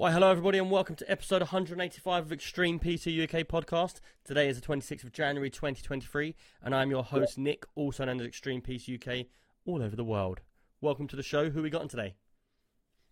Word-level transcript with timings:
Why, 0.00 0.12
hello 0.12 0.30
everybody, 0.30 0.56
and 0.56 0.70
welcome 0.70 0.96
to 0.96 1.10
episode 1.10 1.42
185 1.42 2.24
of 2.24 2.32
Extreme 2.32 2.80
PC 2.80 3.22
UK 3.22 3.46
podcast. 3.46 4.00
Today 4.24 4.48
is 4.48 4.58
the 4.58 4.66
26th 4.66 5.04
of 5.04 5.12
January 5.12 5.50
2023, 5.50 6.34
and 6.62 6.74
I'm 6.74 6.90
your 6.90 7.04
host 7.04 7.36
Nick, 7.36 7.66
also 7.74 8.06
known 8.06 8.18
as 8.18 8.26
Extreme 8.26 8.62
PC 8.62 8.94
UK, 8.94 9.26
all 9.66 9.82
over 9.82 9.94
the 9.94 10.02
world. 10.02 10.40
Welcome 10.80 11.06
to 11.08 11.16
the 11.16 11.22
show. 11.22 11.50
Who 11.50 11.60
we 11.60 11.68
got 11.68 11.82
on 11.82 11.88
today? 11.88 12.14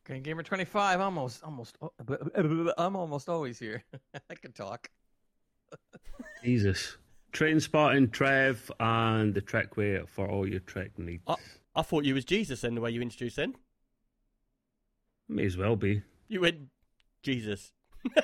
Green 0.05 0.23
Gamer 0.23 0.43
25, 0.43 0.99
almost, 0.99 1.43
almost, 1.45 1.77
uh, 1.83 2.73
I'm 2.79 2.97
almost 2.97 3.29
always 3.29 3.59
here. 3.59 3.85
I 4.31 4.35
can 4.35 4.53
talk. 4.53 4.89
Jesus. 6.43 6.97
Train 7.33 7.61
Spartan, 7.61 8.09
Trev, 8.09 8.73
and 8.81 9.35
the 9.35 9.43
Trekway 9.43 10.09
for 10.09 10.27
all 10.27 10.49
your 10.49 10.61
Trek 10.61 10.99
needs. 10.99 11.23
I, 11.27 11.35
I 11.77 11.83
thought 11.83 12.07
you 12.07 12.15
was 12.15 12.25
Jesus 12.25 12.65
in 12.65 12.75
the 12.75 12.81
way 12.81 12.93
you 12.93 13.03
introduced 13.03 13.37
then. 13.37 13.57
May 15.29 15.45
as 15.45 15.59
well 15.59 15.77
be. 15.77 16.01
You 16.29 16.43
went 16.43 16.69
Jesus. 17.23 17.73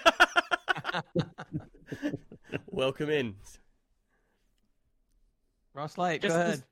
Welcome 2.66 3.10
in. 3.10 3.34
Ross 5.74 5.98
Light, 5.98 6.22
Just 6.22 6.34
go 6.34 6.40
as- 6.40 6.48
ahead. 6.48 6.64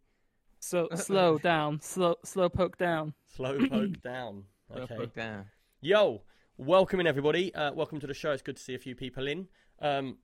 So 0.61 0.89
slow 0.95 1.39
down, 1.39 1.81
slow 1.83 2.15
slow 2.25 2.49
poke 2.49 2.79
down. 2.79 3.13
Slow 3.35 3.59
poke 3.69 4.01
down. 4.01 4.45
Go 4.75 4.83
Okay. 4.83 4.97
poke 4.97 5.15
down. 5.15 5.47
Yo, 5.81 6.23
welcome 6.57 7.01
in 7.01 7.07
everybody. 7.07 7.53
Uh, 7.55 7.73
welcome 7.73 7.99
to 8.01 8.07
the 8.07 8.15
show. 8.15 8.31
It's 8.31 8.43
good 8.43 8.57
to 8.57 8.63
see 8.63 8.75
a 8.75 8.79
few 8.79 8.95
people 8.95 9.27
in. 9.27 9.49
Um, 9.81 10.19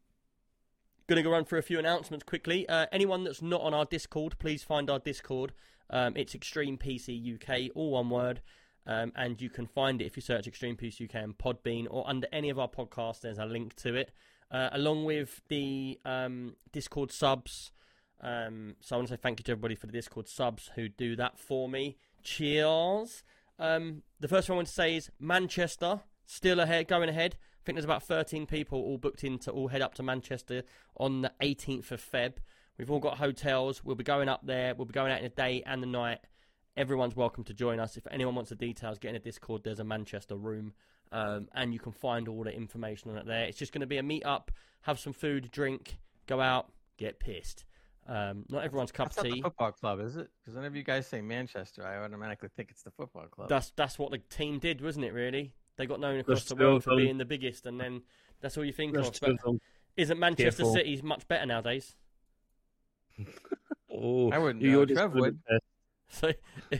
gonna 1.09 1.23
go 1.23 1.31
run 1.31 1.45
through 1.45 1.59
a 1.59 1.62
few 1.62 1.78
announcements 1.78 2.25
quickly. 2.25 2.69
Uh, 2.69 2.87
anyone 2.92 3.25
that's 3.25 3.41
not 3.41 3.62
on 3.62 3.73
our 3.73 3.87
Discord, 3.87 4.39
please 4.39 4.62
find 4.62 4.91
our 4.91 4.98
Discord. 4.98 5.53
Um, 5.91 6.15
it's 6.17 6.34
Extreme 6.34 6.78
PC 6.78 7.34
UK, 7.34 7.70
all 7.75 7.92
one 7.92 8.11
word. 8.11 8.42
Um, 8.87 9.12
and 9.17 9.41
you 9.41 9.50
can 9.50 9.67
find 9.67 10.00
it 10.00 10.06
if 10.06 10.17
you 10.17 10.23
search 10.23 10.47
Extreme 10.47 10.77
PC 10.77 11.09
UK 11.09 11.17
and 11.17 11.37
Podbean 11.37 11.87
or 11.91 12.09
under 12.09 12.27
any 12.33 12.50
of 12.50 12.59
our 12.59 12.69
podcasts. 12.69 13.20
There's 13.20 13.38
a 13.38 13.47
link 13.47 13.75
to 13.77 13.94
it, 13.94 14.12
uh, 14.50 14.69
along 14.72 15.05
with 15.06 15.41
the 15.49 15.99
um, 16.05 16.56
Discord 16.72 17.11
subs. 17.11 17.72
Um, 18.21 18.77
so 18.81 18.97
I 18.97 18.99
want 18.99 19.09
to 19.09 19.15
say 19.15 19.21
thank 19.22 19.41
you 19.41 19.44
to 19.44 19.53
everybody 19.53 19.75
for 19.75 19.87
the 19.87 19.93
Discord 19.93 20.28
subs 20.28 20.71
who 20.75 20.88
do 20.88 21.16
that 21.16 21.38
for 21.38 21.69
me. 21.69 21.97
Cheers. 22.22 23.25
Um, 23.59 24.03
the 24.21 24.28
first 24.28 24.49
one 24.49 24.56
I 24.56 24.59
want 24.59 24.69
to 24.69 24.75
say 24.75 24.97
is 24.97 25.11
Manchester 25.19 26.00
still 26.27 26.61
ahead, 26.61 26.88
going 26.88 27.09
ahead. 27.09 27.37
I 27.69 27.71
think 27.71 27.77
there's 27.77 27.84
about 27.84 28.03
13 28.03 28.47
people 28.47 28.81
all 28.81 28.97
booked 28.97 29.25
in 29.25 29.39
to 29.41 29.51
all 29.51 29.69
head 29.69 29.83
up 29.83 29.93
to 29.97 30.03
Manchester 30.03 30.62
on 30.97 31.21
the 31.21 31.31
18th 31.43 31.91
of 31.91 32.01
Feb. 32.01 32.37
We've 32.79 32.91
all 32.91 32.99
got 32.99 33.19
hotels. 33.19 33.84
We'll 33.84 33.95
be 33.95 34.05
going 34.05 34.27
up 34.27 34.41
there. 34.43 34.75
We'll 34.75 34.87
be 34.87 34.95
going 34.95 35.12
out 35.12 35.19
in 35.19 35.25
the 35.25 35.29
day 35.29 35.62
and 35.67 35.83
the 35.83 35.87
night. 35.87 36.21
Everyone's 36.79 37.15
welcome 37.15 37.45
to 37.45 37.53
join 37.53 37.79
us. 37.79 37.99
If 37.99 38.06
anyone 38.11 38.34
wants 38.34 38.49
the 38.49 38.56
details, 38.56 38.99
get 38.99 39.11
in 39.11 39.17
a 39.17 39.19
Discord. 39.19 39.65
There's 39.65 39.81
a 39.81 39.84
Manchester 39.84 40.34
room, 40.34 40.73
um, 41.12 41.49
and 41.55 41.75
you 41.75 41.79
can 41.79 41.93
find 41.93 42.27
all 42.27 42.43
the 42.43 42.56
information 42.56 43.11
on 43.11 43.19
it 43.19 43.27
there. 43.27 43.45
It's 43.45 43.59
just 43.59 43.75
going 43.75 43.83
to 43.83 43.87
be 43.87 43.99
a 43.99 44.03
meet 44.03 44.25
up, 44.25 44.50
have 44.81 44.99
some 44.99 45.12
food, 45.12 45.50
drink, 45.50 45.99
go 46.27 46.41
out, 46.41 46.73
get 46.97 47.21
pissed. 47.21 47.67
Um, 48.06 48.47
not 48.49 48.65
everyone's 48.65 48.93
cup 48.93 49.12
That's 49.12 49.27
of 49.27 49.35
tea. 49.35 49.43
football 49.43 49.73
club, 49.73 50.00
is 50.00 50.17
it? 50.17 50.31
Because 50.41 50.55
whenever 50.55 50.79
you 50.79 50.85
guys 50.85 51.06
say 51.06 51.21
Manchester, 51.21 51.87
I 51.87 52.03
automatically 52.03 52.49
think 52.56 52.71
it's 52.71 52.83
the 52.83 52.93
football 52.93 53.27
club. 53.27 53.50
That's 53.50 53.73
that's 53.77 53.99
what 53.99 54.11
the 54.11 54.23
team 54.31 54.59
did, 54.59 54.81
wasn't 54.81 55.05
it? 55.05 55.12
Really, 55.12 55.53
they 55.78 55.87
got 55.87 56.00
known 56.00 56.19
across 56.19 56.44
the 56.44 56.56
world 56.56 56.84
for 56.84 56.91
done. 56.91 56.99
being 56.99 57.19
the 57.19 57.25
biggest, 57.25 57.65
and 57.65 57.81
then 57.81 58.03
that's 58.41 58.59
all 58.59 58.65
you 58.65 58.72
think 58.72 58.93
There's 58.93 59.09
of. 59.09 59.39
But 59.43 59.55
isn't 59.97 60.19
Manchester 60.19 60.62
Careful. 60.62 60.75
City's 60.75 61.03
much 61.03 61.27
better 61.27 61.47
nowadays? 61.47 61.97
Oh, 63.91 64.31
I 64.31 64.38
wouldn't 64.38 64.62
Know. 64.62 64.84
Trev 64.84 65.15
would. 65.15 65.38
So, 66.11 66.33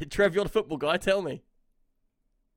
Trev, 0.09 0.35
you're 0.35 0.45
the 0.45 0.51
football 0.51 0.79
guy. 0.79 0.97
Tell 0.97 1.21
me. 1.21 1.43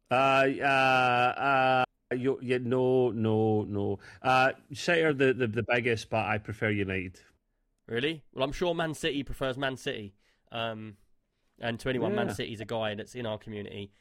Uh, 0.10 0.14
uh, 0.14 1.84
uh, 2.12 2.16
you, 2.16 2.40
yeah, 2.42 2.60
no, 2.62 3.12
no, 3.12 3.64
no. 3.64 4.00
Uh, 4.22 4.52
City 4.72 5.02
are 5.02 5.14
the, 5.14 5.34
the, 5.34 5.48
the 5.48 5.64
biggest, 5.64 6.10
but 6.10 6.26
I 6.26 6.38
prefer 6.38 6.70
United. 6.70 7.20
Really? 7.88 8.24
Well, 8.34 8.46
I'm 8.46 8.54
sure 8.54 8.74
Man 8.74 8.94
City 8.94 9.24
prefers 9.24 9.58
Man 9.58 9.76
City. 9.76 10.14
Um, 10.52 10.96
and 11.60 11.78
to 11.82 11.90
anyone, 11.90 12.16
Man 12.16 12.28
Yeah. 12.28 12.34
City's 12.34 12.62
a 12.62 12.66
guy 12.66 12.96
that's 12.96 13.16
in 13.16 13.26
our 13.26 13.38
community. 13.38 13.92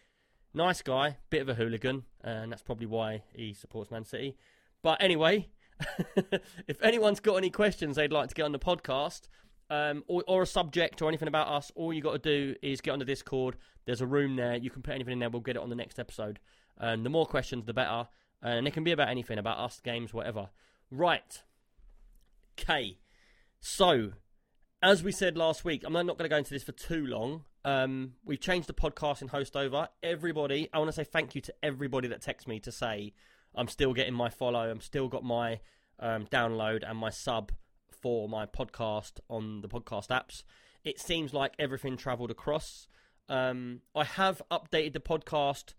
Nice 0.52 0.82
guy, 0.82 1.18
bit 1.30 1.42
of 1.42 1.48
a 1.48 1.54
hooligan, 1.54 2.04
and 2.22 2.50
that's 2.50 2.62
probably 2.62 2.86
why 2.86 3.22
he 3.32 3.54
supports 3.54 3.90
Man 3.90 4.04
City. 4.04 4.36
But 4.82 5.00
anyway, 5.00 5.48
if 6.66 6.82
anyone's 6.82 7.20
got 7.20 7.36
any 7.36 7.50
questions 7.50 7.96
they'd 7.96 8.12
like 8.12 8.28
to 8.30 8.34
get 8.34 8.44
on 8.44 8.52
the 8.52 8.58
podcast, 8.58 9.28
um, 9.70 10.02
or, 10.08 10.24
or 10.26 10.42
a 10.42 10.46
subject 10.46 11.00
or 11.00 11.08
anything 11.08 11.28
about 11.28 11.48
us, 11.48 11.70
all 11.76 11.92
you 11.92 12.02
got 12.02 12.12
to 12.12 12.18
do 12.18 12.56
is 12.60 12.80
get 12.80 12.90
on 12.90 12.98
the 12.98 13.04
Discord. 13.04 13.56
There's 13.86 14.00
a 14.00 14.06
room 14.06 14.36
there. 14.36 14.56
You 14.56 14.70
can 14.70 14.82
put 14.82 14.94
anything 14.94 15.12
in 15.12 15.18
there. 15.20 15.30
We'll 15.30 15.40
get 15.40 15.56
it 15.56 15.62
on 15.62 15.70
the 15.70 15.76
next 15.76 15.98
episode. 15.98 16.40
And 16.76 17.06
the 17.06 17.10
more 17.10 17.26
questions, 17.26 17.66
the 17.66 17.72
better. 17.72 18.08
And 18.42 18.66
it 18.66 18.72
can 18.72 18.84
be 18.84 18.90
about 18.90 19.08
anything, 19.08 19.38
about 19.38 19.58
us, 19.58 19.80
games, 19.80 20.12
whatever. 20.12 20.48
Right. 20.90 21.42
Okay. 22.58 22.98
So, 23.60 24.12
as 24.82 25.04
we 25.04 25.12
said 25.12 25.36
last 25.36 25.64
week, 25.64 25.84
I'm 25.86 25.92
not 25.92 26.18
going 26.18 26.18
to 26.18 26.28
go 26.28 26.36
into 26.36 26.50
this 26.52 26.64
for 26.64 26.72
too 26.72 27.06
long. 27.06 27.44
Um, 27.64 28.12
we've 28.24 28.40
changed 28.40 28.68
the 28.68 28.74
podcast 28.74 29.20
and 29.20 29.30
host 29.30 29.56
over. 29.56 29.88
Everybody, 30.02 30.68
I 30.72 30.78
want 30.78 30.88
to 30.88 30.94
say 30.94 31.04
thank 31.04 31.34
you 31.34 31.40
to 31.42 31.54
everybody 31.62 32.08
that 32.08 32.22
texts 32.22 32.48
me 32.48 32.58
to 32.60 32.72
say 32.72 33.12
I'm 33.54 33.68
still 33.68 33.92
getting 33.92 34.14
my 34.14 34.28
follow, 34.28 34.70
I'm 34.70 34.80
still 34.80 35.08
got 35.08 35.24
my 35.24 35.60
um, 35.98 36.26
download 36.26 36.88
and 36.88 36.98
my 36.98 37.10
sub 37.10 37.52
for 37.90 38.28
my 38.28 38.46
podcast 38.46 39.20
on 39.28 39.60
the 39.60 39.68
podcast 39.68 40.08
apps. 40.08 40.42
It 40.84 40.98
seems 40.98 41.34
like 41.34 41.52
everything 41.58 41.96
travelled 41.96 42.30
across. 42.30 42.88
Um, 43.28 43.82
I 43.94 44.04
have 44.04 44.40
updated 44.50 44.94
the 44.94 45.00
podcast 45.00 45.74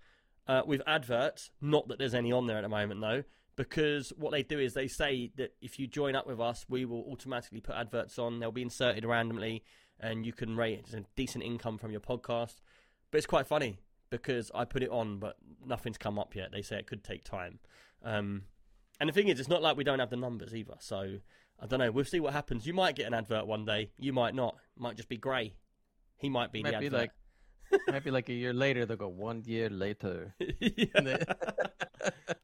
uh, 0.48 0.62
with 0.66 0.82
adverts. 0.86 1.50
Not 1.60 1.88
that 1.88 1.98
there's 1.98 2.14
any 2.14 2.32
on 2.32 2.46
there 2.48 2.58
at 2.58 2.62
the 2.62 2.70
moment, 2.70 3.02
though, 3.02 3.24
because 3.56 4.14
what 4.18 4.32
they 4.32 4.44
do 4.44 4.60
is 4.60 4.74
they 4.74 4.88
say 4.88 5.32
that 5.38 5.54
if 5.62 5.80
you 5.80 5.88
join 5.88 6.16
up 6.16 6.28
with 6.28 6.40
us, 6.40 6.66
we 6.70 6.86
will 6.86 7.04
automatically 7.12 7.62
put 7.62 7.76
adverts 7.76 8.20
on. 8.20 8.40
They'll 8.40 8.52
be 8.52 8.62
inserted 8.62 9.06
randomly, 9.06 9.64
and 10.02 10.26
you 10.26 10.34
can 10.34 10.56
rate 10.58 10.86
a 10.94 11.04
decent 11.16 11.44
income 11.44 11.78
from 11.78 11.92
your 11.92 12.02
podcast. 12.02 12.56
But 13.12 13.18
it's 13.20 13.28
quite 13.28 13.48
funny 13.48 13.80
because 14.10 14.52
I 14.54 14.66
put 14.66 14.84
it 14.84 14.90
on, 14.90 15.20
but 15.20 15.38
nothing's 15.66 15.98
come 15.98 16.20
up 16.20 16.36
yet. 16.36 16.52
They 16.52 16.62
say 16.62 16.78
it 16.80 16.88
could 16.88 17.04
take 17.04 17.24
time. 17.24 17.60
Um, 18.04 18.44
and 19.00 19.08
the 19.10 19.14
thing 19.14 19.28
is, 19.30 19.40
it's 19.40 19.50
not 19.50 19.62
like 19.62 19.78
we 19.78 19.84
don't 19.84 20.00
have 20.00 20.10
the 20.10 20.18
numbers 20.18 20.54
either. 20.56 20.76
So 20.80 21.18
I 21.62 21.66
don't 21.68 21.80
know. 21.80 21.92
We'll 21.92 22.06
see 22.06 22.20
what 22.20 22.34
happens. 22.34 22.66
You 22.68 22.74
might 22.74 22.96
get 22.96 23.06
an 23.08 23.14
advert 23.14 23.48
one 23.48 23.64
day. 23.66 23.92
You 24.00 24.12
might 24.14 24.36
not. 24.36 24.58
Might 24.78 24.96
just 24.98 25.10
be 25.10 25.18
Gray. 25.18 25.54
He 26.18 26.30
might 26.30 26.52
be 26.52 26.62
Might 26.64 26.74
the 26.74 26.80
be 26.80 26.86
advert. 26.88 27.00
like- 27.00 27.12
Might 27.88 28.04
be 28.04 28.12
like 28.12 28.28
a 28.28 28.34
year 28.34 28.52
later. 28.52 28.86
They'll 28.86 28.98
go 28.98 29.08
one 29.08 29.44
year 29.46 29.70
later. 29.70 30.36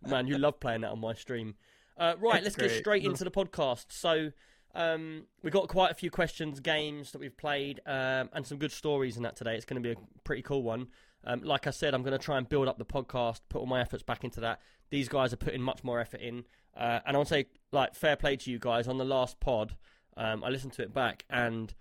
Man, 0.07 0.27
you 0.27 0.37
love 0.37 0.59
playing 0.59 0.81
that 0.81 0.91
on 0.91 0.99
my 1.01 1.13
stream. 1.13 1.55
Uh, 1.97 2.13
right, 2.19 2.35
It's 2.37 2.43
let's 2.45 2.55
get 2.55 2.71
straight 2.79 3.03
into 3.03 3.23
the 3.25 3.31
podcast. 3.31 3.87
So, 3.89 4.31
um, 4.77 5.23
we've 5.41 5.51
got 5.51 5.67
quite 5.67 5.89
a 5.91 5.95
few 5.95 6.11
questions, 6.11 6.59
games 6.59 7.11
that 7.11 7.19
we've 7.19 7.35
played, 7.35 7.81
um, 7.87 8.29
and 8.31 8.45
some 8.45 8.59
good 8.59 8.71
stories 8.71 9.17
in 9.17 9.23
that 9.23 9.35
today. 9.35 9.55
It's 9.55 9.65
going 9.65 9.81
to 9.81 9.87
be 9.87 9.99
a 9.99 10.23
pretty 10.23 10.43
cool 10.43 10.61
one. 10.61 10.87
Um, 11.23 11.41
like 11.41 11.65
I 11.65 11.71
said, 11.71 11.95
I'm 11.95 12.03
going 12.03 12.17
to 12.17 12.23
try 12.23 12.37
and 12.37 12.47
build 12.47 12.67
up 12.67 12.77
the 12.77 12.85
podcast, 12.85 13.41
put 13.49 13.57
all 13.59 13.65
my 13.65 13.81
efforts 13.81 14.03
back 14.03 14.23
into 14.23 14.39
that. 14.41 14.61
These 14.91 15.09
guys 15.09 15.33
are 15.33 15.37
putting 15.37 15.63
much 15.63 15.83
more 15.83 15.99
effort 15.99 16.21
in, 16.21 16.45
uh, 16.77 16.99
and 17.05 17.15
I 17.15 17.17
want 17.17 17.27
to 17.29 17.33
say, 17.33 17.45
like, 17.71 17.95
fair 17.95 18.15
play 18.15 18.35
to 18.35 18.51
you 18.51 18.59
guys. 18.59 18.87
On 18.87 18.99
the 18.99 19.03
last 19.03 19.39
pod, 19.39 19.75
um, 20.15 20.43
I 20.43 20.49
listened 20.49 20.73
to 20.73 20.83
it 20.83 20.93
back, 20.93 21.25
and 21.27 21.73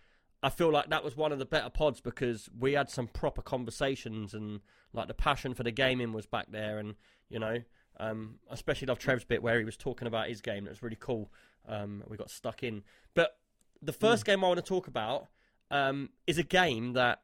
I 0.43 0.49
feel 0.49 0.73
like 0.73 0.89
that 0.89 1.05
was 1.05 1.19
one 1.19 1.33
of 1.33 1.39
the 1.39 1.45
better 1.45 1.69
pods 1.69 2.01
because 2.01 2.49
we 2.59 2.73
had 2.73 2.89
some 2.89 3.09
proper 3.09 3.43
conversations 3.43 4.33
and 4.33 4.61
like 4.95 5.07
the 5.07 5.15
passion 5.15 5.53
for 5.53 5.65
the 5.65 5.71
gaming 5.71 6.15
was 6.15 6.25
back 6.25 6.47
there, 6.51 6.79
and 6.79 6.95
you 7.29 7.39
know, 7.39 7.59
um, 8.01 8.37
especially 8.51 8.87
love 8.87 8.99
Trev's 8.99 9.25
bit 9.25 9.43
where 9.43 9.59
he 9.59 9.67
was 9.67 9.77
talking 9.77 10.09
about 10.09 10.29
his 10.29 10.41
game. 10.41 10.65
That 10.65 10.71
was 10.71 10.83
really 10.83 10.97
cool. 10.99 11.31
Um, 11.69 12.05
we 12.09 12.17
got 12.17 12.31
stuck 12.31 12.63
in, 12.63 12.83
but 13.15 13.39
the 13.83 13.93
first 13.93 14.25
game 14.25 14.45
I 14.45 14.49
want 14.49 14.59
to 14.59 14.63
talk 14.63 14.87
about 14.87 15.27
um, 15.71 16.11
is 16.27 16.39
a 16.39 16.43
game 16.43 16.93
that 16.95 17.23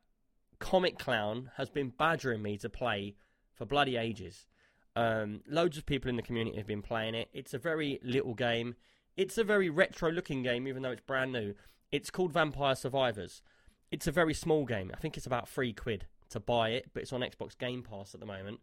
Comic 0.58 0.98
Clown 0.98 1.50
has 1.56 1.70
been 1.70 1.90
badgering 1.90 2.42
me 2.42 2.58
to 2.58 2.68
play 2.68 3.14
for 3.54 3.64
bloody 3.64 3.96
ages. 3.96 4.46
Um, 4.94 5.40
loads 5.48 5.78
of 5.78 5.86
people 5.86 6.10
in 6.10 6.16
the 6.16 6.22
community 6.22 6.56
have 6.56 6.66
been 6.66 6.82
playing 6.82 7.14
it. 7.14 7.28
It's 7.32 7.54
a 7.54 7.58
very 7.58 7.98
little 8.02 8.34
game. 8.34 8.74
It's 9.16 9.38
a 9.38 9.44
very 9.44 9.70
retro-looking 9.70 10.42
game, 10.42 10.66
even 10.68 10.82
though 10.82 10.90
it's 10.90 11.00
brand 11.00 11.32
new. 11.32 11.54
It's 11.90 12.10
called 12.10 12.32
Vampire 12.32 12.74
Survivors. 12.74 13.42
It's 13.90 14.06
a 14.06 14.12
very 14.12 14.34
small 14.34 14.64
game. 14.64 14.90
I 14.94 14.98
think 14.98 15.16
it's 15.16 15.26
about 15.26 15.48
three 15.48 15.72
quid 15.72 16.06
to 16.30 16.40
buy 16.40 16.70
it, 16.70 16.90
but 16.92 17.02
it's 17.02 17.12
on 17.12 17.20
Xbox 17.20 17.56
Game 17.56 17.82
Pass 17.82 18.14
at 18.14 18.20
the 18.20 18.26
moment. 18.26 18.60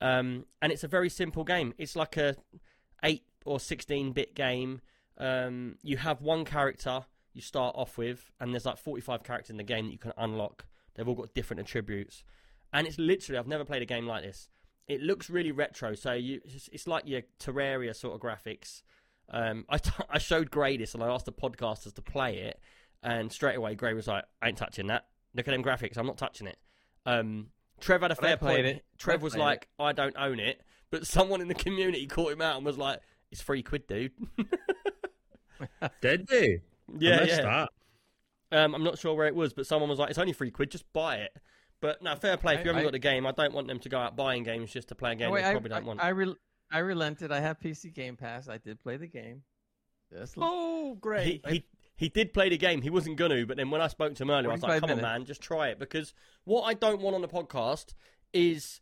Um, 0.00 0.44
and 0.60 0.70
it's 0.70 0.84
a 0.84 0.88
very 0.88 1.08
simple 1.08 1.44
game. 1.44 1.72
It's 1.78 1.96
like 1.96 2.16
a 2.16 2.36
eight 3.02 3.24
or 3.44 3.58
sixteen 3.58 4.12
bit 4.12 4.34
game. 4.34 4.82
Um, 5.18 5.76
you 5.82 5.96
have 5.96 6.20
one 6.20 6.44
character 6.44 7.04
you 7.32 7.42
start 7.42 7.74
off 7.76 7.98
with, 7.98 8.30
and 8.40 8.52
there's 8.52 8.66
like 8.66 8.78
forty 8.78 9.00
five 9.00 9.22
characters 9.22 9.50
in 9.50 9.56
the 9.56 9.62
game 9.62 9.86
that 9.86 9.92
you 9.92 9.98
can 9.98 10.12
unlock. 10.16 10.66
They've 10.94 11.06
all 11.06 11.14
got 11.14 11.34
different 11.34 11.60
attributes, 11.60 12.24
and 12.72 12.86
it's 12.86 12.98
literally 12.98 13.38
I've 13.38 13.46
never 13.46 13.64
played 13.64 13.82
a 13.82 13.86
game 13.86 14.06
like 14.06 14.22
this. 14.22 14.48
It 14.88 15.02
looks 15.02 15.28
really 15.28 15.52
retro, 15.52 15.94
so 15.94 16.12
you 16.12 16.40
it's, 16.44 16.68
it's 16.72 16.86
like 16.86 17.06
your 17.06 17.22
Terraria 17.38 17.94
sort 17.94 18.14
of 18.14 18.20
graphics. 18.20 18.82
Um, 19.28 19.64
I, 19.68 19.78
t- 19.78 19.90
I 20.10 20.18
showed 20.18 20.50
Gray 20.50 20.76
this 20.76 20.94
and 20.94 21.02
I 21.02 21.08
asked 21.08 21.26
the 21.26 21.32
podcasters 21.32 21.94
to 21.94 22.02
play 22.02 22.38
it, 22.38 22.60
and 23.02 23.30
straight 23.30 23.56
away 23.56 23.74
Gray 23.74 23.94
was 23.94 24.06
like, 24.06 24.24
"I 24.40 24.48
ain't 24.48 24.58
touching 24.58 24.86
that. 24.88 25.06
Look 25.34 25.48
at 25.48 25.50
them 25.50 25.62
graphics. 25.62 25.98
I'm 25.98 26.06
not 26.06 26.18
touching 26.18 26.46
it." 26.46 26.58
Um, 27.04 27.48
Trev 27.80 28.02
had 28.02 28.10
a 28.10 28.16
fair 28.16 28.36
point. 28.36 28.66
it. 28.66 28.84
Trev 28.98 29.22
was 29.22 29.36
like, 29.36 29.68
"I 29.78 29.92
don't 29.92 30.16
own 30.16 30.40
it," 30.40 30.62
but 30.90 31.06
someone 31.06 31.40
in 31.40 31.48
the 31.48 31.54
community 31.54 32.06
caught 32.06 32.32
him 32.32 32.40
out 32.40 32.56
and 32.56 32.64
was 32.64 32.78
like, 32.78 33.00
"It's 33.30 33.42
three 33.42 33.62
quid, 33.62 33.86
dude." 33.86 34.12
Did 36.00 36.26
they? 36.28 36.60
yeah, 36.98 37.16
I 37.16 37.20
missed 37.24 37.36
yeah. 37.38 37.66
that. 38.50 38.58
Um, 38.58 38.74
I'm 38.74 38.84
not 38.84 38.98
sure 38.98 39.14
where 39.14 39.26
it 39.26 39.34
was, 39.34 39.52
but 39.52 39.66
someone 39.66 39.90
was 39.90 39.98
like, 39.98 40.10
"It's 40.10 40.18
only 40.18 40.32
three 40.32 40.50
quid. 40.50 40.70
Just 40.70 40.90
buy 40.92 41.16
it." 41.16 41.32
But 41.80 42.00
no, 42.02 42.14
fair 42.14 42.36
play. 42.36 42.54
If 42.54 42.60
I- 42.60 42.62
you 42.62 42.68
haven't 42.68 42.80
I- 42.80 42.84
got 42.84 42.92
the 42.92 42.98
game, 42.98 43.26
I 43.26 43.32
don't 43.32 43.52
want 43.52 43.66
them 43.68 43.78
to 43.80 43.88
go 43.88 43.98
out 43.98 44.16
buying 44.16 44.42
games 44.44 44.72
just 44.72 44.88
to 44.88 44.94
play 44.94 45.12
a 45.12 45.14
game 45.16 45.28
Oh, 45.28 45.32
wait, 45.32 45.42
they 45.42 45.48
I, 45.48 45.52
probably 45.52 45.72
I, 45.72 45.74
don't 45.78 45.86
want. 45.86 46.02
I, 46.02 46.10
rel- 46.12 46.36
I 46.70 46.78
relented. 46.78 47.32
I 47.32 47.40
have 47.40 47.58
PC 47.60 47.92
Game 47.92 48.16
Pass. 48.16 48.48
I 48.48 48.58
did 48.58 48.80
play 48.80 48.96
the 48.96 49.06
game. 49.08 49.42
Just 50.12 50.34
Oh, 50.36 50.96
great! 51.00 51.44
he 51.48 51.64
he 51.96 52.08
did 52.08 52.32
play 52.32 52.48
the 52.48 52.56
game. 52.56 52.82
He 52.82 52.90
wasn't 52.90 53.16
gonna, 53.16 53.44
but 53.46 53.56
then 53.56 53.70
when 53.70 53.80
I 53.80 53.88
spoke 53.88 54.14
to 54.14 54.22
him 54.22 54.30
earlier, 54.30 54.50
I 54.50 54.54
was 54.54 54.62
like, 54.62 54.80
45 54.80 54.88
"Come 54.88 54.98
on, 54.98 55.02
man, 55.02 55.24
just 55.24 55.40
try 55.40 55.68
it." 55.68 55.78
Because 55.80 56.14
what 56.44 56.62
I 56.62 56.74
don't 56.74 57.00
want 57.02 57.16
on 57.16 57.22
the 57.22 57.28
podcast 57.28 57.94
is 58.32 58.80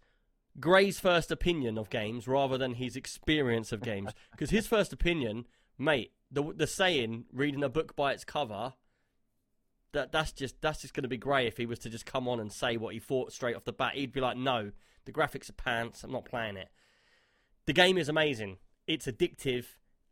Gray's 0.60 1.00
first 1.00 1.30
opinion 1.30 1.78
of 1.78 1.88
games 1.88 2.28
rather 2.28 2.58
than 2.58 2.74
his 2.74 2.94
experience 2.96 3.72
of 3.72 3.80
games. 3.82 4.12
Because 4.32 4.50
his 4.50 4.66
first 4.66 4.92
opinion, 4.92 5.46
mate, 5.78 6.12
the 6.34 6.52
the 6.54 6.66
saying 6.66 7.24
"reading 7.32 7.64
a 7.64 7.68
book 7.68 7.96
by 7.96 8.12
its 8.12 8.24
cover." 8.24 8.74
That 9.92 10.10
that's 10.10 10.32
just 10.32 10.60
that's 10.60 10.82
just 10.82 10.92
going 10.92 11.04
to 11.04 11.08
be 11.08 11.16
Gray 11.16 11.46
if 11.46 11.56
he 11.56 11.66
was 11.66 11.78
to 11.80 11.90
just 11.90 12.04
come 12.04 12.26
on 12.26 12.40
and 12.40 12.52
say 12.52 12.76
what 12.76 12.94
he 12.94 13.00
thought 13.00 13.32
straight 13.32 13.54
off 13.54 13.64
the 13.64 13.72
bat. 13.72 13.94
He'd 13.94 14.12
be 14.12 14.20
like, 14.20 14.36
"No, 14.36 14.72
the 15.04 15.12
graphics 15.12 15.48
are 15.48 15.54
pants. 15.54 16.02
I'm 16.02 16.12
not 16.12 16.24
playing 16.24 16.56
it." 16.56 16.68
The 17.66 17.72
game 17.72 17.96
is 17.96 18.08
amazing. 18.08 18.58
It's 18.86 19.06
addictive 19.06 19.66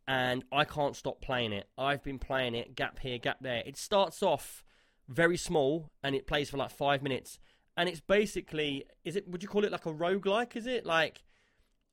and 0.07 0.43
I 0.51 0.65
can't 0.65 0.95
stop 0.95 1.21
playing 1.21 1.53
it. 1.53 1.67
I've 1.77 2.03
been 2.03 2.19
playing 2.19 2.55
it, 2.55 2.75
gap 2.75 2.99
here, 2.99 3.17
gap 3.17 3.37
there. 3.41 3.63
It 3.65 3.77
starts 3.77 4.23
off 4.23 4.63
very 5.07 5.37
small 5.37 5.91
and 6.03 6.15
it 6.15 6.27
plays 6.27 6.49
for 6.49 6.57
like 6.57 6.71
five 6.71 7.03
minutes. 7.03 7.39
And 7.77 7.89
it's 7.89 8.01
basically, 8.01 8.85
is 9.03 9.15
it? 9.15 9.27
Would 9.27 9.41
you 9.41 9.49
call 9.49 9.65
it 9.65 9.71
like 9.71 9.85
a 9.85 9.93
roguelike? 9.93 10.55
Is 10.55 10.67
it 10.67 10.85
like, 10.85 11.23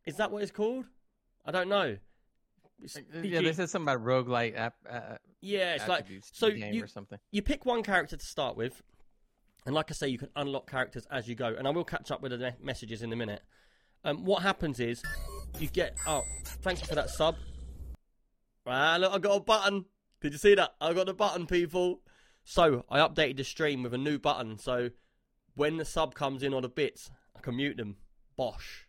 is 0.05 0.17
that 0.17 0.31
what 0.31 0.43
it's 0.43 0.50
called? 0.50 0.87
I 1.44 1.50
don't 1.50 1.69
know. 1.69 1.97
Yeah, 3.23 3.41
they 3.41 3.53
said 3.53 3.71
something 3.71 3.93
about 3.93 4.05
roguelike 4.05 4.56
app. 4.56 4.75
Uh, 4.88 5.17
yeah, 5.41 5.75
it's 5.75 5.88
like 5.88 6.06
so 6.32 6.50
game 6.50 6.75
you 6.75 6.85
or 6.85 6.87
something. 6.87 7.19
you 7.31 7.43
pick 7.43 7.65
one 7.65 7.82
character 7.82 8.17
to 8.17 8.27
start 8.27 8.56
with, 8.56 8.82
and 9.67 9.75
like 9.75 9.91
I 9.91 9.94
say, 9.94 10.09
you 10.09 10.19
can 10.19 10.31
unlock 10.37 10.71
characters 10.71 11.06
as 11.11 11.29
you 11.29 11.35
go. 11.35 11.55
And 11.56 11.67
I 11.67 11.71
will 11.71 11.85
catch 11.85 12.11
up 12.11 12.23
with 12.23 12.32
the 12.32 12.55
messages 12.62 13.03
in 13.03 13.12
a 13.12 13.17
minute. 13.17 13.43
Um, 14.05 14.25
what 14.25 14.43
happens 14.43 14.81
is 14.81 15.03
you 15.59 15.69
get. 15.69 15.97
Oh, 16.06 16.23
thank 16.62 16.81
you 16.81 16.87
for 16.87 16.94
that 16.94 17.11
sub. 17.11 17.37
Ah, 18.67 18.97
look, 18.99 19.12
I 19.12 19.19
got 19.19 19.37
a 19.37 19.41
button. 19.41 19.85
Did 20.21 20.32
you 20.32 20.38
see 20.38 20.55
that? 20.55 20.75
I 20.81 20.93
got 20.93 21.09
a 21.09 21.15
button, 21.15 21.47
people. 21.47 22.00
So 22.44 22.85
I 22.88 22.99
updated 22.99 23.38
the 23.38 23.44
stream 23.44 23.82
with 23.82 23.94
a 23.94 23.99
new 23.99 24.19
button. 24.19 24.59
So 24.59 24.91
when 25.55 25.77
the 25.77 25.85
sub 25.85 26.15
comes 26.15 26.43
in 26.43 26.55
or 26.55 26.61
the 26.62 26.69
bits, 26.69 27.11
I 27.37 27.41
can 27.41 27.56
mute 27.56 27.77
them. 27.77 27.97
Bosh. 28.37 28.87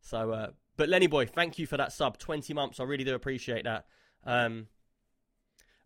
So, 0.00 0.32
uh, 0.32 0.50
but 0.76 0.88
Lenny 0.88 1.06
boy, 1.06 1.26
thank 1.26 1.58
you 1.58 1.66
for 1.66 1.76
that 1.76 1.92
sub. 1.92 2.18
Twenty 2.18 2.54
months. 2.54 2.80
I 2.80 2.84
really 2.84 3.04
do 3.04 3.14
appreciate 3.14 3.64
that. 3.64 3.86
Um, 4.24 4.68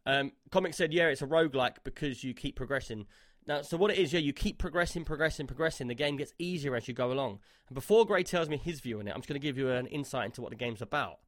um, 0.07 0.33
Comic 0.51 0.75
said, 0.75 0.93
yeah, 0.93 1.09
it's 1.09 1.23
a 1.23 1.27
roguelike 1.27 1.77
because 1.85 2.25
you 2.25 2.33
keep 2.33 2.57
progressing. 2.57 3.07
Now, 3.47 3.63
so 3.63 3.77
what 3.77 3.91
it 3.91 3.99
is, 3.99 4.13
yeah, 4.13 4.21
you 4.21 4.33
keep 4.33 4.59
progressing, 4.59 5.05
progressing, 5.05 5.47
progressing. 5.47 5.89
The 5.89 5.95
game 5.95 6.17
gets 6.17 6.35
easier 6.39 6.77
as 6.77 6.87
you 6.87 6.95
go 6.95 7.13
along. 7.13 7.41
And 7.69 7.75
before 7.75 8.07
Gray 8.07 8.23
tells 8.23 8.49
me 8.49 8.57
his 8.57 8.81
view 8.81 9.01
on 9.01 9.09
it, 9.09 9.11
I'm 9.11 9.21
just 9.21 9.29
going 9.29 9.41
to 9.41 9.47
give 9.47 9.59
you 9.59 9.71
an 9.71 9.87
insight 9.87 10.27
into 10.27 10.43
what 10.43 10.51
the 10.51 10.57
game's 10.57 10.83
about. 10.83 11.19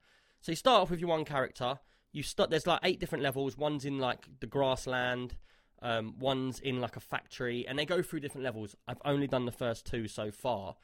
So 0.41 0.53
you 0.53 0.57
start 0.57 0.83
off 0.83 0.91
with 0.91 1.01
your 1.01 1.09
one 1.09 1.25
character. 1.25 1.79
You 2.13 2.23
start. 2.23 2.51
There's 2.51 2.67
like 2.67 2.81
eight 2.83 3.01
different 3.01 3.25
levels. 3.25 3.57
One's 3.57 3.85
in 3.85 3.99
like 3.99 4.27
the 4.41 4.47
grassland. 4.47 5.37
Um, 5.83 6.15
one's 6.19 6.61
in 6.61 6.81
like 6.81 6.97
a 6.97 7.01
factory, 7.01 7.67
and 7.67 7.79
they 7.79 7.87
go 7.87 8.03
through 8.03 8.21
different 8.21 8.45
levels. 8.45 8.77
I've 8.87 9.01
only 9.05 9.27
done 9.27 9.47
the 9.47 9.53
first 9.53 9.87
two 9.87 10.09
so 10.09 10.31
far. 10.31 10.77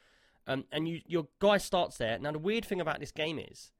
Um, 0.47 0.65
and 0.71 0.89
you, 0.89 1.01
your 1.07 1.27
guy 1.41 1.59
starts 1.59 1.99
there. 1.99 2.19
Now 2.19 2.33
the 2.33 2.39
weird 2.39 2.65
thing 2.65 2.81
about 2.81 3.01
this 3.01 3.13
game 3.13 3.39
is, 3.39 3.73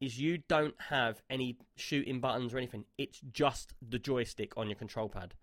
is 0.00 0.20
you 0.20 0.38
don't 0.48 0.74
have 0.88 1.22
any 1.28 1.58
shooting 1.76 2.20
buttons 2.20 2.54
or 2.54 2.58
anything. 2.58 2.84
It's 2.98 3.20
just 3.32 3.74
the 3.86 3.98
joystick 3.98 4.52
on 4.56 4.68
your 4.68 4.76
control 4.76 5.08
pad, 5.08 5.34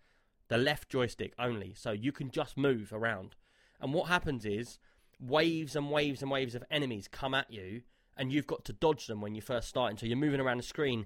the 0.48 0.58
left 0.58 0.90
joystick 0.90 1.34
only. 1.38 1.74
So 1.76 1.92
you 1.92 2.12
can 2.12 2.32
just 2.32 2.58
move 2.58 2.92
around. 2.92 3.36
And 3.80 3.94
what 3.94 4.08
happens 4.08 4.46
is, 4.46 4.80
waves 5.20 5.76
and 5.76 5.92
waves 5.92 6.22
and 6.22 6.32
waves 6.32 6.56
of 6.56 6.64
enemies 6.70 7.08
come 7.08 7.34
at 7.34 7.52
you, 7.52 7.82
and 8.16 8.32
you've 8.32 8.48
got 8.48 8.66
to 8.66 8.74
dodge 8.74 9.08
them 9.08 9.22
when 9.22 9.36
you 9.36 9.42
first 9.42 9.68
start. 9.68 9.92
And 9.92 10.00
so 10.00 10.06
you're 10.06 10.18
moving 10.18 10.40
around 10.40 10.58
the 10.58 10.64
screen. 10.64 11.06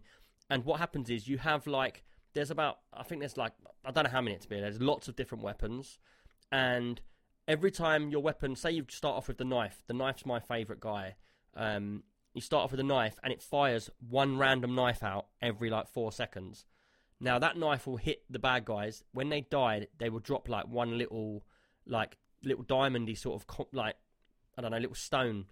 And 0.49 0.63
what 0.65 0.79
happens 0.79 1.09
is 1.09 1.27
you 1.27 1.37
have 1.37 1.67
like 1.67 2.03
there's 2.33 2.51
about 2.51 2.79
I 2.93 3.03
think 3.03 3.19
there's 3.19 3.37
like 3.37 3.53
I 3.83 3.91
don't 3.91 4.05
know 4.05 4.09
how 4.09 4.21
many 4.21 4.35
it's 4.35 4.45
been. 4.45 4.61
There's 4.61 4.81
lots 4.81 5.07
of 5.07 5.15
different 5.15 5.43
weapons, 5.43 5.99
and 6.51 7.01
every 7.47 7.71
time 7.71 8.09
your 8.09 8.21
weapon, 8.21 8.55
say 8.55 8.71
you 8.71 8.85
start 8.89 9.17
off 9.17 9.27
with 9.27 9.37
the 9.37 9.45
knife. 9.45 9.83
The 9.87 9.93
knife's 9.93 10.25
my 10.25 10.39
favourite 10.39 10.79
guy. 10.79 11.15
Um, 11.55 12.03
you 12.33 12.41
start 12.41 12.63
off 12.63 12.71
with 12.71 12.79
a 12.79 12.83
knife, 12.83 13.15
and 13.23 13.33
it 13.33 13.41
fires 13.41 13.89
one 13.99 14.37
random 14.37 14.75
knife 14.75 15.03
out 15.03 15.27
every 15.41 15.69
like 15.69 15.87
four 15.87 16.11
seconds. 16.11 16.65
Now 17.19 17.37
that 17.39 17.57
knife 17.57 17.85
will 17.85 17.97
hit 17.97 18.23
the 18.29 18.39
bad 18.39 18.65
guys. 18.65 19.03
When 19.11 19.29
they 19.29 19.41
die, 19.41 19.87
they 19.99 20.09
will 20.09 20.19
drop 20.19 20.49
like 20.49 20.67
one 20.67 20.97
little, 20.97 21.43
like 21.85 22.17
little 22.43 22.63
diamondy 22.63 23.17
sort 23.17 23.43
of 23.43 23.67
like 23.73 23.95
I 24.57 24.61
don't 24.61 24.71
know, 24.71 24.77
little 24.77 24.95
stone. 24.95 25.45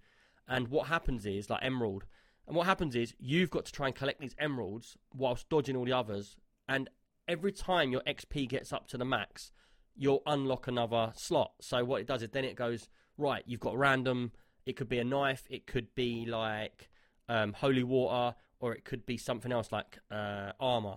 And 0.48 0.68
what 0.68 0.88
happens 0.88 1.26
is 1.26 1.48
like 1.48 1.60
emerald. 1.62 2.04
And 2.46 2.56
what 2.56 2.66
happens 2.66 2.96
is 2.96 3.14
you've 3.18 3.50
got 3.50 3.64
to 3.66 3.72
try 3.72 3.86
and 3.86 3.94
collect 3.94 4.20
these 4.20 4.34
emeralds 4.38 4.96
whilst 5.14 5.48
dodging 5.48 5.76
all 5.76 5.84
the 5.84 5.92
others. 5.92 6.36
And 6.68 6.90
every 7.28 7.52
time 7.52 7.92
your 7.92 8.02
XP 8.02 8.48
gets 8.48 8.72
up 8.72 8.88
to 8.88 8.98
the 8.98 9.04
max, 9.04 9.52
you'll 9.96 10.22
unlock 10.26 10.66
another 10.66 11.12
slot. 11.16 11.52
So 11.60 11.84
what 11.84 12.00
it 12.00 12.06
does 12.06 12.22
is 12.22 12.30
then 12.30 12.44
it 12.44 12.56
goes 12.56 12.88
right. 13.16 13.42
You've 13.46 13.60
got 13.60 13.76
random. 13.76 14.32
It 14.66 14.76
could 14.76 14.88
be 14.88 14.98
a 14.98 15.04
knife. 15.04 15.44
It 15.50 15.66
could 15.66 15.94
be 15.94 16.26
like 16.26 16.88
um, 17.28 17.52
holy 17.52 17.82
water, 17.82 18.36
or 18.60 18.74
it 18.74 18.84
could 18.84 19.06
be 19.06 19.16
something 19.16 19.52
else 19.52 19.72
like 19.72 19.98
uh, 20.10 20.52
armor. 20.58 20.96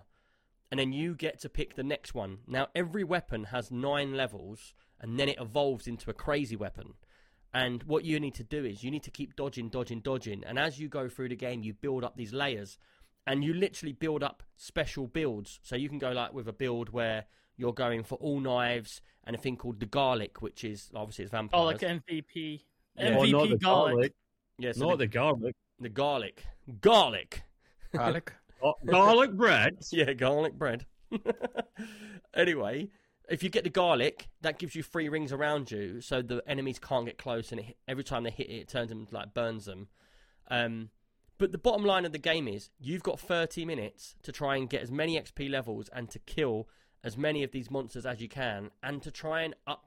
And 0.71 0.79
then 0.79 0.91
you 0.91 1.15
get 1.15 1.39
to 1.41 1.50
pick 1.50 1.75
the 1.75 1.83
next 1.83 2.15
one. 2.15 2.39
Now 2.47 2.67
every 2.73 3.03
weapon 3.03 3.45
has 3.45 3.71
nine 3.71 4.15
levels, 4.15 4.73
and 5.00 5.19
then 5.19 5.29
it 5.29 5.38
evolves 5.39 5.88
into 5.88 6.09
a 6.09 6.13
crazy 6.13 6.55
weapon. 6.55 6.93
And 7.53 7.83
what 7.83 8.03
you 8.03 8.19
need 8.19 8.33
to 8.35 8.43
do 8.43 8.65
is 8.65 8.83
you 8.83 8.89
need 8.89 9.03
to 9.03 9.12
keep 9.12 9.35
dodging, 9.35 9.69
dodging, 9.69 10.00
dodging. 10.00 10.43
And 10.43 10.57
as 10.57 10.79
you 10.79 10.89
go 10.89 11.07
through 11.07 11.29
the 11.29 11.35
game, 11.35 11.62
you 11.62 11.73
build 11.73 12.03
up 12.03 12.17
these 12.17 12.33
layers. 12.33 12.79
And 13.27 13.43
you 13.43 13.53
literally 13.53 13.93
build 13.93 14.23
up 14.23 14.43
special 14.57 15.07
builds. 15.07 15.59
So 15.62 15.75
you 15.75 15.88
can 15.88 16.00
go 16.00 16.12
like 16.12 16.33
with 16.33 16.47
a 16.47 16.53
build 16.53 16.89
where 16.89 17.25
you're 17.57 17.74
going 17.74 18.03
for 18.03 18.15
all 18.15 18.39
knives 18.39 19.01
and 19.25 19.36
a 19.36 19.39
thing 19.39 19.57
called 19.57 19.79
the 19.79 19.86
garlic, 19.86 20.41
which 20.41 20.63
is 20.63 20.89
obviously 20.95 21.24
it's 21.24 21.31
vampires. 21.31 21.60
Oh, 21.62 21.65
like 21.65 21.79
MVP. 21.79 22.62
Yeah. 22.98 23.15
Oh, 23.17 23.22
MVP 23.22 23.31
not 23.31 23.50
the 23.50 23.57
garlic. 23.57 23.60
garlic. 23.93 24.13
yeah, 24.57 24.72
so 24.72 24.89
Not 24.89 24.91
the, 24.91 25.05
the 25.05 25.07
garlic. 25.07 25.55
the 25.79 25.89
garlic. 25.89 26.43
Garlic. 26.81 27.43
Garlic. 27.95 28.33
Oh, 28.65 28.75
garlic 28.86 29.33
bread. 29.33 29.75
Yeah, 29.91 30.13
garlic 30.13 30.53
bread. 30.53 30.86
anyway, 32.33 32.88
if 33.29 33.43
you 33.43 33.50
get 33.50 33.65
the 33.65 33.69
garlic, 33.69 34.29
that 34.39 34.57
gives 34.57 34.74
you 34.74 34.81
three 34.83 35.10
rings 35.10 35.33
around 35.33 35.69
you, 35.69 36.00
so 36.00 36.22
the 36.22 36.41
enemies 36.48 36.79
can't 36.79 37.05
get 37.05 37.17
close, 37.17 37.51
and 37.51 37.60
it, 37.60 37.77
every 37.89 38.05
time 38.05 38.24
they 38.24 38.29
hit 38.31 38.50
it, 38.50 38.53
it 38.53 38.67
turns 38.69 38.88
them 38.88 39.05
like 39.12 39.33
burns 39.33 39.65
them. 39.65 39.89
Um, 40.50 40.91
but 41.38 41.51
the 41.51 41.57
bottom 41.57 41.83
line 41.83 42.05
of 42.05 42.13
the 42.13 42.19
game 42.19 42.48
is 42.48 42.69
you've 42.79 43.03
got 43.03 43.19
30 43.19 43.65
minutes 43.65 44.15
to 44.24 44.31
try 44.31 44.55
and 44.55 44.69
get 44.69 44.81
as 44.81 44.91
many 44.91 45.19
XP 45.19 45.50
levels 45.50 45.89
and 45.93 46.10
to 46.12 46.19
kill 46.19 46.69
as 47.03 47.17
many 47.17 47.43
of 47.43 47.51
these 47.51 47.69
monsters 47.69 48.05
as 48.05 48.22
you 48.22 48.29
can, 48.29 48.72
and 48.81 49.01
to 49.03 49.12
try 49.12 49.41
and 49.41 49.55
up 49.67 49.86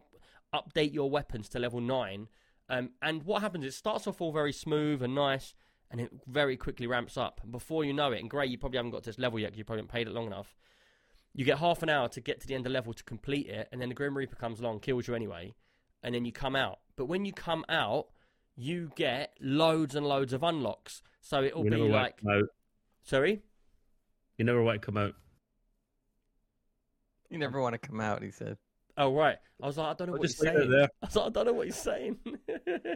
update 0.55 0.95
your 0.95 1.11
weapons 1.11 1.49
to 1.51 1.59
level 1.59 1.81
nine. 1.81 2.29
Um, 2.69 2.91
and 3.03 3.23
what 3.25 3.43
happens? 3.43 3.65
It 3.65 3.75
starts 3.75 4.07
off 4.07 4.21
all 4.21 4.33
very 4.33 4.53
smooth 4.53 5.03
and 5.03 5.15
nice, 5.15 5.55
and 5.91 6.01
it 6.01 6.11
very 6.27 6.57
quickly 6.57 6.87
ramps 6.87 7.17
up. 7.17 7.41
And 7.43 7.53
before 7.53 7.85
you 7.85 7.93
know 7.93 8.13
it, 8.13 8.21
and 8.21 8.31
Gray, 8.31 8.47
you 8.47 8.59
probably 8.59 8.79
haven't 8.79 8.93
got 8.93 9.03
to 9.05 9.11
this 9.11 9.19
level 9.19 9.39
yet. 9.39 9.57
You 9.57 9.65
probably 9.65 9.81
haven't 9.81 9.91
played 9.91 10.09
it 10.09 10.13
long 10.15 10.27
enough. 10.27 10.57
You 11.35 11.45
get 11.45 11.59
half 11.59 11.83
an 11.83 11.91
hour 11.91 12.09
to 12.09 12.21
get 12.21 12.41
to 12.41 12.47
the 12.47 12.55
end 12.55 12.65
of 12.67 12.73
the 12.73 12.75
level 12.75 12.95
to 12.95 13.05
complete 13.05 13.47
it, 13.49 13.69
and 13.71 13.81
then 13.81 13.89
the 13.91 13.95
Grim 13.95 14.17
Reaper 14.17 14.37
comes 14.37 14.61
along, 14.61 14.81
kills 14.81 15.07
you 15.07 15.15
anyway, 15.15 15.55
and 16.03 16.15
then 16.15 16.25
you 16.25 16.33
come 16.33 16.57
out. 16.57 16.79
But 16.97 17.07
when 17.07 17.25
you 17.25 17.33
come 17.33 17.65
out, 17.69 18.07
you 18.57 18.91
get 18.97 19.37
loads 19.41 19.95
and 19.95 20.07
loads 20.07 20.33
of 20.33 20.43
unlocks. 20.43 21.03
So 21.21 21.43
it'll 21.43 21.65
You 21.65 21.71
be 21.71 21.77
like, 21.77 22.17
to 22.19 22.23
come 22.23 22.33
out. 22.33 22.49
sorry, 23.05 23.43
You 24.39 24.45
never 24.45 24.63
want 24.63 24.81
to 24.81 24.87
come 24.87 24.97
out. 24.97 25.15
You 27.31 27.39
never 27.39 27.61
want 27.61 27.75
to 27.75 27.79
come 27.79 28.01
out, 28.01 28.23
he 28.23 28.31
said. 28.31 28.57
oh 28.97 29.15
right. 29.15 29.37
I 29.63 29.67
was 29.67 29.79
like, 29.79 29.87
I 29.89 29.95
don't 29.95 30.09
know 30.09 30.15
I'll 30.15 30.19
what 30.19 30.29
he's 30.29 30.33
just 30.33 30.43
leave 30.43 30.55
it 30.55 30.59
saying. 30.59 30.71
there. 30.71 30.89
I 31.03 31.07
was 31.07 31.17
like, 31.17 31.27
I 31.27 31.31
don't 31.31 31.47
know 31.47 31.53
what 31.55 31.67
he's 31.67 31.77
saying. 31.77 32.19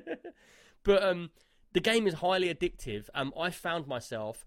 but 0.85 1.03
um, 1.03 1.31
the 1.73 1.81
game 1.81 2.07
is 2.07 2.15
highly 2.15 2.53
addictive. 2.53 3.09
Um, 3.15 3.33
I 3.39 3.51
found 3.51 3.87
myself. 3.87 4.47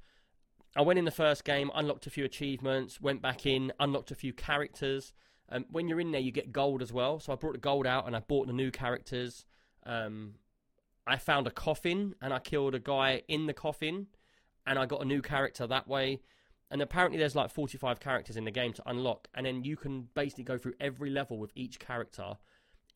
I 0.75 0.81
went 0.81 0.97
in 0.99 1.05
the 1.05 1.11
first 1.11 1.43
game, 1.43 1.69
unlocked 1.75 2.07
a 2.07 2.09
few 2.09 2.25
achievements, 2.25 2.99
went 2.99 3.21
back 3.21 3.45
in, 3.45 3.71
unlocked 3.79 4.11
a 4.11 4.15
few 4.15 4.33
characters. 4.33 5.13
Um, 5.49 5.65
when 5.69 5.87
you're 5.87 5.99
in 5.99 6.11
there, 6.11 6.21
you 6.21 6.31
get 6.31 6.51
gold 6.51 6.81
as 6.81 6.91
well. 6.91 7.19
So 7.19 7.31
I 7.31 7.35
brought 7.35 7.53
the 7.53 7.59
gold 7.59 7.85
out 7.85 8.07
and 8.07 8.15
I 8.15 8.19
bought 8.19 8.47
the 8.47 8.53
new 8.53 8.71
characters. 8.71 9.45
Um, 9.85 10.35
I 11.05 11.17
found 11.17 11.45
a 11.47 11.51
coffin 11.51 12.15
and 12.21 12.33
I 12.33 12.39
killed 12.39 12.73
a 12.73 12.79
guy 12.79 13.21
in 13.27 13.45
the 13.45 13.53
coffin, 13.53 14.07
and 14.65 14.79
I 14.79 14.85
got 14.85 15.01
a 15.01 15.05
new 15.05 15.21
character 15.21 15.67
that 15.67 15.87
way. 15.87 16.21
And 16.71 16.81
apparently, 16.81 17.19
there's 17.19 17.35
like 17.35 17.51
45 17.51 17.99
characters 17.99 18.35
in 18.37 18.45
the 18.45 18.51
game 18.51 18.73
to 18.73 18.83
unlock, 18.87 19.27
and 19.35 19.45
then 19.45 19.63
you 19.63 19.75
can 19.77 20.07
basically 20.15 20.43
go 20.43 20.57
through 20.57 20.73
every 20.79 21.09
level 21.11 21.37
with 21.37 21.51
each 21.55 21.79
character. 21.79 22.33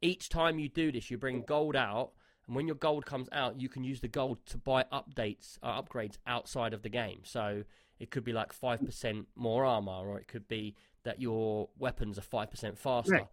Each 0.01 0.29
time 0.29 0.57
you 0.59 0.67
do 0.69 0.91
this, 0.91 1.12
you 1.12 1.17
bring 1.17 1.41
gold 1.43 1.75
out, 1.75 2.12
and 2.47 2.55
when 2.55 2.65
your 2.65 2.75
gold 2.75 3.05
comes 3.05 3.29
out, 3.31 3.59
you 3.62 3.69
can 3.69 3.83
use 3.83 4.00
the 4.01 4.07
gold 4.07 4.38
to 4.47 4.57
buy 4.57 4.86
updates, 4.91 5.57
uh, 5.62 5.79
upgrades 5.81 6.17
outside 6.25 6.74
of 6.74 6.81
the 6.81 6.89
game. 6.89 7.19
So 7.24 7.63
it 8.00 8.09
could 8.09 8.24
be 8.24 8.33
like 8.33 8.51
five 8.53 8.83
percent 8.83 9.27
more 9.36 9.63
armor, 9.65 9.91
or 9.91 10.19
it 10.19 10.27
could 10.27 10.47
be 10.47 10.75
that 11.03 11.21
your 11.21 11.69
weapons 11.77 12.17
are 12.17 12.21
five 12.24 12.50
percent 12.50 12.77
faster. 12.79 13.12
Right. 13.13 13.27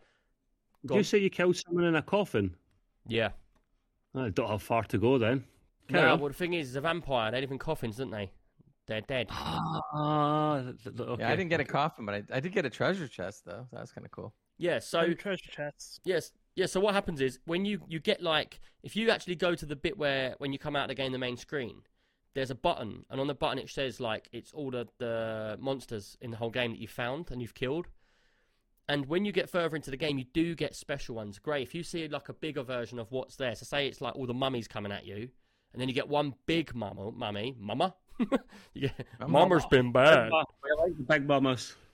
Did 0.86 0.96
you 0.96 1.02
say 1.04 1.18
you 1.18 1.30
killed 1.30 1.56
someone 1.56 1.84
in 1.84 1.94
a 1.94 2.02
coffin? 2.02 2.54
Yeah. 3.08 3.30
I 4.14 4.28
don't 4.28 4.48
have 4.50 4.62
far 4.62 4.84
to 4.84 4.98
go 4.98 5.16
then. 5.16 5.44
Carry 5.88 6.02
No, 6.02 6.12
on. 6.12 6.20
well, 6.20 6.28
the 6.28 6.34
thing 6.34 6.52
is, 6.54 6.76
a 6.76 6.80
vampire. 6.82 7.30
They 7.30 7.40
live 7.40 7.50
in 7.50 7.58
coffins, 7.58 7.96
don't 7.96 8.10
they? 8.10 8.30
They're 8.86 9.00
dead. 9.00 9.28
Th- 9.28 10.96
th- 10.96 11.00
okay. 11.00 11.22
Yeah, 11.22 11.32
I 11.32 11.36
didn't 11.36 11.50
get 11.50 11.60
a 11.60 11.64
coffin, 11.64 12.04
but 12.04 12.14
I, 12.14 12.22
I 12.32 12.40
did 12.40 12.52
get 12.52 12.66
a 12.66 12.70
treasure 12.70 13.08
chest 13.08 13.44
though. 13.46 13.66
That 13.72 13.80
was 13.80 13.92
kind 13.92 14.04
of 14.04 14.10
cool. 14.10 14.34
Yeah. 14.58 14.78
So 14.78 15.02
Some 15.02 15.16
treasure 15.16 15.50
chests. 15.50 16.00
Yes, 16.04 16.32
yeah. 16.54 16.66
So 16.66 16.80
what 16.80 16.94
happens 16.94 17.20
is 17.20 17.38
when 17.46 17.64
you 17.64 17.80
you 17.88 17.98
get 17.98 18.22
like 18.22 18.60
if 18.82 18.94
you 18.94 19.10
actually 19.10 19.36
go 19.36 19.54
to 19.54 19.66
the 19.66 19.76
bit 19.76 19.96
where 19.96 20.34
when 20.38 20.52
you 20.52 20.58
come 20.58 20.76
out 20.76 20.84
of 20.84 20.88
the 20.88 20.94
game, 20.94 21.12
the 21.12 21.18
main 21.18 21.36
screen, 21.36 21.82
there's 22.34 22.50
a 22.50 22.54
button, 22.54 23.04
and 23.10 23.20
on 23.20 23.26
the 23.26 23.34
button 23.34 23.58
it 23.58 23.70
says 23.70 24.00
like 24.00 24.28
it's 24.32 24.52
all 24.52 24.70
the 24.70 24.86
the 24.98 25.56
monsters 25.60 26.18
in 26.20 26.30
the 26.30 26.36
whole 26.36 26.50
game 26.50 26.72
that 26.72 26.80
you 26.80 26.88
found 26.88 27.30
and 27.30 27.40
you've 27.40 27.54
killed. 27.54 27.86
And 28.86 29.06
when 29.06 29.24
you 29.24 29.32
get 29.32 29.48
further 29.48 29.76
into 29.76 29.90
the 29.90 29.96
game, 29.96 30.18
you 30.18 30.26
do 30.34 30.54
get 30.54 30.74
special 30.74 31.14
ones. 31.14 31.38
Great. 31.38 31.62
If 31.62 31.74
you 31.74 31.82
see 31.82 32.06
like 32.06 32.28
a 32.28 32.34
bigger 32.34 32.62
version 32.62 32.98
of 32.98 33.10
what's 33.10 33.36
there, 33.36 33.54
so 33.54 33.64
say 33.64 33.86
it's 33.86 34.02
like 34.02 34.14
all 34.14 34.26
the 34.26 34.34
mummies 34.34 34.68
coming 34.68 34.92
at 34.92 35.06
you, 35.06 35.30
and 35.72 35.80
then 35.80 35.88
you 35.88 35.94
get 35.94 36.06
one 36.06 36.34
big 36.44 36.74
mummy, 36.74 37.10
mummy, 37.16 37.56
mama. 37.58 37.94
yeah, 38.74 38.90
Mama. 39.20 39.32
mama's 39.32 39.66
been 39.66 39.92
bad. 39.92 40.30
I 40.32 40.36
like 40.36 40.96
the 40.96 41.04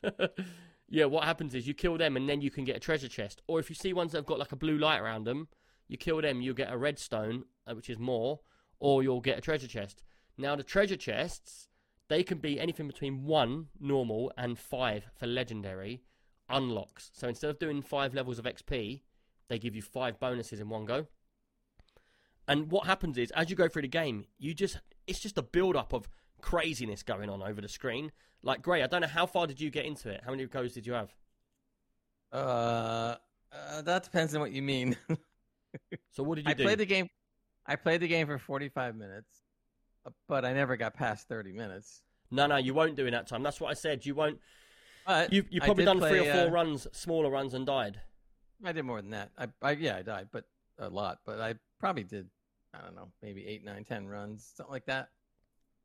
yeah, 0.89 1.05
what 1.05 1.25
happens 1.25 1.55
is 1.55 1.67
you 1.67 1.75
kill 1.75 1.97
them 1.97 2.17
and 2.17 2.29
then 2.29 2.41
you 2.41 2.51
can 2.51 2.65
get 2.65 2.77
a 2.77 2.81
treasure 2.81 3.09
chest. 3.09 3.43
Or 3.47 3.59
if 3.59 3.71
you 3.71 3.75
see 3.75 3.93
ones 3.93 4.13
that 4.13 4.19
have 4.19 4.27
got 4.27 4.39
like 4.39 4.53
a 4.53 4.57
blue 4.57 4.79
light 4.79 5.01
around 5.01 5.25
them, 5.25 5.49
you 5.89 5.97
kill 5.97 6.21
them, 6.21 6.41
you'll 6.41 6.55
get 6.55 6.73
a 6.73 6.77
redstone, 6.77 7.45
uh, 7.67 7.75
which 7.75 7.91
is 7.91 7.99
more, 7.99 8.41
or 8.79 9.03
you'll 9.03 9.21
get 9.21 9.39
a 9.39 9.41
treasure 9.41 9.67
chest. 9.67 10.03
Now, 10.39 10.57
the 10.57 10.63
treasure 10.63 10.97
chests, 10.97 11.69
they 12.09 12.23
can 12.23 12.39
be 12.39 12.61
anything 12.61 12.87
between 12.87 13.25
one 13.25 13.67
normal 13.79 14.33
and 14.37 14.59
five 14.59 15.11
for 15.17 15.27
legendary 15.27 16.03
unlocks. 16.49 17.11
So 17.13 17.29
instead 17.29 17.51
of 17.51 17.59
doing 17.59 17.83
five 17.83 18.15
levels 18.15 18.39
of 18.39 18.45
XP, 18.45 19.03
they 19.49 19.59
give 19.59 19.75
you 19.75 19.83
five 19.83 20.19
bonuses 20.19 20.61
in 20.61 20.69
one 20.69 20.85
go. 20.85 21.07
And 22.49 22.71
what 22.71 22.87
happens 22.87 23.19
is, 23.19 23.31
as 23.33 23.51
you 23.51 23.57
go 23.57 23.69
through 23.69 23.83
the 23.83 23.89
game, 23.89 24.27
you 24.39 24.55
just 24.55 24.79
it's 25.07 25.21
just 25.21 25.39
a 25.39 25.43
build 25.43 25.77
up 25.77 25.93
of 25.93 26.09
craziness 26.41 27.03
going 27.03 27.31
on 27.31 27.43
over 27.43 27.61
the 27.61 27.69
screen. 27.69 28.13
Like, 28.43 28.63
Gray, 28.63 28.83
I 28.83 28.87
don't 28.87 29.03
know 29.03 29.07
how 29.07 29.27
far 29.27 29.47
did 29.47 29.61
you 29.61 29.71
get 29.71 29.85
into 29.85 30.09
it? 30.09 30.23
How 30.25 30.31
many 30.31 30.47
goes 30.47 30.73
did 30.73 30.87
you 30.87 30.95
have? 30.95 31.15
Uh, 32.33 33.17
uh 33.53 33.83
that 33.83 34.05
depends 34.05 34.35
on 34.35 34.41
what 34.41 34.53
you 34.53 34.63
mean. 34.63 34.97
So 36.13 36.23
what 36.23 36.37
did 36.37 36.47
you 36.47 36.51
I 36.51 36.55
do? 36.55 36.65
played 36.65 36.79
the 36.79 36.87
game. 36.87 37.09
I 37.67 37.77
played 37.77 38.01
the 38.01 38.09
game 38.09 38.27
for 38.27 38.39
45 38.39 38.97
minutes, 38.97 39.29
uh, 40.07 40.11
but 40.29 40.45
I 40.45 40.53
never 40.53 40.77
got 40.77 40.95
past 40.95 41.29
30 41.29 41.53
minutes. 41.53 42.03
No, 42.31 42.47
no, 42.47 42.57
you 42.57 42.75
won't 42.75 42.97
do 42.97 43.07
in 43.07 43.13
that 43.13 43.27
time. 43.27 43.43
That's 43.43 43.61
what 43.61 43.71
I 43.71 43.75
said. 43.75 44.05
You 44.07 44.15
won't. 44.15 44.39
But 45.07 45.33
You 45.33 45.45
you 45.51 45.61
probably 45.61 45.85
done 45.85 46.01
three 46.01 46.21
or 46.21 46.33
four 46.33 46.49
uh, 46.49 46.51
runs, 46.51 46.87
smaller 46.93 47.31
runs, 47.31 47.55
and 47.55 47.67
died. 47.67 48.01
I 48.65 48.73
did 48.73 48.85
more 48.85 49.01
than 49.01 49.11
that. 49.11 49.31
I, 49.39 49.49
I 49.63 49.71
yeah, 49.73 49.97
I 49.97 50.03
died, 50.03 50.29
but 50.31 50.45
a 50.79 50.89
lot. 50.89 51.21
But 51.25 51.41
I 51.41 51.55
probably 51.81 52.05
did. 52.05 52.29
I 52.73 52.83
don't 52.83 52.95
know, 52.95 53.09
maybe 53.23 53.45
eight, 53.47 53.65
nine, 53.65 53.83
ten 53.85 54.07
runs, 54.07 54.53
something 54.57 54.71
like 54.73 54.87
that, 54.87 55.09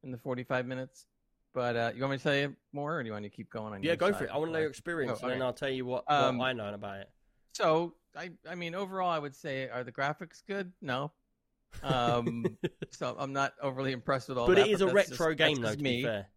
in 0.04 0.12
the 0.12 0.18
45 0.20 0.68
minutes. 0.68 1.08
But 1.54 1.76
uh, 1.76 1.92
you 1.96 2.02
want 2.02 2.12
me 2.12 2.18
to 2.18 2.24
tell 2.24 2.36
you 2.36 2.56
more, 2.74 2.98
or 2.98 3.02
do 3.02 3.08
you 3.08 3.14
want 3.14 3.24
to 3.24 3.30
keep 3.30 3.50
going 3.50 3.74
on? 3.74 3.82
Yeah, 3.82 3.96
go 3.96 4.12
side 4.12 4.18
for 4.20 4.24
it. 4.26 4.30
I 4.32 4.38
want 4.38 4.50
to 4.50 4.54
know 4.54 4.60
your 4.60 4.70
experience, 4.70 5.20
Oh, 5.24 5.28
and 5.28 5.36
then. 5.36 5.42
I'll 5.42 5.54
tell 5.54 5.70
you 5.70 5.86
what, 5.86 6.04
Um, 6.08 6.38
what 6.38 6.46
I 6.48 6.54
know 6.54 6.72
about 6.74 6.98
it. 7.00 7.10
So 7.54 7.96
I, 8.16 8.32
I 8.48 8.56
mean, 8.56 8.76
overall, 8.76 9.10
I 9.10 9.18
would 9.20 9.36
say, 9.36 9.70
are 9.70 9.84
the 9.84 9.92
graphics 9.92 10.44
good? 10.46 10.74
No. 10.82 11.12
Um, 11.82 12.46
so 12.92 13.16
I'm 13.18 13.34
not 13.34 13.54
overly 13.62 13.94
impressed 13.94 14.28
with 14.30 14.38
all 14.38 14.48
but 14.48 14.58
that. 14.58 14.68
it 14.68 14.72
is 14.74 14.82
a 14.82 14.88
retro 14.88 15.34
just- 15.34 15.38
game, 15.38 15.62
though. 15.62 15.74
To 15.76 15.82
me. 15.82 15.98
be 15.98 16.04
fair, 16.04 16.28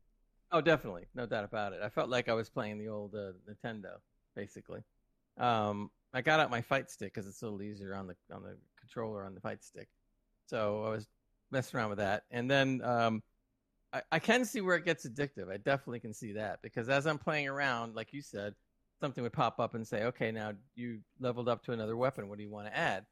Oh, 0.50 0.62
definitely, 0.62 1.04
no 1.14 1.26
doubt 1.26 1.44
about 1.44 1.74
it. 1.74 1.80
I 1.82 1.90
felt 1.90 2.08
like 2.08 2.28
I 2.30 2.32
was 2.32 2.48
playing 2.48 2.78
the 2.78 2.88
old 2.88 3.14
uh, 3.14 3.32
Nintendo, 3.50 3.96
basically. 4.34 4.80
Um, 5.36 5.90
I 6.14 6.22
got 6.22 6.40
out 6.40 6.48
my 6.50 6.62
fight 6.62 6.90
stick 6.90 7.12
because 7.12 7.28
it's 7.28 7.42
a 7.42 7.44
little 7.44 7.60
easier 7.60 7.94
on 7.94 8.06
the 8.06 8.16
on 8.34 8.42
the 8.42 8.56
controller 8.88 9.24
on 9.24 9.34
the 9.34 9.40
fight 9.40 9.62
stick. 9.62 9.88
So 10.46 10.84
I 10.84 10.90
was 10.90 11.06
messing 11.50 11.78
around 11.78 11.90
with 11.90 11.98
that, 11.98 12.24
and 12.30 12.50
then 12.50 12.80
um, 12.82 13.22
I, 13.92 14.02
I 14.12 14.18
can 14.18 14.44
see 14.44 14.60
where 14.60 14.76
it 14.76 14.84
gets 14.84 15.06
addictive. 15.06 15.52
I 15.52 15.58
definitely 15.58 16.00
can 16.00 16.14
see 16.14 16.32
that 16.32 16.60
because 16.62 16.88
as 16.88 17.06
I'm 17.06 17.18
playing 17.18 17.48
around, 17.48 17.94
like 17.94 18.12
you 18.12 18.22
said, 18.22 18.54
something 19.00 19.22
would 19.22 19.32
pop 19.32 19.60
up 19.60 19.74
and 19.74 19.86
say, 19.86 20.04
"Okay, 20.04 20.30
now 20.30 20.52
you 20.74 21.00
leveled 21.20 21.48
up 21.48 21.64
to 21.64 21.72
another 21.72 21.96
weapon. 21.96 22.28
What 22.28 22.38
do 22.38 22.44
you 22.44 22.50
want 22.50 22.66
to 22.66 22.76
add?" 22.76 23.04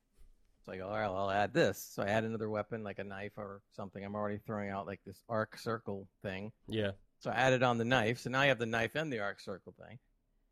It's 0.67 0.69
like, 0.69 0.83
all 0.83 0.91
right, 0.91 1.05
I'll 1.05 1.31
add 1.31 1.55
this. 1.55 1.79
So 1.95 2.03
I 2.03 2.07
add 2.07 2.25
another 2.25 2.51
weapon, 2.51 2.83
like 2.83 2.99
a 2.99 3.05
knife 3.05 3.33
or 3.37 3.63
something. 3.77 4.05
I'm 4.05 4.17
already 4.17 4.39
throwing 4.39 4.71
out 4.71 4.87
like 4.87 5.01
this 5.07 5.23
arc 5.29 5.57
circle 5.57 6.09
thing. 6.23 6.51
yeah. 6.67 6.93
So 7.21 7.31
I 7.31 7.35
added 7.35 7.63
on 7.63 7.79
the 7.79 7.85
knife. 7.85 8.19
So 8.19 8.31
now 8.31 8.41
I 8.41 8.47
have 8.47 8.59
the 8.59 8.67
knife 8.67 8.97
and 8.97 9.13
the 9.13 9.21
arc 9.21 9.41
circle 9.41 9.75
thing. 9.79 9.99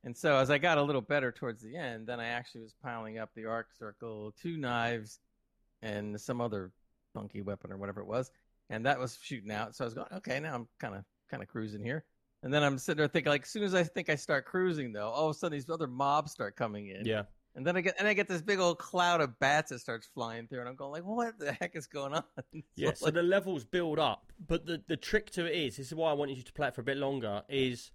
And 0.04 0.16
so 0.16 0.36
as 0.36 0.50
I 0.50 0.58
got 0.58 0.78
a 0.78 0.82
little 0.82 1.00
better 1.00 1.32
towards 1.32 1.62
the 1.62 1.76
end, 1.76 2.06
then 2.06 2.20
I 2.20 2.26
actually 2.26 2.62
was 2.62 2.74
piling 2.82 3.18
up 3.18 3.30
the 3.34 3.46
arc 3.46 3.72
circle, 3.72 4.34
two 4.40 4.56
knives, 4.58 5.18
and 5.82 6.20
some 6.20 6.40
other 6.40 6.72
funky 7.14 7.40
weapon 7.40 7.72
or 7.72 7.78
whatever 7.78 8.00
it 8.00 8.06
was. 8.06 8.30
And 8.70 8.84
that 8.86 8.98
was 8.98 9.18
shooting 9.20 9.50
out. 9.50 9.74
So 9.74 9.84
I 9.84 9.86
was 9.86 9.94
going, 9.94 10.06
okay, 10.16 10.40
now 10.40 10.54
I'm 10.54 10.68
kind 10.78 10.94
of 10.94 11.04
kind 11.30 11.42
of 11.42 11.48
cruising 11.48 11.82
here. 11.82 12.04
And 12.42 12.52
then 12.52 12.62
I'm 12.62 12.76
sitting 12.76 12.98
there 12.98 13.08
thinking, 13.08 13.30
like, 13.30 13.42
as 13.44 13.48
soon 13.48 13.62
as 13.62 13.74
I 13.74 13.82
think 13.82 14.10
I 14.10 14.16
start 14.16 14.44
cruising, 14.44 14.92
though, 14.92 15.08
all 15.08 15.30
of 15.30 15.34
a 15.34 15.38
sudden 15.38 15.56
these 15.56 15.68
other 15.70 15.86
mobs 15.86 16.32
start 16.32 16.56
coming 16.56 16.88
in. 16.88 17.06
Yeah. 17.06 17.22
And 17.56 17.66
then 17.66 17.76
I 17.76 17.80
get 17.80 17.94
and 17.98 18.08
I 18.08 18.14
get 18.14 18.28
this 18.28 18.42
big 18.42 18.58
old 18.58 18.78
cloud 18.78 19.20
of 19.20 19.38
bats 19.38 19.70
that 19.70 19.78
starts 19.78 20.08
flying 20.12 20.48
through, 20.48 20.60
and 20.60 20.68
I'm 20.68 20.74
going 20.74 20.90
like, 20.92 21.04
what 21.04 21.38
the 21.38 21.52
heck 21.52 21.76
is 21.76 21.86
going 21.86 22.12
on? 22.12 22.24
Yeah, 22.76 22.92
So, 22.94 23.06
like, 23.06 23.14
the 23.14 23.22
levels 23.22 23.64
build 23.64 23.98
up, 23.98 24.32
but 24.46 24.66
the, 24.66 24.82
the 24.88 24.96
trick 24.96 25.30
to 25.32 25.46
it 25.46 25.56
is 25.56 25.76
this 25.76 25.86
is 25.86 25.94
why 25.94 26.10
I 26.10 26.14
wanted 26.14 26.36
you 26.36 26.42
to 26.42 26.52
play 26.52 26.68
it 26.68 26.74
for 26.74 26.80
a 26.80 26.84
bit 26.84 26.96
longer. 26.96 27.42
Is 27.48 27.92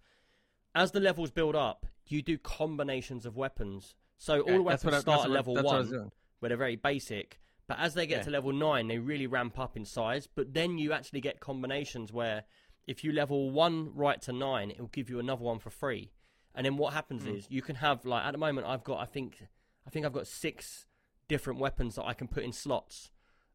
as 0.74 0.92
the 0.92 1.02
levels 1.02 1.30
build 1.30 1.56
up, 1.56 1.86
you 2.12 2.22
do 2.22 2.38
combinations 2.38 3.26
of 3.26 3.36
weapons. 3.38 3.96
So 4.18 4.42
all 4.42 4.54
the 4.58 4.62
weapons 4.64 4.94
I- 4.94 5.00
start 5.00 5.26
at 5.26 5.30
level 5.32 5.56
what 5.56 5.66
one, 5.66 6.12
where 6.40 6.50
they're 6.50 6.58
very 6.58 6.76
basic. 6.76 7.40
But 7.68 7.78
as 7.80 7.94
they 7.94 8.08
get 8.08 8.18
Yeah. 8.20 8.24
to 8.24 8.30
level 8.32 8.52
nine, 8.52 8.88
they 8.88 8.98
really 8.98 9.28
ramp 9.28 9.60
up 9.60 9.78
in 9.78 9.86
size. 9.86 10.28
But 10.28 10.54
then 10.54 10.78
you 10.78 10.92
actually 10.92 11.22
get 11.22 11.40
combinations 11.40 12.12
where 12.12 12.46
if 12.88 13.04
you 13.04 13.12
level 13.12 13.52
one 13.52 13.94
right 13.94 14.20
to 14.24 14.34
nine, 14.34 14.72
it 14.72 14.80
will 14.80 14.88
give 14.88 15.10
you 15.10 15.20
another 15.20 15.44
one 15.44 15.60
for 15.60 15.70
free. 15.70 16.12
And 16.56 16.66
then 16.66 16.78
what 16.78 16.94
happens 16.94 17.24
Hmm. 17.26 17.36
is 17.36 17.48
you 17.50 17.62
can 17.62 17.76
have 17.76 18.06
like 18.06 18.26
at 18.26 18.32
the 18.32 18.38
moment 18.40 18.66
I've 18.68 18.84
got 18.84 19.00
I 19.00 19.06
think 19.06 19.48
I 19.86 19.92
think 19.92 20.06
I've 20.06 20.14
got 20.14 20.28
six 20.28 20.88
different 21.28 21.60
weapons 21.60 21.96
that 21.96 22.06
I 22.06 22.14
can 22.14 22.28
put 22.28 22.44
in 22.44 22.52
slots. 22.52 23.12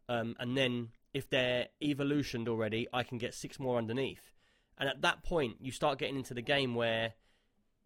Um, 0.09 0.37
and 0.39 0.57
then 0.57 0.93
if 1.13 1.29
they're 1.29 1.69
evolutioned 1.83 2.49
already, 2.49 2.87
I 2.93 3.03
can 3.03 3.19
get 3.19 3.35
six 3.35 3.59
more 3.59 3.79
underneath. 3.79 4.33
And 4.79 4.89
at 4.89 5.03
that 5.03 5.23
point, 5.25 5.57
you 5.61 5.71
start 5.73 5.99
getting 5.99 6.17
into 6.17 6.35
the 6.35 6.43
game 6.43 6.75
where 6.75 7.15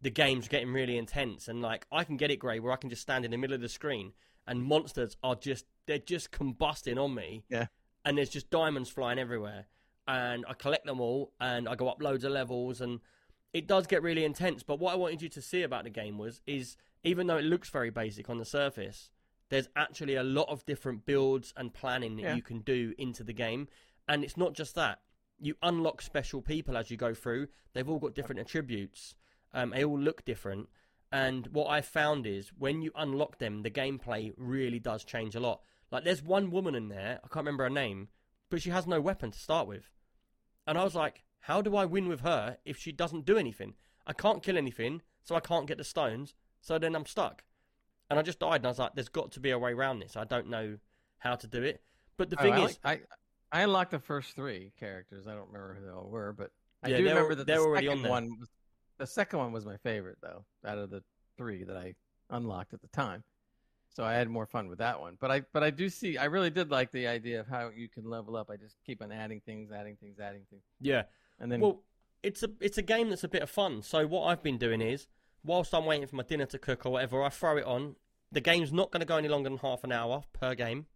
the 0.01 0.11
game's 0.11 0.49
getting 0.49 0.73
really 0.73 0.97
intense, 0.97 1.49
and 1.49 1.61
like 1.63 1.87
I 1.91 2.05
can 2.05 2.17
get 2.17 2.31
it 2.31 2.37
grey 2.37 2.61
where 2.61 2.73
I 2.73 2.77
can 2.77 2.91
just 2.91 3.03
stand 3.03 3.25
in 3.25 3.31
the 3.31 3.37
middle 3.37 3.55
of 3.55 3.61
the 3.61 3.69
screen, 3.69 4.13
and 4.47 4.63
monsters 4.63 5.17
are 5.23 5.35
just 5.35 5.67
they're 5.87 5.99
just 5.99 6.31
combusting 6.31 7.03
on 7.03 7.15
me. 7.15 7.45
Yeah. 7.49 7.67
And 8.05 8.17
there's 8.17 8.31
just 8.31 8.49
diamonds 8.51 8.89
flying 8.91 9.19
everywhere, 9.19 9.67
and 10.07 10.45
I 10.49 10.55
collect 10.55 10.87
them 10.87 11.01
all, 11.01 11.33
and 11.41 11.69
I 11.69 11.75
go 11.75 11.89
up 11.89 12.01
loads 12.03 12.25
of 12.25 12.33
levels, 12.33 12.81
and 12.81 13.01
it 13.53 13.67
does 13.67 13.87
get 13.87 14.03
really 14.03 14.25
intense. 14.25 14.63
But 14.63 14.79
what 14.79 14.93
I 14.93 14.97
wanted 14.97 15.23
you 15.23 15.29
to 15.31 15.43
see 15.43 15.63
about 15.63 15.85
the 15.85 15.91
game 15.91 16.17
was 16.19 16.41
is 16.47 16.77
even 17.03 17.27
though 17.27 17.39
it 17.39 17.45
looks 17.45 17.71
very 17.71 17.91
basic 17.91 18.29
on 18.31 18.39
the 18.39 18.45
surface, 18.45 19.11
there's 19.51 19.69
actually 19.77 20.15
a 20.15 20.23
lot 20.23 20.49
of 20.49 20.65
different 20.67 21.07
builds 21.07 21.53
and 21.57 21.73
planning 21.73 22.17
that 22.17 22.23
Yeah. 22.23 22.35
you 22.35 22.43
can 22.43 22.61
do 22.61 22.95
into 22.99 23.25
the 23.25 23.33
game. 23.33 23.69
And 24.07 24.23
it's 24.25 24.37
not 24.37 24.53
just 24.53 24.75
that. 24.75 25.01
You 25.41 25.57
unlock 25.63 26.03
special 26.03 26.43
people 26.43 26.77
as 26.77 26.91
you 26.91 26.97
go 26.97 27.15
through. 27.15 27.49
They've 27.73 27.89
all 27.89 27.99
got 27.99 28.15
different 28.15 28.41
attributes. 28.41 29.15
Um, 29.53 29.71
they 29.71 29.85
all 29.85 29.99
look 29.99 30.25
different. 30.25 30.69
And 31.11 31.47
what 31.49 31.69
I 31.69 31.81
found 31.81 32.27
is 32.27 32.51
when 32.59 32.83
you 32.83 32.93
unlock 32.95 33.39
them, 33.39 33.63
the 33.63 33.71
gameplay 33.71 34.33
really 34.37 34.79
does 34.79 35.05
change 35.05 35.35
a 35.35 35.41
lot. 35.41 35.63
Like, 35.91 36.05
there's 36.05 36.23
one 36.23 36.51
woman 36.51 36.75
in 36.75 36.89
there, 36.89 37.19
I 37.25 37.29
can't 37.29 37.47
remember 37.47 37.65
her 37.65 37.71
name, 37.71 38.09
but 38.51 38.61
she 38.61 38.71
has 38.71 38.87
no 38.87 39.01
weapon 39.01 39.31
to 39.31 39.39
start 39.39 39.67
with. 39.67 39.91
And 40.67 40.77
I 40.77 40.85
was 40.85 40.95
like, 40.95 41.25
how 41.41 41.63
do 41.63 41.77
I 41.77 41.87
win 41.87 42.09
with 42.09 42.21
her 42.21 42.59
if 42.67 42.77
she 42.77 42.93
doesn't 42.93 43.25
do 43.25 43.39
anything? 43.39 43.75
I 44.07 44.13
can't 44.13 44.43
kill 44.43 44.59
anything, 44.59 45.01
so 45.25 45.35
I 45.35 45.41
can't 45.41 45.67
get 45.67 45.79
the 45.79 45.85
stones, 45.85 46.35
so 46.61 46.79
then 46.79 46.95
I'm 46.95 47.07
stuck. 47.07 47.43
And 48.11 48.19
I 48.19 48.23
just 48.23 48.39
died, 48.41 48.57
and 48.57 48.67
I 48.67 48.71
was 48.71 48.79
like, 48.79 48.95
there's 48.95 49.09
got 49.09 49.33
to 49.33 49.41
be 49.41 49.51
a 49.51 49.59
way 49.59 49.73
around 49.73 50.01
this. 50.01 50.17
I 50.17 50.25
don't 50.25 50.49
know 50.51 50.77
how 51.19 51.37
to 51.37 51.47
do 51.47 51.63
it. 51.63 51.83
But 52.19 52.31
the 52.31 52.39
Oh, 52.39 52.43
thing 52.43 52.53
I, 52.53 52.65
is, 52.65 52.79
I 52.85 53.01
I 53.51 53.63
unlocked 53.63 53.93
the 53.93 53.99
first 53.99 54.35
three 54.35 54.73
characters. 54.79 55.27
I 55.27 55.35
don't 55.35 55.47
remember 55.47 55.75
who 55.79 55.87
they 55.87 55.93
all 55.93 56.09
were, 56.11 56.33
but 56.33 56.51
I 56.83 56.89
Yeah, 56.89 56.99
do 56.99 57.05
remember 57.05 57.35
that 57.35 57.47
they're 57.47 57.59
the 57.59 57.75
second 57.77 58.03
one. 58.03 58.29
Was, 58.39 58.49
the 58.99 59.07
second 59.07 59.39
one 59.39 59.53
was 59.53 59.65
my 59.65 59.77
favorite 59.77 60.19
though, 60.21 60.45
out 60.65 60.79
of 60.79 60.91
the 60.91 61.03
three 61.37 61.65
that 61.65 61.77
I 61.77 61.95
unlocked 62.31 62.75
at 62.75 62.83
the 62.83 62.89
time. 62.89 63.25
So 63.89 64.05
I 64.05 64.15
had 64.15 64.29
more 64.29 64.47
fun 64.47 64.69
with 64.69 64.79
that 64.79 65.01
one. 65.01 65.17
But 65.19 65.31
I 65.31 65.41
but 65.53 65.63
I 65.63 65.71
do 65.71 65.89
see 65.89 66.19
I 66.19 66.27
really 66.27 66.51
did 66.51 66.71
like 66.71 66.93
the 66.93 67.07
idea 67.07 67.41
of 67.41 67.49
how 67.49 67.71
you 67.75 67.89
can 67.89 68.09
level 68.09 68.37
up. 68.37 68.51
I 68.51 68.57
just 68.57 68.77
keep 68.85 69.03
on 69.03 69.11
adding 69.11 69.41
things, 69.41 69.73
adding 69.73 69.97
things, 69.97 70.21
adding 70.21 70.43
things, 70.51 70.63
yeah, 70.81 71.05
and 71.41 71.51
then 71.51 71.61
Well, 71.61 71.83
it's 72.23 72.43
a 72.43 72.51
it's 72.61 72.79
a 72.79 72.83
game 72.83 73.09
that's 73.09 73.25
a 73.25 73.29
bit 73.29 73.43
of 73.43 73.51
fun. 73.51 73.83
So 73.83 74.07
what 74.07 74.27
I've 74.27 74.43
been 74.43 74.59
doing 74.59 74.81
is, 74.81 75.07
whilst 75.43 75.75
I'm 75.75 75.85
waiting 75.85 76.07
for 76.07 76.17
my 76.17 76.23
dinner 76.23 76.47
to 76.47 76.59
cook 76.59 76.87
or 76.87 76.93
whatever, 76.93 77.23
I 77.23 77.29
throw 77.29 77.57
it 77.57 77.65
on. 77.65 77.97
The 78.31 78.41
game's 78.43 78.73
not 78.73 78.91
going 78.91 79.01
to 79.01 79.07
go 79.07 79.17
any 79.17 79.29
longer 79.29 79.49
than 79.49 79.59
half 79.59 79.85
an 79.85 79.93
hour 79.93 80.23
per 80.33 80.55
game. 80.55 80.87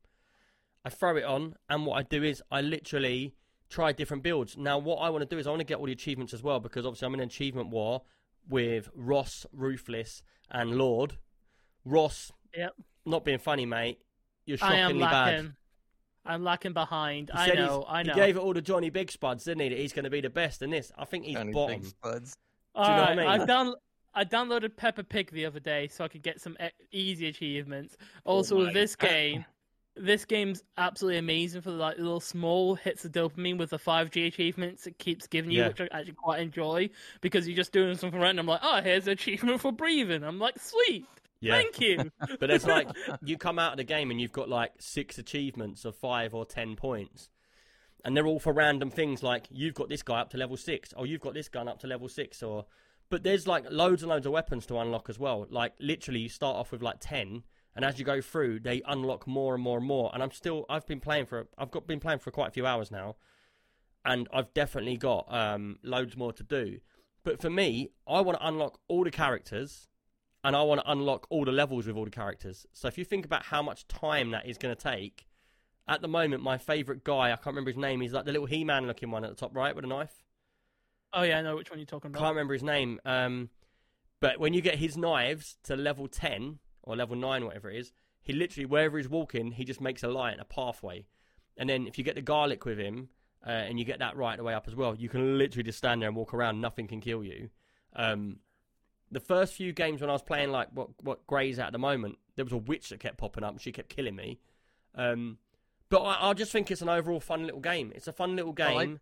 I 0.84 0.90
throw 0.90 1.16
it 1.16 1.24
on, 1.24 1.54
and 1.68 1.86
what 1.86 1.98
I 1.98 2.02
do 2.02 2.22
is 2.22 2.42
I 2.50 2.60
literally 2.60 3.34
try 3.72 3.90
different 3.92 4.22
builds. 4.22 4.56
Now, 4.56 4.78
what 4.78 4.96
I 4.96 5.08
want 5.10 5.22
to 5.22 5.26
do 5.34 5.38
is 5.38 5.46
I 5.46 5.50
want 5.50 5.60
to 5.60 5.64
get 5.64 5.78
all 5.78 5.86
the 5.86 5.92
achievements 5.92 6.34
as 6.34 6.42
well 6.42 6.60
because 6.60 6.84
obviously 6.86 7.06
I'm 7.06 7.14
in 7.14 7.20
an 7.20 7.26
achievement 7.26 7.70
war 7.70 8.02
with 8.48 8.90
Ross, 8.94 9.46
Ruthless, 9.52 10.22
and 10.50 10.76
Lord. 10.76 11.16
Ross, 11.84 12.30
Yep. 12.56 12.74
not 13.06 13.24
being 13.24 13.38
funny, 13.38 13.66
mate. 13.66 14.00
You're 14.44 14.58
I 14.60 14.74
am 14.76 14.88
shockingly 14.90 15.04
bad. 15.04 15.52
I'm 16.24 16.44
lacking 16.44 16.72
behind. 16.72 17.30
He 17.32 17.38
I 17.38 17.54
know. 17.54 17.84
I 17.88 18.02
know. 18.04 18.12
He 18.12 18.20
gave 18.20 18.36
it 18.36 18.40
all 18.40 18.54
to 18.54 18.60
Johnny 18.62 18.90
Big 18.90 19.10
Spuds, 19.10 19.44
didn't 19.44 19.62
he? 19.62 19.68
That 19.70 19.78
he's 19.78 19.92
going 19.92 20.04
to 20.04 20.10
be 20.10 20.20
the 20.20 20.30
best 20.30 20.62
in 20.62 20.70
this. 20.70 20.92
I 20.96 21.04
think 21.04 21.24
he's 21.24 21.34
Johnny 21.34 21.52
bottom. 21.52 21.80
Big 21.80 21.88
Spuds. 21.88 22.36
Do 22.76 22.82
you 22.82 22.88
know 22.88 22.94
what 22.96 23.08
I 23.08 23.14
mean? 23.16 23.26
I've 23.26 23.46
down, 23.46 23.74
I 24.14 24.24
downloaded 24.24 24.76
Peppa 24.76 25.02
Pig 25.04 25.30
the 25.32 25.46
other 25.46 25.58
day 25.60 25.88
so 25.88 26.04
I 26.04 26.08
could 26.08 26.22
get 26.22 26.40
some 26.40 26.56
e- 26.62 26.68
easy 26.92 27.26
achievements. 27.28 27.96
Oh 28.24 28.36
also, 28.36 28.56
Oh 28.56 28.58
with 28.66 28.74
this 28.74 28.94
game, 28.94 29.44
this 29.96 30.24
game's 30.24 30.62
absolutely 30.78 31.18
amazing 31.18 31.60
for 31.60 31.70
the 31.70 31.76
like 31.76 31.98
little 31.98 32.20
small 32.20 32.74
hits 32.74 33.04
of 33.04 33.12
dopamine 33.12 33.58
with 33.58 33.70
the 33.70 33.78
5G 33.78 34.26
achievements 34.26 34.86
it 34.86 34.98
keeps 34.98 35.26
giving 35.26 35.50
you, 35.50 35.60
Yeah. 35.60 35.68
which 35.68 35.80
I 35.82 35.88
actually 35.92 36.14
quite 36.14 36.40
enjoy 36.40 36.88
because 37.20 37.46
you're 37.46 37.56
just 37.56 37.72
doing 37.72 37.96
something 37.96 38.18
random. 38.20 38.46
Like, 38.46 38.60
oh, 38.62 38.80
here's 38.80 39.06
an 39.06 39.12
achievement 39.12 39.60
for 39.60 39.70
breathing. 39.72 40.24
I'm 40.24 40.38
like, 40.38 40.58
sweet, 40.58 41.06
Yeah. 41.40 41.54
thank 41.54 41.78
you. 41.80 42.10
But 42.40 42.50
it's 42.50 42.66
like 42.66 42.88
you 43.22 43.36
come 43.36 43.58
out 43.58 43.72
of 43.72 43.76
the 43.76 43.84
game 43.84 44.10
and 44.10 44.18
you've 44.20 44.32
got 44.32 44.48
like 44.48 44.72
six 44.78 45.18
achievements 45.18 45.84
of 45.84 45.94
five 45.94 46.34
or 46.34 46.46
ten 46.46 46.74
points. 46.76 47.28
And 48.04 48.16
they're 48.16 48.26
all 48.26 48.40
for 48.40 48.52
random 48.52 48.90
things 48.90 49.22
like 49.22 49.46
you've 49.50 49.74
got 49.74 49.88
this 49.88 50.02
guy 50.02 50.20
up 50.20 50.30
to 50.30 50.36
level 50.36 50.56
six, 50.56 50.92
or 50.96 51.06
you've 51.06 51.20
got 51.20 51.34
this 51.34 51.48
gun 51.48 51.68
up 51.68 51.78
to 51.80 51.86
level 51.86 52.08
six, 52.08 52.42
or 52.42 52.64
but 53.10 53.22
there's 53.22 53.46
like 53.46 53.64
loads 53.70 54.02
and 54.02 54.08
loads 54.10 54.24
of 54.26 54.32
weapons 54.32 54.64
to 54.66 54.78
unlock 54.78 55.08
as 55.10 55.18
well. 55.18 55.46
Like 55.50 55.74
literally 55.78 56.20
you 56.20 56.28
start 56.30 56.56
off 56.56 56.72
with 56.72 56.82
like 56.82 56.96
ten 56.98 57.42
and 57.74 57.84
as 57.84 57.98
you 57.98 58.04
go 58.04 58.20
through 58.20 58.60
they 58.60 58.82
unlock 58.86 59.26
more 59.26 59.54
and 59.54 59.62
more 59.62 59.78
and 59.78 59.86
more. 59.86 60.10
And 60.12 60.22
I'm 60.22 60.32
still 60.32 60.66
I've 60.68 60.86
been 60.86 61.00
playing 61.00 61.26
for 61.26 61.46
I've 61.58 61.70
got 61.70 61.86
been 61.86 62.00
playing 62.00 62.20
for 62.20 62.30
quite 62.30 62.48
a 62.48 62.52
few 62.52 62.66
hours 62.66 62.90
now. 62.90 63.16
And 64.04 64.28
I've 64.32 64.52
definitely 64.52 64.96
got 64.96 65.26
um 65.32 65.78
loads 65.82 66.16
more 66.16 66.32
to 66.32 66.42
do. 66.42 66.80
But 67.24 67.40
for 67.40 67.50
me, 67.50 67.90
I 68.06 68.20
want 68.20 68.38
to 68.38 68.46
unlock 68.46 68.80
all 68.88 69.04
the 69.04 69.10
characters 69.10 69.88
and 70.44 70.56
I 70.56 70.62
want 70.62 70.80
to 70.80 70.90
unlock 70.90 71.26
all 71.30 71.44
the 71.44 71.52
levels 71.52 71.86
with 71.86 71.96
all 71.96 72.04
the 72.04 72.10
characters. 72.10 72.66
So 72.72 72.88
if 72.88 72.98
you 72.98 73.04
think 73.04 73.24
about 73.24 73.44
how 73.44 73.62
much 73.62 73.86
time 73.86 74.32
that 74.32 74.46
is 74.46 74.58
going 74.58 74.74
to 74.74 74.82
take, 74.82 75.26
at 75.86 76.00
the 76.00 76.08
moment, 76.08 76.42
my 76.42 76.58
favourite 76.58 77.04
guy, 77.04 77.26
I 77.26 77.36
can't 77.36 77.46
remember 77.46 77.70
his 77.70 77.78
name, 77.78 78.00
he's 78.00 78.12
like 78.12 78.24
the 78.24 78.32
little 78.32 78.46
He 78.46 78.64
Man 78.64 78.86
looking 78.86 79.10
one 79.10 79.24
at 79.24 79.30
the 79.30 79.36
top 79.36 79.54
right 79.54 79.74
with 79.74 79.84
a 79.84 79.88
knife. 79.88 80.24
Oh 81.12 81.22
yeah, 81.22 81.38
I 81.38 81.42
know 81.42 81.56
which 81.56 81.70
one 81.70 81.78
you're 81.78 81.86
talking 81.86 82.10
about. 82.10 82.20
Can't 82.20 82.34
remember 82.34 82.54
his 82.54 82.62
name. 82.62 82.98
Um, 83.04 83.50
but 84.20 84.40
when 84.40 84.54
you 84.54 84.60
get 84.60 84.76
his 84.76 84.96
knives 84.96 85.56
to 85.64 85.76
level 85.76 86.08
10 86.08 86.58
or 86.82 86.96
level 86.96 87.16
9, 87.16 87.44
whatever 87.44 87.70
it 87.70 87.78
is, 87.78 87.92
he 88.20 88.32
literally, 88.32 88.66
wherever 88.66 88.98
he's 88.98 89.08
walking, 89.08 89.52
he 89.52 89.64
just 89.64 89.80
makes 89.80 90.02
a 90.02 90.08
light, 90.08 90.38
a 90.38 90.44
pathway. 90.44 91.06
And 91.56 91.68
then 91.68 91.86
if 91.86 91.98
you 91.98 92.04
get 92.04 92.14
the 92.14 92.22
garlic 92.22 92.64
with 92.64 92.78
him, 92.78 93.08
uh, 93.46 93.50
and 93.50 93.78
you 93.78 93.84
get 93.84 93.98
that 93.98 94.16
right 94.16 94.36
the 94.36 94.44
way 94.44 94.54
up 94.54 94.68
as 94.68 94.76
well, 94.76 94.94
you 94.94 95.08
can 95.08 95.38
literally 95.38 95.64
just 95.64 95.78
stand 95.78 96.00
there 96.00 96.08
and 96.08 96.16
walk 96.16 96.32
around, 96.32 96.60
nothing 96.60 96.86
can 96.86 97.00
kill 97.00 97.24
you. 97.24 97.50
Um, 97.94 98.38
the 99.10 99.20
first 99.20 99.54
few 99.54 99.72
games 99.72 100.00
when 100.00 100.08
I 100.08 100.14
was 100.14 100.22
playing 100.22 100.50
like 100.50 100.68
what 100.72 100.88
what 101.02 101.26
Gray's 101.26 101.58
at 101.58 101.66
at 101.66 101.72
the 101.72 101.78
moment, 101.78 102.18
there 102.36 102.44
was 102.44 102.52
a 102.52 102.58
witch 102.58 102.88
that 102.88 103.00
kept 103.00 103.18
popping 103.18 103.44
up 103.44 103.52
and 103.52 103.60
she 103.60 103.72
kept 103.72 103.88
killing 103.88 104.16
me. 104.16 104.38
Um, 104.94 105.38
but 105.90 106.00
I, 106.00 106.30
I 106.30 106.32
just 106.34 106.52
think 106.52 106.70
it's 106.70 106.82
an 106.82 106.88
overall 106.88 107.20
fun 107.20 107.44
little 107.44 107.60
game. 107.60 107.92
It's 107.94 108.08
a 108.08 108.12
fun 108.12 108.36
little 108.36 108.52
game. 108.52 109.00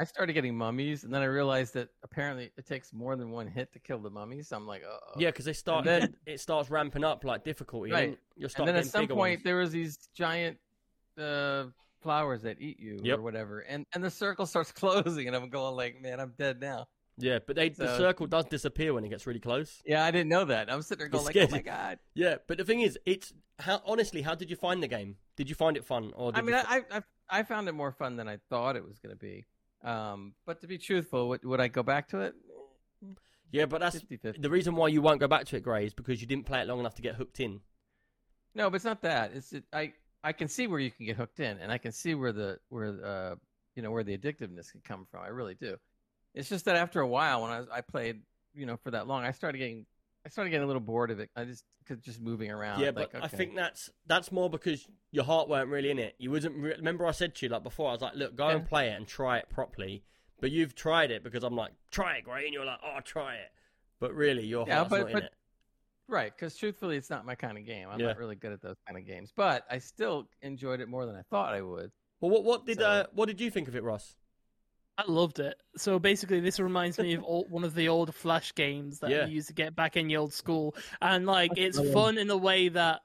I 0.00 0.04
started 0.04 0.32
getting 0.32 0.56
mummies, 0.56 1.04
and 1.04 1.12
then 1.12 1.20
I 1.20 1.26
realized 1.26 1.74
that 1.74 1.90
apparently 2.02 2.50
it 2.56 2.66
takes 2.66 2.90
more 2.90 3.16
than 3.16 3.30
one 3.30 3.46
hit 3.46 3.70
to 3.74 3.78
kill 3.78 3.98
the 3.98 4.08
mummies. 4.08 4.48
So 4.48 4.56
I'm 4.56 4.66
like, 4.66 4.82
oh. 4.88 4.98
yeah, 5.18 5.28
because 5.28 5.44
they 5.44 5.52
start. 5.52 5.84
then- 5.84 6.16
it 6.26 6.40
starts 6.40 6.70
ramping 6.70 7.04
up 7.04 7.22
like 7.22 7.44
difficulty. 7.44 7.92
Right. 7.92 8.08
And 8.08 8.16
you'll 8.34 8.48
And 8.56 8.66
then 8.66 8.76
at 8.76 8.86
some 8.86 9.06
point 9.06 9.18
ones. 9.18 9.42
there 9.44 9.56
was 9.56 9.72
these 9.72 9.98
giant 10.14 10.56
uh, 11.18 11.64
flowers 12.00 12.40
that 12.42 12.62
eat 12.62 12.80
you 12.80 12.98
Yep. 13.02 13.18
or 13.18 13.22
whatever, 13.22 13.60
and 13.60 13.84
and 13.94 14.02
the 14.02 14.10
circle 14.10 14.46
starts 14.54 14.72
closing, 14.72 15.26
and 15.26 15.36
I'm 15.36 15.50
going 15.50 15.76
like, 15.76 16.00
man, 16.00 16.18
I'm 16.18 16.32
dead 16.38 16.60
now. 16.60 16.88
Yeah, 17.18 17.40
but 17.46 17.54
they, 17.56 17.68
the 17.68 17.98
circle 17.98 18.26
does 18.26 18.46
disappear 18.46 18.94
when 18.94 19.04
it 19.04 19.10
gets 19.10 19.26
really 19.26 19.40
close. 19.40 19.82
Yeah, 19.84 20.02
I 20.02 20.10
didn't 20.10 20.30
know 20.30 20.46
that. 20.46 20.72
I'm 20.72 20.80
sitting 20.80 21.00
there 21.00 21.08
going 21.08 21.26
like, 21.26 21.36
oh 21.36 21.48
my 21.50 21.60
god. 21.60 21.98
Yeah, 22.14 22.36
but 22.48 22.56
the 22.56 22.64
thing 22.64 22.80
is, 22.80 22.98
it's 23.04 23.34
how 23.58 23.82
honestly, 23.84 24.22
how 24.22 24.34
did 24.34 24.48
you 24.48 24.56
find 24.56 24.82
the 24.82 24.88
game? 24.88 25.16
Did 25.36 25.50
you 25.50 25.54
find 25.54 25.76
it 25.76 25.84
fun, 25.84 26.12
or 26.16 26.32
did 26.32 26.38
I 26.38 26.42
mean, 26.42 26.54
you, 26.54 26.62
I, 26.66 26.82
I 26.90 27.02
I 27.28 27.42
found 27.42 27.68
it 27.68 27.72
more 27.72 27.92
fun 27.92 28.16
than 28.16 28.26
I 28.26 28.38
thought 28.48 28.76
it 28.76 28.84
was 28.84 28.98
going 28.98 29.14
to 29.14 29.18
be. 29.18 29.44
Um, 29.82 30.34
but 30.46 30.60
to 30.60 30.66
be 30.66 30.78
truthful, 30.78 31.28
would, 31.28 31.44
would 31.44 31.60
I 31.60 31.68
go 31.68 31.82
back 31.82 32.08
to 32.08 32.20
it? 32.20 32.34
yeah, 33.50 33.66
but 33.66 33.80
that's 33.80 33.96
50-50. 34.00 34.40
the 34.40 34.50
reason 34.50 34.74
why 34.74 34.88
you 34.88 35.02
won't 35.02 35.20
go 35.20 35.28
back 35.28 35.46
to 35.46 35.56
it, 35.56 35.62
Gray, 35.62 35.86
is 35.86 35.94
because 35.94 36.20
you 36.20 36.26
didn't 36.26 36.46
play 36.46 36.60
it 36.60 36.68
long 36.68 36.80
enough 36.80 36.94
to 36.96 37.02
get 37.02 37.14
hooked 37.14 37.40
in. 37.40 37.60
No, 38.54 38.68
but 38.68 38.76
it's 38.76 38.84
not 38.84 39.02
that. 39.02 39.32
It's 39.34 39.52
it, 39.52 39.64
I 39.72 39.92
I 40.22 40.32
can 40.32 40.48
see 40.48 40.66
where 40.66 40.80
you 40.80 40.90
can 40.90 41.06
get 41.06 41.16
hooked 41.16 41.40
in, 41.40 41.58
and 41.58 41.70
I 41.70 41.78
can 41.78 41.92
see 41.92 42.14
where 42.14 42.32
the 42.32 42.58
where 42.68 43.04
uh 43.04 43.34
you 43.76 43.82
know 43.82 43.90
where 43.90 44.02
the 44.02 44.16
addictiveness 44.16 44.72
can 44.72 44.80
come 44.84 45.06
from. 45.10 45.22
I 45.22 45.28
really 45.28 45.54
do. 45.54 45.76
It's 46.34 46.48
just 46.48 46.64
that 46.64 46.76
after 46.76 47.00
a 47.00 47.06
while, 47.06 47.42
when 47.42 47.50
I 47.50 47.60
was, 47.60 47.68
I 47.72 47.80
played 47.80 48.22
you 48.54 48.66
know 48.66 48.76
for 48.76 48.90
that 48.90 49.06
long, 49.06 49.24
I 49.24 49.30
started 49.30 49.58
getting 49.58 49.86
I 50.24 50.28
started 50.28 50.50
getting 50.50 50.64
a 50.64 50.66
little 50.66 50.80
bored 50.80 51.10
of 51.10 51.18
it. 51.20 51.30
I 51.34 51.44
just 51.44 51.64
cause 51.88 51.98
just 51.98 52.20
moving 52.20 52.50
around. 52.50 52.80
Yeah, 52.80 52.90
but 52.90 53.12
like, 53.14 53.24
I 53.24 53.28
think 53.28 53.54
that's 53.56 53.88
that's 54.06 54.30
more 54.30 54.50
because 54.50 54.86
your 55.12 55.24
heart 55.24 55.48
weren't 55.48 55.68
really 55.70 55.90
in 55.90 55.98
it. 55.98 56.14
You 56.18 56.30
wasn't. 56.30 56.56
Re- 56.56 56.74
remember, 56.76 57.06
I 57.06 57.12
said 57.12 57.34
to 57.36 57.46
you 57.46 57.50
like 57.50 57.62
before. 57.62 57.88
I 57.88 57.92
was 57.92 58.02
like, 58.02 58.14
look, 58.16 58.36
go 58.36 58.48
and 58.48 58.66
play 58.68 58.88
it 58.90 58.96
and 58.96 59.06
try 59.06 59.38
it 59.38 59.48
properly. 59.48 60.02
But 60.40 60.50
you've 60.50 60.74
tried 60.74 61.10
it 61.10 61.22
because 61.22 61.42
I'm 61.44 61.54
like, 61.56 61.72
try 61.90 62.16
it, 62.16 62.24
Gray, 62.24 62.44
and 62.46 62.54
you're 62.54 62.64
like, 62.64 62.78
oh, 62.84 63.00
try 63.04 63.34
it. 63.36 63.50
But 63.98 64.14
really, 64.14 64.46
your 64.46 64.66
Yeah, 64.66 64.76
heart's 64.76 64.90
but- 64.90 65.00
not 65.00 65.10
in 65.10 65.16
it. 65.18 65.32
right 66.08 66.32
because 66.34 66.56
truthfully, 66.56 66.96
it's 66.96 67.10
not 67.10 67.24
my 67.26 67.34
kind 67.34 67.56
of 67.58 67.64
game. 67.66 67.88
I'm 67.90 68.00
Yeah. 68.00 68.06
not 68.08 68.18
really 68.18 68.36
good 68.36 68.52
at 68.52 68.60
those 68.62 68.76
kind 68.86 68.98
of 68.98 69.06
games, 69.06 69.32
but 69.34 69.64
I 69.70 69.78
still 69.78 70.28
enjoyed 70.42 70.80
it 70.80 70.88
more 70.88 71.06
than 71.06 71.16
I 71.16 71.22
thought 71.30 71.54
I 71.54 71.62
would. 71.62 71.92
Well, 72.20 72.30
what 72.30 72.44
what 72.44 72.66
did 72.66 72.78
So- 72.78 72.86
uh, 72.86 73.04
what 73.12 73.26
did 73.26 73.40
you 73.40 73.50
think 73.50 73.68
of 73.68 73.76
it, 73.76 73.82
Ross? 73.82 74.16
I 75.06 75.10
loved 75.10 75.38
it. 75.38 75.60
So 75.76 75.98
basically, 75.98 76.40
this 76.40 76.60
reminds 76.60 76.98
me 76.98 77.14
of 77.14 77.24
old, 77.26 77.50
one 77.50 77.64
of 77.64 77.74
the 77.74 77.88
old 77.88 78.14
Flash 78.14 78.54
games 78.54 78.98
that 79.00 79.10
Yeah. 79.10 79.26
you 79.26 79.34
used 79.34 79.48
to 79.48 79.54
get 79.54 79.74
back 79.74 79.96
in 79.96 80.08
the 80.08 80.16
old 80.16 80.32
school, 80.32 80.74
and 81.00 81.26
like 81.26 81.52
it's 81.56 81.78
fun 81.92 82.18
in 82.18 82.26
the 82.26 82.36
way 82.38 82.68
that 82.68 83.00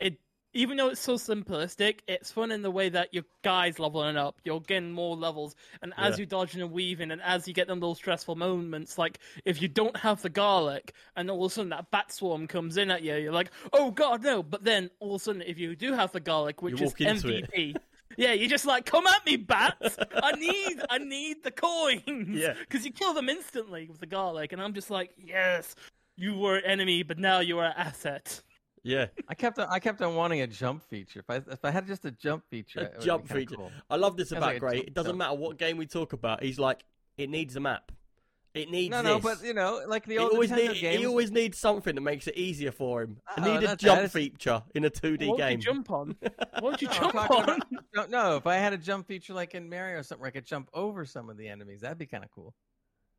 it, 0.00 0.18
even 0.52 0.76
though 0.76 0.88
it's 0.88 1.00
so 1.00 1.14
simplistic, 1.14 2.00
it's 2.06 2.30
fun 2.30 2.52
in 2.52 2.62
the 2.62 2.70
way 2.70 2.88
that 2.88 3.12
your 3.12 3.24
guy's 3.42 3.78
leveling 3.78 4.16
up, 4.16 4.40
you're 4.44 4.60
getting 4.60 4.92
more 4.92 5.16
levels, 5.16 5.54
and 5.82 5.92
as 5.98 6.14
Yeah. 6.14 6.20
you're 6.20 6.26
dodging 6.26 6.62
and 6.62 6.70
weaving, 6.70 7.10
and 7.10 7.20
as 7.22 7.46
you 7.48 7.54
get 7.54 7.66
them 7.66 7.80
little 7.80 7.94
stressful 7.94 8.36
moments, 8.36 8.96
like 8.96 9.18
if 9.44 9.60
you 9.60 9.68
don't 9.68 9.96
have 9.96 10.22
the 10.22 10.30
garlic, 10.30 10.94
and 11.16 11.30
all 11.30 11.44
of 11.44 11.50
a 11.52 11.54
sudden 11.54 11.70
that 11.70 11.90
bat 11.90 12.12
swarm 12.12 12.46
comes 12.46 12.76
in 12.76 12.90
at 12.90 13.02
you, 13.02 13.16
you're 13.16 13.32
like, 13.32 13.50
oh 13.72 13.90
god 13.90 14.22
no! 14.22 14.42
But 14.42 14.64
then 14.64 14.90
all 15.00 15.16
of 15.16 15.20
a 15.20 15.24
sudden, 15.24 15.42
if 15.42 15.58
you 15.58 15.74
do 15.76 15.92
have 15.92 16.12
the 16.12 16.20
garlic, 16.20 16.62
which 16.62 16.78
You 16.78 16.84
is 16.84 16.90
walk 16.90 17.00
into 17.00 17.28
it. 17.28 17.44
MVP. 17.52 17.76
Yeah, 18.16 18.32
you're 18.32 18.48
just 18.48 18.66
like, 18.66 18.86
come 18.86 19.06
at 19.06 19.24
me, 19.26 19.36
bats! 19.36 19.96
I 20.22 20.32
need, 20.38 20.80
I 20.90 20.98
need 20.98 21.42
the 21.42 21.50
coins. 21.50 22.28
Yeah. 22.28 22.54
because 22.58 22.84
you 22.84 22.92
kill 22.92 23.14
them 23.14 23.28
instantly 23.28 23.86
with 23.88 24.00
the 24.00 24.06
garlic, 24.06 24.52
and 24.52 24.60
I'm 24.62 24.74
just 24.74 24.90
like, 24.90 25.10
yes, 25.18 25.74
you 26.16 26.34
were 26.36 26.56
an 26.56 26.64
enemy, 26.64 27.02
but 27.02 27.18
now 27.18 27.40
you 27.40 27.58
are 27.58 27.66
an 27.66 27.74
asset. 27.76 28.40
Yeah, 28.86 29.06
I 29.28 29.34
kept 29.34 29.58
on, 29.58 29.66
I 29.70 29.78
kept 29.78 30.02
on 30.02 30.14
wanting 30.14 30.42
a 30.42 30.46
jump 30.46 30.82
feature. 30.82 31.20
If 31.20 31.30
I 31.30 31.36
if 31.36 31.64
I 31.64 31.70
had 31.70 31.86
just 31.86 32.04
a 32.04 32.10
jump 32.10 32.44
feature, 32.50 32.80
a 32.80 32.82
it 32.82 32.90
would 32.92 32.98
be 33.00 33.04
jump 33.06 33.28
feature. 33.28 33.56
cool. 33.56 33.72
I 33.88 33.96
love 33.96 34.16
this 34.18 34.30
about 34.30 34.42
like 34.42 34.60
Gray. 34.60 34.76
jump 34.76 34.86
It 34.88 34.94
doesn't 34.94 35.10
jump. 35.12 35.18
matter 35.20 35.34
what 35.36 35.56
game 35.58 35.78
we 35.78 35.86
talk 35.86 36.12
about. 36.12 36.42
He's 36.42 36.58
like, 36.58 36.84
it 37.16 37.30
needs 37.30 37.56
a 37.56 37.60
map. 37.60 37.90
It 38.54 38.70
needs 38.70 38.90
No, 38.92 38.98
this. 39.02 39.04
no, 39.12 39.18
but 39.18 39.42
you 39.44 39.52
know, 39.52 39.82
like 39.88 40.06
the 40.06 40.12
he 40.14 40.18
old 40.18 40.32
always, 40.32 40.50
Nintendo 40.50 40.68
need, 40.74 40.80
games. 40.80 40.98
he 41.00 41.06
always 41.06 41.30
needs 41.32 41.58
something 41.58 41.94
that 41.96 42.00
makes 42.00 42.28
it 42.28 42.36
easier 42.36 42.70
for 42.70 43.02
him. 43.02 43.16
I 43.26 43.32
Oh, 43.48 43.52
need 43.54 43.64
a 43.64 43.66
jump 43.68 43.80
that, 43.80 43.98
it's- 44.04 44.12
feature 44.12 44.62
in 44.76 44.84
a 44.84 44.90
2D 44.90 45.26
what 45.28 45.38
game. 45.38 45.58
you 45.58 45.64
jump 45.64 45.90
on? 45.90 46.14
What 46.60 46.62
would 46.62 46.82
you 46.82 46.86
No, 46.88 46.94
jump 46.94 47.14
on? 47.16 47.26
about- 47.42 47.62
oh, 47.74 47.78
no, 47.96 48.06
no, 48.06 48.36
if 48.36 48.46
I 48.46 48.54
had 48.56 48.72
a 48.72 48.78
jump 48.78 49.08
feature 49.08 49.34
like 49.34 49.56
in 49.56 49.68
Mario 49.68 49.98
or 49.98 50.02
something, 50.04 50.20
where 50.22 50.28
I 50.28 50.30
could 50.30 50.46
jump 50.46 50.68
over 50.72 51.04
some 51.04 51.28
of 51.28 51.36
the 51.36 51.48
enemies, 51.48 51.80
that'd 51.80 51.98
be 51.98 52.06
kind 52.06 52.22
of 52.22 52.30
cool. 52.30 52.54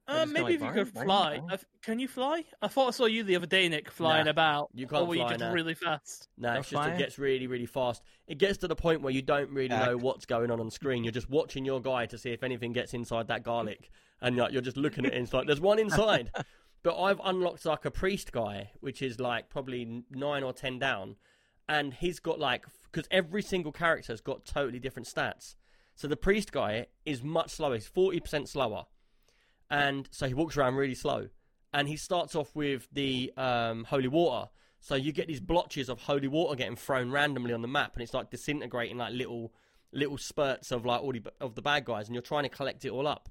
I 0.07 0.21
Uh, 0.21 0.25
maybe 0.27 0.53
if 0.53 0.61
you 0.61 0.71
could 0.71 0.89
fly. 0.89 1.05
Barney. 1.05 1.41
I 1.47 1.55
th- 1.55 1.65
Can 1.81 1.99
you 1.99 2.07
fly? 2.07 2.43
I 2.61 2.67
thought 2.67 2.89
I 2.89 2.91
saw 2.91 3.05
you 3.05 3.23
the 3.23 3.35
other 3.35 3.47
day, 3.47 3.67
Nick, 3.67 3.89
flying 3.89 4.25
Nah, 4.25 4.31
about. 4.31 4.69
you 4.73 4.85
can't 4.87 5.01
or 5.03 5.07
were 5.07 5.15
you 5.15 5.21
fly 5.21 5.29
just 5.29 5.39
now. 5.39 5.51
really 5.53 5.73
fast? 5.73 6.29
No, 6.37 6.53
No 6.53 6.59
it's 6.59 6.69
just 6.69 6.73
it 6.81 6.85
flying? 6.85 6.97
gets 6.99 7.17
really, 7.17 7.47
really 7.47 7.65
fast. 7.65 8.03
It 8.27 8.37
gets 8.37 8.59
to 8.59 8.67
the 8.67 8.75
point 8.75 9.01
where 9.01 9.11
you 9.13 9.21
don't 9.23 9.49
really 9.49 9.69
know 9.69 9.97
what's 9.97 10.25
going 10.25 10.51
on 10.51 10.59
on 10.59 10.69
screen. 10.69 11.03
You're 11.03 11.11
just 11.11 11.29
watching 11.29 11.65
your 11.65 11.81
guy 11.81 12.05
to 12.05 12.17
see 12.17 12.31
if 12.31 12.43
anything 12.43 12.71
gets 12.71 12.93
inside 12.93 13.27
that 13.29 13.41
garlic, 13.43 13.89
and 14.21 14.37
like, 14.37 14.51
you're 14.53 14.61
just 14.61 14.77
looking 14.77 15.05
at 15.05 15.13
it. 15.13 15.15
And 15.15 15.23
it's 15.23 15.33
like 15.33 15.47
there's 15.47 15.59
one 15.61 15.79
inside. 15.79 16.31
but 16.83 17.01
I've 17.01 17.19
unlocked 17.23 17.65
like 17.65 17.85
a 17.85 17.91
priest 17.91 18.31
guy, 18.31 18.71
which 18.81 19.01
is 19.01 19.19
like 19.19 19.49
probably 19.49 20.03
nine 20.11 20.43
or 20.43 20.53
ten 20.53 20.77
down, 20.77 21.15
and 21.67 21.93
he's 21.95 22.19
got 22.19 22.39
like 22.39 22.65
because 22.91 23.07
every 23.09 23.41
single 23.41 23.71
character's 23.71 24.21
got 24.21 24.45
totally 24.45 24.77
different 24.79 25.07
stats. 25.07 25.55
So 25.95 26.07
the 26.07 26.17
priest 26.17 26.51
guy 26.51 26.87
is 27.05 27.23
much 27.23 27.49
slower. 27.51 27.73
He's 27.73 27.87
forty 27.87 28.19
percent 28.19 28.49
slower, 28.49 28.85
and 29.69 30.07
so 30.11 30.27
he 30.27 30.33
walks 30.33 30.57
around 30.57 30.75
really 30.75 30.95
slow. 30.95 31.29
And 31.73 31.87
he 31.87 31.97
starts 31.97 32.35
off 32.35 32.55
with 32.55 32.87
the 32.91 33.33
um, 33.35 33.83
holy 33.83 34.07
water. 34.07 34.49
So 34.79 34.95
you 34.95 35.11
get 35.11 35.27
these 35.27 35.41
blotches 35.41 35.89
of 35.89 35.99
holy 36.01 36.27
water 36.27 36.55
getting 36.55 36.75
thrown 36.75 37.11
randomly 37.11 37.53
on 37.53 37.61
the 37.61 37.67
map, 37.67 37.93
and 37.95 38.03
it's 38.03 38.13
like 38.13 38.29
disintegrating 38.29 38.97
like 38.97 39.13
little 39.13 39.53
little 39.91 40.17
spurts 40.17 40.71
of 40.71 40.85
like 40.85 41.01
all 41.01 41.11
the, 41.11 41.23
of 41.41 41.55
the 41.55 41.61
bad 41.61 41.85
guys, 41.85 42.07
and 42.07 42.15
you're 42.15 42.21
trying 42.21 42.43
to 42.43 42.49
collect 42.49 42.85
it 42.85 42.91
all 42.91 43.07
up. 43.07 43.29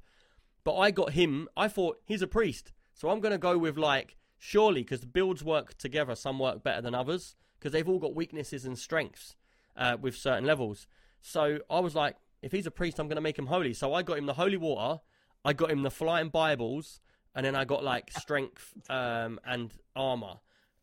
But 0.64 0.76
I 0.76 0.90
got 0.90 1.12
him. 1.12 1.48
I 1.56 1.68
thought 1.68 2.00
he's 2.04 2.22
a 2.22 2.26
priest, 2.26 2.72
so 2.92 3.08
I'm 3.10 3.20
going 3.20 3.32
to 3.32 3.38
go 3.38 3.56
with 3.56 3.78
like 3.78 4.16
surely 4.38 4.82
because 4.82 5.00
the 5.00 5.06
builds 5.06 5.44
work 5.44 5.78
together. 5.78 6.14
Some 6.14 6.38
work 6.38 6.62
better 6.62 6.82
than 6.82 6.94
others 6.94 7.36
because 7.58 7.72
they've 7.72 7.88
all 7.88 7.98
got 7.98 8.14
weaknesses 8.14 8.64
and 8.64 8.78
strengths 8.78 9.36
uh, 9.76 9.96
with 10.00 10.16
certain 10.16 10.44
levels. 10.44 10.86
So 11.20 11.60
I 11.70 11.80
was 11.80 11.94
like, 11.94 12.16
if 12.42 12.52
he's 12.52 12.66
a 12.66 12.70
priest, 12.70 12.98
I'm 12.98 13.08
going 13.08 13.16
to 13.16 13.22
make 13.22 13.38
him 13.38 13.46
holy. 13.46 13.72
So 13.72 13.94
I 13.94 14.02
got 14.02 14.18
him 14.18 14.26
the 14.26 14.34
holy 14.34 14.58
water. 14.58 15.00
I 15.44 15.52
got 15.52 15.70
him 15.70 15.82
the 15.82 15.90
flying 15.90 16.28
Bibles, 16.28 17.00
and 17.34 17.44
then 17.44 17.54
I 17.54 17.64
got 17.64 17.84
like 17.84 18.10
strength 18.12 18.72
um, 18.88 19.38
and 19.44 19.72
armor. 19.94 20.36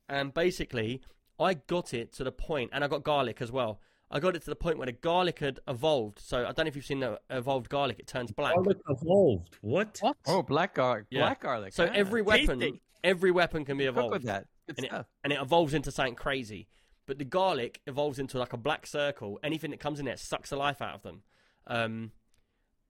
And 0.07 0.33
basically, 0.33 1.01
I 1.39 1.55
got 1.55 1.93
it 1.93 2.13
to 2.13 2.23
the 2.23 2.31
point, 2.31 2.71
and 2.73 2.83
I 2.83 2.87
got 2.87 3.03
garlic 3.03 3.41
as 3.41 3.51
well. 3.51 3.79
I 4.13 4.19
got 4.19 4.35
it 4.35 4.41
to 4.43 4.49
the 4.49 4.55
point 4.55 4.77
where 4.77 4.85
the 4.85 4.91
garlic 4.91 5.39
had 5.39 5.59
evolved. 5.67 6.19
So 6.19 6.39
I 6.39 6.51
don't 6.51 6.65
know 6.65 6.67
if 6.67 6.75
you've 6.75 6.85
seen 6.85 6.99
the 6.99 7.19
evolved 7.29 7.69
garlic; 7.69 7.97
it 7.99 8.07
turns 8.07 8.31
black. 8.31 8.53
Garlic 8.55 8.77
evolved. 8.89 9.57
What? 9.61 9.97
What? 10.01 10.17
Oh, 10.27 10.43
black 10.43 10.75
garlic. 10.75 11.05
Yeah. 11.09 11.21
Black 11.21 11.41
garlic. 11.41 11.73
So 11.73 11.85
ah. 11.85 11.93
every 11.93 12.21
weapon, 12.21 12.59
tasty. 12.59 12.81
every 13.03 13.31
weapon 13.31 13.65
can 13.65 13.77
be 13.77 13.85
Cook 13.85 13.95
evolved, 13.95 14.13
with 14.13 14.23
that. 14.23 14.47
Good 14.67 14.77
and 14.77 14.85
it, 14.85 15.05
and 15.23 15.33
it 15.33 15.39
evolves 15.41 15.73
into 15.73 15.91
something 15.91 16.15
crazy. 16.15 16.67
But 17.07 17.17
the 17.17 17.25
garlic 17.25 17.81
evolves 17.87 18.19
into 18.19 18.37
like 18.37 18.53
a 18.53 18.57
black 18.57 18.85
circle. 18.85 19.39
Anything 19.43 19.71
that 19.71 19.79
comes 19.79 19.99
in 19.99 20.05
there 20.05 20.17
sucks 20.17 20.49
the 20.49 20.57
life 20.57 20.81
out 20.81 20.95
of 20.95 21.01
them. 21.03 21.23
Um, 21.67 22.11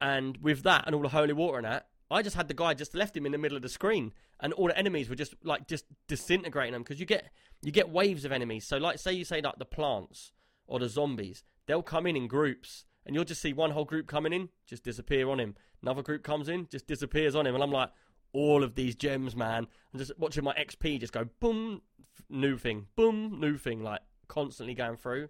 and 0.02 0.38
with 0.38 0.64
that 0.64 0.84
and 0.86 0.96
all 0.96 1.02
the 1.02 1.10
holy 1.10 1.34
water 1.34 1.58
and 1.58 1.66
that, 1.66 1.88
I 2.10 2.22
just 2.22 2.36
had 2.36 2.50
the 2.50 2.54
guy 2.54 2.74
just 2.74 2.94
left 2.94 3.16
him 3.16 3.26
in 3.26 3.32
the 3.32 3.38
middle 3.38 3.56
of 3.56 3.62
the 3.62 3.70
screen, 3.70 4.12
and 4.42 4.52
all 4.54 4.68
the 4.68 4.78
enemies 4.78 5.08
were 5.10 5.16
just 5.16 5.36
like 5.44 5.68
just 5.68 5.86
disintegrating 6.08 6.74
them 6.74 6.82
because 6.82 7.00
you 7.00 7.06
get 7.06 7.32
you 7.62 7.72
get 7.72 7.90
waves 7.90 8.26
of 8.26 8.32
enemies. 8.32 8.68
So 8.68 8.78
like 8.78 9.00
say 9.00 9.14
you 9.14 9.24
say 9.24 9.40
like 9.42 9.58
the 9.58 9.66
plants 9.66 10.34
or 10.68 10.80
the 10.80 10.90
zombies, 10.90 11.44
they'll 11.68 11.84
come 11.84 12.06
in 12.06 12.18
in 12.18 12.28
groups, 12.28 12.86
and 13.06 13.16
you'll 13.16 13.24
just 13.24 13.42
see 13.42 13.54
one 13.54 13.72
whole 13.72 13.86
group 13.86 14.08
coming 14.08 14.34
in, 14.34 14.50
just 14.68 14.84
disappear 14.84 15.30
on 15.30 15.40
him. 15.40 15.56
Another 15.82 16.02
group 16.02 16.24
comes 16.24 16.50
in, 16.50 16.68
just 16.70 16.88
disappears 16.88 17.36
on 17.36 17.48
him, 17.48 17.56
and 17.56 17.64
I'm 17.64 17.72
like, 17.72 17.90
all 18.34 18.64
of 18.64 18.76
these 18.76 18.96
gems, 18.96 19.36
man. 19.36 19.68
I'm 19.94 20.00
just 20.00 20.12
watching 20.18 20.44
my 20.44 20.54
XP 20.54 21.00
just 21.00 21.14
go 21.14 21.28
boom, 21.40 21.82
new 22.30 22.58
thing, 22.58 22.88
boom, 22.96 23.40
new 23.40 23.58
thing, 23.58 23.84
like 23.84 24.02
constantly 24.28 24.74
going 24.74 24.98
through. 24.98 25.30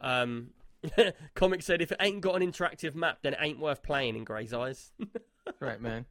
Um, 0.00 0.50
Comic 1.34 1.62
said 1.62 1.82
if 1.82 1.92
it 1.92 1.98
ain't 2.00 2.20
got 2.20 2.40
an 2.40 2.50
interactive 2.50 2.94
map, 2.94 3.18
then 3.22 3.34
it 3.34 3.38
ain't 3.40 3.58
worth 3.58 3.82
playing 3.82 4.16
in 4.16 4.24
Gray's 4.24 4.52
eyes. 4.52 4.92
Right, 5.58 5.80
man. 5.80 6.04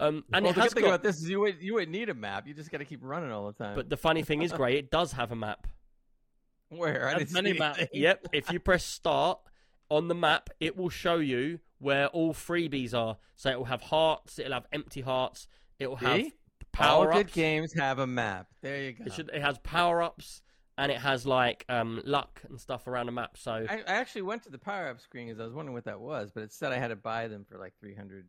Um, 0.00 0.24
and 0.34 0.44
well, 0.44 0.52
the 0.52 0.60
good 0.60 0.72
thing 0.72 0.82
got, 0.82 0.88
about 0.88 1.02
this 1.02 1.16
is 1.16 1.30
you 1.30 1.40
would 1.40 1.62
you 1.62 1.74
wouldn't 1.74 1.92
need 1.92 2.10
a 2.10 2.14
map. 2.14 2.46
You 2.46 2.52
just 2.52 2.70
got 2.70 2.78
to 2.78 2.84
keep 2.84 3.00
running 3.02 3.30
all 3.30 3.46
the 3.46 3.52
time. 3.52 3.74
but 3.74 3.88
the 3.88 3.96
funny 3.96 4.22
thing 4.22 4.42
is, 4.42 4.52
Gray, 4.52 4.76
it 4.76 4.90
does 4.90 5.12
have 5.12 5.32
a 5.32 5.36
map. 5.36 5.66
where 6.70 7.08
I 7.08 7.18
didn't 7.18 7.58
maps. 7.58 7.80
Yep, 7.92 8.28
if 8.32 8.50
you 8.52 8.60
press 8.60 8.84
start 8.84 9.40
on 9.88 10.08
the 10.08 10.14
map, 10.14 10.50
it 10.60 10.76
will 10.76 10.88
show 10.88 11.16
you 11.16 11.58
where 11.78 12.06
all 12.08 12.32
freebies 12.32 12.94
are. 12.94 13.16
So 13.36 13.50
it 13.50 13.58
will 13.58 13.66
have 13.66 13.82
hearts, 13.82 14.38
it'll 14.38 14.52
have 14.52 14.66
empty 14.72 15.00
hearts, 15.00 15.48
it 15.78 15.88
will 15.88 15.96
have 15.96 16.16
See? 16.16 16.32
All 16.78 17.02
power 17.04 17.12
good 17.12 17.32
games 17.32 17.72
have 17.74 17.98
a 17.98 18.06
map. 18.06 18.46
There 18.62 18.80
you 18.82 18.92
go. 18.92 19.04
It 19.06 19.12
should. 19.12 19.30
It 19.32 19.42
has 19.42 19.58
power 19.58 20.02
ups 20.02 20.42
and 20.80 20.90
it 20.90 20.98
has 20.98 21.26
like 21.26 21.64
um, 21.68 22.00
luck 22.06 22.40
and 22.48 22.58
stuff 22.58 22.86
around 22.86 23.06
the 23.06 23.12
map. 23.12 23.36
So 23.36 23.52
I, 23.52 23.82
I 23.86 23.92
actually 23.92 24.22
went 24.22 24.44
to 24.44 24.50
the 24.50 24.58
power 24.58 24.88
up 24.88 25.00
screen 25.00 25.26
because 25.26 25.38
I 25.40 25.44
was 25.44 25.52
wondering 25.52 25.74
what 25.74 25.84
that 25.84 26.00
was, 26.00 26.30
but 26.34 26.42
it 26.42 26.52
said 26.52 26.72
I 26.72 26.78
had 26.78 26.88
to 26.88 26.96
buy 26.96 27.28
them 27.28 27.44
for 27.44 27.58
like 27.58 27.74
300 27.80 28.26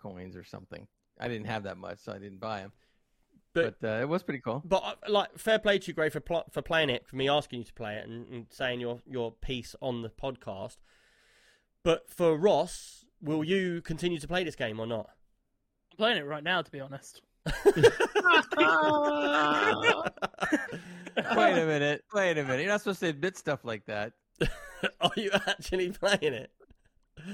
coins 0.00 0.36
or 0.36 0.44
something. 0.44 0.86
I 1.18 1.26
didn't 1.26 1.48
have 1.48 1.64
that 1.64 1.76
much, 1.76 1.98
so 1.98 2.12
I 2.12 2.18
didn't 2.18 2.38
buy 2.40 2.60
them. 2.60 2.72
But- 3.52 3.80
But, 3.80 3.98
uh, 3.98 4.00
it 4.00 4.08
was 4.08 4.22
pretty 4.22 4.38
cool. 4.40 4.62
But 4.64 4.82
uh, 4.84 4.94
like, 5.08 5.36
fair 5.36 5.58
play 5.58 5.80
to 5.80 5.86
you, 5.88 5.92
Gray, 5.92 6.08
for 6.08 6.20
pl- 6.20 6.44
for 6.52 6.62
playing 6.62 6.88
it, 6.88 7.08
for 7.08 7.16
me 7.16 7.28
asking 7.28 7.58
you 7.58 7.64
to 7.64 7.74
play 7.74 7.96
it, 7.96 8.06
and, 8.08 8.28
and 8.32 8.46
saying 8.50 8.78
your 8.80 9.00
your 9.04 9.32
piece 9.32 9.74
on 9.82 10.02
the 10.02 10.08
podcast. 10.08 10.76
But 11.82 12.08
for 12.08 12.38
Ross, 12.38 13.04
will 13.20 13.42
you 13.42 13.82
continue 13.82 14.20
to 14.20 14.28
play 14.28 14.44
this 14.44 14.54
game 14.54 14.78
or 14.78 14.86
not? 14.86 15.10
I'm 15.92 15.96
playing 15.96 16.18
it 16.18 16.26
right 16.26 16.44
now, 16.44 16.62
to 16.62 16.70
be 16.70 16.78
honest. 16.78 17.22
wait 21.36 21.52
a 21.58 21.66
minute. 21.66 22.04
Wait 22.12 22.38
a 22.38 22.42
minute. 22.44 22.60
You're 22.62 22.70
not 22.70 22.80
supposed 22.80 23.00
to 23.00 23.08
admit 23.08 23.36
stuff 23.36 23.64
like 23.64 23.84
that. 23.86 24.12
Are 25.00 25.10
you 25.16 25.30
actually 25.46 25.90
playing 25.90 26.34
it? 26.34 26.50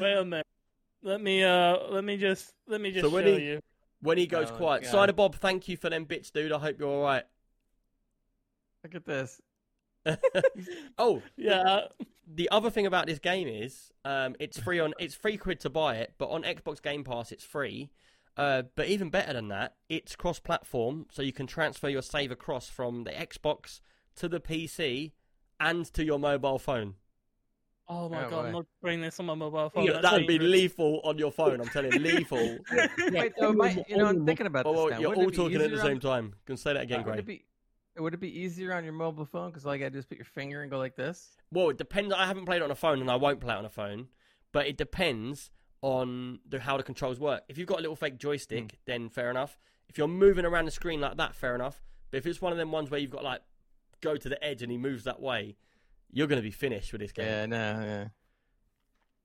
Wait 0.01 0.15
a 0.15 0.25
minute. 0.25 0.47
Let 1.03 1.21
me 1.21 1.43
uh, 1.45 1.77
let 1.91 2.05
me 2.05 2.17
just 2.17 2.53
let 2.67 2.81
me 2.81 2.91
just 2.91 3.05
So 3.05 3.11
when 3.11 3.25
show 3.25 3.37
he- 3.37 3.45
you. 3.45 3.61
When 4.01 4.19
he 4.19 4.27
goes 4.27 4.51
Oh, 4.51 4.57
quiet, 4.57 4.83
God. 4.83 4.91
Cider 4.91 5.13
Bob, 5.15 5.37
thank 5.37 5.69
you 5.69 5.77
for 5.77 5.89
them 5.89 6.05
bits, 6.05 6.31
dude. 6.31 6.53
I 6.53 6.59
hope 6.59 6.79
you're 6.79 6.89
all 6.89 7.03
right. 7.03 7.25
Look 8.85 8.95
at 8.95 9.05
this. 9.05 9.41
oh, 10.99 11.23
Yeah, 11.37 11.87
the 12.33 12.49
other 12.51 12.71
thing 12.71 12.87
about 12.87 13.07
this 13.07 13.19
game 13.19 13.49
is 13.49 13.91
um, 14.05 14.37
it's 14.39 14.59
free 14.61 14.79
on 14.81 14.93
it's 15.01 15.15
free 15.15 15.37
quid 15.37 15.61
to 15.61 15.71
buy 15.71 15.97
it, 15.97 16.13
but 16.19 16.27
on 16.27 16.43
Xbox 16.43 16.81
Game 16.83 17.05
Pass 17.05 17.33
it's 17.33 17.43
free. 17.45 17.91
Uh, 18.37 18.63
but 18.75 18.87
even 18.89 19.09
better 19.09 19.33
than 19.33 19.49
that, 19.49 19.75
it's 19.89 20.15
cross-platform, 20.15 21.07
so 21.11 21.23
you 21.23 21.33
can 21.33 21.47
transfer 21.47 21.89
your 21.89 22.03
save 22.03 22.31
across 22.31 22.69
from 22.69 23.05
the 23.05 23.11
Xbox 23.11 23.81
to 24.17 24.29
the 24.29 24.41
PC 24.41 25.13
and 25.59 25.87
to 25.95 26.05
your 26.05 26.19
mobile 26.19 26.59
phone. 26.59 26.95
Oh 27.89 28.09
my 28.09 28.27
Oh, 28.27 28.31
god, 28.31 28.31
boy. 28.31 28.47
I'm 28.47 28.53
not 28.53 28.67
bringing 28.83 29.01
this 29.03 29.19
on 29.21 29.27
my 29.27 29.35
mobile 29.35 29.71
phone. 29.71 29.85
Yeah, 29.85 30.01
that'd 30.01 30.27
be 30.27 30.39
lethal 30.39 31.01
on 31.05 31.19
your 31.19 31.31
phone. 31.31 31.61
I'm 31.61 31.69
telling 31.69 31.93
you, 31.93 31.99
lethal. 32.01 32.59
Wait, 33.11 33.33
though, 33.39 33.53
my, 33.53 33.85
you 33.89 33.97
know, 33.97 34.07
I'm 34.07 34.27
thinking 34.27 34.47
about 34.47 34.67
oh, 34.67 34.73
this 34.73 34.79
well, 34.79 34.91
now. 34.91 34.99
you're 34.99 35.09
Wouldn't 35.11 35.39
all 35.39 35.45
talking 35.49 35.63
at 35.63 35.71
the 35.71 35.79
same 35.79 35.93
on- 35.97 36.01
time. 36.01 36.35
Can 36.47 36.57
say 36.57 36.73
that 36.73 36.83
again, 36.83 37.05
would 37.05 37.19
it 37.21 37.27
be 37.27 37.45
would 37.99 38.13
it 38.13 38.21
be 38.21 38.41
easier 38.41 38.75
on 38.75 38.85
your 38.85 38.93
mobile 38.93 39.25
phone? 39.25 39.51
Because 39.51 39.65
all 39.65 39.75
you 39.75 39.79
gotta 39.79 39.91
do 39.91 39.99
is 39.99 40.05
put 40.05 40.19
your 40.19 40.27
finger 40.27 40.61
and 40.63 40.71
go 40.71 40.79
like 40.79 40.97
this. 40.97 41.37
Well, 41.51 41.71
it 41.71 41.79
depends. 41.79 42.13
I 42.13 42.27
haven't 42.27 42.45
played 42.45 42.59
it 42.59 42.63
on 42.63 42.71
a 42.71 42.75
phone, 42.75 43.01
and 43.01 43.11
I 43.11 43.17
won't 43.17 43.41
play 43.41 43.55
it 43.55 43.59
on 43.59 43.65
a 43.65 43.71
phone. 43.71 44.09
But 44.53 44.67
it 44.67 44.77
depends 44.77 45.51
on 45.83 46.41
the, 46.49 46.59
how 46.61 46.77
the 46.77 46.83
controls 46.83 47.21
work. 47.21 47.43
If 47.49 47.59
you've 47.59 47.69
got 47.69 47.79
a 47.79 47.83
little 47.83 47.97
fake 47.97 48.19
joystick, 48.19 48.73
Hmm. 48.73 48.77
then 48.87 49.09
fair 49.09 49.31
enough. 49.31 49.59
If 49.89 49.99
you're 49.99 50.09
moving 50.09 50.45
around 50.45 50.65
the 50.65 50.71
screen 50.71 51.01
like 51.01 51.17
that, 51.19 51.35
fair 51.35 51.55
enough. 51.55 51.83
But 52.11 52.19
if 52.19 52.27
it's 52.27 52.41
one 52.41 52.53
of 52.53 52.59
them 52.59 52.73
ones 52.73 52.91
where 52.91 52.99
you've 53.01 53.11
got 53.11 53.23
like 53.25 53.43
go 54.01 54.17
to 54.17 54.29
the 54.29 54.43
edge 54.45 54.63
and 54.63 54.71
he 54.73 54.79
moves 54.79 55.05
that 55.05 55.21
way, 55.21 55.57
you're 56.11 56.27
going 56.27 56.39
to 56.39 56.43
be 56.43 56.51
finished 56.51 56.93
with 56.93 57.01
this 57.01 57.13
game. 57.13 57.27
Yeah, 57.27 57.47
no, 57.47 57.57
yeah. 57.57 58.09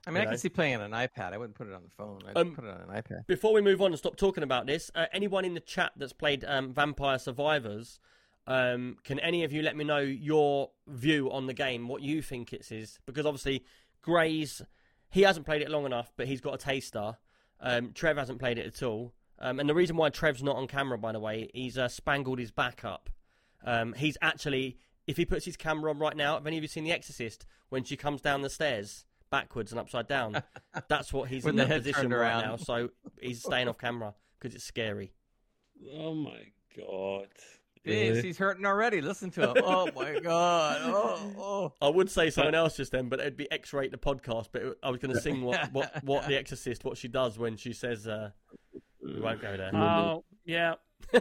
I 0.08 0.10
mean, 0.10 0.16
You 0.16 0.22
I 0.22 0.24
know? 0.26 0.30
can 0.32 0.40
see 0.40 0.50
playing 0.50 0.76
on 0.76 0.82
an 0.82 0.92
iPad. 0.92 1.32
I 1.34 1.38
wouldn't 1.38 1.56
put 1.56 1.68
it 1.68 1.74
on 1.74 1.84
the 1.84 1.90
phone. 1.90 2.20
I'd 2.28 2.36
Um, 2.38 2.56
put 2.56 2.66
it 2.66 2.70
on 2.72 2.82
an 2.82 3.02
iPad. 3.02 3.28
Before 3.28 3.54
we 3.54 3.62
move 3.62 3.82
on 3.82 3.88
and 3.92 3.98
stop 4.00 4.16
talking 4.18 4.44
about 4.44 4.66
this, 4.66 4.90
uh, 4.96 5.06
anyone 5.14 5.46
in 5.46 5.54
the 5.54 5.60
chat 5.60 5.92
that's 5.96 6.14
played 6.14 6.44
um, 6.46 6.74
Vampire 6.74 7.20
Survivors, 7.20 8.00
um, 8.48 8.98
can 9.04 9.20
any 9.20 9.44
of 9.44 9.54
you 9.54 9.62
let 9.62 9.76
me 9.76 9.84
know 9.84 10.00
your 10.00 10.72
view 10.88 11.32
on 11.32 11.46
the 11.46 11.54
game, 11.54 11.88
what 11.88 12.02
you 12.02 12.24
think 12.24 12.52
it 12.52 12.72
is? 12.72 13.00
Because 13.06 13.26
obviously, 13.28 13.64
Gray's 14.02 14.64
he 15.12 15.22
hasn't 15.22 15.46
played 15.46 15.62
it 15.62 15.70
long 15.70 15.86
enough, 15.86 16.12
but 16.18 16.28
he's 16.28 16.42
got 16.42 16.56
a 16.56 16.58
taster. 16.58 17.18
Um, 17.60 17.92
Trev 17.94 18.18
hasn't 18.18 18.40
played 18.40 18.58
it 18.58 18.66
at 18.66 18.82
all, 18.82 19.14
um, 19.40 19.60
and 19.60 19.70
the 19.70 19.76
reason 19.76 19.96
why 19.98 20.10
Trev's 20.10 20.42
not 20.42 20.56
on 20.56 20.68
camera, 20.68 20.98
by 20.98 21.12
the 21.12 21.20
way, 21.20 21.50
he's 21.54 21.78
uh, 21.78 21.88
spangled 21.88 22.40
his 22.40 22.52
back 22.52 22.84
up. 22.84 23.10
Um, 23.64 23.94
he's 23.94 24.18
actually, 24.22 24.78
if 25.08 25.18
he 25.18 25.26
puts 25.26 25.46
his 25.46 25.58
camera 25.58 25.92
on 25.92 26.00
right 26.00 26.16
now, 26.16 26.36
have 26.36 26.48
any 26.48 26.58
of 26.58 26.64
you 26.64 26.68
seen 26.68 26.84
The 26.84 26.92
Exorcist 26.92 27.46
when 27.70 27.84
she 27.84 27.96
comes 27.96 28.22
down 28.22 28.42
the 28.42 28.50
stairs 28.50 29.06
backwards 29.30 29.72
and 29.72 29.80
upside 29.80 30.08
down? 30.08 30.42
That's 30.88 31.12
what 31.12 31.30
he's 31.30 31.46
in 31.46 31.56
the 31.56 31.66
that 31.66 31.78
position 31.80 32.12
right 32.12 32.44
now. 32.46 32.56
So 32.56 32.90
he's 33.20 33.42
staying 33.44 33.68
off 33.68 33.78
camera 33.78 34.14
because 34.40 34.56
it's 34.56 34.64
scary. 34.64 35.14
Oh 35.96 36.14
my 36.14 36.52
god. 36.78 37.28
Jeez, 37.86 38.10
Really? 38.10 38.22
he's 38.22 38.38
hurting 38.38 38.66
already. 38.66 39.02
Listen 39.02 39.32
to 39.32 39.50
him. 39.50 39.64
Oh 39.64 39.90
my 39.96 40.20
god. 40.24 40.78
Oh, 40.84 41.34
oh. 41.40 41.74
I 41.82 41.90
would 41.90 42.10
say 42.12 42.30
something 42.30 42.54
else 42.54 42.78
just 42.78 42.92
then, 42.92 43.10
but 43.10 43.20
it'd 43.20 43.38
be 43.38 43.52
X-rate 43.52 43.92
the 43.92 43.98
podcast. 43.98 44.50
But 44.52 44.62
it- 44.62 44.78
I 44.84 44.90
was 44.92 45.00
going 45.00 45.14
to 45.16 45.20
sing 45.22 45.42
what, 45.42 45.72
what 45.74 46.04
what 46.04 46.28
the 46.28 46.36
Exorcist 46.40 46.84
what 46.86 46.98
she 46.98 47.08
does 47.08 47.40
when 47.40 47.58
she 47.58 47.74
says 47.74 48.08
uh, 48.08 48.30
we 49.04 49.20
won't 49.20 49.42
go 49.42 49.58
there. 49.58 49.76
Oh 49.76 50.24
yeah, 50.46 50.76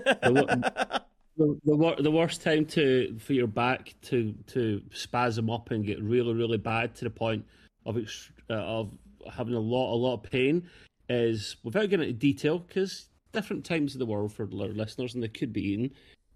The, 1.36 1.58
the, 1.64 1.96
the, 2.02 2.10
worst 2.10 2.42
time 2.42 2.66
to 2.66 3.16
for 3.18 3.32
your 3.32 3.46
back 3.46 3.94
to 4.02 4.34
to 4.48 4.82
spasm 4.92 5.48
up 5.48 5.70
and 5.70 5.86
get 5.86 6.02
really 6.02 6.34
really 6.34 6.58
bad 6.58 6.94
to 6.96 7.04
the 7.04 7.10
point 7.10 7.46
of 7.86 7.96
ex- 7.96 8.30
uh, 8.50 8.54
of 8.54 8.92
having 9.32 9.54
a 9.54 9.60
lot 9.60 9.94
a 9.94 9.96
lot 9.96 10.14
of 10.14 10.22
pain 10.24 10.68
is 11.08 11.56
without 11.64 11.88
getting 11.88 12.08
into 12.08 12.18
detail 12.18 12.58
because 12.58 13.06
different 13.32 13.64
times 13.64 13.94
of 13.94 14.00
the 14.00 14.06
world 14.06 14.34
for 14.34 14.42
our 14.42 14.68
listeners 14.68 15.14
and 15.14 15.22
they 15.22 15.28
could 15.28 15.52
be 15.52 15.62
eaten. 15.72 15.90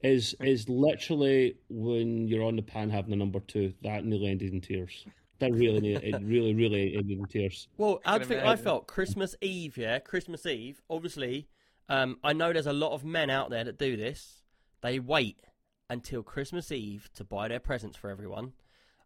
Is 0.05 0.35
is 0.41 0.69
literally 0.69 1.57
when 1.71 2.29
you're 2.29 2.45
on 2.45 2.57
the 2.57 2.63
pan 2.63 2.91
having 2.91 3.15
a 3.15 3.17
number 3.17 3.41
two 3.41 3.73
that 3.83 4.05
nearly 4.05 4.31
ended 4.31 4.53
in 4.53 4.61
tears. 4.61 5.07
That 5.39 5.53
really, 5.53 5.81
ne- 5.81 5.95
it 5.95 6.21
really, 6.23 6.53
really 6.55 6.95
ended 6.95 7.19
in 7.19 7.25
tears. 7.25 7.69
Well, 7.79 8.01
how 8.05 8.19
do 8.19 8.25
can 8.25 8.33
you 8.33 8.39
think 8.41 8.49
I 8.49 8.57
felt 8.57 8.87
Christmas 8.87 9.35
Eve? 9.41 9.79
Yeah, 9.79 9.99
Christmas 9.99 10.45
Eve. 10.45 10.83
Obviously, 10.91 11.49
um, 11.89 12.19
I 12.23 12.35
know 12.35 12.53
there's 12.53 12.67
a 12.67 12.73
lot 12.75 12.93
of 12.93 13.03
men 13.03 13.31
out 13.31 13.49
there 13.49 13.65
that 13.65 13.79
do 13.79 13.97
this. 13.97 14.43
They 14.83 14.99
wait 15.01 15.41
until 15.89 16.23
Christmas 16.23 16.71
Eve 16.71 17.09
to 17.15 17.25
buy 17.25 17.49
their 17.49 17.61
presents 17.61 17.97
for 17.97 18.11
everyone. 18.11 18.53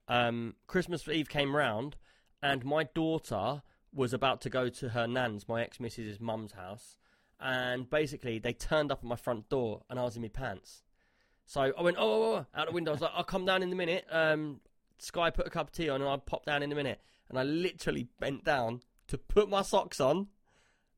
Um, 0.09 0.57
Christmas 0.67 1.07
Eve 1.07 1.29
came 1.29 1.55
round, 1.55 1.95
and 2.43 2.65
my 2.65 2.85
daughter 2.85 3.63
was 3.95 4.13
about 4.13 4.41
to 4.41 4.51
go 4.51 4.69
to 4.69 4.89
her 4.91 5.07
nan's, 5.07 5.49
my 5.49 5.63
ex 5.63 5.79
missus's 5.79 6.21
mum's 6.21 6.53
house, 6.53 6.99
and 7.41 7.89
basically 7.89 8.39
they 8.39 8.53
turned 8.53 8.91
up 8.91 8.99
at 8.99 9.09
my 9.09 9.17
front 9.17 9.49
door, 9.49 9.83
and 9.89 9.99
I 9.99 10.03
was 10.03 10.17
in 10.17 10.23
my 10.23 10.29
pants. 10.29 10.83
So 11.49 11.73
I 11.79 11.81
went, 11.81 11.97
oh, 11.99 12.03
oh, 12.03 12.35
oh, 12.35 12.47
out 12.55 12.67
the 12.67 12.75
window. 12.75 12.91
I 12.91 12.95
was 12.95 13.01
like, 13.01 13.13
I'll 13.15 13.25
come 13.25 13.47
down 13.47 13.63
in 13.63 13.73
a 13.73 13.75
minute. 13.75 14.05
Um, 14.11 14.61
Sky 14.99 15.31
put 15.31 15.47
a 15.47 15.51
cup 15.51 15.69
of 15.69 15.73
tea 15.73 15.89
on, 15.89 16.03
and 16.03 16.09
I'll 16.09 16.19
pop 16.19 16.45
down 16.45 16.63
in 16.63 16.71
a 16.71 16.75
minute. 16.75 17.01
And 17.31 17.39
I 17.39 17.43
literally 17.43 18.07
bent 18.21 18.45
down 18.45 18.83
to 19.07 19.17
put 19.17 19.49
my 19.49 19.63
socks 19.63 19.99
on, 19.99 20.27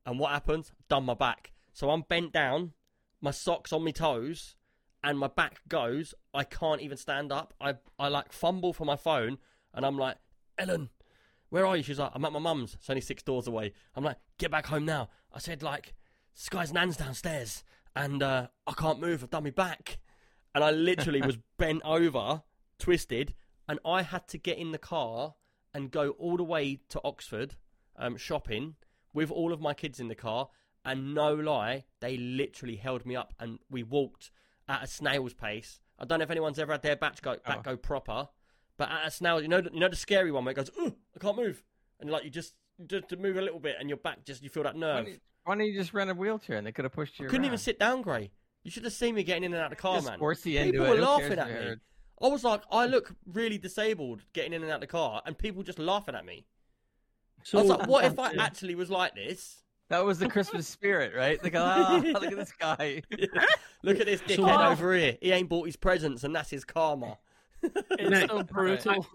and 0.05 0.19
what 0.19 0.31
happens? 0.31 0.73
Done 0.89 1.05
my 1.05 1.13
back. 1.13 1.53
So 1.71 1.89
I'm 1.89 2.01
bent 2.01 2.33
down, 2.33 2.73
my 3.21 3.31
socks 3.31 3.71
on 3.71 3.85
my 3.85 3.91
toes, 3.91 4.55
and 5.01 5.17
my 5.17 5.27
back 5.27 5.61
goes. 5.69 6.13
I 6.33 6.43
can't 6.43 6.81
even 6.81 6.97
stand 6.97 7.31
up. 7.31 7.53
I 7.61 7.75
I 7.97 8.09
like 8.09 8.33
fumble 8.33 8.73
for 8.73 8.83
my 8.83 8.97
phone, 8.97 9.37
and 9.73 9.85
I'm 9.85 9.97
like, 9.97 10.17
Ellen, 10.57 10.89
where 11.49 11.65
are 11.65 11.77
you? 11.77 11.83
She's 11.83 11.99
like, 11.99 12.11
I'm 12.13 12.25
at 12.25 12.33
my 12.33 12.39
mum's. 12.39 12.73
It's 12.73 12.89
only 12.89 13.01
six 13.01 13.23
doors 13.23 13.47
away. 13.47 13.71
I'm 13.95 14.03
like, 14.03 14.17
get 14.37 14.51
back 14.51 14.65
home 14.65 14.83
now. 14.83 15.07
I 15.33 15.39
said 15.39 15.63
like, 15.63 15.93
Sky's 16.33 16.73
nan's 16.73 16.97
downstairs, 16.97 17.63
and 17.95 18.21
uh, 18.21 18.47
I 18.67 18.73
can't 18.73 18.99
move. 18.99 19.23
I've 19.23 19.29
done 19.29 19.45
my 19.45 19.51
back, 19.51 19.99
and 20.53 20.63
I 20.63 20.71
literally 20.71 21.21
was 21.21 21.37
bent 21.57 21.81
over, 21.85 22.43
twisted, 22.79 23.33
and 23.67 23.79
I 23.85 24.01
had 24.03 24.27
to 24.29 24.37
get 24.37 24.57
in 24.57 24.71
the 24.71 24.77
car 24.77 25.35
and 25.73 25.91
go 25.91 26.09
all 26.11 26.37
the 26.37 26.43
way 26.43 26.79
to 26.89 26.99
Oxford, 27.03 27.55
um, 27.95 28.17
shopping 28.17 28.75
with 29.13 29.31
all 29.31 29.53
of 29.53 29.61
my 29.61 29.73
kids 29.73 29.99
in 29.99 30.07
the 30.07 30.15
car. 30.15 30.49
And 30.83 31.13
no 31.13 31.33
lie, 31.33 31.85
they 31.99 32.17
literally 32.17 32.75
held 32.77 33.05
me 33.05 33.15
up, 33.15 33.33
and 33.39 33.59
we 33.69 33.83
walked 33.83 34.31
at 34.67 34.83
a 34.83 34.87
snail's 34.87 35.33
pace. 35.33 35.79
I 35.99 36.05
don't 36.05 36.17
know 36.19 36.23
if 36.23 36.31
anyone's 36.31 36.57
ever 36.57 36.71
had 36.71 36.81
their 36.81 36.95
back 36.95 37.21
go 37.21 37.35
back 37.45 37.59
Oh. 37.59 37.61
go 37.61 37.77
proper, 37.77 38.29
but 38.77 38.89
at 38.89 39.05
a 39.07 39.11
snail, 39.11 39.39
you 39.41 39.47
know, 39.47 39.61
you 39.71 39.79
know 39.79 39.89
the 39.89 39.95
scary 39.95 40.31
one 40.31 40.43
where 40.43 40.53
it 40.53 40.55
goes, 40.55 40.71
"Ooh, 40.79 40.95
I 41.15 41.19
can't 41.19 41.37
move," 41.37 41.63
and 41.99 42.09
like 42.09 42.23
you 42.23 42.31
just 42.31 42.55
just 42.87 43.09
to 43.09 43.17
move 43.17 43.37
a 43.37 43.41
little 43.41 43.59
bit, 43.59 43.75
and 43.79 43.89
your 43.89 43.97
back 43.97 44.25
just 44.25 44.41
you 44.41 44.49
feel 44.49 44.63
that 44.63 44.75
nerve. 44.75 45.19
why 45.43 45.55
don't 45.55 45.67
you 45.67 45.73
just 45.75 45.93
rent 45.93 46.09
a 46.09 46.15
wheelchair 46.15 46.57
and 46.57 46.65
they 46.65 46.71
could 46.71 46.85
have 46.85 46.93
pushed 46.93 47.19
you? 47.19 47.27
Couldn't 47.27 47.45
even 47.45 47.59
sit 47.59 47.77
down, 47.77 48.01
Gray. 48.01 48.31
You 48.63 48.71
should 48.71 48.83
have 48.83 48.93
seen 48.93 49.15
me 49.15 49.23
getting 49.23 49.43
in 49.43 49.53
and 49.53 49.61
out 49.61 49.71
of 49.71 49.77
the 49.77 49.81
car, 49.81 49.95
Just 49.97 50.07
man. 50.09 50.19
force 50.19 50.45
you 50.45 50.59
into 50.59 50.73
People 50.73 50.87
were 50.89 50.95
Who 50.97 51.01
laughing 51.01 51.39
at 51.39 51.47
me. 51.47 51.53
heard? 51.53 51.81
I 52.21 52.27
was 52.27 52.43
like, 52.43 52.61
I 52.71 52.85
look 52.85 53.11
really 53.25 53.57
disabled 53.57 54.21
getting 54.33 54.53
in 54.53 54.61
and 54.61 54.71
out 54.71 54.75
of 54.75 54.81
the 54.81 54.87
car, 54.87 55.21
and 55.25 55.35
people 55.37 55.63
just 55.63 55.79
laughing 55.79 56.13
at 56.15 56.23
me. 56.25 56.45
So 57.43 57.57
I 57.57 57.61
was 57.61 57.69
like, 57.71 57.87
what 57.87 58.05
if 58.05 58.19
I 58.19 58.33
actually 58.39 58.75
was 58.75 58.91
like 58.91 59.15
this? 59.15 59.63
That 59.89 60.05
was 60.05 60.19
the 60.19 60.29
Christmas 60.29 60.67
spirit, 60.67 61.13
right? 61.15 61.41
They 61.41 61.49
go, 61.49 61.63
ah, 61.63 61.99
look 62.05 62.23
at 62.23 62.35
this 62.37 62.53
guy. 62.53 63.01
Look 63.83 63.99
at 63.99 64.05
this 64.05 64.21
dickhead 64.21 64.35
So- 64.35 64.63
over 64.71 64.93
here. 64.95 65.17
He 65.21 65.31
ain't 65.31 65.49
bought 65.49 65.65
his 65.65 65.75
presents, 65.75 66.23
and 66.23 66.35
that's 66.35 66.51
his 66.51 66.63
karma. 66.63 67.17
It's 67.63 68.29
so 68.31 68.43
brutal. 68.43 69.05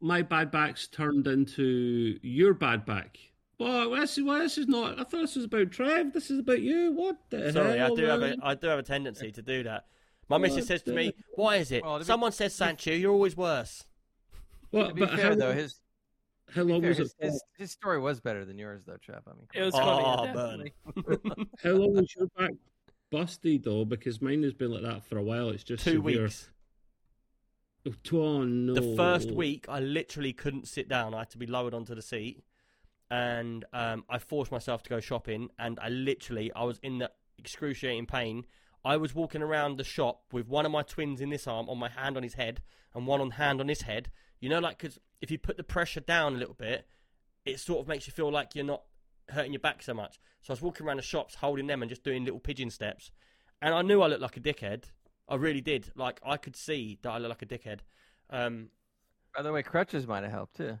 my 0.00 0.22
bad 0.22 0.50
back's 0.50 0.86
turned 0.88 1.26
into 1.26 2.18
your 2.22 2.54
bad 2.54 2.86
back? 2.86 3.18
Well, 3.58 3.90
this 3.90 4.16
is 4.18 4.24
well, 4.24 4.38
this 4.38 4.56
is 4.58 4.68
not. 4.68 5.00
I 5.00 5.04
thought 5.04 5.22
this 5.22 5.34
was 5.36 5.44
about 5.46 5.70
Trev. 5.72 6.12
This 6.12 6.30
is 6.30 6.38
about 6.38 6.60
you. 6.60 6.92
What 6.92 7.16
the 7.30 7.52
Sorry, 7.52 7.72
I 7.72 7.86
hell? 7.86 7.96
do 7.96 8.04
have 8.04 8.22
a 8.22 8.28
man? 8.28 8.38
I 8.42 8.54
do 8.54 8.68
have 8.68 8.78
a 8.78 8.82
tendency 8.84 9.32
to 9.32 9.42
do 9.42 9.64
that. 9.64 9.86
My 10.28 10.38
missus 10.38 10.66
says 10.66 10.82
to 10.84 10.92
me, 10.92 11.12
"Why 11.34 11.56
is 11.56 11.72
it? 11.72 11.82
Well, 11.82 11.94
to 11.94 12.00
be- 12.00 12.04
Someone 12.04 12.32
says 12.32 12.54
Sancho, 12.54 12.92
you're 12.92 13.12
always 13.12 13.36
worse." 13.36 13.84
What, 14.70 14.88
To 14.88 14.94
be 14.94 15.00
but 15.00 15.10
fair, 15.14 15.30
how, 15.30 15.34
though, 15.34 15.52
his, 15.54 15.80
how 16.54 16.62
long 16.62 16.82
fair, 16.82 16.90
was 16.90 16.98
his, 16.98 17.14
it? 17.18 17.24
his, 17.26 17.42
his 17.56 17.70
story 17.72 17.98
was 17.98 18.20
better 18.20 18.44
than 18.44 18.58
yours, 18.58 18.82
though, 18.86 18.98
Trev. 18.98 19.22
I 19.26 19.30
mean, 19.30 19.46
It 19.54 19.62
was 19.62 19.74
Oh, 19.74 20.26
funny. 20.34 20.72
burn. 20.94 21.46
How 21.64 21.70
long 21.70 21.94
was 21.94 22.14
your 22.14 22.26
back 22.36 22.50
busted 23.10 23.64
though? 23.64 23.86
Because 23.86 24.20
mine 24.20 24.42
has 24.42 24.52
been 24.52 24.70
like 24.70 24.82
that 24.82 25.04
for 25.04 25.16
a 25.16 25.22
while. 25.22 25.48
It's 25.48 25.64
just 25.64 25.82
Two 25.84 25.92
severe. 25.92 26.24
weeks. 26.24 26.50
Oh 28.12 28.42
no! 28.44 28.72
Oh, 28.72 28.74
the 28.74 28.96
first 28.96 29.30
week, 29.30 29.64
I 29.68 29.80
literally 29.80 30.34
couldn't 30.34 30.68
sit 30.68 30.88
down. 30.88 31.14
I 31.14 31.20
had 31.20 31.30
to 31.30 31.38
be 31.38 31.46
lowered 31.46 31.72
onto 31.72 31.94
the 31.94 32.02
seat, 32.02 32.42
and 33.10 33.64
um, 33.72 34.04
I 34.08 34.18
forced 34.18 34.52
myself 34.52 34.82
to 34.84 34.90
go 34.90 35.00
shopping. 35.00 35.48
And 35.58 35.78
I 35.80 35.88
literally, 35.88 36.52
I 36.54 36.64
was 36.64 36.78
in 36.82 36.98
the 36.98 37.10
excruciating 37.38 38.06
pain. 38.06 38.44
I 38.84 38.96
was 38.96 39.14
walking 39.14 39.42
around 39.42 39.76
the 39.76 39.84
shop 39.84 40.22
with 40.32 40.48
one 40.48 40.66
of 40.66 40.72
my 40.72 40.82
twins 40.82 41.20
in 41.20 41.30
this 41.30 41.46
arm, 41.46 41.68
on 41.68 41.78
my 41.78 41.88
hand 41.88 42.16
on 42.16 42.22
his 42.22 42.34
head, 42.34 42.62
and 42.94 43.06
one 43.06 43.20
on 43.20 43.32
hand 43.32 43.60
on 43.60 43.68
his 43.68 43.82
head. 43.82 44.10
You 44.40 44.48
know, 44.48 44.60
like 44.60 44.78
because 44.78 44.98
if 45.20 45.30
you 45.30 45.38
put 45.38 45.56
the 45.56 45.64
pressure 45.64 46.00
down 46.00 46.34
a 46.34 46.38
little 46.38 46.54
bit, 46.54 46.86
it 47.44 47.60
sort 47.60 47.80
of 47.80 47.88
makes 47.88 48.06
you 48.06 48.12
feel 48.12 48.30
like 48.30 48.54
you're 48.54 48.64
not 48.64 48.82
hurting 49.30 49.52
your 49.52 49.60
back 49.60 49.82
so 49.82 49.94
much. 49.94 50.18
So 50.42 50.52
I 50.52 50.54
was 50.54 50.62
walking 50.62 50.86
around 50.86 50.98
the 50.98 51.02
shops, 51.02 51.34
holding 51.34 51.66
them 51.66 51.82
and 51.82 51.88
just 51.88 52.04
doing 52.04 52.24
little 52.24 52.40
pigeon 52.40 52.70
steps. 52.70 53.10
And 53.60 53.74
I 53.74 53.82
knew 53.82 54.00
I 54.00 54.06
looked 54.06 54.22
like 54.22 54.36
a 54.36 54.40
dickhead. 54.40 54.84
I 55.28 55.34
really 55.34 55.60
did. 55.60 55.90
Like 55.96 56.20
I 56.24 56.36
could 56.36 56.56
see 56.56 56.98
that 57.02 57.10
I 57.10 57.18
looked 57.18 57.40
like 57.40 57.42
a 57.42 57.46
dickhead. 57.46 57.80
Um, 58.30 58.68
by 59.34 59.42
the 59.42 59.52
way, 59.52 59.62
crutches 59.62 60.06
might 60.06 60.22
have 60.22 60.32
helped 60.32 60.56
too. 60.56 60.78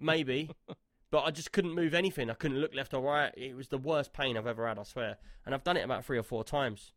maybe, 0.00 0.50
but 1.14 1.22
I 1.24 1.30
just 1.30 1.52
couldn't 1.52 1.76
move 1.76 1.94
anything. 1.94 2.28
I 2.28 2.34
couldn't 2.34 2.58
look 2.60 2.74
left 2.74 2.92
or 2.92 3.00
right. 3.00 3.32
It 3.36 3.54
was 3.54 3.68
the 3.68 3.78
worst 3.78 4.12
pain 4.12 4.36
I've 4.36 4.48
ever 4.48 4.66
had. 4.66 4.80
I 4.80 4.82
swear. 4.82 5.16
And 5.46 5.54
I've 5.54 5.62
done 5.62 5.76
it 5.76 5.84
about 5.84 6.04
three 6.04 6.18
or 6.18 6.24
four 6.24 6.42
times. 6.42 6.90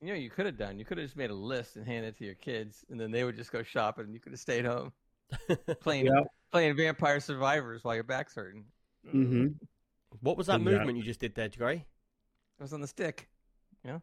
You 0.00 0.08
know, 0.08 0.14
you 0.14 0.30
could 0.30 0.46
have 0.46 0.56
done. 0.56 0.80
You 0.80 0.84
could 0.84 0.98
have 0.98 1.06
just 1.06 1.16
made 1.16 1.30
a 1.30 1.34
list 1.34 1.76
and 1.76 1.86
handed 1.86 2.08
it 2.08 2.18
to 2.18 2.24
your 2.24 2.34
kids, 2.34 2.84
and 2.90 2.98
then 2.98 3.12
they 3.12 3.22
would 3.22 3.36
just 3.36 3.52
go 3.52 3.62
shopping, 3.62 4.06
and 4.06 4.14
you 4.14 4.18
could 4.18 4.32
have 4.32 4.40
stayed 4.40 4.64
home 4.64 4.90
playing 5.80 6.06
Yeah. 6.06 6.22
playing 6.50 6.76
Vampire 6.76 7.20
Survivors 7.20 7.84
while 7.84 7.94
your 7.94 8.02
back's 8.02 8.34
hurting. 8.34 8.64
hmm 9.08 9.46
what 10.22 10.36
was 10.36 10.48
that 10.48 10.54
Exactly. 10.56 10.72
movement 10.78 10.98
you 10.98 11.04
just 11.04 11.20
did 11.20 11.36
there, 11.36 11.48
Gray? 11.48 11.76
It 12.58 12.62
was 12.62 12.72
on 12.72 12.80
the 12.80 12.88
stick. 12.88 13.28
You 13.84 13.92
know, 13.92 14.02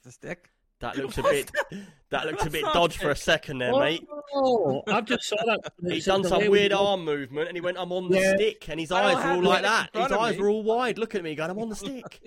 it's 0.00 0.06
a 0.08 0.12
stick. 0.12 0.50
That 0.80 0.96
looked 0.98 1.18
a 1.18 1.22
bit. 1.22 1.50
That 2.10 2.24
looked 2.24 2.46
a 2.46 2.48
bit 2.48 2.62
dodge 2.72 2.96
for 2.96 3.10
a 3.10 3.14
second 3.14 3.58
there, 3.58 3.70
mate. 3.78 4.02
Oh, 4.34 4.82
I've 4.86 5.04
just 5.04 5.24
saw 5.28 5.36
that. 5.44 5.60
He's 5.86 6.06
done 6.06 6.24
some 6.24 6.38
weird 6.48 6.72
we- 6.72 6.78
arm 6.78 7.04
movement, 7.04 7.48
and 7.48 7.54
he 7.56 7.60
went, 7.60 7.76
"I'm 7.78 7.92
on 7.92 8.08
the 8.08 8.18
Yeah. 8.18 8.34
stick," 8.34 8.66
and 8.70 8.80
his 8.80 8.90
eyes 8.90 9.16
were 9.22 9.32
all 9.32 9.42
like 9.42 9.60
that. 9.60 9.90
His 9.92 10.10
eyes 10.12 10.36
me. 10.36 10.40
were 10.42 10.48
all 10.48 10.62
wide, 10.62 10.96
Look 10.96 11.14
at 11.14 11.22
me, 11.22 11.34
going, 11.34 11.50
"I'm 11.50 11.58
on 11.58 11.68
the 11.68 11.76
stick." 11.76 12.26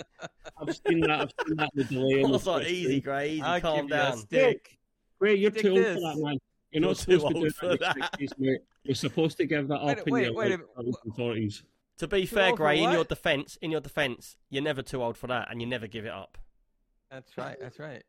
I've 0.55 0.75
seen 0.87 0.99
that. 0.99 1.09
I've 1.21 1.31
seen 1.47 1.55
that 1.57 1.69
with 1.73 1.89
delay. 1.89 2.19
I 2.19 2.23
on 2.23 2.29
the 2.29 2.37
was 2.37 2.45
like, 2.45 2.61
first 2.61 2.69
"Easy, 2.71 2.83
screen. 2.83 3.01
Gray, 3.01 3.29
easy, 3.31 3.41
I'll 3.41 3.61
calm 3.61 3.75
give 3.77 3.89
you 3.89 3.95
a 3.95 3.97
down." 3.97 4.17
stick. 4.19 4.77
Wait, 5.19 5.39
you're 5.39 5.49
Stick 5.51 5.61
too 5.63 5.69
old 5.71 5.77
this. 5.79 5.95
for 5.95 5.99
that, 6.01 6.17
man. 6.19 6.23
You're 6.23 6.39
You're 6.81 6.81
not 6.81 6.97
too 6.97 7.19
supposed 7.19 7.35
to 7.35 7.41
do 7.41 7.49
for 7.49 7.67
that 7.69 7.79
that. 7.79 7.95
in 7.95 8.01
your 8.19 8.27
60s, 8.29 8.33
mate. 8.37 8.61
You're 8.83 8.95
supposed 8.95 9.37
to 9.37 9.45
give 9.47 9.67
that 9.69 9.79
up 9.81 9.85
Wait, 9.87 9.97
in 10.05 10.13
wait, 10.13 10.23
your 10.25 10.33
wait 10.35 10.45
a 10.51 10.57
minute. 10.59 10.67
30s 10.77 11.17
40s. 11.17 11.63
To 11.97 12.07
be 12.07 12.21
Too 12.21 12.27
fair, 12.35 12.49
old 12.49 12.57
for 12.59 12.63
Gray, 12.65 12.77
in 12.77 12.83
what? 12.83 12.93
your 12.93 13.03
defence, 13.03 13.57
in 13.63 13.71
your 13.71 13.81
defence, 13.81 14.37
you're 14.51 14.61
never 14.61 14.83
too 14.83 15.01
old 15.01 15.17
for 15.17 15.25
that, 15.25 15.47
and 15.49 15.59
you 15.59 15.65
never 15.67 15.87
give 15.87 16.05
it 16.05 16.11
up. 16.11 16.37
That's 17.09 17.35
right. 17.35 17.57
That's 17.59 17.79
right. 17.79 18.03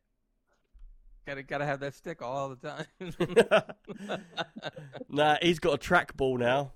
Gotta 1.27 1.43
gotta 1.43 1.65
have 1.65 1.81
that 1.81 1.95
stick 1.95 2.21
all 2.21 2.55
the 2.55 2.57
time. 2.57 4.25
nah, 5.09 5.37
he's 5.41 5.61
got 5.61 5.75
a 5.75 5.79
trackball 5.79 6.39
now. 6.39 6.73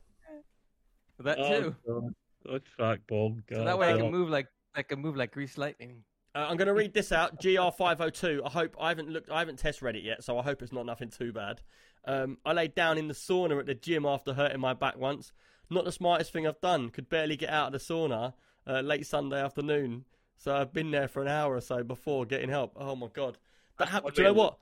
that 1.19 1.37
too. 1.37 1.75
Oh, 1.89 2.01
God. 2.01 2.15
Oh, 2.49 2.59
trackball. 2.79 3.43
So 3.53 3.65
that 3.65 3.79
way 3.79 3.93
I 3.93 3.97
can 3.97 4.11
move 4.11 4.29
like 4.29 4.47
I 4.75 4.83
can 4.83 5.01
move 5.01 5.17
like 5.17 5.33
grease 5.33 5.59
lightning. 5.59 6.05
Uh, 6.35 6.47
I'm 6.51 6.59
going 6.59 6.69
to 6.69 6.75
read 6.75 6.93
this 6.93 7.13
out. 7.13 7.41
GR502. 7.41 8.43
I 8.45 8.51
hope 8.51 8.77
I 8.79 8.89
haven't 8.89 9.09
looked. 9.09 9.31
I 9.31 9.39
haven't 9.39 9.59
test 9.59 9.81
read 9.81 9.97
it 9.97 10.05
yet, 10.05 10.23
so 10.23 10.39
I 10.39 10.43
hope 10.43 10.61
it's 10.61 10.73
not 10.73 10.85
nothing 10.85 11.09
too 11.09 11.33
bad. 11.33 11.63
Um, 12.05 12.37
I 12.45 12.53
laid 12.53 12.75
down 12.75 12.99
in 12.99 13.09
the 13.09 13.15
sauna 13.15 13.59
at 13.59 13.67
the 13.67 13.75
gym 13.75 14.05
after 14.05 14.35
hurting 14.35 14.61
my 14.61 14.75
back 14.75 14.99
once. 14.99 15.33
Not 15.71 15.87
the 15.87 15.93
smartest 15.93 16.33
thing 16.33 16.47
I've 16.47 16.61
done. 16.61 16.91
Could 16.91 17.09
barely 17.09 17.37
get 17.37 17.49
out 17.51 17.69
of 17.69 17.73
the 17.73 17.79
sauna 17.79 18.35
uh, 18.67 18.81
late 18.81 19.07
Sunday 19.07 19.43
afternoon. 19.43 20.05
So 20.37 20.55
I've 20.55 20.73
been 20.73 20.91
there 20.91 21.09
for 21.09 21.23
an 21.23 21.29
hour 21.29 21.57
or 21.57 21.61
so 21.61 21.83
before 21.83 22.27
getting 22.27 22.51
help. 22.51 22.75
Oh 22.77 22.95
my 22.95 23.09
god, 23.13 23.39
that 23.79 23.89
happened. 23.89 24.15
Do 24.15 24.23
you 24.23 24.29
know 24.29 24.35
what? 24.35 24.59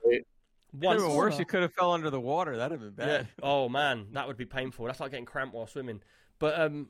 Once, 0.73 1.03
Even 1.03 1.15
worse, 1.17 1.39
you 1.39 1.45
could 1.45 1.63
have 1.63 1.73
fell 1.73 1.93
under 1.93 2.11
the 2.11 2.21
water. 2.21 2.57
That'd 2.57 2.81
have 2.81 2.97
been 2.97 3.07
Yeah. 3.07 3.19
bad. 3.19 3.29
Oh 3.43 3.69
man, 3.69 4.09
that 4.13 4.27
would 4.27 4.37
be 4.37 4.45
painful. 4.45 4.87
That's 4.87 4.99
like 4.99 5.13
getting 5.13 5.25
cramped 5.25 5.55
while 5.55 5.69
swimming. 5.69 6.03
But 6.41 6.59
um, 6.59 6.89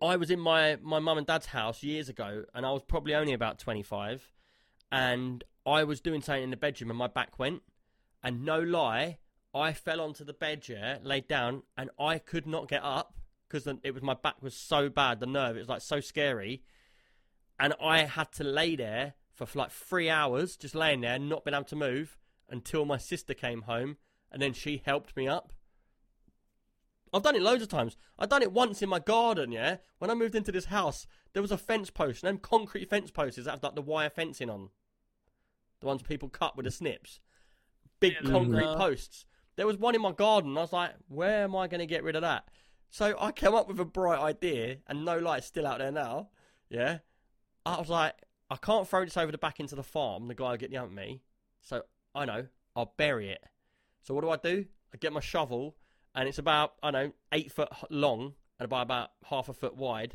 I 0.00 0.16
was 0.16 0.30
in 0.30 0.38
my 0.38 0.76
my 0.80 1.00
mum 1.00 1.18
and 1.18 1.26
dad's 1.26 1.46
house 1.46 1.82
years 1.82 2.08
ago, 2.08 2.44
and 2.54 2.64
I 2.64 2.70
was 2.70 2.82
probably 2.82 3.14
only 3.14 3.32
about 3.32 3.58
twenty 3.58 3.82
five, 3.82 4.30
and 4.92 5.42
I 5.66 5.82
was 5.84 6.00
doing 6.00 6.22
something 6.22 6.44
in 6.44 6.50
the 6.50 6.56
bedroom, 6.56 6.90
and 6.90 6.98
my 6.98 7.08
back 7.08 7.38
went, 7.38 7.62
and 8.22 8.44
no 8.44 8.60
lie, 8.60 9.18
I 9.52 9.72
fell 9.72 10.00
onto 10.00 10.24
the 10.24 10.32
bed, 10.32 10.68
yeah, 10.68 10.98
laid 11.02 11.26
down, 11.26 11.64
and 11.76 11.90
I 11.98 12.18
could 12.18 12.46
not 12.46 12.68
get 12.68 12.84
up 12.84 13.14
because 13.48 13.66
it 13.82 13.92
was 13.92 14.02
my 14.02 14.14
back 14.14 14.40
was 14.40 14.54
so 14.54 14.88
bad, 14.88 15.20
the 15.20 15.26
nerve, 15.26 15.56
it 15.56 15.60
was 15.60 15.68
like 15.68 15.80
so 15.80 16.00
scary, 16.00 16.62
and 17.58 17.74
I 17.82 18.04
had 18.04 18.30
to 18.32 18.44
lay 18.44 18.76
there 18.76 19.14
for 19.46 19.58
like 19.58 19.70
three 19.70 20.10
hours, 20.10 20.56
just 20.56 20.74
laying 20.74 21.00
there, 21.00 21.18
not 21.18 21.44
being 21.44 21.54
able 21.54 21.64
to 21.64 21.76
move 21.76 22.18
until 22.48 22.84
my 22.84 22.96
sister 22.96 23.34
came 23.34 23.62
home, 23.62 23.96
and 24.32 24.40
then 24.40 24.52
she 24.52 24.82
helped 24.84 25.16
me 25.16 25.28
up. 25.28 25.52
I've 27.12 27.22
done 27.22 27.36
it 27.36 27.42
loads 27.42 27.62
of 27.62 27.68
times. 27.68 27.96
I've 28.18 28.28
done 28.28 28.42
it 28.42 28.52
once 28.52 28.82
in 28.82 28.88
my 28.88 28.98
garden, 28.98 29.52
yeah? 29.52 29.76
When 29.98 30.10
I 30.10 30.14
moved 30.14 30.34
into 30.34 30.52
this 30.52 30.66
house, 30.66 31.06
there 31.32 31.42
was 31.42 31.52
a 31.52 31.58
fence 31.58 31.90
post, 31.90 32.22
and 32.22 32.28
them 32.28 32.38
concrete 32.38 32.90
fence 32.90 33.10
posts 33.10 33.42
that 33.42 33.50
have 33.50 33.62
like 33.62 33.74
the 33.74 33.82
wire 33.82 34.10
fencing 34.10 34.50
on. 34.50 34.70
The 35.80 35.86
ones 35.86 36.02
people 36.02 36.28
cut 36.28 36.56
with 36.56 36.64
the 36.64 36.70
snips. 36.70 37.20
Big 38.00 38.14
Yeah, 38.22 38.30
concrete 38.30 38.64
uh, 38.64 38.76
posts. 38.76 39.24
There 39.56 39.66
was 39.66 39.76
one 39.76 39.94
in 39.94 40.02
my 40.02 40.12
garden. 40.12 40.56
I 40.56 40.62
was 40.62 40.72
like, 40.72 40.92
where 41.08 41.44
am 41.44 41.56
I 41.56 41.66
going 41.66 41.80
to 41.80 41.86
get 41.86 42.04
rid 42.04 42.16
of 42.16 42.22
that? 42.22 42.44
So 42.90 43.16
I 43.18 43.32
came 43.32 43.54
up 43.54 43.68
with 43.68 43.80
a 43.80 43.84
bright 43.84 44.20
idea, 44.20 44.78
and 44.86 45.04
no 45.04 45.18
light's 45.18 45.46
still 45.46 45.66
out 45.66 45.78
there 45.78 45.92
now. 45.92 46.28
Yeah. 46.68 46.98
I 47.64 47.78
was 47.78 47.88
like, 47.88 48.14
I 48.50 48.56
can't 48.56 48.88
throw 48.88 49.04
this 49.04 49.16
over 49.16 49.30
the 49.30 49.38
back 49.38 49.60
into 49.60 49.74
the 49.74 49.82
farm. 49.82 50.28
The 50.28 50.34
guy 50.34 50.50
will 50.50 50.56
get 50.56 50.70
the 50.70 50.76
at 50.78 50.90
me. 50.90 51.20
So 51.62 51.82
I 52.14 52.24
know, 52.24 52.46
I'll 52.74 52.94
bury 52.96 53.30
it. 53.30 53.44
So 54.02 54.14
what 54.14 54.22
do 54.22 54.30
I 54.30 54.36
do? 54.36 54.64
I 54.94 54.96
get 54.96 55.12
my 55.12 55.20
shovel, 55.20 55.76
and 56.14 56.28
it's 56.28 56.38
about, 56.38 56.74
I 56.82 56.90
know, 56.90 57.12
eight 57.32 57.52
foot 57.52 57.68
long 57.90 58.34
and 58.58 58.64
about, 58.64 58.82
about 58.82 59.10
half 59.24 59.48
a 59.48 59.52
foot 59.52 59.76
wide. 59.76 60.14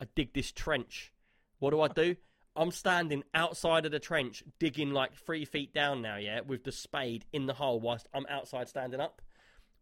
I 0.00 0.06
dig 0.14 0.34
this 0.34 0.50
trench. 0.50 1.12
What 1.60 1.70
do 1.70 1.80
I 1.80 1.88
do? 1.88 2.16
I'm 2.56 2.72
standing 2.72 3.22
outside 3.34 3.86
of 3.86 3.92
the 3.92 4.00
trench, 4.00 4.42
digging 4.58 4.90
like 4.90 5.14
three 5.14 5.44
feet 5.44 5.72
down 5.72 6.02
now, 6.02 6.16
yeah, 6.16 6.40
with 6.40 6.64
the 6.64 6.72
spade 6.72 7.24
in 7.32 7.46
the 7.46 7.54
hole 7.54 7.78
whilst 7.78 8.08
I'm 8.12 8.26
outside 8.28 8.68
standing 8.68 9.00
up. 9.00 9.22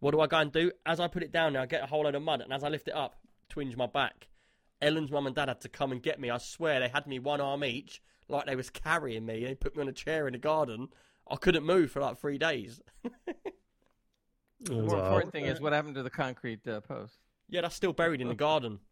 What 0.01 0.11
do 0.11 0.21
I 0.21 0.27
go 0.27 0.39
and 0.39 0.53
do? 0.53 0.73
As 0.85 1.01
I 1.01 1.09
put 1.09 1.23
it 1.23 1.33
down 1.33 1.55
now, 1.55 1.63
I 1.63 1.67
get 1.67 1.83
a 1.83 1.87
whole 1.87 2.05
load 2.05 2.15
of 2.15 2.23
mud, 2.23 2.43
and 2.43 2.53
as 2.53 2.63
I 2.63 2.69
lift 2.69 2.89
it 2.89 2.95
up, 2.95 3.17
twinge 3.49 3.77
my 3.77 3.87
back. 3.87 4.29
Ellen's 4.83 5.11
mum 5.11 5.27
and 5.27 5.35
dad 5.35 5.49
had 5.49 5.61
to 5.63 5.69
come 5.69 5.93
and 5.93 6.03
get 6.03 6.21
me. 6.21 6.31
I 6.31 6.39
swear 6.39 6.81
they 6.81 6.89
had 6.89 7.07
me 7.07 7.19
one 7.19 7.41
arm 7.41 7.65
each, 7.65 8.03
like 8.29 8.47
they 8.47 8.57
was 8.57 8.71
carrying 8.71 9.25
me. 9.27 9.45
They 9.45 9.55
put 9.55 9.77
me 9.77 9.83
on 9.83 9.89
a 9.89 9.93
chair 9.93 10.27
in 10.27 10.33
the 10.33 10.39
garden. 10.39 10.89
I 11.29 11.37
couldn't 11.37 11.65
move 11.65 11.91
for 11.91 12.01
like 12.01 12.19
three 12.19 12.39
days. 12.39 12.81
The 14.61 14.73
more 14.73 14.99
important 14.99 15.33
thing 15.33 15.47
is 15.47 15.61
what 15.61 15.73
happened 15.73 15.97
to 15.97 16.03
the 16.03 16.11
concrete 16.11 16.67
uh, 16.67 16.81
post. 16.81 17.19
Yeah, 17.49 17.61
that's 17.61 17.75
still 17.75 17.93
buried 17.93 18.21
in 18.21 18.29
the 18.29 18.35
garden. 18.35 18.81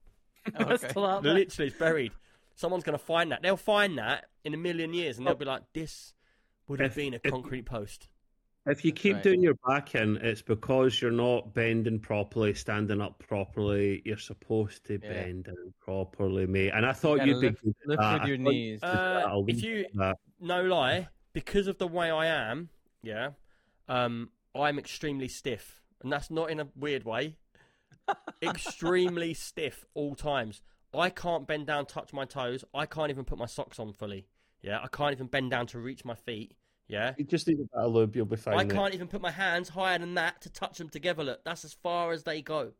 Oh, 0.60 0.64
okay. 0.64 0.90
still 0.90 1.06
out 1.06 1.22
there. 1.22 1.32
Literally, 1.32 1.68
it's 1.68 1.78
buried. 1.78 2.12
Someone's 2.54 2.84
going 2.84 2.98
to 2.98 3.02
find 3.02 3.32
that. 3.32 3.40
They'll 3.40 3.56
find 3.56 3.96
that 3.96 4.26
in 4.44 4.52
a 4.52 4.58
million 4.58 4.92
years, 4.92 5.16
and 5.16 5.26
they'll 5.26 5.34
be 5.34 5.46
like, 5.46 5.62
"This 5.72 6.12
would 6.68 6.80
have 6.80 6.94
been 6.94 7.14
a 7.14 7.18
concrete 7.18 7.64
post." 7.64 8.10
If 8.66 8.82
you 8.84 8.92
keep 8.92 9.14
right. 9.14 9.22
doing 9.22 9.42
your 9.42 9.54
back 9.66 9.94
in, 9.94 10.16
it's 10.16 10.40
because 10.40 11.00
you're 11.02 11.10
not 11.10 11.52
bending 11.52 11.98
properly, 12.00 12.54
standing 12.54 13.00
up 13.00 13.18
properly. 13.18 14.00
You're 14.06 14.16
supposed 14.16 14.84
to 14.86 14.94
Yeah. 15.02 15.08
bend 15.12 15.48
in 15.48 15.74
properly, 15.80 16.46
mate. 16.46 16.70
And 16.74 16.86
I 16.86 16.92
thought 16.94 17.18
gotta 17.18 17.30
you'd 17.30 17.40
be 17.40 17.48
lift- 17.50 17.62
good 17.62 17.74
at 17.82 17.88
Lift 17.88 18.00
that. 18.00 18.20
with 18.22 18.28
your 18.28 18.36
thought 18.38 18.52
knees. 18.52 18.82
Uh, 18.82 19.42
if 19.48 19.62
you- 19.62 19.86
it. 19.92 20.16
No 20.40 20.62
lie, 20.62 21.08
because 21.34 21.66
of 21.66 21.76
the 21.76 21.86
way 21.86 22.10
I 22.10 22.24
am, 22.26 22.70
yeah, 23.02 23.32
um, 23.88 24.30
I'm 24.54 24.78
extremely 24.78 25.28
stiff, 25.28 25.82
and 26.00 26.10
that's 26.10 26.30
not 26.30 26.50
in 26.50 26.58
a 26.60 26.68
weird 26.74 27.04
way. 27.04 27.36
extremely 28.42 29.34
stiff 29.34 29.84
all 29.94 30.14
times. 30.14 30.62
I 30.94 31.10
can't 31.10 31.46
bend 31.46 31.66
down, 31.66 31.86
touch 31.86 32.12
my 32.12 32.24
toes. 32.24 32.64
I 32.74 32.86
can't 32.86 33.10
even 33.10 33.24
put 33.24 33.36
my 33.38 33.46
socks 33.46 33.78
on 33.78 33.92
fully. 33.92 34.26
Yeah, 34.62 34.80
I 34.82 34.86
can't 34.88 35.12
even 35.12 35.26
bend 35.26 35.50
down 35.50 35.66
to 35.68 35.78
reach 35.78 36.04
my 36.04 36.14
feet. 36.14 36.54
Yeah, 36.86 37.14
You 37.16 37.24
just 37.24 37.48
need 37.48 37.58
a 37.60 37.62
bit 37.80 37.88
lube, 37.88 38.14
you'll 38.14 38.26
be 38.26 38.36
fine. 38.36 38.54
I 38.54 38.64
mate. 38.64 38.74
can't 38.74 38.94
even 38.94 39.08
put 39.08 39.22
my 39.22 39.30
hands 39.30 39.70
higher 39.70 39.98
than 39.98 40.14
that 40.14 40.42
to 40.42 40.50
touch 40.50 40.76
them 40.76 40.90
together. 40.90 41.24
Look, 41.24 41.42
that's 41.44 41.64
as 41.64 41.72
far 41.72 42.12
as 42.12 42.24
they 42.24 42.42
go. 42.42 42.72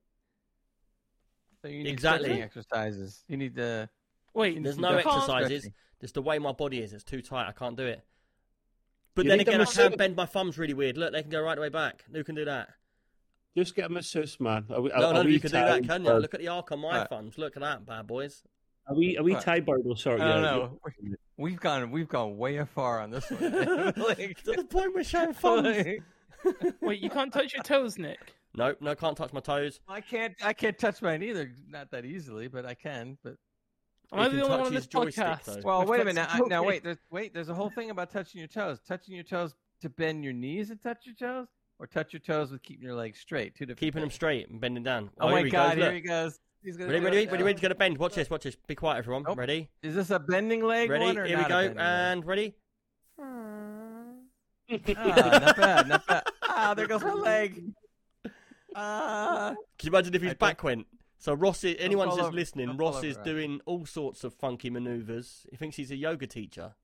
So 1.63 1.69
you 1.69 1.79
need 1.85 1.89
Exactly. 1.91 2.25
stretching 2.27 2.43
exercises. 2.43 3.25
You 3.29 3.39
need 3.39 3.57
to. 3.57 3.89
Wait, 4.35 4.63
There's 4.63 4.77
no 4.77 4.91
definitely 4.97 5.13
exercises. 5.21 5.47
stretching. 5.63 5.75
Just 6.03 6.15
the 6.15 6.23
way 6.23 6.39
my 6.39 6.53
body 6.53 6.81
is. 6.83 6.93
It's 6.93 7.05
too 7.05 7.23
tight. 7.23 7.49
I 7.49 7.53
can't 7.53 7.77
do 7.77 7.87
it. 7.87 8.05
But 9.15 9.25
You 9.25 9.31
then 9.31 9.39
need 9.39 9.47
a 9.49 9.51
again, 9.53 9.61
I 9.61 9.65
masseuse. 9.65 9.89
can 9.89 9.97
bend 9.97 10.17
my 10.17 10.27
thumbs 10.27 10.59
really 10.59 10.75
weird. 10.75 10.99
Look, 10.99 11.13
they 11.13 11.23
can 11.23 11.31
go 11.31 11.41
right 11.41 11.55
the 11.55 11.61
way 11.63 11.69
back. 11.71 12.05
Who 12.13 12.23
can 12.25 12.35
do 12.35 12.45
that? 12.45 12.69
Just 13.57 13.75
get 13.75 13.83
them 13.85 13.93
a 13.93 13.95
masseuse, 13.95 14.39
man. 14.41 14.67
A, 14.69 14.83
wee- 14.83 14.91
a, 14.91 14.99
No, 14.99 15.11
a 15.11 15.13
none 15.15 15.21
of 15.23 15.27
wee 15.27 15.33
you 15.35 15.41
can 15.41 15.51
do 15.51 15.57
that, 15.59 15.85
can 15.87 16.05
you? 16.05 16.13
Look 16.13 16.35
at 16.35 16.41
the 16.41 16.49
arc 16.49 16.73
on 16.73 16.81
my 16.81 16.99
Right. 16.99 17.09
thumbs. 17.09 17.39
Look 17.39 17.57
at 17.57 17.61
that, 17.63 17.87
bad 17.87 18.07
boys. 18.09 18.43
A 18.87 18.95
we 18.95 19.17
a 19.17 19.23
wee 19.23 19.35
Right. 19.35 19.43
Thai 19.43 19.61
bird 19.61 19.85
will 19.85 19.97
sort 19.97 20.21
I 20.21 20.29
don't 20.29 20.45
out. 20.45 20.57
know. 20.73 20.81
We- 21.03 21.15
We've 21.37 21.59
gone. 21.59 21.91
We've 21.91 22.09
gone 22.09 22.37
way 22.39 22.65
far 22.65 23.01
on 23.01 23.11
this 23.11 23.29
one. 23.29 23.41
like, 23.97 24.41
To 24.45 24.53
the 24.53 24.65
point 24.71 24.95
we're 24.95 25.03
showing 25.03 25.33
thumbs. 25.35 25.67
like, 26.45 26.75
wait, 26.81 27.01
you 27.01 27.11
can't 27.11 27.33
touch 27.33 27.53
your 27.55 27.63
toes, 27.65 27.99
Nick. 27.99 28.35
no, 28.55 28.75
no, 28.81 28.95
can't 28.95 29.17
touch 29.17 29.33
my 29.33 29.41
toes. 29.41 29.81
I 29.89 30.01
can't. 30.01 30.35
I 30.45 30.53
can't 30.53 30.79
touch 30.79 31.03
mine 31.03 31.25
either. 31.25 31.51
Not 31.69 31.91
that 31.91 32.05
easily, 32.05 32.47
but 32.47 32.65
I 32.65 32.75
can. 32.75 33.19
But 33.25 33.35
Am 34.13 34.21
I 34.21 34.29
can 34.29 34.37
the 34.37 34.45
only 34.45 34.57
one 34.59 34.67
on 34.67 34.75
this 34.75 34.87
joystick, 34.87 35.25
podcast? 35.25 35.45
though. 35.47 35.61
well, 35.65 35.81
I've 35.81 35.89
wait 35.89 36.03
a 36.03 36.05
minute. 36.05 36.29
some- 36.31 36.41
Now, 36.49 36.61
now 36.61 36.65
wait. 36.65 36.85
There's 36.85 36.99
wait. 37.11 37.35
There's 37.35 37.49
a 37.49 37.55
whole 37.55 37.71
thing 37.71 37.91
about 37.91 38.11
touching 38.13 38.39
your 38.39 38.47
toes. 38.49 38.79
Touching 38.87 39.15
your 39.17 39.25
toes 39.25 39.55
to 39.81 39.89
bend 39.89 40.23
your 40.23 40.35
knees 40.35 40.71
and 40.71 40.81
touch 40.81 41.05
your 41.05 41.17
toes, 41.17 41.49
or 41.81 41.89
touch 41.89 42.13
your 42.13 42.21
toes 42.21 42.53
with 42.53 42.63
keeping 42.63 42.85
your 42.87 42.95
legs 42.95 43.19
straight. 43.19 43.57
Two 43.57 43.65
different. 43.67 43.81
Keeping 43.81 44.03
them 44.03 44.11
straight 44.13 44.49
and 44.51 44.61
bending 44.61 44.85
down. 44.85 45.11
Oh, 45.19 45.25
oh 45.25 45.29
here 45.31 45.37
my 45.39 45.43
he 45.47 45.51
God! 45.51 45.75
Goes, 45.77 45.85
here 45.85 45.95
he 45.95 46.01
goes. 46.01 46.39
He's 46.65 46.77
gonna 46.79 46.89
Ready, 46.91 47.01
do 47.01 47.05
ready, 47.07 47.17
it 47.19 47.31
ready, 47.31 47.43
now. 47.43 47.47
ready 47.47 47.61
to 47.69 47.75
bend. 47.75 47.99
Watch 47.99 48.15
this, 48.15 48.31
watch 48.31 48.45
this. 48.45 48.57
Be 48.67 48.75
quiet, 48.75 48.99
everyone. 48.99 49.25
Nope. 49.25 49.37
Ready, 49.39 49.69
Is 49.83 49.95
this 49.95 50.11
a 50.11 50.19
bending 50.19 50.63
leg 50.65 50.89
ready. 50.91 51.05
one 51.05 51.19
or 51.19 51.25
Here 51.27 51.37
we 51.37 51.43
not 51.43 51.51
a 51.51 51.53
go. 51.53 51.59
bending 51.75 51.77
leg? 51.77 51.87
And 51.87 52.25
ready. 52.27 52.55
Ah, 53.19 54.05
not 54.71 55.57
bad, 55.57 55.89
not 55.89 56.07
bad. 56.07 56.23
Ah, 56.43 56.73
there 56.75 56.87
goes 56.87 57.03
my 57.03 57.13
leg. 57.13 57.63
Ah, 58.75 59.55
Can 59.79 59.87
you 59.87 59.89
imagine 59.97 60.15
if 60.15 60.23
his 60.23 60.31
I 60.31 60.33
don't- 60.35 60.39
back 60.39 60.63
went? 60.65 60.87
So 61.19 61.33
Ross, 61.35 61.65
is, 61.65 61.77
anyone's 61.79 62.09
fall 62.11 62.17
just 62.17 62.27
over- 62.29 62.35
listening. 62.37 62.77
Ross 62.77 63.03
is 63.05 63.17
over, 63.17 63.25
doing 63.25 63.61
all 63.67 63.87
sorts 63.87 64.25
of 64.25 64.35
funky 64.35 64.69
manoeuvres. 64.71 65.47
He 65.51 65.57
thinks 65.57 65.77
he's 65.77 65.91
a 65.91 65.97
yoga 65.97 66.27
teacher. 66.27 66.75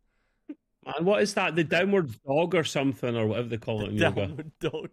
And 0.87 1.05
what 1.07 1.23
is 1.23 1.35
that? 1.35 1.57
The 1.57 1.65
downward 1.65 2.11
dog 2.27 2.55
or 2.55 2.65
something, 2.65 3.15
or 3.17 3.27
whatever 3.27 3.49
they 3.49 3.59
call 3.59 3.83
it 3.85 3.89
in 3.91 3.97
yoga? 3.97 4.27
Downward 4.29 4.53
dog. 4.61 4.91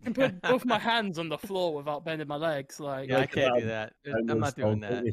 I 0.00 0.04
can 0.04 0.14
put 0.14 0.42
both 0.42 0.64
my 0.64 0.78
hands 0.78 1.18
on 1.18 1.28
the 1.28 1.38
floor 1.38 1.74
without 1.74 2.04
bending 2.04 2.28
my 2.28 2.36
legs. 2.36 2.78
Like, 2.80 3.08
yeah, 3.08 3.18
I 3.20 3.26
can't 3.26 3.58
do 3.60 3.66
that. 3.66 3.92
I'm 4.06 4.26
Downward 4.26 4.40
not 4.40 4.56
doing 4.56 4.80
that. 4.80 5.04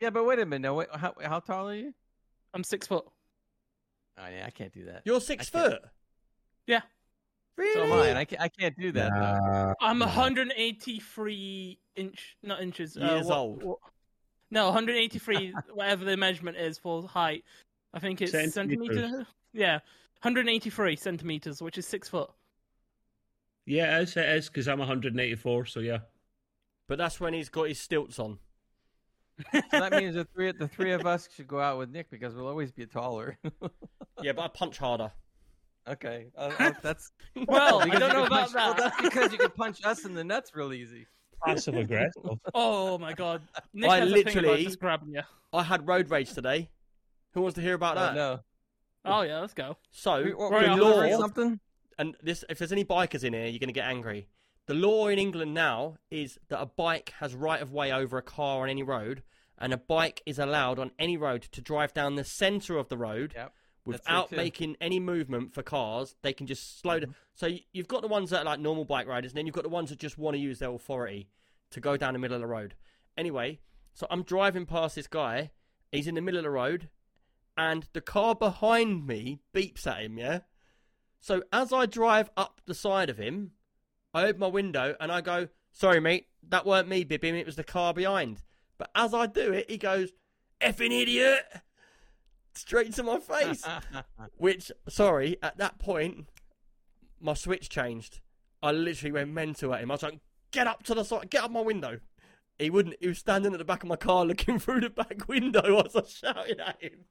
Yeah, 0.00 0.10
but 0.10 0.24
wait 0.24 0.38
a 0.38 0.46
minute. 0.46 0.62
No, 0.62 0.74
wait, 0.74 0.88
how 0.94 1.14
how 1.24 1.40
tall 1.40 1.68
are 1.68 1.74
you? 1.74 1.92
I'm 2.52 2.64
six 2.64 2.86
foot. 2.86 3.04
Oh 4.18 4.26
yeah, 4.28 4.44
I 4.46 4.50
can't 4.50 4.72
do 4.72 4.84
that. 4.86 5.02
You're 5.04 5.20
six 5.20 5.50
I 5.54 5.58
can't- 5.58 5.72
foot. 5.72 5.82
Yeah. 6.66 6.80
Really? 7.56 7.74
So 7.74 7.84
am 7.84 7.92
I, 8.16 8.20
I 8.20 8.24
can't, 8.24 8.42
I 8.42 8.48
can't 8.48 8.76
do 8.78 8.90
that. 8.92 9.12
Nah. 9.12 9.74
I'm 9.80 9.98
Nah. 9.98 10.06
183 10.06 11.78
inch, 11.96 12.36
not 12.42 12.60
inches. 12.60 12.96
uh, 12.96 13.00
Years 13.04 13.26
what- 13.26 13.38
old. 13.38 13.62
what- 13.62 13.78
no, 14.50 14.66
183, 14.66 15.52
whatever 15.74 16.04
the 16.04 16.16
measurement 16.16 16.56
is 16.56 16.78
for 16.78 17.06
height. 17.06 17.44
I 17.92 17.98
think 18.00 18.20
it's 18.22 18.32
Centimeters. 18.32 18.96
centimeters. 18.96 19.26
Yeah, 19.52 19.74
183 20.22 20.96
centimeters, 20.96 21.62
which 21.62 21.78
is 21.78 21.86
six 21.86 22.08
foot. 22.08 22.30
Yeah, 23.66 23.98
it 23.98 24.02
is. 24.04 24.16
It 24.16 24.28
is 24.28 24.48
because 24.48 24.68
I'm 24.68 24.78
184. 24.78 25.66
So 25.66 25.80
yeah. 25.80 25.98
But 26.88 26.98
that's 26.98 27.18
when 27.20 27.32
he's 27.34 27.48
got 27.48 27.68
his 27.68 27.80
stilts 27.80 28.18
on. 28.18 28.38
So 29.52 29.60
that 29.72 29.92
means 29.92 30.14
the 30.14 30.24
three 30.26 30.52
the 30.52 30.68
three 30.68 30.92
of 30.92 31.06
us 31.06 31.28
should 31.34 31.48
go 31.48 31.58
out 31.60 31.78
with 31.78 31.90
Nick 31.90 32.08
because 32.10 32.34
we'll 32.34 32.46
always 32.46 32.70
be 32.72 32.86
taller. 32.86 33.38
Yeah, 34.22 34.30
but 34.30 34.42
I 34.42 34.48
punch 34.48 34.78
harder. 34.78 35.10
okay, 35.88 36.26
uh, 36.38 36.52
uh, 36.56 36.70
that's 36.82 37.10
Well, 37.48 37.80
I 37.82 37.86
don't 37.88 37.92
you 37.94 37.98
know 37.98 38.24
about 38.26 38.52
punch, 38.52 38.54
well, 38.54 38.74
that. 38.74 38.94
that's 38.96 39.02
because 39.02 39.32
you 39.32 39.38
can 39.38 39.50
punch 39.50 39.84
us 39.84 40.04
in 40.04 40.14
the 40.14 40.22
nuts 40.22 40.54
real 40.54 40.72
easy. 40.72 41.06
Passive 41.44 41.74
aggressive. 41.74 42.22
Oh 42.54 42.96
my 42.96 43.12
god, 43.12 43.42
Nick 43.72 43.90
I 43.90 43.98
has 43.98 44.12
a 44.12 44.14
thing 44.14 44.22
about 44.22 44.34
literally- 44.36 44.64
just 44.64 44.78
grabbing 44.78 45.14
you. 45.14 45.22
I 45.52 45.64
had 45.64 45.86
road 45.88 46.10
rage 46.10 46.32
today. 46.32 46.70
Who 47.32 47.40
wants 47.40 47.56
to 47.56 47.60
hear 47.60 47.74
about 47.74 47.96
Oh, 47.96 48.00
that? 48.00 48.14
no, 48.14 48.40
Oh 49.04 49.22
yeah, 49.22 49.40
let's 49.40 49.52
go. 49.52 49.76
So 49.90 50.22
We- 50.22 50.32
what, 50.34 50.52
Right, 50.52 50.66
the 50.66 50.76
law, 50.76 51.18
something. 51.18 51.58
And 51.98 52.16
this, 52.22 52.44
if 52.48 52.58
there's 52.58 52.72
any 52.72 52.84
bikers 52.84 53.24
in 53.24 53.32
here, 53.32 53.46
you're 53.46 53.58
going 53.58 53.68
to 53.68 53.72
get 53.72 53.86
angry. 53.86 54.28
The 54.66 54.74
law 54.74 55.08
in 55.08 55.18
England 55.18 55.52
now 55.54 55.96
is 56.10 56.38
that 56.48 56.60
a 56.60 56.66
bike 56.66 57.12
has 57.20 57.34
right 57.34 57.60
of 57.60 57.72
way 57.72 57.92
over 57.92 58.16
a 58.16 58.22
car 58.22 58.62
on 58.62 58.70
any 58.70 58.82
road, 58.82 59.22
and 59.58 59.72
a 59.72 59.76
bike 59.76 60.22
is 60.26 60.38
allowed 60.38 60.78
on 60.78 60.90
any 60.98 61.16
road 61.16 61.42
to 61.52 61.60
drive 61.60 61.92
down 61.92 62.14
the 62.14 62.24
centre 62.24 62.76
of 62.78 62.88
the 62.88 62.96
road 62.96 63.32
Yep. 63.36 63.52
without 63.84 64.32
making 64.32 64.76
any 64.80 64.98
movement 65.00 65.52
for 65.52 65.62
cars. 65.62 66.16
They 66.22 66.32
can 66.32 66.46
just 66.46 66.80
slow 66.80 67.00
down. 67.00 67.14
So 67.34 67.48
you've 67.72 67.88
got 67.88 68.00
the 68.02 68.08
ones 68.08 68.30
that 68.30 68.40
are 68.40 68.44
like 68.44 68.60
normal 68.60 68.84
bike 68.86 69.06
riders, 69.06 69.32
and 69.32 69.38
then 69.38 69.46
you've 69.46 69.54
got 69.54 69.64
the 69.64 69.68
ones 69.68 69.90
that 69.90 69.98
just 69.98 70.16
want 70.16 70.34
to 70.34 70.40
use 70.40 70.58
their 70.60 70.70
authority 70.70 71.28
to 71.70 71.80
go 71.80 71.96
down 71.96 72.14
the 72.14 72.18
middle 72.18 72.34
of 72.36 72.40
the 72.40 72.46
road. 72.46 72.74
Anyway, 73.18 73.60
so 73.92 74.06
I'm 74.10 74.22
driving 74.22 74.64
past 74.66 74.94
this 74.94 75.06
guy. 75.06 75.50
He's 75.92 76.06
in 76.06 76.14
the 76.14 76.22
middle 76.22 76.38
of 76.38 76.44
the 76.44 76.50
road, 76.50 76.88
and 77.56 77.86
the 77.92 78.00
car 78.00 78.34
behind 78.34 79.06
me 79.06 79.40
beeps 79.54 79.86
at 79.86 80.02
him. 80.02 80.16
Yeah. 80.18 80.40
So 81.24 81.42
as 81.54 81.72
I 81.72 81.86
drive 81.86 82.28
up 82.36 82.60
the 82.66 82.74
side 82.74 83.08
of 83.08 83.16
him, 83.16 83.52
I 84.12 84.26
open 84.26 84.40
my 84.40 84.46
window 84.46 84.94
and 85.00 85.10
I 85.10 85.22
go, 85.22 85.48
"Sorry, 85.72 85.98
mate, 85.98 86.28
that 86.46 86.66
weren't 86.66 86.86
me 86.86 87.02
bipping. 87.02 87.32
It 87.32 87.46
was 87.46 87.56
the 87.56 87.64
car 87.64 87.94
behind." 87.94 88.42
But 88.76 88.90
as 88.94 89.14
I 89.14 89.26
do 89.26 89.50
it, 89.50 89.70
he 89.70 89.78
goes, 89.78 90.12
"Effing 90.60 90.92
idiot!" 90.92 91.46
Straight 92.54 92.92
to 92.96 93.02
my 93.02 93.20
face. 93.20 93.64
Which, 94.36 94.70
sorry, 94.86 95.38
at 95.42 95.56
that 95.56 95.78
point, 95.78 96.26
my 97.18 97.32
switch 97.32 97.70
changed. 97.70 98.20
I 98.62 98.72
literally 98.72 99.12
went 99.12 99.30
mental 99.30 99.72
at 99.72 99.80
him. 99.80 99.92
I 99.92 99.94
was 99.94 100.02
like, 100.02 100.20
"Get 100.50 100.66
up 100.66 100.82
to 100.82 100.94
the 100.94 101.04
side, 101.04 101.30
get 101.30 101.44
up 101.44 101.50
my 101.50 101.62
window." 101.62 102.00
He 102.58 102.68
wouldn't. 102.68 102.96
He 103.00 103.08
was 103.08 103.18
standing 103.18 103.54
at 103.54 103.58
the 103.58 103.64
back 103.64 103.82
of 103.82 103.88
my 103.88 103.96
car, 103.96 104.24
looking 104.26 104.58
through 104.58 104.82
the 104.82 104.90
back 104.90 105.26
window. 105.26 105.80
As 105.86 105.96
I 105.96 106.02
shouting 106.02 106.60
at 106.60 106.82
him. 106.82 107.06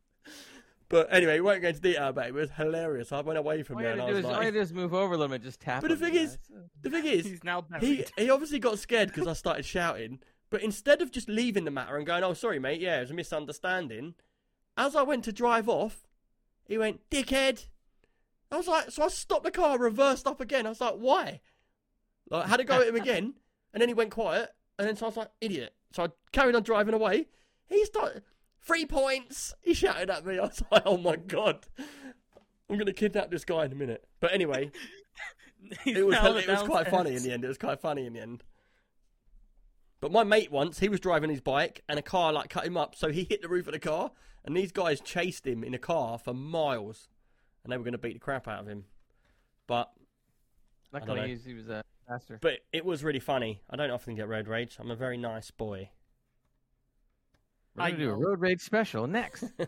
But 0.89 1.07
anyway, 1.11 1.35
we 1.35 1.41
won't 1.41 1.61
go 1.61 1.69
into 1.69 1.79
detail 1.81 2.09
about 2.09 2.25
it. 2.25 2.29
It 2.29 2.33
was 2.33 2.49
hilarious. 2.51 3.11
I 3.11 3.21
went 3.21 3.39
away 3.39 3.63
from 3.63 3.77
All 3.77 3.83
there 3.83 3.95
you 3.95 4.01
and 4.01 4.01
I 4.01 4.05
to 4.07 4.11
was 4.13 4.19
is 4.19 4.25
like, 4.25 4.43
had 4.43 4.53
to 4.53 4.65
do 4.65 4.73
move 4.73 4.93
over 4.93 5.13
a 5.13 5.17
little 5.17 5.33
bit, 5.33 5.41
just 5.43 5.59
tap. 5.59 5.81
But 5.81 5.89
the 5.89 5.97
thing 5.97 6.13
you 6.13 6.21
is- 6.21 6.37
the 6.81 6.89
thing 6.89 7.05
is, 7.05 7.25
He's 7.33 7.43
now 7.43 7.65
he 7.79 7.95
buried. 7.95 8.11
he 8.17 8.29
obviously 8.29 8.59
got 8.59 8.77
scared 8.79 9.09
because 9.09 9.27
I 9.27 9.33
started 9.33 9.65
shouting. 9.65 10.19
But 10.49 10.61
instead 10.61 11.01
of 11.01 11.11
just 11.11 11.27
leaving 11.29 11.65
the 11.65 11.71
matter 11.71 11.97
and 11.97 12.05
going, 12.05 12.23
"Oh, 12.23 12.33
sorry, 12.33 12.59
mate, 12.59 12.79
yeah, 12.79 12.97
it 12.97 13.01
was 13.01 13.11
a 13.11 13.15
misunderstanding," 13.15 14.13
as 14.77 14.95
I 14.95 15.01
went 15.01 15.23
to 15.23 15.31
drive 15.33 15.67
off, 15.67 16.05
he 16.65 16.77
went, 16.77 17.09
"Dickhead." 17.09 17.67
I 18.51 18.57
was 18.57 18.67
like, 18.67 18.91
so 18.91 19.01
I 19.03 19.07
stopped 19.07 19.45
the 19.45 19.49
car, 19.51 19.79
reversed 19.79 20.27
up 20.27 20.39
again. 20.39 20.67
I 20.67 20.69
was 20.69 20.79
like, 20.79 20.93
why? 20.93 21.41
Like, 22.29 22.45
I 22.45 22.47
had 22.49 22.57
to 22.57 22.63
go 22.63 22.81
at 22.81 22.87
him 22.87 22.95
again, 22.95 23.33
and 23.73 23.81
then 23.81 23.87
he 23.89 23.95
went 23.95 24.11
quiet, 24.11 24.51
and 24.77 24.87
then 24.87 24.95
so 24.95 25.07
I 25.07 25.09
was 25.09 25.17
like, 25.17 25.31
idiot. 25.41 25.73
So 25.91 26.03
I 26.03 26.07
carried 26.31 26.53
on 26.53 26.61
driving 26.61 26.93
away. 26.93 27.29
He 27.67 27.83
started 27.85 28.21
three 28.63 28.85
points. 28.85 29.53
He 29.61 29.73
shouted 29.73 30.09
at 30.09 30.25
me. 30.25 30.37
I 30.39 30.43
was 30.43 30.63
like, 30.71 30.83
oh 30.85 30.97
my 30.97 31.15
god, 31.15 31.65
I'm 32.69 32.77
gonna 32.77 32.93
kidnap 32.93 33.29
this 33.31 33.45
guy 33.45 33.65
in 33.65 33.71
a 33.71 33.75
minute. 33.75 34.03
But 34.19 34.33
anyway, 34.33 34.71
it 35.85 36.05
was 36.05 36.15
it 36.15 36.47
was 36.47 36.63
quite 36.63 36.87
funny 36.87 37.15
in 37.15 37.23
the 37.23 37.31
end. 37.31 37.43
It 37.43 37.47
was 37.47 37.57
quite 37.57 37.79
funny 37.79 38.05
in 38.05 38.13
the 38.13 38.21
end. 38.21 38.43
But 40.01 40.11
my 40.11 40.23
mate 40.23 40.51
once 40.51 40.79
he 40.79 40.89
was 40.89 40.99
driving 40.99 41.29
his 41.29 41.39
bike 41.39 41.81
and 41.87 41.97
a 41.97 42.01
car 42.01 42.33
like 42.33 42.49
cut 42.49 42.65
him 42.65 42.75
up, 42.75 42.95
so 42.95 43.09
he 43.09 43.23
hit 43.23 43.41
the 43.41 43.47
roof 43.47 43.67
of 43.67 43.73
the 43.73 43.79
car, 43.79 44.11
and 44.43 44.55
these 44.55 44.71
guys 44.71 44.99
chased 44.99 45.47
him 45.47 45.63
in 45.63 45.73
a 45.73 45.79
car 45.79 46.17
for 46.17 46.33
miles, 46.33 47.07
and 47.63 47.71
they 47.71 47.77
were 47.77 47.83
going 47.83 47.93
to 47.93 47.97
beat 47.97 48.13
the 48.13 48.19
crap 48.19 48.47
out 48.47 48.59
of 48.59 48.67
him. 48.67 48.83
But 49.65 49.91
don't 50.91 51.07
know. 51.07 51.13
Luckily, 51.13 51.27
he 51.27 51.33
was, 51.33 51.45
he 51.45 51.53
was 51.53 51.69
a 51.69 51.83
faster. 52.07 52.37
but 52.41 52.59
it 52.71 52.85
was 52.85 53.03
really 53.03 53.19
funny. 53.19 53.61
I 53.69 53.75
don't 53.75 53.91
often 53.91 54.15
get 54.15 54.27
road 54.27 54.47
rage. 54.47 54.77
I'm 54.79 54.91
a 54.91 54.95
very 54.95 55.17
nice 55.17 55.51
boy. 55.51 55.89
We're 57.75 57.83
gonna 57.83 57.95
I 57.95 57.97
do 57.97 58.09
a 58.11 58.15
road 58.15 58.39
rage 58.41 58.61
special 58.61 59.07
next. 59.07 59.45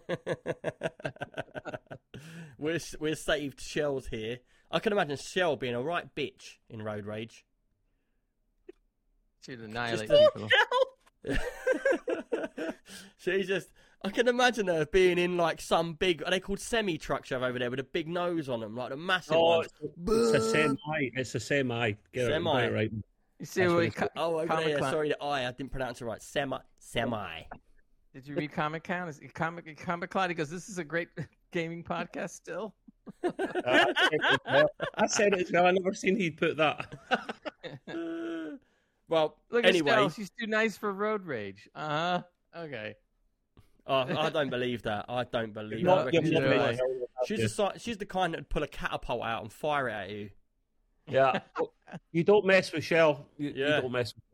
we're 2.58 2.80
we're 3.00 3.16
saved 3.16 3.62
shells 3.62 4.08
here. 4.08 4.40
I 4.72 4.80
can 4.80 4.92
imagine 4.94 5.18
Shell 5.18 5.58
being 5.58 5.76
a 5.76 5.82
right 5.82 6.14
bitch 6.16 6.56
in 6.70 6.82
road 6.82 7.06
rage. 7.06 7.46
Should 9.46 9.60
annihilate 9.62 10.10
Just- 10.10 10.34
people. 10.36 10.50
She's 13.18 13.48
just. 13.48 13.70
I 14.04 14.10
can 14.10 14.28
imagine 14.28 14.68
her 14.68 14.86
being 14.86 15.18
in 15.18 15.36
like 15.38 15.60
some 15.62 15.94
big. 15.94 16.22
Are 16.24 16.30
they 16.30 16.40
called 16.40 16.60
semi 16.60 16.98
trucks 17.00 17.32
you 17.32 17.36
have 17.36 17.44
over 17.44 17.58
there 17.58 17.72
with 17.72 17.80
a 17.80 17.84
big 17.84 18.08
nose 18.08 18.50
on 18.50 18.60
them, 18.60 18.76
like 18.76 18.90
the 18.92 18.98
massive 18.98 19.36
Oh, 19.36 19.58
ones? 19.58 19.70
it's, 19.82 20.36
it's 20.36 20.46
a 20.46 20.52
semi. 20.52 21.10
It's 21.16 21.34
a 21.36 21.40
semi. 21.40 21.92
Get 22.14 22.26
it 22.26 22.28
Semi. 22.34 22.70
right. 22.70 22.92
You 23.40 23.46
see 23.46 23.62
That's 23.62 23.70
what 23.70 23.76
what 23.76 23.82
he 23.82 23.88
it's 23.88 24.02
Oh, 24.16 24.38
over 24.40 24.48
Comic 24.48 24.66
there. 24.66 24.80
Sorry, 24.92 25.10
the 25.10 25.24
I. 25.24 25.48
I 25.48 25.52
didn't 25.52 25.72
pronounce 25.72 26.02
it 26.02 26.06
right. 26.06 26.22
Semi. 26.22 26.58
Semi. 26.78 27.42
Did 28.16 28.26
you 28.30 28.36
read 28.36 28.54
Comic 28.54 28.86
Con? 28.86 29.10
Is 29.10 29.20
Comic 29.34 29.78
Comic 29.78 30.10
Con? 30.10 30.30
He 30.30 30.36
goes, 30.36 30.50
"This 30.50 30.70
is 30.70 30.78
a 30.78 30.86
great 30.86 31.10
gaming 31.52 31.84
podcast." 31.84 32.30
Still, 32.30 32.74
I 33.26 33.28
said 33.28 34.14
it 34.14 34.22
as 34.24 34.38
well. 34.48 34.70
I 34.96 35.08
said 35.08 35.34
it 35.34 35.40
as. 35.50 35.54
I 35.54 35.72
never 35.72 35.94
seen 35.94 36.16
he'd 36.16 36.38
put 36.38 36.56
that. 36.56 36.96
well, 39.10 39.36
look 39.52 39.66
anyway, 39.66 39.92
at 39.92 39.96
Stell. 39.96 40.10
She's 40.12 40.30
too 40.40 40.48
nice 40.48 40.78
for 40.78 40.94
road 40.94 41.26
rage. 41.26 41.68
Uh 41.76 41.90
huh. 41.90 42.22
Okay. 42.58 42.96
oh, 43.86 44.18
I 44.18 44.30
don't 44.30 44.50
believe 44.50 44.82
that. 44.84 45.06
I 45.10 45.26
don't 45.26 45.54
believe 45.54 45.84
that. 45.84 45.92
I 45.92 45.96
Not 45.96 46.06
reckon 46.06 46.26
your 46.26 46.42
she's 46.42 46.42
she's, 46.42 46.58
mother, 46.58 46.72
the 46.72 46.78
kind- 46.78 47.28
she's 47.28 47.56
the 47.58 47.74
she's 47.78 47.98
the 47.98 48.06
kind 48.06 48.34
that'd 48.34 48.48
pull 48.48 48.64
a 48.64 48.68
catapult 48.68 49.24
out 49.24 49.42
and 49.42 49.52
fire 49.52 49.90
it 49.90 49.94
at 49.94 50.10
you. 50.10 50.30
Yeah. 51.08 51.40
you 52.14 52.24
don't 52.24 52.46
mess 52.46 52.72
with 52.72 52.86
Shell. 52.86 53.26
You, 53.38 53.50
you 53.50 53.66
Yeah. 53.66 53.82
don't 53.82 53.92
mess 53.92 54.14
with 54.16 54.24
Shell. 54.24 54.25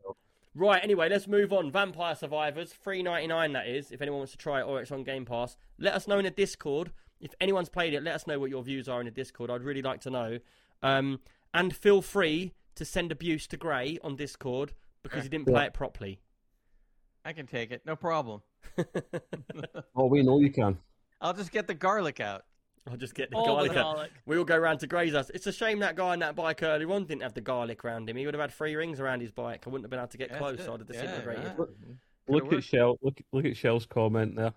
Right, 0.54 0.82
anyway, 0.84 1.08
let's 1.08 1.26
move 1.26 1.52
on. 1.52 1.70
Vampire 1.70 2.14
Survivors, 2.14 2.72
three 2.72 3.02
ninety 3.02 3.26
nine. 3.26 3.52
That 3.52 3.66
is, 3.66 3.90
if 3.90 4.02
anyone 4.02 4.18
wants 4.18 4.32
to 4.32 4.38
try 4.38 4.60
it 4.60 4.64
or 4.64 4.80
it's 4.80 4.92
on 4.92 5.02
Game 5.02 5.24
Pass. 5.24 5.56
Let 5.78 5.94
us 5.94 6.06
know 6.06 6.18
in 6.18 6.24
the 6.24 6.30
Discord. 6.30 6.92
If 7.20 7.32
anyone's 7.40 7.68
played 7.68 7.94
it, 7.94 8.02
let 8.02 8.14
us 8.14 8.26
know 8.26 8.38
what 8.38 8.50
your 8.50 8.62
views 8.62 8.88
are 8.88 9.00
in 9.00 9.06
the 9.06 9.12
Discord. 9.12 9.50
I'd 9.50 9.62
really 9.62 9.82
like 9.82 10.00
to 10.02 10.10
know. 10.10 10.38
Um, 10.82 11.20
and 11.54 11.74
feel 11.74 12.02
free 12.02 12.52
to 12.74 12.84
send 12.84 13.12
abuse 13.12 13.46
to 13.48 13.56
Gray 13.56 13.98
on 14.02 14.16
Discord 14.16 14.74
because 15.02 15.22
he 15.22 15.28
didn't 15.28 15.46
play 15.46 15.66
it 15.66 15.74
properly. 15.74 16.20
I 17.24 17.32
can 17.32 17.46
take 17.46 17.70
it. 17.70 17.82
No 17.86 17.96
problem. 17.96 18.42
Oh, 19.94 20.06
we 20.06 20.22
know 20.22 20.40
you 20.40 20.50
can. 20.50 20.78
I'll 21.20 21.34
just 21.34 21.52
get 21.52 21.66
the 21.66 21.74
garlic 21.74 22.20
out. 22.20 22.44
I'll 22.90 22.96
just 22.96 23.14
get 23.14 23.30
the 23.30 23.36
All 23.36 23.46
garlic. 23.46 23.70
out. 23.72 23.94
garlic. 23.94 24.10
We 24.26 24.36
all 24.36 24.44
go 24.44 24.56
round 24.58 24.80
to 24.80 24.86
Gray's 24.88 25.14
house. 25.14 25.30
It's 25.32 25.46
a 25.46 25.52
shame 25.52 25.78
that 25.80 25.94
guy 25.94 26.08
on 26.12 26.18
that 26.18 26.34
bike 26.34 26.62
earlier 26.62 26.90
on 26.92 27.04
didn't 27.04 27.22
have 27.22 27.34
the 27.34 27.40
garlic 27.40 27.84
around 27.84 28.08
him. 28.10 28.16
He 28.16 28.24
would 28.26 28.34
have 28.34 28.40
had 28.40 28.52
three 28.52 28.74
rings 28.74 28.98
around 28.98 29.20
his 29.20 29.30
bike. 29.30 29.64
I 29.66 29.70
wouldn't 29.70 29.84
have 29.84 29.90
been 29.90 30.00
able 30.00 30.08
to 30.08 30.18
get 30.18 30.30
Yeah, 30.30 30.38
close. 30.38 30.58
so 30.64 30.74
I'd 30.74 30.80
it. 30.80 30.88
have 30.88 30.96
Yeah, 30.96 31.02
disintegrated. 31.02 31.44
right. 31.58 31.68
Look 32.28 32.44
Could've 32.44 32.58
at. 32.58 32.64
Shell. 32.64 32.98
Look, 33.02 33.20
look 33.32 33.44
at 33.44 33.56
Shell's 33.56 33.86
comment 33.86 34.34
there. 34.36 34.52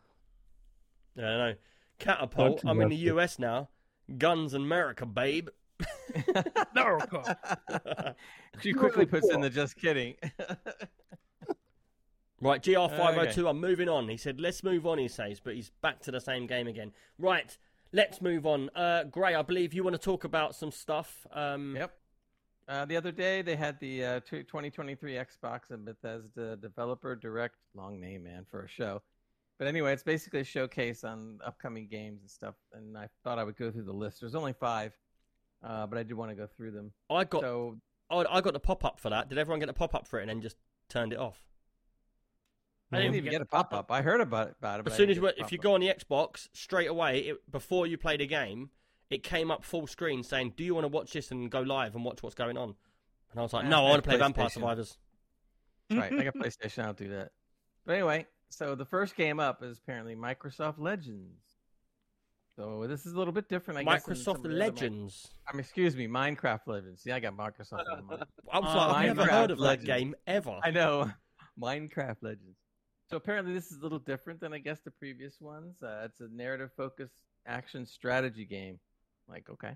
Yeah, 1.16 1.26
I 1.30 1.38
know. 1.52 1.56
Catapult. 2.00 2.64
I'm 2.66 2.82
in 2.82 2.90
the 2.90 2.96
US 3.12 3.38
now. 3.38 3.70
Guns 4.18 4.54
and 4.54 4.66
America, 4.66 5.06
babe. 5.06 5.50
America. 6.76 7.38
she 8.62 8.74
quickly 8.74 9.06
puts 9.06 9.30
in 9.30 9.42
the 9.42 9.50
just 9.50 9.76
kidding. 9.76 10.16
Right, 12.42 12.62
GR502, 12.62 13.38
Okay. 13.40 13.48
I'm 13.50 13.60
moving 13.62 13.88
on. 13.88 14.10
He 14.10 14.18
said, 14.18 14.42
let's 14.42 14.62
move 14.62 14.86
on, 14.86 14.98
he 14.98 15.08
says, 15.08 15.40
but 15.40 15.56
he's 15.56 15.72
back 15.82 16.02
to 16.02 16.12
the 16.12 16.20
same 16.20 16.46
game 16.48 16.68
again. 16.68 16.92
Right, 17.18 17.58
let's 17.92 18.22
move 18.22 18.46
on. 18.46 18.70
Uh, 18.76 19.04
Gray, 19.04 19.36
I 19.36 19.42
believe 19.42 19.74
you 19.74 19.84
want 19.84 19.96
to 19.96 20.02
talk 20.02 20.24
about 20.24 20.56
some 20.56 20.72
stuff. 20.72 21.26
Um, 21.32 21.76
Yep. 21.76 21.94
Uh, 22.68 22.84
the 22.86 22.98
other 22.98 23.12
day 23.12 23.44
they 23.44 23.56
had 23.56 23.80
the 23.80 24.04
uh, 24.04 24.20
2023 24.22 25.14
Xbox 25.14 25.70
and 25.70 25.86
Bethesda 25.86 26.56
Developer 26.56 27.16
Direct. 27.16 27.56
Long 27.76 28.00
name, 28.00 28.24
man, 28.24 28.46
for 28.50 28.64
a 28.64 28.68
show. 28.68 29.04
But 29.60 29.68
anyway, 29.68 29.94
it's 29.94 30.04
basically 30.04 30.40
a 30.42 30.44
showcase 30.46 31.04
on 31.04 31.40
upcoming 31.46 31.88
games 31.88 32.22
and 32.22 32.30
stuff. 32.30 32.56
And 32.74 32.98
I 32.98 33.08
thought 33.24 33.38
I 33.38 33.44
would 33.44 33.56
go 33.56 33.72
through 33.72 33.84
the 33.84 33.94
list. 33.94 34.20
There's 34.20 34.36
only 34.36 34.54
five, 34.54 34.94
uh, 35.64 35.86
but 35.86 36.00
I 36.00 36.04
did 36.04 36.14
want 36.16 36.32
to 36.32 36.36
go 36.36 36.48
through 36.48 36.72
them. 36.72 36.92
I 37.10 37.24
got 37.24 37.42
So 37.42 37.78
I, 38.10 38.26
I 38.30 38.42
got 38.42 38.54
the 38.54 38.60
pop 38.60 38.84
up 38.84 39.00
for 39.00 39.12
that. 39.12 39.30
Did 39.30 39.38
everyone 39.38 39.60
get 39.60 39.70
a 39.70 39.74
pop 39.74 39.94
up 39.94 40.08
for 40.08 40.20
it 40.20 40.24
and 40.24 40.30
then 40.30 40.42
just 40.42 40.58
turned 40.90 41.14
it 41.14 41.20
off? 41.20 41.40
I 42.92 42.98
didn't 43.02 43.16
even 43.16 43.32
get 43.32 43.42
a 43.42 43.46
pop 43.46 43.74
up. 43.74 43.92
I 43.92 44.02
heard 44.02 44.22
about 44.22 44.50
it. 44.50 44.56
About 44.60 44.80
it 44.80 44.88
As 44.88 44.96
soon 44.96 45.10
as 45.10 45.18
you, 45.18 45.26
if 45.38 45.52
you 45.52 45.58
go 45.58 45.74
on 45.74 45.82
the 45.82 45.88
Xbox, 45.88 46.48
straight 46.54 46.88
away, 46.88 47.20
it, 47.20 47.52
before 47.52 47.88
you 47.88 47.98
play 47.98 48.16
the 48.16 48.28
game, 48.28 48.70
it 49.10 49.24
came 49.24 49.50
up 49.52 49.64
full 49.64 49.88
screen 49.88 50.24
saying, 50.24 50.54
"Do 50.56 50.64
you 50.64 50.76
want 50.76 50.86
to 50.86 50.90
watch 50.90 51.12
this 51.14 51.32
and 51.32 51.50
go 51.50 51.62
live 51.62 51.96
and 51.96 52.06
watch 52.06 52.22
what's 52.24 52.36
going 52.36 52.58
on?" 52.58 52.76
And 53.32 53.40
I 53.40 53.44
was 53.44 53.54
like, 53.54 53.66
"No, 53.66 53.84
I 53.84 53.88
I 53.88 53.90
want 53.90 54.04
to 54.04 54.10
play 54.10 54.18
Vampire 54.18 54.50
Survivors." 54.50 54.98
Right. 55.92 56.14
I 56.14 56.24
got 56.24 56.36
PlayStation. 56.36 56.80
I 56.84 56.86
don't 56.86 56.98
do 56.98 57.10
that. 57.10 57.32
But 57.86 57.94
anyway, 57.94 58.28
so 58.50 58.76
the 58.76 58.86
first 58.86 59.16
game 59.16 59.40
up 59.40 59.64
is 59.64 59.80
apparently 59.80 60.16
Microsoft 60.16 60.80
Legends. 60.80 61.42
So 62.56 62.86
this 62.88 63.06
is 63.06 63.14
a 63.14 63.18
little 63.18 63.34
bit 63.34 63.50
different, 63.50 63.80
I 63.80 63.84
guess. 63.84 64.04
than 64.06 64.16
some 64.16 64.36
Microsoft 64.36 64.38
of 64.38 64.44
the 64.44 64.50
other 64.50 64.56
Mi- 64.56 64.60
Legends. 64.60 65.28
I 65.48 65.54
mean, 65.54 65.60
excuse 65.60 65.96
me, 65.96 66.08
Minecraft 66.08 66.62
Legends. 66.68 67.02
See, 67.02 67.12
I 67.12 67.20
got 67.20 67.36
Microsoft 67.36 67.84
on 67.92 68.06
my 68.06 68.16
mind. 68.16 68.24
I 68.52 68.60
was 68.60 68.76
Uh, 68.76 68.80
I've 68.94 69.18
never 69.18 69.30
heard 69.30 69.52
of 69.52 69.60
Legends. 69.60 69.88
that 69.88 69.98
game 69.98 70.16
ever. 70.26 70.58
I 70.64 70.72
know. 70.72 71.12
Minecraft 71.62 72.18
Legends. 72.22 72.58
So 73.10 73.18
apparently 73.18 73.54
this 73.54 73.72
is 73.72 73.80
a 73.80 73.82
little 73.84 74.00
different 74.00 74.40
than 74.40 74.54
I 74.54 74.58
guess 74.58 74.80
the 74.82 74.92
previous 74.92 75.40
ones. 75.40 75.82
Uh, 75.84 76.02
it's 76.06 76.22
a 76.22 76.28
narrative 76.34 76.72
focused 76.76 77.14
action 77.46 77.86
strategy 77.86 78.46
game. 78.46 78.80
Like, 79.28 79.50
okay. 79.50 79.76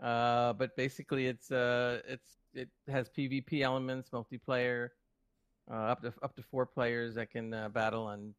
Uh, 0.00 0.52
but 0.54 0.76
basically 0.76 1.26
it's 1.26 1.50
uh 1.52 2.00
it's 2.08 2.38
it 2.54 2.68
has 2.88 3.08
PvP 3.08 3.62
elements, 3.62 4.10
multiplayer, 4.10 4.88
uh, 5.70 5.74
up 5.74 6.02
to 6.02 6.12
up 6.22 6.34
to 6.36 6.42
four 6.42 6.66
players 6.66 7.14
that 7.14 7.30
can 7.30 7.52
uh, 7.52 7.68
battle 7.68 8.04
on 8.04 8.34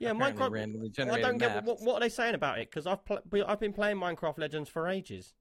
Yeah, 0.00 0.12
Minecraft- 0.12 0.50
randomly 0.50 0.90
I 0.98 1.20
don't 1.20 1.38
get 1.38 1.64
what, 1.64 1.80
what 1.82 1.94
are 1.96 2.00
they 2.00 2.08
saying 2.08 2.34
about 2.34 2.58
it 2.58 2.70
because 2.70 2.86
I've 2.86 3.04
pl- 3.04 3.22
I've 3.46 3.60
been 3.60 3.72
playing 3.72 3.96
Minecraft 3.98 4.38
Legends 4.38 4.68
for 4.68 4.88
ages. 4.88 5.34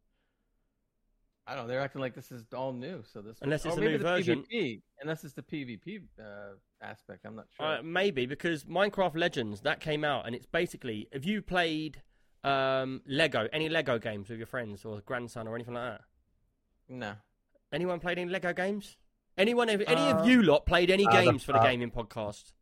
I 1.47 1.53
don't 1.55 1.63
know. 1.65 1.67
They're 1.67 1.81
acting 1.81 2.01
like 2.01 2.15
this 2.15 2.31
is 2.31 2.43
all 2.55 2.73
new. 2.73 3.03
So 3.11 3.21
this 3.21 3.37
Unless 3.41 3.65
or 3.65 3.69
it's 3.69 3.77
a 3.77 3.81
new 3.81 3.97
the 3.97 4.03
version. 4.03 4.43
PvP, 4.51 4.81
unless 5.01 5.23
it's 5.23 5.33
the 5.33 5.43
PvP 5.43 6.01
uh, 6.19 6.23
aspect. 6.81 7.25
I'm 7.25 7.35
not 7.35 7.45
sure. 7.55 7.65
Uh, 7.65 7.83
maybe 7.83 8.25
because 8.25 8.63
Minecraft 8.63 9.15
Legends 9.15 9.61
that 9.61 9.79
came 9.79 10.03
out 10.03 10.25
and 10.25 10.35
it's 10.35 10.47
basically 10.47 11.07
have 11.13 11.23
you 11.23 11.41
played 11.43 12.01
um, 12.43 13.01
Lego 13.07 13.47
any 13.53 13.69
Lego 13.69 13.99
games 13.99 14.29
with 14.29 14.39
your 14.39 14.47
friends 14.47 14.85
or 14.85 15.01
grandson 15.01 15.47
or 15.47 15.55
anything 15.55 15.75
like 15.75 15.93
that? 15.93 16.01
no. 16.89 17.13
Anyone 17.73 17.99
played 17.99 18.17
any 18.19 18.31
Lego 18.31 18.53
games? 18.53 18.95
Anyone? 19.37 19.69
Any 19.69 19.83
Uh, 19.85 20.17
of 20.19 20.27
you 20.27 20.41
lot 20.43 20.65
played 20.65 20.89
any 20.89 21.05
uh, 21.05 21.11
games 21.11 21.43
for 21.43 21.51
the 21.51 21.59
uh, 21.59 21.63
gaming 21.63 21.91
podcast? 21.91 22.53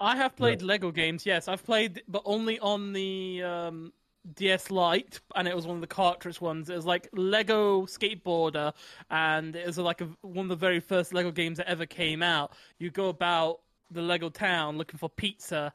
I 0.00 0.16
have 0.16 0.34
played 0.34 0.62
Lego 0.62 0.90
games. 0.90 1.26
Yes, 1.26 1.46
I've 1.46 1.64
played, 1.64 2.02
but 2.08 2.22
only 2.24 2.58
on 2.58 2.92
the 2.92 3.42
um, 3.42 3.92
DS 4.34 4.70
Lite, 4.70 5.20
and 5.34 5.48
it 5.48 5.56
was 5.56 5.66
one 5.66 5.76
of 5.76 5.80
the 5.80 5.86
cartridge 5.86 6.40
ones. 6.40 6.70
It 6.70 6.76
was 6.76 6.86
like 6.86 7.08
Lego 7.12 7.82
Skateboarder, 7.86 8.72
and 9.10 9.56
it 9.56 9.66
was 9.66 9.78
like 9.78 10.00
a, 10.00 10.08
one 10.22 10.46
of 10.46 10.48
the 10.48 10.56
very 10.56 10.80
first 10.80 11.12
Lego 11.12 11.30
games 11.30 11.58
that 11.58 11.68
ever 11.68 11.86
came 11.86 12.22
out. 12.22 12.52
You 12.78 12.90
go 12.90 13.08
about 13.08 13.60
the 13.90 14.02
Lego 14.02 14.28
town 14.28 14.78
looking 14.78 14.98
for 14.98 15.08
pizza. 15.08 15.72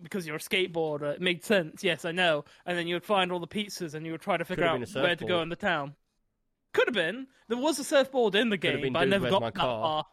Because 0.00 0.24
you're 0.24 0.36
a 0.36 0.38
skateboarder, 0.38 1.14
it 1.14 1.20
made 1.20 1.44
sense. 1.44 1.82
Yes, 1.82 2.04
I 2.04 2.12
know. 2.12 2.44
And 2.66 2.78
then 2.78 2.86
you 2.86 2.94
would 2.94 3.04
find 3.04 3.32
all 3.32 3.40
the 3.40 3.48
pizzas, 3.48 3.94
and 3.94 4.06
you 4.06 4.12
would 4.12 4.20
try 4.20 4.36
to 4.36 4.44
figure 4.44 4.64
out 4.64 4.78
where 4.94 5.16
to 5.16 5.24
go 5.24 5.42
in 5.42 5.48
the 5.48 5.56
town. 5.56 5.96
Could 6.72 6.86
have 6.86 6.94
been. 6.94 7.26
There 7.48 7.58
was 7.58 7.80
a 7.80 7.84
surfboard 7.84 8.36
in 8.36 8.48
the 8.48 8.56
game, 8.56 8.92
but 8.92 9.00
I 9.00 9.04
never 9.06 9.28
got 9.28 9.40
My 9.40 9.48
that 9.48 9.54
Car? 9.56 9.82
far. 9.82 10.06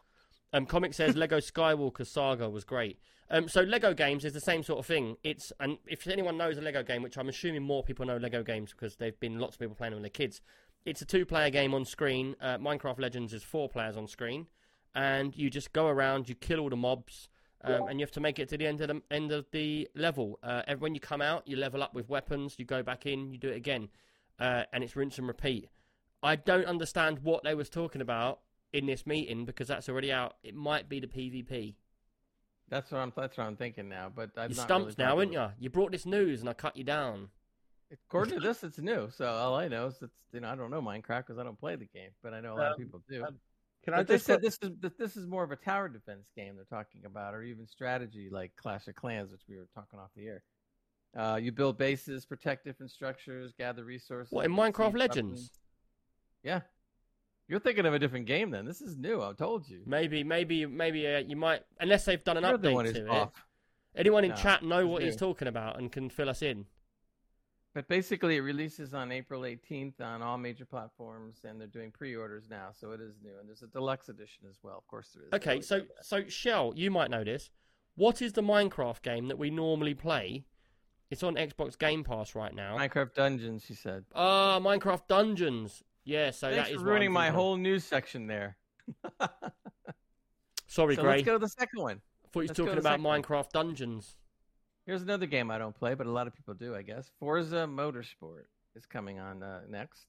Um, 0.52 0.66
Comic 0.66 0.94
says 0.94 1.14
Lego 1.14 1.38
Skywalker 1.38 2.04
Saga 2.04 2.50
was 2.50 2.64
great. 2.64 2.98
Um, 3.32 3.48
so 3.48 3.60
Lego 3.60 3.94
games 3.94 4.24
is 4.24 4.32
the 4.32 4.40
same 4.40 4.62
sort 4.64 4.80
of 4.80 4.86
thing. 4.86 5.16
It's 5.22 5.52
and 5.60 5.78
if 5.86 6.06
anyone 6.08 6.36
knows 6.36 6.58
a 6.58 6.60
Lego 6.60 6.82
game, 6.82 7.02
which 7.02 7.16
I'm 7.16 7.28
assuming 7.28 7.62
more 7.62 7.84
people 7.84 8.04
know 8.04 8.16
Lego 8.16 8.42
games 8.42 8.72
because 8.72 8.96
they've 8.96 9.18
been 9.20 9.38
lots 9.38 9.54
of 9.54 9.60
people 9.60 9.76
playing 9.76 9.92
them 9.92 10.02
with 10.02 10.12
their 10.12 10.26
kids. 10.26 10.40
It's 10.84 11.02
a 11.02 11.04
two-player 11.04 11.50
game 11.50 11.74
on 11.74 11.84
screen. 11.84 12.34
Uh, 12.40 12.56
Minecraft 12.58 13.00
Legends 13.00 13.32
is 13.32 13.42
four 13.42 13.68
players 13.68 13.96
on 13.96 14.08
screen, 14.08 14.46
and 14.94 15.36
you 15.36 15.50
just 15.50 15.72
go 15.72 15.86
around, 15.86 16.28
you 16.28 16.34
kill 16.34 16.58
all 16.58 16.70
the 16.70 16.76
mobs, 16.76 17.28
um, 17.62 17.86
and 17.88 18.00
you 18.00 18.04
have 18.04 18.10
to 18.12 18.20
make 18.20 18.38
it 18.38 18.48
to 18.48 18.56
the 18.56 18.66
end 18.66 18.80
of 18.80 18.88
the 18.88 19.02
end 19.10 19.30
of 19.30 19.46
the 19.52 19.88
level. 19.94 20.38
Uh, 20.42 20.62
when 20.78 20.94
you 20.94 21.00
come 21.00 21.20
out, 21.20 21.46
you 21.46 21.56
level 21.56 21.82
up 21.82 21.94
with 21.94 22.08
weapons. 22.08 22.56
You 22.58 22.64
go 22.64 22.82
back 22.82 23.06
in, 23.06 23.30
you 23.30 23.38
do 23.38 23.48
it 23.48 23.56
again, 23.56 23.90
uh, 24.40 24.64
and 24.72 24.82
it's 24.82 24.96
rinse 24.96 25.18
and 25.18 25.28
repeat. 25.28 25.68
I 26.22 26.36
don't 26.36 26.66
understand 26.66 27.20
what 27.20 27.44
they 27.44 27.54
was 27.54 27.70
talking 27.70 28.00
about 28.00 28.40
in 28.72 28.86
this 28.86 29.06
meeting 29.06 29.44
because 29.44 29.68
that's 29.68 29.88
already 29.88 30.10
out. 30.10 30.36
It 30.42 30.54
might 30.54 30.88
be 30.88 30.98
the 30.98 31.06
PvP. 31.06 31.74
That's 32.70 32.90
what 32.92 32.98
I'm. 32.98 33.12
That's 33.16 33.36
what 33.36 33.46
I'm 33.46 33.56
thinking 33.56 33.88
now. 33.88 34.10
But 34.14 34.30
I'm 34.36 34.50
You're 34.50 34.56
not 34.56 34.64
stumped 34.66 34.86
really 34.86 34.94
now, 34.98 35.16
familiar 35.16 35.40
aren't 35.40 35.54
you? 35.58 35.64
You 35.64 35.70
brought 35.70 35.92
this 35.92 36.06
news 36.06 36.40
and 36.40 36.48
I 36.48 36.52
cut 36.52 36.76
you 36.76 36.84
down. 36.84 37.28
According 37.92 38.34
to 38.34 38.40
this, 38.46 38.62
it's 38.62 38.78
new. 38.78 39.10
So 39.10 39.26
all 39.26 39.56
I 39.56 39.68
know 39.68 39.86
is 39.86 40.00
it's 40.00 40.16
you 40.32 40.40
know 40.40 40.48
I 40.48 40.54
don't 40.54 40.70
know 40.70 40.80
Minecraft 40.80 41.26
because 41.26 41.38
I 41.38 41.42
don't 41.42 41.58
play 41.58 41.76
the 41.76 41.86
game, 41.86 42.10
but 42.22 42.32
I 42.32 42.40
know 42.40 42.54
a 42.54 42.56
lot 42.56 42.66
of 42.68 42.72
Um, 42.74 42.78
people 42.78 43.02
do. 43.08 43.24
um, 43.24 43.38
Can 43.84 43.94
I 43.94 43.98
but 43.98 44.06
they 44.06 44.14
just 44.14 44.26
said 44.26 44.40
this 44.40 44.56
is 44.62 44.70
this 44.98 45.16
is 45.16 45.26
more 45.26 45.42
of 45.42 45.50
a 45.50 45.56
tower 45.56 45.88
defense 45.88 46.28
game 46.36 46.54
they're 46.54 46.64
talking 46.64 47.04
about, 47.04 47.34
or 47.34 47.42
even 47.42 47.66
strategy 47.66 48.28
like 48.30 48.52
Clash 48.56 48.86
of 48.86 48.94
Clans, 48.94 49.32
which 49.32 49.42
we 49.48 49.56
were 49.56 49.68
talking 49.74 49.98
off 49.98 50.10
the 50.14 50.26
air. 50.26 50.42
Uh, 51.16 51.34
you 51.42 51.50
build 51.50 51.76
bases, 51.76 52.24
protect 52.24 52.64
different 52.64 52.92
structures, 52.92 53.52
gather 53.58 53.84
resources. 53.84 54.30
What 54.32 54.44
in 54.44 54.52
receive 54.52 54.74
Minecraft 54.74 54.92
weapons. 54.92 54.96
Legends? 54.96 55.50
Yeah, 56.44 56.60
you're 57.50 57.58
thinking 57.60 57.84
of 57.84 57.92
a 57.92 57.98
different 57.98 58.26
game 58.26 58.50
then. 58.50 58.64
This 58.64 58.80
is 58.80 58.96
new. 58.96 59.20
I 59.20 59.32
told 59.32 59.68
you. 59.68 59.80
Maybe, 59.84 60.22
maybe, 60.22 60.64
maybe 60.66 61.06
uh, 61.06 61.18
you 61.18 61.34
might, 61.36 61.62
unless 61.80 62.04
they've 62.04 62.22
done 62.22 62.36
an 62.36 62.44
You're 62.44 62.56
update 62.56 62.94
to 62.94 63.04
it. 63.06 63.08
off. 63.08 63.32
Anyone 63.96 64.22
in 64.22 64.30
No, 64.30 64.36
chat 64.36 64.62
know 64.62 64.86
what 64.86 65.02
he's 65.02 65.16
talking 65.16 65.48
about 65.48 65.76
and 65.78 65.90
can 65.90 66.08
fill 66.10 66.28
us 66.30 66.42
in? 66.42 66.66
But 67.74 67.88
basically, 67.88 68.36
it 68.36 68.40
releases 68.40 68.94
on 68.94 69.10
April 69.10 69.42
18th 69.42 70.00
on 70.00 70.22
all 70.22 70.38
major 70.38 70.64
platforms, 70.64 71.40
and 71.44 71.60
they're 71.60 71.66
doing 71.68 71.90
pre-orders 71.90 72.44
now, 72.48 72.68
so 72.72 72.92
it 72.92 73.00
is 73.00 73.14
new. 73.22 73.32
And 73.40 73.48
there's 73.48 73.62
a 73.62 73.66
deluxe 73.66 74.08
edition 74.08 74.44
as 74.48 74.58
well. 74.62 74.78
Of 74.78 74.86
course, 74.86 75.08
there 75.14 75.24
is. 75.24 75.32
Okay, 75.32 75.60
so 75.60 75.82
so 76.02 76.22
Shell, 76.28 76.74
you 76.76 76.90
might 76.90 77.10
know 77.10 77.24
this. 77.24 77.50
What 77.96 78.22
is 78.22 78.32
the 78.32 78.42
Minecraft 78.42 79.02
game 79.02 79.26
that 79.28 79.38
we 79.38 79.50
normally 79.50 79.94
play? 79.94 80.44
It's 81.10 81.24
on 81.24 81.34
Xbox 81.34 81.76
Game 81.76 82.04
Pass 82.04 82.36
right 82.36 82.54
now. 82.54 82.76
Minecraft 82.78 83.14
Dungeons, 83.14 83.64
she 83.66 83.74
said. 83.74 84.04
Ah, 84.14 84.60
Minecraft 84.60 85.08
Dungeons. 85.08 85.82
Yeah, 86.10 86.32
so 86.32 86.50
Thanks 86.50 86.70
that 86.70 86.74
is 86.74 86.80
for 86.80 86.80
what 86.80 86.82
I'm 86.82 86.88
ruining 86.88 87.12
my 87.12 87.30
whole 87.30 87.56
news 87.56 87.84
section 87.84 88.26
there. 88.26 88.56
Sorry, 90.66 90.96
so 90.96 91.02
Gray. 91.02 91.12
let's 91.12 91.22
go 91.22 91.34
to 91.34 91.38
the 91.38 91.48
second 91.48 91.80
one. 91.80 92.00
thought 92.32 92.40
you 92.40 92.48
were 92.48 92.54
talking 92.54 92.78
about 92.78 93.00
one. 93.00 93.22
Minecraft 93.22 93.50
Dungeons. 93.50 94.16
Here's 94.86 95.02
another 95.02 95.26
game 95.26 95.52
I 95.52 95.58
don't 95.58 95.74
play, 95.74 95.94
but 95.94 96.08
a 96.08 96.10
lot 96.10 96.26
of 96.26 96.34
people 96.34 96.54
do, 96.54 96.74
I 96.74 96.82
guess. 96.82 97.12
Forza 97.20 97.64
Motorsport 97.70 98.46
is 98.74 98.86
coming 98.86 99.20
on 99.20 99.44
uh, 99.44 99.60
next. 99.68 100.06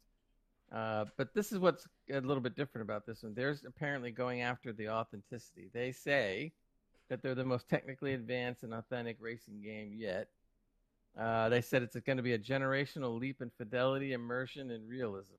Uh, 0.72 1.06
but 1.18 1.36
this 1.36 1.52
is 1.52 1.60
what's 1.60 1.86
a 2.12 2.20
little 2.20 2.42
bit 2.42 2.56
different 2.56 2.84
about 2.84 3.06
this 3.06 3.22
one. 3.22 3.36
They're 3.36 3.56
apparently 3.68 4.10
going 4.10 4.42
after 4.42 4.74
the 4.74 4.90
authenticity. 4.90 5.70
They 5.72 5.92
say 5.92 6.52
that 7.10 7.22
they're 7.22 7.36
the 7.36 7.46
most 7.46 7.70
technically 7.70 8.16
advanced 8.16 8.64
and 8.64 8.74
authentic 8.74 9.18
racing 9.20 9.62
game 9.62 9.92
yet. 9.94 10.30
Uh, 11.16 11.48
they 11.50 11.62
said 11.62 11.84
it's 11.84 11.96
going 11.96 12.18
to 12.18 12.24
be 12.24 12.34
a 12.34 12.40
generational 12.40 13.20
leap 13.20 13.40
in 13.44 13.52
fidelity, 13.52 14.14
immersion, 14.14 14.72
and 14.72 14.90
realism. 14.90 15.36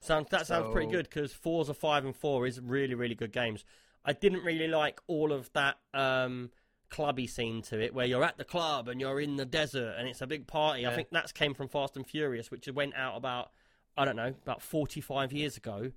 Sounds 0.00 0.28
that 0.30 0.46
sounds 0.46 0.72
pretty 0.72 0.90
good 0.90 1.08
because 1.08 1.32
Forza 1.32 1.74
Five 1.74 2.04
and 2.04 2.14
Four 2.14 2.46
is 2.46 2.60
really 2.60 2.94
really 2.94 3.14
good 3.14 3.32
games. 3.32 3.64
I 4.04 4.12
didn't 4.12 4.44
really 4.44 4.68
like 4.68 5.00
all 5.06 5.32
of 5.32 5.52
that 5.52 5.78
um, 5.92 6.50
clubby 6.88 7.26
scene 7.26 7.62
to 7.62 7.80
it, 7.80 7.92
where 7.92 8.06
you're 8.06 8.24
at 8.24 8.38
the 8.38 8.44
club 8.44 8.88
and 8.88 9.00
you're 9.00 9.20
in 9.20 9.36
the 9.36 9.44
desert 9.44 9.96
and 9.98 10.08
it's 10.08 10.22
a 10.22 10.26
big 10.26 10.46
party. 10.46 10.86
I 10.86 10.94
think 10.94 11.08
that's 11.10 11.32
came 11.32 11.52
from 11.52 11.68
Fast 11.68 11.96
and 11.96 12.06
Furious, 12.06 12.50
which 12.50 12.68
went 12.68 12.94
out 12.94 13.16
about 13.16 13.50
I 13.96 14.04
don't 14.04 14.16
know 14.16 14.34
about 14.42 14.62
45 14.62 15.32
years 15.32 15.56
ago. 15.56 15.90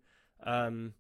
Um, 0.44 0.94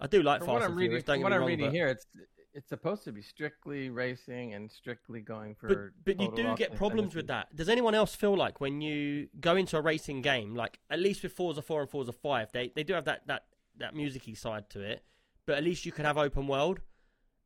I 0.00 0.06
do 0.06 0.22
like 0.22 0.40
From 0.40 0.48
Fast 0.48 0.64
and 0.64 0.72
I'm 0.72 0.78
Furious. 0.78 1.04
Don't 1.04 1.14
from 1.14 1.20
get 1.20 1.24
what 1.24 1.30
me 1.30 1.34
I'm 1.34 1.40
wrong, 1.40 1.48
reading 1.48 1.66
but, 1.66 1.72
here, 1.74 1.86
it's 1.88 2.06
it's 2.54 2.68
supposed 2.68 3.04
to 3.04 3.12
be 3.12 3.22
strictly 3.22 3.90
racing 3.90 4.54
and 4.54 4.70
strictly 4.70 5.20
going 5.20 5.56
but, 5.60 5.70
for. 5.70 5.92
but 6.04 6.20
you 6.20 6.32
do 6.34 6.54
get 6.56 6.74
problems 6.74 7.14
with 7.14 7.28
that. 7.28 7.54
Does 7.54 7.68
anyone 7.68 7.94
else 7.94 8.14
feel 8.14 8.36
like 8.36 8.60
when 8.60 8.80
you 8.80 9.28
go 9.40 9.56
into 9.56 9.76
a 9.76 9.80
racing 9.80 10.22
game, 10.22 10.54
like 10.54 10.80
at 10.90 10.98
least 10.98 11.22
with 11.22 11.32
Forza 11.32 11.62
4 11.62 11.82
and 11.82 11.90
Forza 11.90 12.12
5, 12.12 12.52
they, 12.52 12.72
they 12.74 12.82
do 12.82 12.94
have 12.94 13.04
that, 13.04 13.26
that, 13.26 13.44
that 13.78 13.94
musicy 13.94 14.34
side 14.34 14.68
to 14.70 14.80
it, 14.80 15.04
but 15.46 15.56
at 15.56 15.64
least 15.64 15.84
you 15.86 15.92
can 15.92 16.04
have 16.04 16.18
open 16.18 16.46
world. 16.46 16.80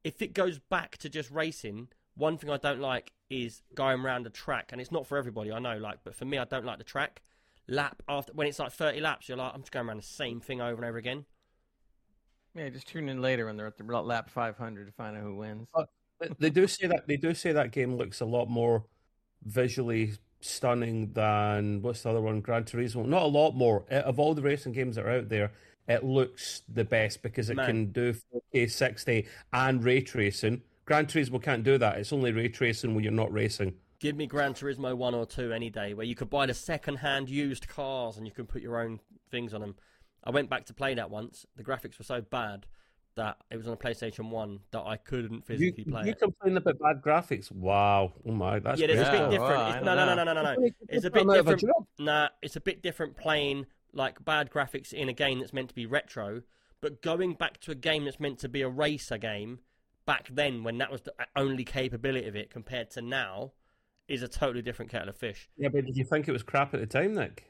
If 0.02 0.20
it 0.22 0.34
goes 0.34 0.59
back 0.59 0.96
to 0.98 1.09
just 1.09 1.30
racing, 1.30 1.88
one 2.16 2.38
thing 2.38 2.50
I 2.50 2.57
don't 2.57 2.80
like 2.80 3.12
is 3.30 3.62
going 3.74 4.00
around 4.00 4.26
a 4.26 4.30
track, 4.30 4.70
and 4.72 4.80
it's 4.80 4.92
not 4.92 5.07
for 5.07 5.18
everybody, 5.18 5.52
I 5.52 5.59
know, 5.59 5.78
like, 5.78 5.98
but 6.05 6.14
for 6.14 6.24
me, 6.24 6.38
I 6.38 6.44
don't 6.44 6.64
like 6.64 6.78
the 6.78 6.84
track. 6.84 7.22
Lap 7.66 8.02
after 8.09 8.32
when 8.34 8.46
it's 8.46 8.59
like 8.59 8.72
30 8.72 9.00
laps, 9.00 9.28
you're 9.28 9.38
like, 9.38 9.52
I'm 9.55 9.62
just 9.62 9.72
going 9.72 9.88
around 9.88 9.96
the 9.96 10.07
same 10.07 10.40
thing 10.40 10.61
over 10.61 10.76
and 10.76 10.84
over 10.84 10.98
again. 10.98 11.24
Yeah, 12.55 12.68
just 12.68 12.86
tune 12.86 13.09
in 13.09 13.20
later 13.20 13.46
when 13.46 13.57
they're 13.57 13.66
at 13.66 13.76
the 13.76 13.84
lap 13.84 14.30
500 14.30 14.86
to 14.86 14.92
find 14.92 15.16
out 15.16 15.22
who 15.22 15.36
wins. 15.36 15.66
Uh, 15.74 15.84
they 16.38 16.50
do 16.50 16.66
say 16.66 16.86
that 16.86 17.07
they 17.09 17.16
do 17.16 17.34
say 17.34 17.52
that 17.52 17.72
game 17.72 17.96
looks 17.96 18.20
a 18.20 18.24
lot 18.24 18.48
more 18.48 18.84
visually 19.44 20.12
stunning 20.40 21.12
than 21.12 21.82
what's 21.82 22.02
the 22.02 22.11
other 22.11 22.20
one, 22.20 22.40
Gran 22.40 22.64
Turismo. 22.64 23.05
Not 23.07 23.22
a 23.22 23.26
lot 23.26 23.52
more. 23.52 23.84
Uh, 23.90 23.96
Of 23.96 24.18
all 24.18 24.34
the 24.34 24.42
racing 24.42 24.72
games 24.72 24.96
that 24.96 25.05
are 25.07 25.11
out 25.11 25.28
there, 25.28 25.52
it 25.88 26.05
looks 26.05 26.62
the 26.72 26.84
best 26.84 27.22
because 27.22 27.50
it 27.50 27.57
Man. 27.57 27.66
can 27.66 27.92
do 27.92 28.14
4K 28.55 28.70
60 28.70 29.26
and 29.52 29.82
ray 29.84 30.00
tracing. 30.00 30.62
Gran 30.84 31.07
Turismo 31.07 31.42
can't 31.42 31.64
do 31.64 31.76
that. 31.78 31.98
It's 31.98 32.12
only 32.12 32.30
ray 32.32 32.48
tracing 32.48 32.94
when 32.94 33.02
you're 33.05 33.12
not 33.12 33.32
racing. 33.32 33.74
Give 34.00 34.16
me 34.16 34.26
Gran 34.26 34.55
Turismo 34.55 34.94
1 34.96 35.14
or 35.14 35.24
2 35.26 35.52
any 35.52 35.70
day, 35.70 35.94
where 35.94 36.07
you 36.07 36.14
could 36.14 36.28
buy 36.30 36.46
the 36.46 36.55
second 36.55 36.96
hand 36.96 37.28
used 37.28 37.68
cars 37.68 38.16
and 38.18 38.26
you 38.26 38.32
can 38.32 38.46
put 38.46 38.61
your 38.62 38.80
own 38.80 39.00
things 39.30 39.55
on 39.55 39.61
them. 39.62 39.74
I 40.25 40.31
went 40.31 40.49
back 40.51 40.64
to 40.66 40.75
play 40.75 40.95
that 40.95 41.11
once. 41.11 41.47
The 41.57 41.62
graphics 41.64 41.99
were 41.99 42.05
so 42.05 42.20
bad 42.20 42.66
that 43.16 43.37
it 43.51 43.57
was 43.57 43.68
on 43.68 43.75
a 43.75 43.77
PlayStation 43.77 44.31
1 44.31 44.59
that 44.72 44.81
I 44.83 44.97
couldn't 44.97 45.35
You, 45.35 45.41
physically 45.43 45.85
play 45.85 46.05
you 46.07 46.11
it. 46.12 46.18
complain 46.18 46.57
about 46.57 46.79
bad 46.81 47.01
graphics. 47.03 47.53
Wow. 47.53 48.12
Oh 48.27 48.33
my, 48.33 48.59
that's 48.59 48.81
yeah, 48.81 48.89
there's 48.89 49.09
great 49.09 49.20
a 49.20 49.22
bit 49.25 49.31
different. 49.31 49.51
well, 49.53 49.61
I 49.61 49.68
It's- 49.70 49.85
no, 49.85 49.95
no, 49.95 50.07
no, 50.07 50.14
no, 50.14 50.25
no, 50.25 50.43
no, 50.43 50.55
no. 50.55 50.70
It's 50.89 51.05
a 51.05 51.11
bit 51.11 51.22
I'm 51.22 51.31
out 51.31 51.37
of 51.39 51.49
a 51.49 51.57
different. 51.57 51.87
Nah, 52.01 52.29
it's 52.43 52.57
a 52.57 52.61
bit 52.61 52.83
different 52.83 53.16
playing 53.16 53.66
like 53.93 54.25
bad 54.25 54.51
graphics 54.51 54.93
in 54.93 55.09
a 55.09 55.12
game 55.12 55.39
that's 55.39 55.53
meant 55.53 55.68
to 55.68 55.75
be 55.75 55.87
retro, 55.87 56.43
but 56.81 57.01
going 57.03 57.35
back 57.35 57.61
to 57.61 57.70
a 57.70 57.77
game 57.77 58.05
that's 58.05 58.18
meant 58.18 58.41
to 58.41 58.49
be 58.49 58.62
a 58.62 58.68
racer 58.68 59.18
game 59.18 59.61
back 60.07 60.29
then 60.33 60.64
when 60.64 60.79
that 60.79 60.91
was 60.91 61.03
the 61.03 61.14
only 61.37 61.64
capability 61.64 62.27
of 62.27 62.35
it 62.35 62.51
compared 62.51 62.91
to 62.91 63.01
now 63.01 63.53
is 64.09 64.22
a 64.22 64.29
totally 64.29 64.61
different 64.62 64.91
kettle 64.91 65.09
of 65.09 65.16
fish. 65.16 65.49
Yeah, 65.57 65.68
but 65.68 65.87
did 65.87 65.97
you 65.97 66.05
think 66.05 66.29
it 66.29 66.33
was 66.33 66.43
crap 66.43 66.75
at 66.75 66.81
the 66.81 66.87
time, 66.87 67.14
Nick? 67.14 67.45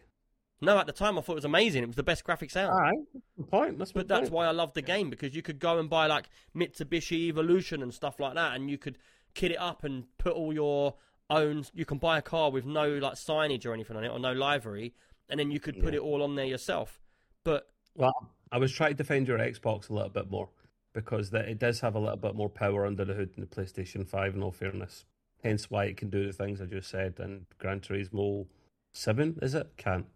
No, 0.61 0.79
at 0.79 0.87
the 0.87 0.93
time 0.93 1.19
I 1.19 1.21
thought 1.21 1.33
it 1.33 1.37
was 1.37 1.45
amazing. 1.45 1.83
It 1.83 1.87
was 1.89 1.97
the 1.97 2.03
best 2.03 2.25
graphics 2.25 2.57
out. 2.57 2.71
Aye, 2.71 2.91
that's 3.13 3.27
the 3.37 3.43
point. 3.45 3.79
That's 3.79 3.93
But 3.93 4.09
that's 4.09 4.23
point. 4.23 4.33
why 4.33 4.47
I 4.47 4.53
love 4.53 4.73
the 4.75 4.83
game 4.83 5.11
because 5.11 5.35
you 5.35 5.43
could 5.43 5.59
go 5.59 5.79
and 5.79 5.91
buy 5.91 6.07
like 6.07 6.29
Mitsubishi 6.57 7.29
Evolution 7.29 7.83
and 7.83 7.93
stuff 7.93 8.19
like 8.21 8.35
that, 8.35 8.55
and 8.55 8.71
you 8.71 8.79
could 8.79 8.99
kit 9.35 9.51
it 9.51 9.59
up 9.59 9.85
and 9.85 10.05
put 10.19 10.33
all 10.33 10.53
your 10.55 10.95
own. 11.29 11.65
You 11.75 11.85
can 11.85 11.99
buy 11.99 12.19
a 12.19 12.23
car 12.23 12.51
with 12.51 12.65
no 12.65 12.89
like 12.89 13.15
signage 13.15 13.67
or 13.67 13.75
anything 13.75 13.97
on 13.97 14.05
it 14.05 14.09
or 14.09 14.19
no 14.19 14.33
livery, 14.33 14.95
and 15.29 15.39
then 15.39 15.51
you 15.51 15.61
could 15.61 15.75
put 15.81 15.93
Yeah. 15.93 15.99
it 16.01 16.03
all 16.03 16.23
on 16.23 16.35
there 16.37 16.47
yourself. 16.47 17.01
But 17.43 17.69
Well, 17.95 18.31
I 18.51 18.59
was 18.59 18.73
trying 18.73 18.91
to 18.93 18.97
defend 18.97 19.29
your 19.29 19.39
Xbox 19.39 19.91
a 19.91 19.93
little 19.93 20.09
bit 20.11 20.31
more 20.31 20.49
because 20.95 21.31
that 21.31 21.49
it 21.49 21.59
does 21.59 21.81
have 21.81 21.95
a 21.95 21.99
little 21.99 22.17
bit 22.17 22.35
more 22.37 22.49
power 22.49 22.87
under 22.87 23.05
the 23.05 23.15
hood 23.15 23.35
than 23.35 23.41
the 23.41 23.47
PlayStation 23.55 24.07
Five. 24.07 24.35
In 24.35 24.43
all 24.43 24.53
fairness, 24.53 25.05
hence 25.43 25.69
why 25.69 25.87
it 25.87 25.97
can 25.97 26.09
do 26.11 26.27
the 26.27 26.33
things 26.33 26.61
I 26.61 26.67
just 26.67 26.89
said. 26.89 27.17
And 27.19 27.47
Gran 27.59 27.81
Turismo 27.81 28.47
Seven 28.93 29.37
is 29.43 29.55
it? 29.55 29.73
Can't. 29.77 30.07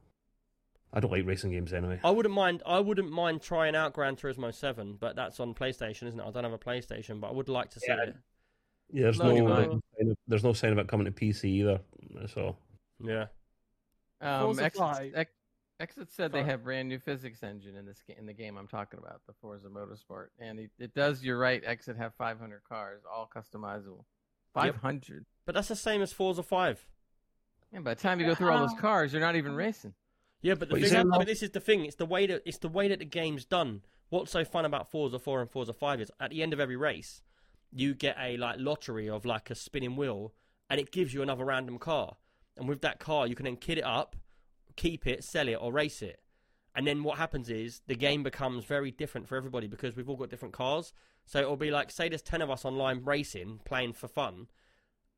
I 0.93 1.01
don't 1.01 1.11
like 1.11 1.27
racing 1.27 1.51
games 1.53 1.73
anyway. 1.73 2.01
I 2.03 2.11
wouldn't 2.11 2.35
mind. 2.35 2.63
I 2.65 2.81
wouldn't 2.81 3.11
mind 3.11 3.43
trying 3.43 3.77
out 3.77 3.93
Gran 3.93 4.17
Turismo 4.17 4.55
Seven, 4.55 4.97
but 4.99 5.17
that's 5.17 5.39
on 5.41 5.55
PlayStation, 5.55 6.09
isn't 6.09 6.19
it? 6.21 6.25
I 6.27 6.31
don't 6.31 6.45
have 6.45 6.53
a 6.53 6.59
PlayStation, 6.59 7.21
but 7.21 7.29
I 7.29 7.33
would 7.33 7.49
like 7.49 7.71
to 7.71 7.81
see 7.81 7.87
Yeah. 7.89 8.03
it. 8.05 8.17
Yeah, 8.91 9.03
there's 9.03 9.19
No, 9.19 9.35
no, 9.37 9.45
like, 9.45 9.69
sign 9.71 10.11
of- 10.11 10.17
there's 10.27 10.45
no 10.45 10.53
sign 10.55 10.73
of 10.73 10.79
it 10.79 10.89
coming 10.89 11.05
to 11.05 11.13
PC 11.13 11.45
either. 11.51 11.81
So 12.29 12.57
Yeah. 13.01 13.27
Um, 14.21 14.59
Exit, 14.59 15.13
Ex- 15.15 15.33
Exit 15.79 16.11
said 16.11 16.33
they 16.33 16.43
have 16.43 16.65
brand 16.65 16.89
new 16.89 16.99
physics 16.99 17.43
engine 17.45 17.77
in 17.77 17.85
this 17.87 18.03
in 18.09 18.27
the 18.27 18.33
game 18.33 18.57
I'm 18.57 18.67
talking 18.67 18.99
about, 18.99 19.21
the 19.27 19.33
Forza 19.35 19.69
Motorsport, 19.69 20.29
and 20.41 20.59
it, 20.59 20.71
it 20.79 20.95
does. 20.95 21.23
You're 21.23 21.39
right. 21.39 21.63
Exit 21.65 21.97
have 21.99 22.15
500 22.15 22.65
cars, 22.65 23.03
all 23.09 23.31
customizable. 23.33 24.05
500. 24.55 25.25
But 25.45 25.55
that's 25.55 25.69
the 25.69 25.77
same 25.77 26.03
as 26.03 26.13
Forza 26.13 26.43
Five. 26.43 26.85
And 27.73 27.85
by 27.85 27.95
the 27.95 28.01
time 28.01 28.19
you 28.19 28.27
go 28.27 28.35
through 28.35 28.51
all 28.51 28.67
those 28.67 28.79
cars, 28.81 29.13
you're 29.13 29.21
not 29.21 29.37
even 29.37 29.55
racing. 29.55 29.95
Yeah, 30.41 30.55
but 30.55 30.69
the 30.69 30.75
What 30.75 30.83
thing, 30.83 30.91
saying, 30.91 31.09
but 31.11 31.27
this 31.27 31.43
is 31.43 31.51
the 31.51 31.61
thing. 31.61 31.85
It's 31.85 31.97
the 31.97 32.07
way 32.07 32.27
that 32.27 32.43
it's 32.45 32.59
the 32.59 32.69
way 32.69 32.89
that 32.89 33.01
the 33.01 33.05
game's 33.05 33.45
done. 33.45 33.83
What's 34.11 34.31
so 34.31 34.45
fun 34.45 34.65
about 34.65 34.91
Forza 34.91 35.19
Four 35.19 35.41
and 35.41 35.51
Forza 35.51 35.73
Five 35.73 36.01
is 36.01 36.11
at 36.21 36.31
the 36.31 36.43
end 36.43 36.53
of 36.53 36.61
every 36.61 36.77
race, 36.77 37.23
you 37.73 37.95
get 37.95 38.17
a 38.19 38.37
like 38.37 38.57
lottery 38.59 39.09
of 39.09 39.25
like 39.25 39.51
a 39.51 39.55
spinning 39.55 39.97
wheel, 39.97 40.33
and 40.71 40.81
it 40.81 40.93
gives 40.93 41.13
you 41.13 41.23
another 41.23 41.45
random 41.45 41.79
car. 41.79 42.17
And 42.57 42.69
with 42.69 42.81
that 42.83 42.99
car, 42.99 43.27
you 43.27 43.35
can 43.35 43.45
then 43.45 43.57
kit 43.57 43.79
it 43.79 43.85
up, 43.85 44.17
keep 44.77 45.07
it, 45.07 45.25
sell 45.25 45.49
it, 45.49 45.55
or 45.55 45.73
race 45.73 46.03
it. 46.03 46.21
And 46.75 46.87
then 46.87 47.03
what 47.03 47.19
happens 47.19 47.51
is 47.51 47.83
the 47.87 47.97
game 47.97 48.23
becomes 48.23 48.65
very 48.65 48.91
different 48.91 49.29
for 49.29 49.37
everybody 49.37 49.67
because 49.67 49.97
we've 49.97 50.09
all 50.09 50.17
got 50.17 50.31
different 50.31 50.55
cars. 50.55 50.93
So 51.25 51.41
it'll 51.41 51.57
be 51.57 51.71
like, 51.71 51.91
say, 51.91 52.09
there's 52.09 52.23
10 52.23 52.41
of 52.41 52.51
us 52.51 52.65
online 52.65 53.03
racing, 53.05 53.61
playing 53.65 53.95
for 53.95 54.09
fun. 54.09 54.47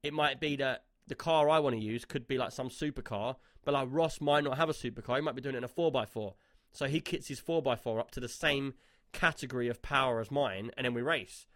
It 0.03 0.13
might 0.13 0.41
be 0.41 0.57
that 0.57 0.85
the 1.11 1.15
car 1.15 1.51
I 1.51 1.59
want 1.59 1.77
to 1.77 1.83
use 1.83 2.07
could 2.07 2.27
be 2.27 2.39
like 2.39 2.53
some 2.53 2.71
supercar, 2.71 3.37
but 3.65 3.75
like 3.75 3.89
Ross 3.91 4.21
might 4.21 4.45
not 4.45 4.57
have 4.57 4.71
a 4.71 4.73
supercar. 4.73 5.17
He 5.17 5.21
might 5.23 5.35
be 5.35 5.43
doing 5.43 5.55
it 5.55 5.59
in 5.59 5.65
a 5.65 5.69
4x4. 5.69 6.33
So 6.73 6.87
he 6.87 7.01
kits 7.01 7.29
his 7.29 7.41
4x4 7.41 7.99
up 8.01 8.11
to 8.13 8.21
the 8.21 8.29
same 8.29 8.75
category 9.13 9.69
of 9.69 9.83
power 9.83 10.21
as 10.21 10.31
mine, 10.31 10.71
and 10.77 10.87
then 10.87 10.95
we 10.95 11.03
race. 11.03 11.47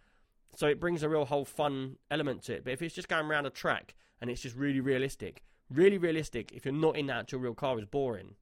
So 0.55 0.67
it 0.67 0.79
brings 0.79 1.01
a 1.03 1.09
real 1.09 1.25
whole 1.25 1.45
fun 1.45 1.97
element 2.11 2.43
to 2.43 2.53
it. 2.53 2.63
But 2.63 2.73
if 2.73 2.81
it's 2.81 2.93
just 2.95 3.07
going 3.07 3.25
around 3.25 3.45
a 3.45 3.49
track 3.49 3.95
and 4.21 4.29
it's 4.29 4.41
just 4.41 4.55
really 4.55 4.79
realistic, 4.79 5.41
really 5.69 5.97
realistic, 5.97 6.51
if 6.53 6.65
you're 6.65 6.73
not 6.73 6.97
in 6.97 7.07
that 7.07 7.17
actual 7.21 7.39
real 7.39 7.55
car, 7.55 7.77
is 7.79 7.85
boring. 7.85 8.35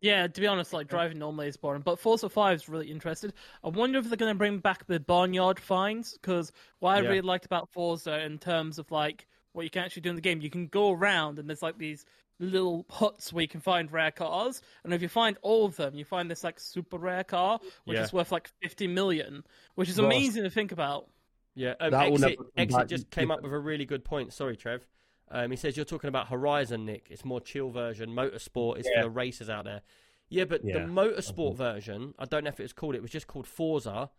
Yeah, 0.00 0.26
to 0.26 0.40
be 0.40 0.46
honest, 0.46 0.72
like 0.74 0.88
driving 0.88 1.18
normally 1.18 1.48
is 1.48 1.56
boring. 1.56 1.80
But 1.80 1.98
Forza 1.98 2.28
Five 2.28 2.56
is 2.56 2.68
really 2.68 2.90
interested. 2.90 3.32
I 3.64 3.68
wonder 3.68 3.98
if 3.98 4.08
they're 4.08 4.16
going 4.16 4.32
to 4.32 4.38
bring 4.38 4.58
back 4.58 4.86
the 4.86 5.00
barnyard 5.00 5.58
finds 5.58 6.12
because 6.12 6.52
what 6.80 6.90
I 6.90 7.00
Yeah. 7.00 7.08
really 7.08 7.20
liked 7.22 7.46
about 7.46 7.70
Forza 7.70 8.22
in 8.22 8.38
terms 8.38 8.78
of 8.78 8.90
like 8.90 9.26
what 9.56 9.64
you 9.64 9.70
can 9.70 9.82
actually 9.82 10.02
do 10.02 10.10
in 10.10 10.14
the 10.16 10.20
game, 10.22 10.40
you 10.40 10.50
can 10.50 10.66
go 10.68 10.92
around 10.92 11.38
and 11.38 11.48
there's 11.48 11.62
like 11.62 11.78
these 11.78 12.04
little 12.38 12.84
huts 12.90 13.32
where 13.32 13.40
you 13.42 13.48
can 13.48 13.60
find 13.60 13.90
rare 13.90 14.10
cars, 14.10 14.60
and 14.84 14.92
if 14.92 15.00
you 15.00 15.08
find 15.08 15.38
all 15.40 15.64
of 15.64 15.76
them, 15.76 15.94
you 15.94 16.04
find 16.04 16.30
this 16.30 16.44
like 16.44 16.60
super 16.60 16.98
rare 16.98 17.24
car 17.24 17.58
which 17.86 17.96
Yeah. 17.96 18.04
is 18.04 18.12
worth 18.12 18.30
like 18.30 18.48
fifty 18.62 18.86
million, 18.86 19.42
which 19.74 19.88
is 19.88 19.98
Ross. 19.98 20.04
amazing 20.06 20.42
to 20.42 20.50
think 20.50 20.70
about. 20.70 21.08
Yeah, 21.54 21.72
um, 21.80 21.90
That 21.92 22.10
will 22.12 22.22
Exit, 22.22 22.38
never 22.38 22.50
Exit 22.58 22.88
just 22.88 23.10
came 23.10 23.30
up 23.30 23.42
with 23.42 23.52
a 23.54 23.58
really 23.58 23.86
good 23.86 24.04
point. 24.04 24.34
Sorry, 24.34 24.56
Trev. 24.56 24.86
Um, 25.30 25.50
he 25.50 25.56
says 25.56 25.74
you're 25.76 25.86
talking 25.86 26.08
about 26.08 26.28
Horizon, 26.28 26.84
Nick. 26.84 27.06
It's 27.10 27.24
more 27.24 27.40
chill 27.40 27.70
version. 27.70 28.10
Motorsport 28.10 28.78
is 28.78 28.86
Yeah. 28.86 29.00
for 29.00 29.06
the 29.08 29.10
racers 29.10 29.48
out 29.48 29.64
there. 29.64 29.80
Yeah, 30.28 30.44
but 30.44 30.62
Yeah. 30.62 30.74
the 30.74 30.80
motorsport 30.80 31.54
version, 31.56 32.12
I 32.18 32.26
don't 32.26 32.44
know 32.44 32.48
if 32.48 32.60
it 32.60 32.64
was 32.64 32.74
called. 32.74 32.94
It 32.94 33.00
was 33.00 33.10
just 33.10 33.26
called 33.26 33.46
Forza. 33.46 34.10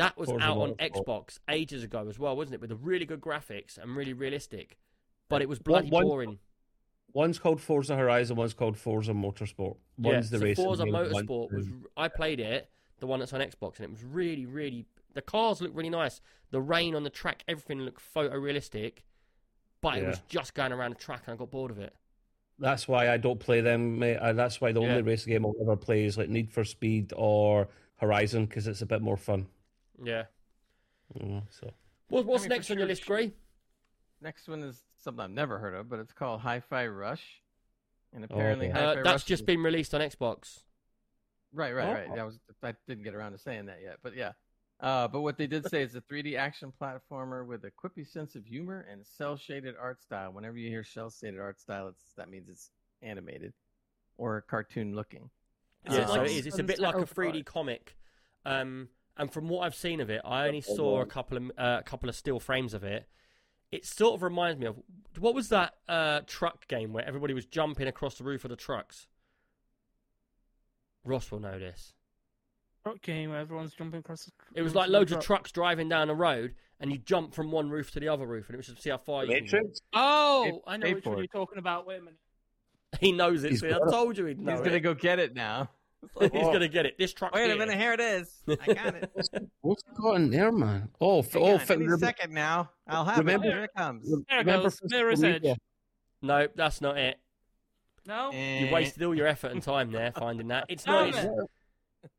That 0.00 0.16
was 0.16 0.30
out 0.30 0.58
on 0.58 0.74
Xbox 0.74 1.38
ages 1.48 1.84
ago 1.84 2.06
as 2.08 2.18
well, 2.18 2.36
wasn't 2.36 2.54
it? 2.54 2.60
With 2.60 2.70
the 2.70 2.76
really 2.76 3.04
good 3.06 3.20
graphics 3.20 3.78
and 3.78 3.94
really 3.96 4.12
realistic. 4.12 4.78
But 5.28 5.42
it 5.42 5.48
was 5.48 5.58
bloody 5.58 5.90
one- 5.90 6.04
boring. 6.04 6.38
One's 7.12 7.38
called 7.40 7.60
Forza 7.60 7.96
Horizon, 7.96 8.36
one's 8.36 8.54
called 8.54 8.76
Forza 8.78 9.12
Motorsport. 9.12 9.76
Yeah, 9.98 10.12
One's 10.12 10.30
the 10.30 10.38
so 10.38 10.44
racing 10.44 10.64
Forza 10.64 10.84
game, 10.84 10.94
Motorsport 10.94 11.52
was. 11.52 11.66
I 11.96 12.06
played 12.08 12.38
it, 12.38 12.70
the 13.00 13.06
one 13.08 13.18
that's 13.18 13.32
on 13.32 13.40
Xbox, 13.40 13.76
and 13.76 13.84
it 13.84 13.90
was 13.90 14.04
really, 14.04 14.46
really. 14.46 14.86
The 15.14 15.22
cars 15.22 15.60
looked 15.60 15.74
really 15.74 15.90
nice. 15.90 16.20
The 16.52 16.60
rain 16.60 16.94
on 16.94 17.02
the 17.02 17.10
track, 17.10 17.42
everything 17.48 17.80
looked 17.80 18.00
photorealistic, 18.14 18.98
but 19.80 19.98
it 19.98 20.06
was 20.06 20.20
just 20.28 20.54
going 20.54 20.70
around 20.72 20.90
the 20.92 20.96
track, 20.98 21.22
and 21.26 21.34
I 21.34 21.36
got 21.36 21.50
bored 21.50 21.72
of 21.72 21.78
it. 21.80 21.94
That's 22.60 22.86
why 22.86 23.10
I 23.10 23.16
don't 23.16 23.40
play 23.40 23.60
them, 23.60 23.98
mate. 23.98 24.18
That's 24.34 24.60
why 24.60 24.70
the 24.70 24.80
Yeah. 24.80 24.90
only 24.90 25.02
race 25.02 25.24
game 25.24 25.44
I'll 25.44 25.54
ever 25.60 25.76
play 25.76 26.04
is 26.04 26.16
like 26.16 26.28
Need 26.28 26.52
for 26.52 26.62
Speed 26.62 27.12
or 27.16 27.68
Horizon 27.96 28.46
because 28.46 28.68
it's 28.68 28.82
a 28.82 28.86
bit 28.86 29.02
more 29.02 29.16
fun. 29.16 29.48
Yeah. 30.02 30.24
Mm, 31.18 31.42
so 31.50 31.70
What, 32.08 32.26
what's 32.26 32.42
I 32.42 32.44
mean, 32.44 32.50
for 32.50 32.54
next 32.56 32.70
on 32.70 32.78
your 32.78 32.86
list. 32.86 33.06
Gray? 33.06 33.32
Next 34.20 34.48
one 34.48 34.62
is 34.62 34.82
something 34.98 35.22
I've 35.24 35.30
never 35.30 35.58
heard 35.58 35.74
of, 35.74 35.88
but 35.88 35.98
it's 35.98 36.12
called 36.12 36.40
Hi-Fi 36.40 36.86
Rush, 36.88 37.42
and 38.12 38.24
apparently 38.24 38.68
okay. 38.68 38.78
Hi-Fi 38.78 38.90
Uh, 38.90 38.94
Rush 38.96 39.04
that's 39.04 39.22
is- 39.22 39.28
just 39.28 39.46
been 39.46 39.62
released 39.62 39.94
on 39.94 40.00
Xbox. 40.00 40.60
Right, 41.52 41.72
right, 41.72 41.92
right. 41.92 42.08
Oh. 42.10 42.14
That 42.14 42.26
was 42.26 42.38
I 42.62 42.74
didn't 42.86 43.02
get 43.02 43.14
around 43.14 43.32
to 43.32 43.38
saying 43.38 43.66
that 43.66 43.80
yet, 43.82 43.98
but 44.02 44.14
yeah. 44.14 44.32
Uh, 44.78 45.08
but 45.08 45.20
what 45.20 45.36
they 45.36 45.46
did 45.46 45.68
say 45.68 45.82
is 45.82 45.94
a 45.94 46.00
3D 46.00 46.36
action 46.36 46.72
platformer 46.80 47.44
with 47.44 47.64
a 47.64 47.70
quippy 47.70 48.06
sense 48.06 48.34
of 48.34 48.46
humor 48.46 48.86
and 48.90 49.04
cel 49.04 49.36
shaded 49.36 49.74
art 49.78 50.00
style. 50.00 50.32
Whenever 50.32 50.56
you 50.56 50.70
hear 50.70 50.84
cel 50.84 51.10
shaded 51.10 51.40
art 51.40 51.60
style, 51.60 51.88
it's 51.88 52.14
that 52.16 52.30
means 52.30 52.48
it's 52.48 52.70
animated 53.02 53.52
or 54.16 54.40
cartoon 54.42 54.94
looking. 54.94 55.28
Yeah, 55.90 56.02
it 56.02 56.08
so 56.08 56.22
it 56.22 56.30
is. 56.30 56.46
It's 56.46 56.58
a 56.58 56.62
bit 56.62 56.78
like 56.78 56.94
a 56.94 57.06
3D 57.06 57.44
comic. 57.44 57.96
Um, 58.46 58.88
and 59.16 59.32
from 59.32 59.48
what 59.48 59.60
I've 59.66 59.74
seen 59.74 60.00
of 60.00 60.10
it, 60.10 60.20
I 60.24 60.46
only 60.46 60.60
saw 60.60 61.00
a 61.00 61.06
couple 61.06 61.36
of 61.36 61.50
uh, 61.58 61.76
a 61.80 61.82
couple 61.82 62.08
of 62.08 62.14
still 62.16 62.40
frames 62.40 62.74
of 62.74 62.84
it. 62.84 63.06
It 63.70 63.86
sort 63.86 64.14
of 64.14 64.22
reminds 64.22 64.58
me 64.58 64.66
of 64.66 64.76
what 65.18 65.34
was 65.34 65.48
that 65.50 65.74
uh, 65.88 66.20
truck 66.26 66.66
game 66.66 66.92
where 66.92 67.04
everybody 67.06 67.34
was 67.34 67.44
jumping 67.46 67.86
across 67.86 68.16
the 68.16 68.24
roof 68.24 68.44
of 68.44 68.50
the 68.50 68.56
trucks. 68.56 69.06
Ross 71.04 71.30
will 71.30 71.40
know 71.40 71.58
this. 71.58 71.94
Truck 72.82 73.00
game 73.02 73.30
where 73.30 73.38
everyone's 73.40 73.72
jumping 73.74 74.00
across. 74.00 74.24
The, 74.24 74.32
It 74.54 74.62
was 74.62 74.74
like 74.74 74.86
the 74.86 74.92
loads 74.92 75.12
of 75.12 75.18
truck. 75.18 75.26
trucks 75.26 75.52
driving 75.52 75.88
down 75.88 76.08
the 76.08 76.14
road, 76.14 76.54
and 76.80 76.90
you 76.90 76.98
jump 76.98 77.34
from 77.34 77.50
one 77.50 77.70
roof 77.70 77.90
to 77.92 78.00
the 78.00 78.08
other 78.08 78.26
roof, 78.26 78.48
and 78.48 78.54
it 78.54 78.56
was 78.56 78.66
just 78.66 78.78
to 78.78 78.82
see 78.82 78.90
how 78.90 78.98
far 78.98 79.24
you 79.24 79.34
can 79.34 79.46
go. 79.46 79.70
Oh, 79.94 80.60
Pay- 80.66 80.72
I 80.72 80.76
know 80.76 80.90
which 80.92 81.04
one 81.04 81.18
you're 81.18 81.26
talking 81.26 81.58
about. 81.58 81.86
Wait 81.86 81.96
a 81.98 82.00
minute. 82.00 82.18
He 82.98 83.12
knows 83.12 83.44
it. 83.44 83.50
He's 83.52 83.60
See, 83.60 83.68
I 83.68 83.78
told 83.90 84.18
you 84.18 84.24
he'd 84.26 84.40
know 84.40 84.52
He's 84.52 84.60
it. 84.60 84.64
gonna 84.64 84.80
go 84.80 84.94
get 84.94 85.18
it 85.20 85.34
now. 85.34 85.70
He's 86.20 86.30
gonna 86.30 86.68
get 86.68 86.86
it. 86.86 86.96
This 86.98 87.12
truck. 87.12 87.34
Wait 87.34 87.50
a 87.50 87.56
minute, 87.56 87.76
here 87.78 87.92
it 87.92 88.00
is. 88.00 88.42
I 88.48 88.72
got 88.74 88.94
it. 88.94 89.10
What's 89.60 89.82
it 89.82 89.94
got 90.00 90.16
in 90.16 90.30
there, 90.30 90.50
man? 90.52 90.88
Oh, 91.00 91.20
f- 91.20 91.32
Hang 91.32 91.42
oh, 91.42 91.52
on, 91.54 91.58
fi- 91.60 91.74
any 91.74 91.86
rem- 91.86 91.98
second 91.98 92.32
now. 92.32 92.70
I'll 92.86 93.04
have 93.04 93.18
remember- 93.18 93.46
it. 93.46 93.52
Here 93.52 93.64
it 93.64 93.70
comes. 93.76 94.08
There 94.28 94.38
it 94.38 94.46
remember 94.46 94.64
goes. 94.64 94.80
Mirror's 94.84 95.20
Physical 95.20 95.34
Edge. 95.36 95.42
Media? 95.42 95.56
No, 96.22 96.48
that's 96.54 96.80
not 96.80 96.98
it. 96.98 97.18
No. 98.06 98.30
You 98.32 98.38
Eh. 98.68 98.72
wasted 98.72 99.02
all 99.02 99.14
your 99.14 99.26
effort 99.26 99.52
and 99.52 99.62
time 99.62 99.92
there 99.92 100.12
finding 100.12 100.48
that. 100.48 100.64
It's 100.68 100.84
Damn 100.84 101.10
not. 101.10 101.24
It's, 101.24 101.28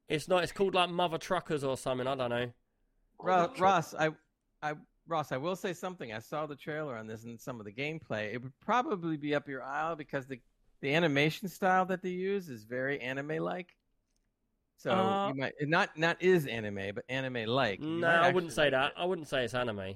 it's 0.10 0.28
not. 0.28 0.44
It's 0.44 0.52
called 0.52 0.76
like 0.76 0.90
Mother 0.90 1.18
Truckers 1.18 1.64
or 1.64 1.76
something. 1.78 2.06
I 2.08 2.16
don't 2.16 2.30
know. 2.30 2.52
Ro- 3.20 3.52
Ross, 3.60 3.94
I, 3.96 4.10
I, 4.62 4.74
Ross, 5.08 5.32
I 5.32 5.38
will 5.38 5.56
say 5.56 5.74
something. 5.74 6.14
I 6.14 6.20
saw 6.20 6.46
the 6.46 6.56
trailer 6.56 6.96
on 6.98 7.08
this 7.08 7.24
and 7.24 7.40
some 7.40 7.60
of 7.60 7.66
the 7.66 7.72
gameplay. 7.72 8.34
It 8.34 8.42
would 8.42 8.54
probably 8.60 9.18
be 9.18 9.34
up 9.36 9.48
your 9.48 9.64
aisle 9.64 9.96
because 9.96 10.28
the 10.28 10.40
the 10.82 10.94
animation 10.96 11.48
style 11.48 11.86
that 11.86 12.02
they 12.02 12.10
use 12.10 12.50
is 12.50 12.64
very 12.64 13.00
anime-like. 13.00 13.76
So 14.78 14.92
Uh, 14.92 15.28
you 15.30 15.36
might 15.36 15.54
not 15.62 15.96
not 15.98 16.22
is 16.22 16.48
anime, 16.48 16.96
but 16.96 17.04
anime-like. 17.08 17.80
No, 17.80 18.08
might 18.08 18.16
I 18.16 18.32
wouldn't 18.32 18.52
say 18.54 18.64
like 18.64 18.72
that. 18.72 18.94
I 18.98 19.06
wouldn't 19.06 19.28
say 19.28 19.44
it's 19.46 19.54
anime. 19.54 19.96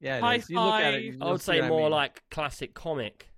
Yeah, 0.00 0.18
it 0.18 0.20
Hi. 0.20 0.34
You 0.48 0.60
look 0.60 0.74
at 0.74 0.94
it. 0.94 1.02
You'll 1.04 1.24
I 1.24 1.32
would 1.32 1.40
say 1.40 1.56
what 1.60 1.64
I 1.66 1.68
more 1.68 1.80
mean. 1.82 1.90
like 1.92 2.22
classic 2.30 2.74
comic. 2.74 3.28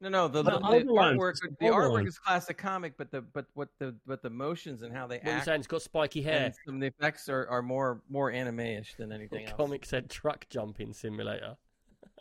no, 0.00 0.08
no. 0.08 0.28
The, 0.28 0.42
the, 0.42 0.50
No, 0.50 0.56
the 0.58 0.62
Borderlands, 0.84 1.20
artwork, 1.20 1.30
it's 1.30 1.40
the 1.58 1.66
artwork 1.66 2.06
is 2.06 2.18
classic 2.18 2.58
comic, 2.58 2.96
but 2.96 3.10
the 3.10 3.20
but 3.22 3.46
what 3.54 3.68
the 3.80 3.96
but 4.06 4.22
the 4.22 4.30
motions 4.30 4.82
and 4.82 4.92
how 4.94 5.06
they 5.08 5.16
What 5.16 5.26
are 5.26 5.30
you 5.30 5.36
act 5.36 5.44
saying? 5.46 5.58
It's 5.60 5.66
got 5.66 5.82
spiky 5.82 6.22
hair. 6.22 6.46
and 6.46 6.54
some 6.66 6.74
of 6.76 6.80
the 6.80 6.86
effects 6.88 7.28
are, 7.28 7.46
are 7.48 7.62
more 7.62 8.02
more 8.08 8.30
anime-ish 8.30 8.94
than 8.96 9.10
anything 9.18 9.46
else. 9.46 9.56
Comic 9.56 9.84
said 9.86 10.08
truck 10.10 10.46
jumping 10.50 10.92
simulator. 10.92 11.56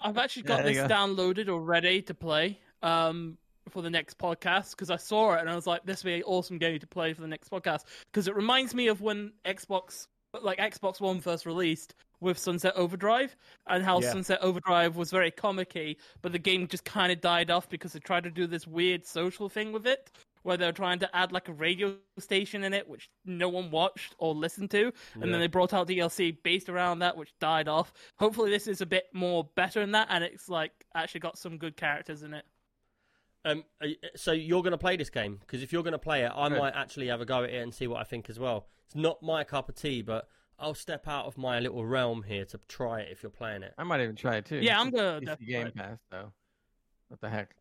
I've 0.01 0.17
actually 0.17 0.43
got 0.43 0.63
there 0.63 0.69
you 0.69 0.81
this 0.81 0.87
go. 0.87 0.93
downloaded 0.95 1.49
already 1.49 2.01
to 2.03 2.13
play 2.13 2.59
um, 2.81 3.37
for 3.69 3.81
the 3.81 3.89
next 3.89 4.17
podcast 4.17 4.71
because 4.71 4.89
I 4.89 4.97
saw 4.97 5.33
it 5.33 5.41
and 5.41 5.49
I 5.49 5.55
was 5.55 5.67
like, 5.67 5.83
this 5.85 6.03
would 6.03 6.09
be 6.09 6.15
an 6.15 6.23
awesome 6.23 6.57
game 6.57 6.79
to 6.79 6.87
play 6.87 7.13
for 7.13 7.21
the 7.21 7.27
next 7.27 7.49
podcast 7.49 7.83
because 8.11 8.27
it 8.27 8.35
reminds 8.35 8.73
me 8.75 8.87
of 8.87 9.01
when 9.01 9.31
Xbox, 9.45 10.07
like 10.41 10.59
Xbox 10.59 10.99
One 10.99 11.19
first 11.21 11.45
released 11.45 11.95
with 12.19 12.37
Sunset 12.37 12.73
Overdrive 12.75 13.35
and 13.67 13.83
how 13.83 13.99
Yeah. 13.99 14.11
Sunset 14.11 14.39
Overdrive 14.41 14.95
was 14.95 15.11
very 15.11 15.31
comic-y, 15.31 15.95
but 16.21 16.31
the 16.31 16.39
game 16.39 16.67
just 16.67 16.85
kind 16.85 17.11
of 17.11 17.21
died 17.21 17.51
off 17.51 17.69
because 17.69 17.93
they 17.93 17.99
tried 17.99 18.23
to 18.23 18.31
do 18.31 18.47
this 18.47 18.65
weird 18.67 19.05
social 19.05 19.49
thing 19.49 19.71
with 19.71 19.85
it 19.87 20.09
where 20.43 20.57
they're 20.57 20.73
trying 20.73 20.99
to 20.99 21.15
add 21.15 21.31
like 21.31 21.47
a 21.47 21.53
radio 21.53 21.95
station 22.19 22.65
in 22.65 22.73
it, 22.73 22.85
which 22.87 23.09
no 23.23 23.47
one 23.47 23.71
watched 23.71 24.13
or 24.17 24.35
listened 24.35 24.69
to, 24.71 24.87
and 25.13 25.23
Yeah. 25.25 25.31
then 25.31 25.39
they 25.39 25.47
brought 25.47 25.73
out 25.73 25.87
DLC 25.87 26.31
based 26.43 26.67
around 26.67 26.99
that, 26.99 27.15
which 27.15 27.33
died 27.39 27.69
off. 27.69 27.93
Hopefully, 28.19 28.49
this 28.51 28.67
is 28.67 28.81
a 28.81 28.85
bit 28.85 29.05
more 29.13 29.45
better 29.55 29.79
than 29.79 29.91
that, 29.91 30.07
and 30.09 30.21
it's 30.21 30.49
like 30.49 30.73
actually 30.95 31.21
got 31.21 31.37
some 31.37 31.57
good 31.57 31.77
characters 31.77 32.23
in 32.23 32.33
it. 32.33 32.45
Um, 33.45 33.63
so 34.15 34.31
you're 34.31 34.61
going 34.61 34.71
to 34.71 34.77
play 34.77 34.95
this 34.95 35.09
game 35.09 35.37
because 35.41 35.61
if 35.63 35.73
you're 35.73 35.83
going 35.83 35.91
to 35.93 35.99
play 35.99 36.23
it, 36.23 36.31
I 36.33 36.49
Good. 36.49 36.57
might 36.59 36.73
actually 36.75 37.07
have 37.07 37.19
a 37.21 37.25
go 37.25 37.43
at 37.43 37.49
it 37.49 37.61
and 37.61 37.73
see 37.73 37.87
what 37.87 37.99
I 37.99 38.03
think 38.03 38.29
as 38.29 38.39
well. 38.39 38.67
It's 38.85 38.95
not 38.95 39.21
my 39.21 39.43
cup 39.43 39.67
of 39.69 39.75
tea, 39.75 40.01
but 40.01 40.27
I'll 40.57 40.73
step 40.75 41.07
out 41.07 41.25
of 41.25 41.37
my 41.37 41.59
little 41.59 41.85
realm 41.85 42.23
here 42.23 42.45
to 42.45 42.59
try 42.69 43.01
it 43.01 43.09
if 43.11 43.21
you're 43.21 43.29
playing 43.29 43.63
it. 43.63 43.73
I 43.77 43.83
might 43.83 44.01
even 44.01 44.15
try 44.15 44.37
it 44.37 44.45
too. 44.45 44.57
Yeah, 44.57 44.79
I'm 44.79 44.87
It's 44.87 44.95
gonna 44.95 45.19
PC 45.19 45.25
definitely 45.25 45.45
Game 45.53 45.71
try 45.75 45.85
Pass 45.85 45.97
though. 46.09 46.31
What 47.09 47.19
the 47.21 47.29
heck? 47.29 47.55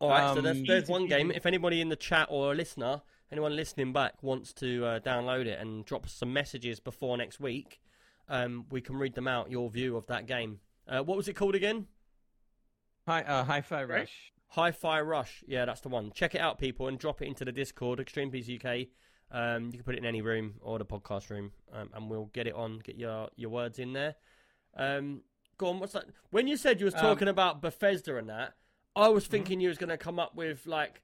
All 0.00 0.10
right, 0.10 0.34
so 0.34 0.40
there's, 0.40 0.56
Um, 0.58 0.64
there's 0.66 0.88
one 0.88 1.06
game. 1.06 1.30
If 1.30 1.44
anybody 1.44 1.80
in 1.80 1.88
the 1.88 1.96
chat 1.96 2.28
or 2.30 2.52
a 2.52 2.54
listener, 2.54 3.02
anyone 3.32 3.54
listening 3.56 3.92
back 3.92 4.22
wants 4.22 4.52
to 4.54 4.84
uh, 4.86 5.00
download 5.00 5.46
it 5.46 5.58
and 5.58 5.84
drop 5.84 6.06
us 6.06 6.12
some 6.12 6.32
messages 6.32 6.78
before 6.80 7.16
next 7.18 7.40
week, 7.40 7.80
um, 8.28 8.66
we 8.70 8.80
can 8.80 8.96
read 8.96 9.14
them 9.14 9.26
out. 9.26 9.50
Your 9.50 9.68
view 9.68 9.96
of 9.96 10.06
that 10.06 10.26
game. 10.26 10.60
Uh, 10.86 11.02
what 11.02 11.16
was 11.16 11.26
it 11.28 11.34
called 11.34 11.54
again? 11.56 11.86
Hi, 13.06 13.22
uh, 13.22 13.42
Hi-Fi 13.44 13.84
Right. 13.84 14.08
Rush. 14.50 14.54
Hi-Fi 14.56 15.00
Rush. 15.02 15.44
Yeah, 15.46 15.64
that's 15.64 15.80
the 15.80 15.88
one. 15.88 16.12
Check 16.12 16.34
it 16.34 16.40
out, 16.40 16.58
people, 16.58 16.88
and 16.88 16.98
drop 16.98 17.22
it 17.22 17.26
into 17.26 17.44
the 17.44 17.52
Discord, 17.52 18.00
Extreme 18.00 18.30
PC 18.32 18.56
UK. 18.64 18.88
Um, 19.30 19.66
you 19.66 19.72
can 19.72 19.82
put 19.82 19.94
it 19.94 19.98
in 19.98 20.06
any 20.06 20.22
room 20.22 20.54
or 20.62 20.78
the 20.78 20.86
podcast 20.86 21.28
room, 21.30 21.52
um, 21.72 21.90
and 21.94 22.08
we'll 22.08 22.30
get 22.32 22.46
it 22.46 22.54
on. 22.54 22.78
Get 22.78 22.96
your 22.98 23.28
your 23.36 23.50
words 23.50 23.78
in 23.78 23.92
there. 23.92 24.14
Um, 24.76 25.22
go 25.58 25.68
on. 25.68 25.80
What's 25.80 25.92
that? 25.92 26.06
When 26.30 26.46
you 26.48 26.56
said 26.56 26.80
you 26.80 26.86
was 26.86 26.94
Um, 26.94 27.00
talking 27.00 27.28
about 27.28 27.60
Bethesda 27.60 28.16
and 28.16 28.28
that, 28.30 28.54
I 28.96 29.08
was 29.08 29.26
thinking 29.26 29.60
you 29.60 29.68
was 29.68 29.76
going 29.78 29.90
to 29.90 29.98
come 29.98 30.18
up 30.18 30.34
with 30.34 30.66
like 30.66 31.02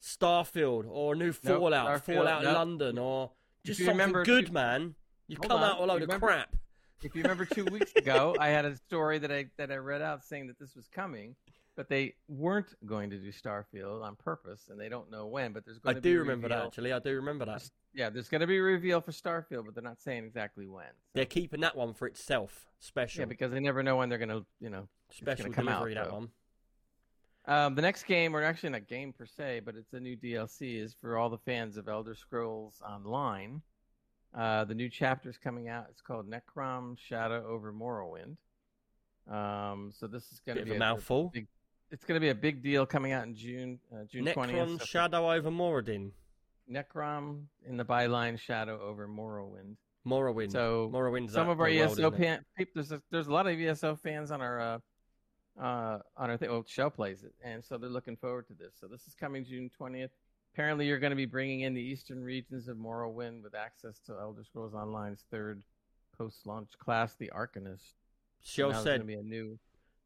Starfield 0.00 0.84
or 0.88 1.14
a 1.14 1.16
new 1.16 1.32
Fallout, 1.32 1.88
Starfield, 1.88 2.14
Fallout 2.16 2.42
nope. 2.44 2.54
London, 2.54 2.98
or 2.98 3.32
just 3.64 3.78
something 3.80 3.94
remember- 3.96 4.24
good, 4.24 4.52
man. 4.52 4.94
You've 5.26 5.40
come 5.40 5.52
on. 5.52 5.62
out 5.64 5.80
with 5.80 5.88
a 5.88 5.92
load 5.92 6.02
You 6.02 6.14
of 6.14 6.20
crap. 6.20 6.54
If 7.02 7.16
you 7.16 7.22
remember 7.22 7.44
two 7.44 7.64
weeks 7.64 7.92
ago, 7.96 8.36
I 8.38 8.48
had 8.50 8.64
a 8.66 8.76
story 8.76 9.18
that 9.18 9.32
I 9.32 9.46
that 9.56 9.72
I 9.72 9.76
read 9.76 10.00
out 10.00 10.22
saying 10.22 10.46
that 10.46 10.58
this 10.60 10.76
was 10.76 10.86
coming, 10.86 11.34
but 11.76 11.88
they 11.88 12.14
weren't 12.28 12.74
going 12.86 13.10
to 13.10 13.16
do 13.18 13.30
Starfield 13.32 14.02
on 14.02 14.16
purpose, 14.16 14.68
and 14.70 14.78
they 14.78 14.88
don't 14.88 15.10
know 15.10 15.26
when. 15.26 15.52
But 15.52 15.64
there's 15.64 15.78
I 15.78 15.92
going 15.92 15.96
to 15.96 16.00
be 16.02 16.10
do 16.10 16.16
a 16.16 16.20
remember 16.20 16.48
that 16.48 16.54
reveal- 16.54 16.66
actually. 16.68 16.92
I 16.92 16.98
do 17.00 17.14
remember 17.16 17.44
that. 17.46 17.68
Yeah, 17.94 18.10
there's 18.10 18.28
going 18.28 18.40
to 18.40 18.46
be 18.46 18.58
a 18.58 18.62
reveal 18.62 19.00
for 19.00 19.12
Starfield, 19.12 19.64
but 19.66 19.74
they're 19.74 19.82
not 19.84 20.00
saying 20.00 20.24
exactly 20.24 20.66
when. 20.66 20.86
So- 20.86 21.10
They're 21.14 21.24
keeping 21.24 21.60
that 21.60 21.76
one 21.76 21.94
for 21.94 22.06
itself, 22.06 22.66
special, 22.80 23.20
yeah, 23.20 23.26
because 23.26 23.52
they 23.52 23.60
never 23.60 23.82
know 23.82 23.96
when 23.96 24.08
they're 24.08 24.18
going 24.18 24.28
to, 24.30 24.44
you 24.60 24.70
know. 24.70 24.88
special 25.10 25.50
come 25.52 25.68
out, 25.68 25.86
that 25.94 26.08
though. 26.08 26.14
one. 26.14 26.28
Um, 27.46 27.74
the 27.74 27.82
next 27.82 28.04
game, 28.04 28.34
or 28.34 28.42
actually 28.42 28.70
not 28.70 28.88
game 28.88 29.12
per 29.12 29.26
se, 29.26 29.60
but 29.64 29.76
it's 29.76 29.92
a 29.92 30.00
new 30.00 30.16
DLC, 30.16 30.80
is 30.82 30.94
for 30.98 31.18
all 31.18 31.28
the 31.28 31.38
fans 31.38 31.76
of 31.76 31.88
Elder 31.88 32.14
Scrolls 32.14 32.80
Online. 32.82 33.60
Uh, 34.34 34.64
the 34.64 34.74
new 34.74 34.88
chapter 34.88 35.28
is 35.28 35.36
coming 35.36 35.68
out. 35.68 35.86
It's 35.90 36.00
called 36.00 36.26
Necrom 36.28 36.96
Shadow 36.98 37.46
over 37.46 37.72
Morrowind. 37.72 38.36
Um, 39.32 39.92
so 39.96 40.06
this 40.06 40.32
is 40.32 40.40
going 40.40 40.58
to 40.58 40.64
be 40.64 40.74
a 40.74 40.78
mouthful. 40.78 41.30
big, 41.32 41.46
it's 41.94 42.04
going 42.04 42.16
to 42.16 42.20
be 42.20 42.30
a 42.30 42.34
big 42.34 42.60
deal 42.60 42.84
coming 42.84 43.12
out 43.12 43.24
in 43.24 43.36
June, 43.36 43.78
uh, 43.92 44.04
June 44.10 44.26
twentieth. 44.26 44.68
Necron 44.68 44.84
Shadow 44.84 45.30
over 45.30 45.48
Moradin. 45.48 46.10
Necrom 46.70 47.44
in 47.66 47.76
the 47.76 47.84
byline 47.84 48.36
Shadow 48.36 48.80
over 48.80 49.06
Morrowind. 49.06 49.76
Morrowind. 50.04 50.50
So 50.50 50.90
Morrowind's 50.92 51.32
some 51.32 51.48
of 51.48 51.60
our 51.60 51.68
ESO 51.68 51.92
isn't 51.92 52.04
it? 52.04 52.18
fan, 52.18 52.44
peop- 52.58 52.74
there's 52.74 52.90
a, 52.90 53.00
there's 53.12 53.28
a 53.28 53.32
lot 53.32 53.46
of 53.46 53.58
ESO 53.58 53.94
fans 53.94 54.32
on 54.32 54.40
our 54.40 54.60
uh, 54.60 54.78
uh, 55.62 55.98
on 56.16 56.30
our 56.30 56.36
thing. 56.36 56.50
Well, 56.50 56.64
Shell 56.66 56.90
plays 56.90 57.22
it, 57.22 57.32
and 57.44 57.64
so 57.64 57.78
they're 57.78 57.88
looking 57.88 58.16
forward 58.16 58.48
to 58.48 58.54
this. 58.54 58.74
So 58.80 58.88
this 58.88 59.06
is 59.06 59.14
coming 59.14 59.44
June 59.44 59.70
twentieth. 59.70 60.10
Apparently, 60.52 60.86
you're 60.86 60.98
going 60.98 61.10
to 61.10 61.16
be 61.16 61.26
bringing 61.26 61.60
in 61.60 61.74
the 61.74 61.80
eastern 61.80 62.22
regions 62.22 62.66
of 62.66 62.76
Morrowind 62.76 63.42
with 63.42 63.54
access 63.54 64.00
to 64.06 64.14
Elder 64.20 64.42
Scrolls 64.44 64.72
Online's 64.72 65.24
third 65.30 65.62
post-launch 66.16 66.70
class, 66.78 67.14
the 67.18 67.30
Arcanist. 67.34 67.94
Shell 68.42 68.72
said 68.74 68.84
going 68.84 69.00
to 69.00 69.06
be 69.06 69.14
a 69.14 69.22
new. 69.22 69.58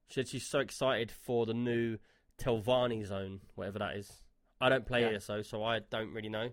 Said 0.09 0.29
she's 0.29 0.47
so 0.47 0.61
excited 0.61 1.11
for 1.11 1.47
the 1.47 1.55
new 1.55 1.99
Telvanni 2.39 3.05
zone, 3.07 3.41
whatever 3.55 3.79
that 3.81 3.97
is. 3.97 4.23
I 4.61 4.69
don't 4.69 4.87
play 4.87 5.03
Yeah. 5.03 5.17
ESO, 5.17 5.43
so 5.43 5.63
I 5.63 5.81
don't 5.81 6.13
really 6.13 6.29
know. 6.29 6.51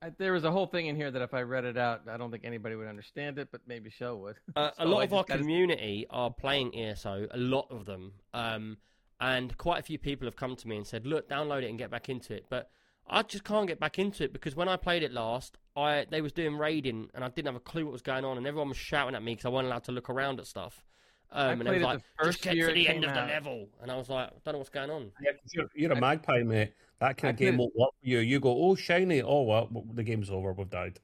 I, 0.00 0.10
there 0.10 0.32
was 0.32 0.44
a 0.44 0.50
whole 0.52 0.66
thing 0.66 0.86
in 0.86 0.94
here 0.94 1.10
that 1.10 1.22
if 1.22 1.34
I 1.34 1.42
read 1.42 1.64
it 1.64 1.76
out, 1.76 2.02
I 2.08 2.16
don't 2.16 2.30
think 2.30 2.44
anybody 2.44 2.76
would 2.76 2.86
understand 2.86 3.38
it, 3.38 3.48
but 3.50 3.62
maybe 3.66 3.90
Shell 3.90 4.18
would. 4.20 4.36
Uh, 4.56 4.70
a 4.78 4.86
lot 4.86 5.00
I 5.00 5.04
of 5.04 5.14
our 5.14 5.24
community 5.24 6.06
are 6.10 6.30
playing 6.30 6.74
ESO, 6.76 7.26
a 7.30 7.36
lot 7.38 7.66
of 7.70 7.84
them, 7.86 8.12
um, 8.32 8.78
and 9.20 9.56
quite 9.58 9.80
a 9.80 9.82
few 9.82 9.98
people 9.98 10.26
have 10.26 10.36
come 10.36 10.54
to 10.56 10.68
me 10.68 10.76
and 10.76 10.86
said, 10.86 11.06
"Look, 11.06 11.28
download 11.28 11.62
it 11.64 11.68
and 11.68 11.78
get 11.78 11.90
back 11.90 12.08
into 12.08 12.32
it." 12.34 12.46
But 12.48 12.70
I 13.08 13.22
just 13.22 13.42
can't 13.42 13.66
get 13.66 13.80
back 13.80 13.98
into 13.98 14.22
it 14.22 14.32
because 14.32 14.54
when 14.54 14.68
I 14.68 14.76
played 14.76 15.02
it 15.02 15.12
last, 15.12 15.58
I 15.74 16.06
they 16.08 16.20
was 16.20 16.32
doing 16.32 16.56
raiding 16.56 17.10
and 17.14 17.24
I 17.24 17.28
didn't 17.28 17.46
have 17.46 17.56
a 17.56 17.60
clue 17.60 17.84
what 17.84 17.92
was 17.92 18.02
going 18.02 18.24
on, 18.24 18.36
and 18.36 18.46
everyone 18.46 18.68
was 18.68 18.78
shouting 18.78 19.16
at 19.16 19.22
me 19.22 19.32
because 19.32 19.46
I 19.46 19.48
wasn't 19.48 19.68
allowed 19.68 19.84
to 19.84 19.92
look 19.92 20.08
around 20.08 20.38
at 20.38 20.46
stuff. 20.46 20.84
I 21.30 21.44
Um, 21.46 21.50
and 21.52 21.60
played 21.62 21.68
it 21.68 21.72
was 21.78 21.82
it 21.82 21.86
like, 21.86 21.98
the 21.98 22.24
first 22.24 22.38
"Just 22.38 22.44
get 22.44 22.56
year 22.56 22.68
to 22.68 22.72
the 22.74 22.88
end 22.88 23.04
of 23.04 23.12
the 23.12 23.20
out. 23.20 23.28
level," 23.28 23.68
and 23.82 23.90
I 23.90 23.96
was 23.96 24.08
like, 24.08 24.28
"I 24.28 24.32
don't 24.44 24.54
know 24.54 24.58
what's 24.58 24.70
going 24.70 24.90
on." 24.90 25.12
Yeah, 25.22 25.32
'cause 25.32 25.54
you're, 25.54 25.70
you're 25.74 25.92
a 25.92 25.96
I- 25.96 26.00
magpie, 26.00 26.42
mate. 26.42 26.72
That 27.00 27.16
kind 27.16 27.28
I 27.28 27.30
of 27.32 27.36
game 27.36 27.58
won't 27.58 27.76
work 27.76 27.90
for 28.00 28.08
you. 28.08 28.18
You 28.18 28.40
go, 28.40 28.50
oh, 28.50 28.74
shiny. 28.74 29.22
Oh, 29.22 29.42
well, 29.42 29.68
the 29.94 30.02
game's 30.02 30.30
over. 30.30 30.52
We've 30.52 30.68
died. 30.68 30.98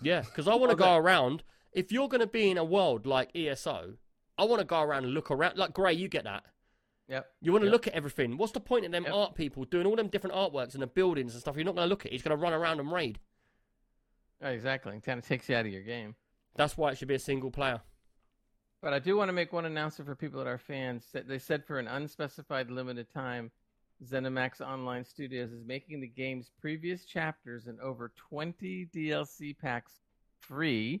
Yeah, 0.00 0.22
because 0.22 0.48
I 0.48 0.54
want 0.54 0.70
to 0.70 0.76
Well, 0.76 0.96
go 0.98 1.04
around. 1.04 1.42
If 1.72 1.92
you're 1.92 2.08
going 2.08 2.22
to 2.22 2.26
be 2.26 2.50
in 2.50 2.56
a 2.56 2.64
world 2.64 3.04
like 3.04 3.30
ESO, 3.36 3.94
I 4.38 4.44
want 4.44 4.60
to 4.60 4.64
go 4.64 4.80
around 4.80 5.04
and 5.04 5.12
look 5.12 5.30
around. 5.30 5.58
Like 5.58 5.74
Gray, 5.74 5.92
you 5.92 6.08
get 6.08 6.24
that. 6.24 6.44
Yep. 7.08 7.30
You 7.42 7.52
want 7.52 7.62
to 7.62 7.66
Yep. 7.66 7.72
look 7.72 7.86
at 7.88 7.92
everything. 7.92 8.38
What's 8.38 8.52
the 8.52 8.60
point 8.60 8.86
of 8.86 8.92
them 8.92 9.04
Yep. 9.04 9.12
art 9.12 9.34
people 9.34 9.64
doing 9.66 9.86
all 9.86 9.96
them 9.96 10.08
different 10.08 10.34
artworks 10.34 10.72
and 10.72 10.82
the 10.82 10.86
buildings 10.86 11.34
and 11.34 11.40
stuff? 11.42 11.56
You're 11.56 11.66
not 11.66 11.74
going 11.74 11.84
to 11.84 11.90
look 11.90 12.06
at. 12.06 12.12
it. 12.12 12.12
He's 12.12 12.22
going 12.22 12.34
to 12.36 12.42
run 12.42 12.54
around 12.54 12.80
and 12.80 12.90
raid. 12.90 13.18
Oh, 14.40 14.48
exactly. 14.48 14.96
It 14.96 15.02
kind 15.02 15.18
of 15.18 15.26
takes 15.26 15.48
you 15.50 15.56
out 15.56 15.66
of 15.66 15.72
your 15.72 15.82
game. 15.82 16.14
That's 16.54 16.76
why 16.78 16.90
it 16.92 16.98
should 16.98 17.08
be 17.08 17.14
a 17.14 17.18
single 17.18 17.50
player. 17.50 17.82
But 18.84 18.92
I 18.92 18.98
do 18.98 19.16
want 19.16 19.30
to 19.30 19.32
make 19.32 19.50
one 19.50 19.64
announcement 19.64 20.06
for 20.06 20.14
people 20.14 20.38
that 20.40 20.46
are 20.46 20.58
fans. 20.58 21.06
They 21.10 21.38
said 21.38 21.64
for 21.64 21.78
an 21.78 21.88
unspecified 21.88 22.70
limited 22.70 23.10
time, 23.10 23.50
ZeniMax 24.04 24.60
Online 24.60 25.06
Studios 25.06 25.52
is 25.52 25.64
making 25.64 26.02
the 26.02 26.06
game's 26.06 26.50
previous 26.60 27.06
chapters 27.06 27.66
and 27.66 27.80
over 27.80 28.12
20 28.28 28.90
DLC 28.94 29.56
packs 29.56 30.02
free 30.38 31.00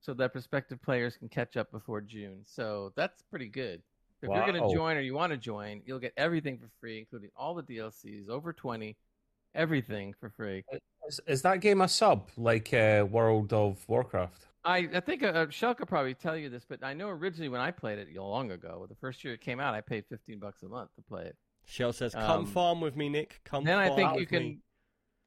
so 0.00 0.12
that 0.14 0.32
prospective 0.32 0.82
players 0.82 1.16
can 1.16 1.28
catch 1.28 1.56
up 1.56 1.70
before 1.70 2.00
June. 2.00 2.40
So 2.44 2.92
that's 2.96 3.22
pretty 3.22 3.48
good. 3.48 3.80
If 4.20 4.30
you're 4.30 4.52
going 4.52 4.60
to 4.60 4.74
join 4.74 4.96
or 4.96 5.00
you 5.00 5.14
want 5.14 5.30
to 5.30 5.36
join, 5.36 5.82
you'll 5.86 6.00
get 6.00 6.14
everything 6.16 6.58
for 6.58 6.68
free, 6.80 6.98
including 6.98 7.30
all 7.36 7.54
the 7.54 7.62
DLCs, 7.62 8.28
over 8.28 8.52
20, 8.52 8.96
everything 9.54 10.14
for 10.18 10.30
free. 10.30 10.64
Uh, 10.72 10.78
Is, 11.08 11.20
is 11.26 11.42
that 11.42 11.60
game 11.60 11.80
a 11.80 11.88
sub 11.88 12.28
like 12.36 12.72
uh, 12.74 13.06
World 13.10 13.52
of 13.52 13.82
Warcraft? 13.88 14.46
I, 14.64 14.88
I 14.92 15.00
think 15.00 15.22
uh, 15.22 15.46
Shell 15.48 15.76
could 15.76 15.88
probably 15.88 16.14
tell 16.14 16.36
you 16.36 16.50
this, 16.50 16.66
but 16.68 16.84
I 16.84 16.92
know 16.92 17.08
originally 17.08 17.48
when 17.48 17.62
I 17.62 17.70
played 17.70 17.98
it 17.98 18.14
long 18.14 18.50
ago, 18.50 18.86
the 18.88 18.96
first 18.96 19.24
year 19.24 19.32
it 19.32 19.40
came 19.40 19.58
out, 19.60 19.74
I 19.74 19.80
paid 19.80 20.04
15 20.10 20.38
bucks 20.38 20.62
a 20.62 20.68
month 20.68 20.90
to 20.96 21.02
play 21.02 21.24
it. 21.24 21.36
Shell 21.64 21.94
says, 21.94 22.12
"Come 22.14 22.40
Um, 22.40 22.46
farm 22.46 22.80
with 22.80 22.94
me, 22.94 23.08
Nick. 23.08 23.40
Come." 23.44 23.64
then 23.64 23.78
I 23.78 23.88
farm 23.88 23.96
think 23.96 24.20
you 24.20 24.26
can, 24.26 24.42
me." 24.42 24.58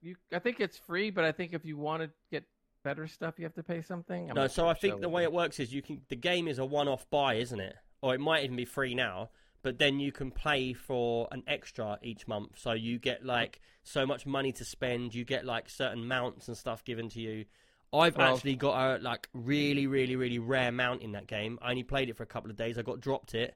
you. 0.02 0.16
I 0.32 0.40
think 0.40 0.60
it's 0.60 0.78
free, 0.78 1.10
but 1.10 1.24
I 1.24 1.32
think 1.32 1.54
if 1.54 1.66
you 1.66 1.78
want 1.78 2.04
to 2.04 2.12
get 2.30 2.44
better 2.84 3.08
stuff, 3.08 3.36
you 3.38 3.46
have 3.46 3.54
to 3.56 3.64
pay 3.64 3.82
something. 3.82 4.30
I'm 4.30 4.36
No, 4.36 4.48
so 4.48 4.64
sure 4.64 4.70
I 4.70 4.74
think 4.74 5.02
the 5.02 5.10
way 5.10 5.24
it 5.24 5.32
works 5.32 5.60
is 5.60 5.74
you 5.74 5.82
can. 5.82 6.02
The 6.10 6.16
game 6.16 6.48
is 6.48 6.60
a 6.60 6.66
one-off 6.66 7.10
buy, 7.10 7.36
isn't 7.36 7.60
it? 7.60 7.76
Or 8.02 8.14
it 8.14 8.20
might 8.20 8.44
even 8.44 8.56
be 8.56 8.66
free 8.66 8.96
now. 8.96 9.30
But 9.64 9.78
then 9.78 10.00
you 10.00 10.12
can 10.12 10.32
play 10.32 10.74
for 10.74 11.28
an 11.32 11.44
extra 11.48 12.00
each 12.02 12.28
month, 12.28 12.58
so 12.58 12.72
you 12.72 12.98
get 12.98 13.24
like 13.26 13.62
so 13.84 14.06
much 14.06 14.26
money 14.26 14.52
to 14.54 14.66
spend. 14.66 15.14
You 15.14 15.24
get 15.24 15.46
like 15.46 15.70
certain 15.70 16.08
mounts 16.08 16.48
and 16.48 16.58
stuff 16.58 16.84
given 16.84 17.10
to 17.10 17.22
you. 17.22 17.46
I've 17.94 18.16
Well- 18.18 18.34
actually 18.36 18.56
got 18.56 18.96
a 19.00 19.04
like 19.04 19.28
really, 19.34 19.86
really, 19.86 20.16
really 20.16 20.40
rare 20.40 20.72
mount 20.72 21.02
in 21.02 21.12
that 21.12 21.28
game. 21.28 21.60
I 21.62 21.72
only 21.72 21.84
played 21.84 22.10
it 22.10 22.16
for 22.18 22.24
a 22.24 22.28
couple 22.28 22.50
of 22.50 22.58
days. 22.58 22.78
I 22.78 22.82
got 22.82 23.02
dropped 23.02 23.36
it, 23.36 23.56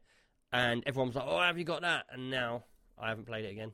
and 0.52 0.84
everyone 0.86 1.08
was 1.08 1.16
like, 1.16 1.26
"Oh, 1.28 1.40
have 1.40 1.58
you 1.58 1.64
got 1.64 1.82
that?" 1.82 2.06
And 2.12 2.30
now 2.30 2.66
I 2.98 3.10
haven't 3.10 3.26
played 3.26 3.46
it 3.46 3.52
again. 3.52 3.74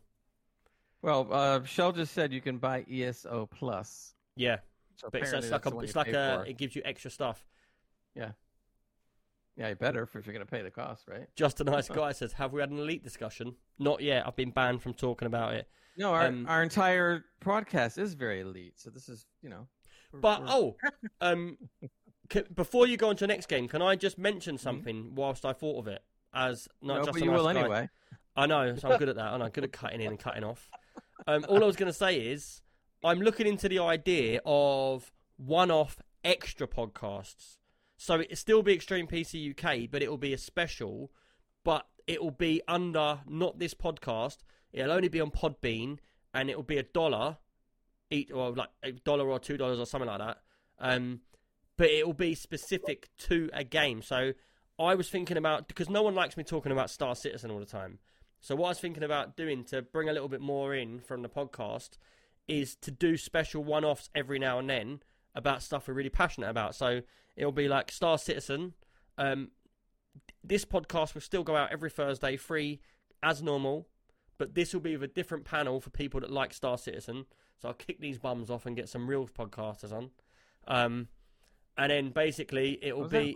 Well, 1.02 1.28
uh, 1.34 1.64
Shell 1.64 1.94
just 1.94 2.14
said 2.14 2.32
you 2.32 2.42
can 2.42 2.60
buy 2.60 2.86
ESO 2.88 3.48
Plus. 3.48 4.14
Yeah, 4.36 4.60
So 4.96 5.10
but 5.10 5.22
it's, 5.22 5.32
like 5.34 5.66
a, 5.66 5.80
it's 5.80 5.96
like 5.96 6.14
a, 6.14 6.44
it 6.48 6.58
gives 6.58 6.76
you 6.76 6.82
extra 6.86 7.10
stuff. 7.10 7.44
Yeah, 8.16 8.32
you 9.70 9.76
better 9.76 10.04
if 10.04 10.14
you're 10.14 10.22
going 10.34 10.46
to 10.46 10.52
pay 10.52 10.62
the 10.62 10.72
cost, 10.72 11.08
right? 11.08 11.28
Just 11.36 11.62
a 11.62 11.64
nice 11.64 11.88
guy 12.02 12.12
says, 12.12 12.34
"Have 12.34 12.54
we 12.54 12.62
had 12.62 12.70
an 12.70 12.80
elite 12.80 13.04
discussion?" 13.04 13.56
Not 13.80 14.02
yet. 14.02 14.26
I've 14.28 14.36
been 14.36 14.52
banned 14.52 14.82
from 14.82 14.94
talking 14.94 15.26
about 15.26 15.54
it. 15.54 15.68
No, 15.98 16.14
our 16.14 16.28
Um, 16.28 16.46
our 16.48 16.64
entire 16.64 17.26
podcast 17.44 17.98
is 17.98 18.14
very 18.14 18.42
elite, 18.42 18.74
so 18.80 18.90
this 18.90 19.10
is 19.10 19.26
you 19.42 19.50
know. 19.50 19.68
we're- 20.14 20.22
But 20.22 20.42
we're- 20.42 20.52
oh, 20.54 20.76
um, 21.22 21.58
c- 22.32 22.44
before 22.54 22.88
you 22.88 22.98
go 22.98 23.10
on 23.10 23.16
to 23.18 23.24
the 23.24 23.28
next 23.28 23.48
game, 23.48 23.68
can 23.68 23.82
I 23.82 23.96
just 23.96 24.18
mention 24.18 24.58
something 24.58 25.16
whilst 25.16 25.46
I 25.46 25.54
thought 25.54 25.80
of 25.80 25.88
it? 25.88 26.02
As 26.34 26.68
not 26.82 26.94
Mm-hmm. 26.94 27.00
no, 27.00 27.06
just 27.06 27.14
but 27.14 27.22
a 27.22 27.26
you 27.26 27.32
nice 27.32 27.38
will 27.40 27.54
guy. 27.54 27.60
anyway. 27.60 27.90
I 28.38 28.46
know, 28.46 28.76
so 28.78 28.90
I'm 28.92 28.98
good 29.00 29.10
at 29.10 29.16
that. 29.18 29.34
and 29.34 29.44
I'm 29.44 29.50
good 29.50 29.66
at 29.66 29.74
cutting 29.74 30.00
in 30.02 30.08
and 30.08 30.20
cutting 30.20 30.46
off. 30.46 30.70
Um, 31.28 31.46
all 31.50 31.62
I 31.62 31.68
was 31.68 31.76
going 31.76 31.92
to 31.92 31.98
say 31.98 32.16
is, 32.18 32.62
I'm 33.04 33.20
looking 33.20 33.46
into 33.46 33.68
the 33.68 33.80
idea 33.80 34.40
of 34.46 35.12
one-off 35.36 35.98
extra 36.24 36.66
podcasts. 36.68 37.58
So 38.02 38.20
it'll 38.20 38.36
still 38.36 38.64
be 38.64 38.74
Extreme 38.74 39.10
PC 39.10 39.52
UK, 39.52 39.88
but 39.92 40.02
it 40.02 40.10
will 40.10 40.18
be 40.18 40.34
a 40.34 40.38
special. 40.40 41.12
But 41.64 41.86
it 42.08 42.20
will 42.20 42.32
be 42.32 42.60
under 42.68 43.20
not 43.28 43.60
this 43.60 43.76
podcast. 43.76 44.38
It'll 44.74 44.92
only 44.92 45.08
be 45.08 45.22
on 45.22 45.30
Podbean, 45.30 46.00
and 46.34 46.50
it 46.50 46.56
will 46.56 46.64
be 46.64 46.80
a 46.80 46.84
dollar 46.84 47.38
each, 48.10 48.32
or 48.32 48.54
like 48.54 48.72
a 48.82 48.94
dollar 48.94 49.30
or 49.30 49.38
two 49.38 49.56
dollars 49.56 49.80
or 49.80 49.86
something 49.86 50.08
like 50.08 50.18
that. 50.18 50.38
Um, 50.80 51.20
but 51.78 51.92
it 51.92 52.08
will 52.08 52.16
be 52.16 52.34
specific 52.34 53.10
to 53.20 53.52
a 53.54 53.64
game. 53.64 54.02
So 54.02 54.34
I 54.80 54.96
was 54.96 55.08
thinking 55.08 55.38
about 55.38 55.68
because 55.68 55.88
no 55.88 56.02
one 56.02 56.16
likes 56.16 56.36
me 56.36 56.44
talking 56.44 56.72
about 56.72 56.90
Star 56.90 57.14
Citizen 57.14 57.52
all 57.52 57.60
the 57.60 57.68
time. 57.68 58.00
So 58.40 58.56
what 58.56 58.66
I 58.66 58.70
was 58.70 58.80
thinking 58.80 59.04
about 59.04 59.38
doing 59.38 59.64
to 59.66 59.84
bring 59.84 60.10
a 60.10 60.14
little 60.14 60.28
bit 60.28 60.42
more 60.42 60.74
in 60.74 61.02
from 61.02 61.22
the 61.22 61.30
podcast 61.30 62.00
is 62.48 62.76
to 62.78 62.90
do 62.90 63.16
special 63.16 63.64
one-offs 63.64 64.10
every 64.16 64.40
now 64.40 64.58
and 64.58 64.68
then 64.68 65.04
about 65.36 65.62
stuff 65.62 65.88
we're 65.88 65.94
really 65.94 66.10
passionate 66.10 66.50
about. 66.50 66.74
So 66.74 67.02
it'll 67.36 67.52
be 67.52 67.68
like 67.68 67.92
Star 67.92 68.18
Citizen. 68.18 68.74
Um, 69.18 69.52
this 70.44 70.66
podcast 70.66 71.14
will 71.14 71.22
still 71.22 71.44
go 71.44 71.56
out 71.56 71.72
every 71.72 71.90
Thursday, 71.90 72.38
free 72.38 72.82
as 73.24 73.42
normal, 73.42 73.88
but 74.38 74.56
this 74.56 74.74
will 74.74 74.82
be 74.82 74.98
with 74.98 75.10
a 75.10 75.14
different 75.14 75.46
panel 75.46 75.80
for 75.80 75.90
people 75.90 76.20
that 76.20 76.32
like 76.32 76.54
Star 76.54 76.78
Citizen. 76.78 77.26
So 77.62 77.68
I'll 77.68 77.74
kick 77.74 78.00
these 78.00 78.18
bums 78.18 78.50
off 78.50 78.66
and 78.66 78.76
get 78.76 78.90
some 78.90 79.08
real 79.08 79.28
podcasters 79.28 79.94
on. 79.94 80.10
Um, 80.68 81.08
and 81.78 81.92
then 81.92 82.10
basically 82.10 82.80
it 82.82 82.98
will 82.98 83.08
be 83.08 83.36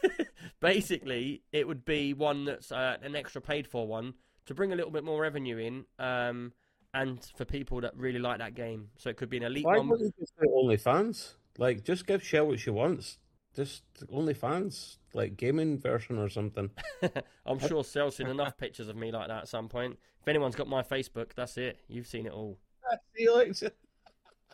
basically 0.60 1.42
it 1.52 1.66
would 1.66 1.84
be 1.84 2.12
one 2.12 2.44
that's 2.44 2.72
uh, 2.72 2.96
an 3.02 3.14
extra 3.14 3.40
paid 3.40 3.66
for 3.66 3.86
one 3.86 4.14
to 4.46 4.54
bring 4.54 4.72
a 4.72 4.76
little 4.76 4.90
bit 4.90 5.04
more 5.04 5.20
revenue 5.20 5.58
in 5.58 5.84
um, 5.98 6.52
and 6.92 7.30
for 7.36 7.44
people 7.44 7.80
that 7.80 7.96
really 7.96 8.18
like 8.18 8.38
that 8.38 8.54
game 8.54 8.88
so 8.96 9.08
it 9.08 9.16
could 9.16 9.30
be 9.30 9.36
an 9.36 9.44
elite 9.44 9.64
Why 9.64 9.78
one 9.78 9.88
wouldn't 9.88 10.14
you 10.18 10.22
just 10.22 10.34
do 10.40 10.48
OnlyFans? 10.48 11.34
Like, 11.58 11.84
just 11.84 12.06
give 12.06 12.22
Shell 12.22 12.46
what 12.46 12.60
she 12.60 12.70
wants. 12.70 13.18
Just 13.58 13.82
OnlyFans, 14.12 14.98
like 15.14 15.36
gaming 15.36 15.80
version 15.80 16.16
or 16.16 16.28
something. 16.28 16.70
i'm 17.44 17.58
sure 17.58 17.82
Cell's 17.82 18.14
seen 18.14 18.28
enough 18.28 18.56
pictures 18.58 18.86
of 18.86 18.94
me 18.94 19.10
like 19.10 19.26
that 19.26 19.42
at 19.42 19.48
some 19.48 19.68
point 19.68 19.98
if 20.20 20.28
anyone's 20.28 20.54
got 20.54 20.68
my 20.68 20.80
facebook 20.80 21.34
that's 21.34 21.56
it 21.56 21.80
you've 21.88 22.06
seen 22.06 22.26
it 22.26 22.32
all 22.32 22.56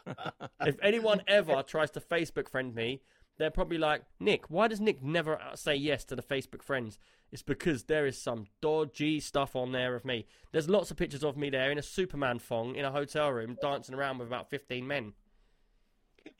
if 0.66 0.76
anyone 0.82 1.20
ever 1.28 1.62
tries 1.62 1.90
to 1.90 2.00
facebook 2.00 2.48
friend 2.48 2.74
me 2.74 3.02
they're 3.36 3.50
probably 3.50 3.78
like, 3.78 4.02
Nick, 4.20 4.48
why 4.48 4.68
does 4.68 4.80
Nick 4.80 5.02
never 5.02 5.40
say 5.54 5.74
yes 5.74 6.04
to 6.04 6.16
the 6.16 6.22
Facebook 6.22 6.62
friends? 6.62 6.98
It's 7.32 7.42
because 7.42 7.84
there 7.84 8.06
is 8.06 8.20
some 8.20 8.46
dodgy 8.60 9.18
stuff 9.18 9.56
on 9.56 9.72
there 9.72 9.96
of 9.96 10.04
me. 10.04 10.26
There's 10.52 10.68
lots 10.68 10.90
of 10.90 10.96
pictures 10.96 11.24
of 11.24 11.36
me 11.36 11.50
there 11.50 11.72
in 11.72 11.78
a 11.78 11.82
Superman 11.82 12.38
thong 12.38 12.76
in 12.76 12.84
a 12.84 12.92
hotel 12.92 13.30
room 13.30 13.56
dancing 13.60 13.94
around 13.94 14.18
with 14.18 14.28
about 14.28 14.50
15 14.50 14.86
men. 14.86 15.14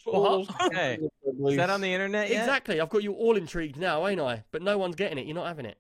What? 0.05 0.49
Hey, 0.73 0.99
Is 1.49 1.57
that 1.57 1.71
on 1.71 1.81
the 1.81 1.93
internet 1.93 2.31
yet? 2.31 2.41
Exactly. 2.43 2.81
I've 2.81 2.89
got 2.91 3.03
you 3.03 3.13
all 3.15 3.37
intrigued 3.37 3.77
now, 3.79 4.07
ain't 4.07 4.21
I? 4.21 4.45
But 4.51 4.63
no 4.63 4.77
one's 4.79 4.97
getting 4.97 5.19
it. 5.19 5.27
You're 5.27 5.35
not 5.35 5.47
having 5.47 5.67
it. 5.67 5.79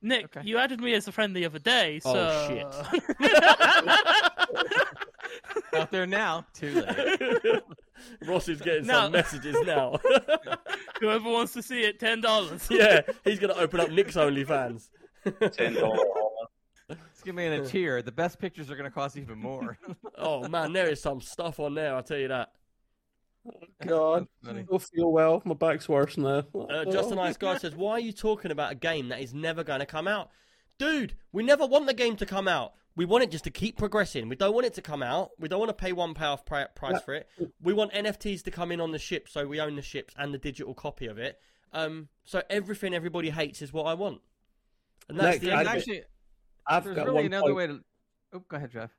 Nick, 0.00 0.26
Okay. 0.26 0.42
you 0.44 0.58
added 0.58 0.80
me 0.80 0.94
as 0.94 1.08
a 1.08 1.12
friend 1.12 1.34
the 1.34 1.44
other 1.44 1.58
day, 1.58 2.00
oh, 2.04 2.12
so 2.12 2.28
Oh, 2.30 2.48
shit. 2.48 3.28
Out 5.74 5.90
there 5.90 6.06
now. 6.06 6.46
Too 6.54 6.82
late. 6.82 7.62
Ross 8.26 8.48
is 8.48 8.60
getting 8.60 8.86
No. 8.86 8.94
some 9.02 9.12
messages 9.12 9.56
now. 9.66 9.98
whoever 11.00 11.28
wants 11.28 11.52
to 11.54 11.62
see 11.62 11.80
it, 11.82 11.98
ten 11.98 12.20
dollars. 12.20 12.66
yeah, 12.70 13.00
he's 13.24 13.38
going 13.40 13.52
to 13.52 13.60
open 13.60 13.80
up 13.80 13.90
Nick's 13.90 14.14
OnlyFans. 14.14 14.88
Ten 15.52 15.74
dollar. 15.74 15.98
Let's 16.88 17.22
give 17.24 17.34
me 17.34 17.46
in 17.46 17.52
a 17.54 17.66
tier. 17.66 18.00
The 18.02 18.12
best 18.12 18.38
pictures 18.38 18.70
are 18.70 18.76
going 18.76 18.88
to 18.88 18.94
cost 18.94 19.16
even 19.16 19.38
more. 19.38 19.76
Oh, 20.16 20.48
man, 20.48 20.72
there 20.72 20.88
is 20.88 21.02
some 21.02 21.20
stuff 21.20 21.58
on 21.60 21.74
there, 21.74 21.94
I'll 21.94 22.02
tell 22.04 22.18
you 22.18 22.28
that. 22.28 22.52
God, 23.86 24.26
I 24.48 24.52
don't 24.52 24.82
feel 24.82 25.10
well. 25.10 25.42
My 25.44 25.54
back's 25.54 25.88
worse 25.88 26.16
now. 26.16 26.44
Uh, 26.54 26.84
Just 26.86 27.10
a 27.10 27.14
nice 27.14 27.36
guy 27.36 27.58
says, 27.58 27.74
"Why 27.74 27.92
are 27.92 28.00
you 28.00 28.12
talking 28.12 28.50
about 28.50 28.72
a 28.72 28.74
game 28.74 29.08
that 29.08 29.20
is 29.20 29.34
never 29.34 29.64
going 29.64 29.80
to 29.80 29.86
come 29.86 30.08
out, 30.08 30.30
dude? 30.78 31.14
We 31.32 31.42
never 31.42 31.66
want 31.66 31.86
the 31.86 31.94
game 31.94 32.16
to 32.16 32.26
come 32.26 32.48
out. 32.48 32.74
We 32.96 33.04
want 33.04 33.22
it 33.22 33.30
just 33.30 33.44
to 33.44 33.50
keep 33.50 33.78
progressing. 33.78 34.28
We 34.28 34.34
don't 34.34 34.54
want 34.54 34.66
it 34.66 34.74
to 34.74 34.82
come 34.82 35.04
out. 35.04 35.30
We 35.38 35.48
don't 35.48 35.60
want 35.60 35.68
to 35.68 35.74
pay 35.74 35.92
one 35.92 36.14
pound 36.14 36.40
pri- 36.44 36.66
price 36.74 37.00
for 37.02 37.14
it. 37.14 37.28
We 37.62 37.72
want 37.72 37.92
NFTs 37.92 38.42
to 38.42 38.50
come 38.50 38.72
in 38.72 38.80
on 38.80 38.90
the 38.90 38.98
ship, 38.98 39.28
so 39.28 39.46
we 39.46 39.60
own 39.60 39.76
the 39.76 39.82
ships 39.82 40.14
and 40.18 40.34
the 40.34 40.38
digital 40.38 40.74
copy 40.74 41.06
of 41.06 41.16
it. 41.16 41.38
Um, 41.72 42.08
so 42.24 42.42
everything 42.50 42.94
everybody 42.94 43.30
hates 43.30 43.62
is 43.62 43.72
what 43.72 43.84
I 43.84 43.94
want. 43.94 44.20
And 45.08 45.18
that's 45.18 45.40
Nick, 45.40 45.42
the 45.42 45.56
end 45.56 45.68
actually, 45.68 46.02
I've 46.66 46.84
there's 46.84 46.96
got 46.96 47.06
really 47.06 47.16
one 47.16 47.26
another 47.26 47.42
point. 47.44 47.56
way 47.56 47.66
to. 47.68 47.80
Oh, 48.32 48.42
go 48.48 48.56
ahead, 48.56 48.72
Jeff. 48.72 48.90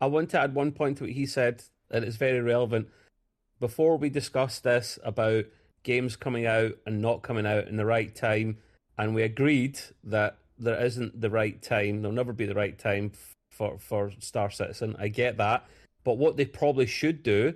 I 0.00 0.06
want 0.06 0.30
to 0.30 0.40
add 0.40 0.54
one 0.54 0.72
point 0.72 0.98
to 0.98 1.04
what 1.04 1.12
he 1.12 1.26
said, 1.26 1.62
and 1.90 2.04
it's 2.04 2.16
very 2.16 2.40
relevant. 2.40 2.88
Before 3.62 3.96
we 3.96 4.10
discussed 4.10 4.64
this 4.64 4.98
about 5.04 5.44
games 5.84 6.16
coming 6.16 6.46
out 6.46 6.72
and 6.84 7.00
not 7.00 7.22
coming 7.22 7.46
out 7.46 7.68
in 7.68 7.76
the 7.76 7.86
right 7.86 8.12
time, 8.12 8.58
and 8.98 9.14
we 9.14 9.22
agreed 9.22 9.78
that 10.02 10.38
there 10.58 10.84
isn't 10.84 11.20
the 11.20 11.30
right 11.30 11.62
time, 11.62 12.02
there'll 12.02 12.12
never 12.12 12.32
be 12.32 12.44
the 12.44 12.56
right 12.56 12.76
time 12.76 13.12
for, 13.52 13.78
for 13.78 14.10
Star 14.18 14.50
Citizen. 14.50 14.96
I 14.98 15.06
get 15.06 15.36
that. 15.36 15.64
But 16.02 16.18
what 16.18 16.36
they 16.36 16.44
probably 16.44 16.86
should 16.86 17.22
do 17.22 17.54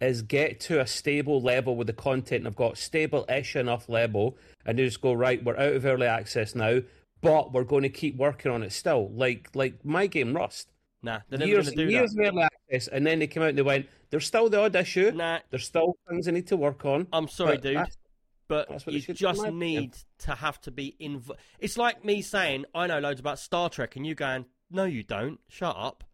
is 0.00 0.22
get 0.22 0.58
to 0.62 0.80
a 0.80 0.88
stable 0.88 1.40
level 1.40 1.76
with 1.76 1.86
the 1.86 1.92
content. 1.92 2.48
I've 2.48 2.56
got 2.56 2.76
stable 2.76 3.24
ish 3.28 3.54
enough 3.54 3.88
level, 3.88 4.36
and 4.66 4.76
they 4.76 4.84
just 4.84 5.02
go, 5.02 5.12
right, 5.12 5.44
we're 5.44 5.56
out 5.56 5.74
of 5.74 5.86
early 5.86 6.08
access 6.08 6.56
now, 6.56 6.80
but 7.20 7.52
we're 7.52 7.62
going 7.62 7.84
to 7.84 7.88
keep 7.88 8.16
working 8.16 8.50
on 8.50 8.64
it 8.64 8.72
still. 8.72 9.08
Like 9.14 9.50
like 9.54 9.84
my 9.84 10.08
game 10.08 10.34
Rust 10.34 10.66
Nah, 11.04 11.20
they're 11.28 11.38
never 11.38 11.50
years, 11.50 11.68
to 11.68 11.76
do 11.76 11.84
years 11.84 12.14
that. 12.14 12.28
of 12.28 12.34
early 12.34 12.42
access, 12.42 12.88
and 12.88 13.06
then 13.06 13.18
they 13.18 13.26
came 13.26 13.42
out 13.42 13.50
and 13.50 13.58
they 13.58 13.62
went, 13.62 13.86
"There's 14.14 14.26
still 14.26 14.48
the 14.48 14.60
odd 14.60 14.76
issue. 14.76 15.10
Nah, 15.10 15.40
There's 15.50 15.64
still 15.64 15.96
things 16.08 16.28
I 16.28 16.30
need 16.30 16.46
to 16.46 16.56
work 16.56 16.84
on." 16.84 17.08
I'm 17.12 17.26
sorry, 17.26 17.58
dude. 17.58 17.78
that's- 17.78 17.98
but 18.46 18.68
That's 18.68 18.86
you 18.86 18.92
they 18.92 19.00
should 19.00 19.16
do, 19.16 19.26
in 19.28 19.34
just 19.34 19.52
need 19.52 19.96
to 20.18 20.36
have 20.36 20.60
to 20.60 20.70
be 20.70 20.94
inv. 21.00 21.28
It's 21.58 21.76
like 21.76 22.04
me 22.04 22.22
saying 22.22 22.66
I 22.72 22.86
know 22.86 23.00
loads 23.00 23.18
about 23.18 23.40
Star 23.40 23.68
Trek, 23.68 23.96
and 23.96 24.06
you 24.06 24.14
going, 24.14 24.46
"No, 24.70 24.84
you 24.84 25.02
don't. 25.02 25.40
Shut 25.48 25.74
up." 25.76 26.04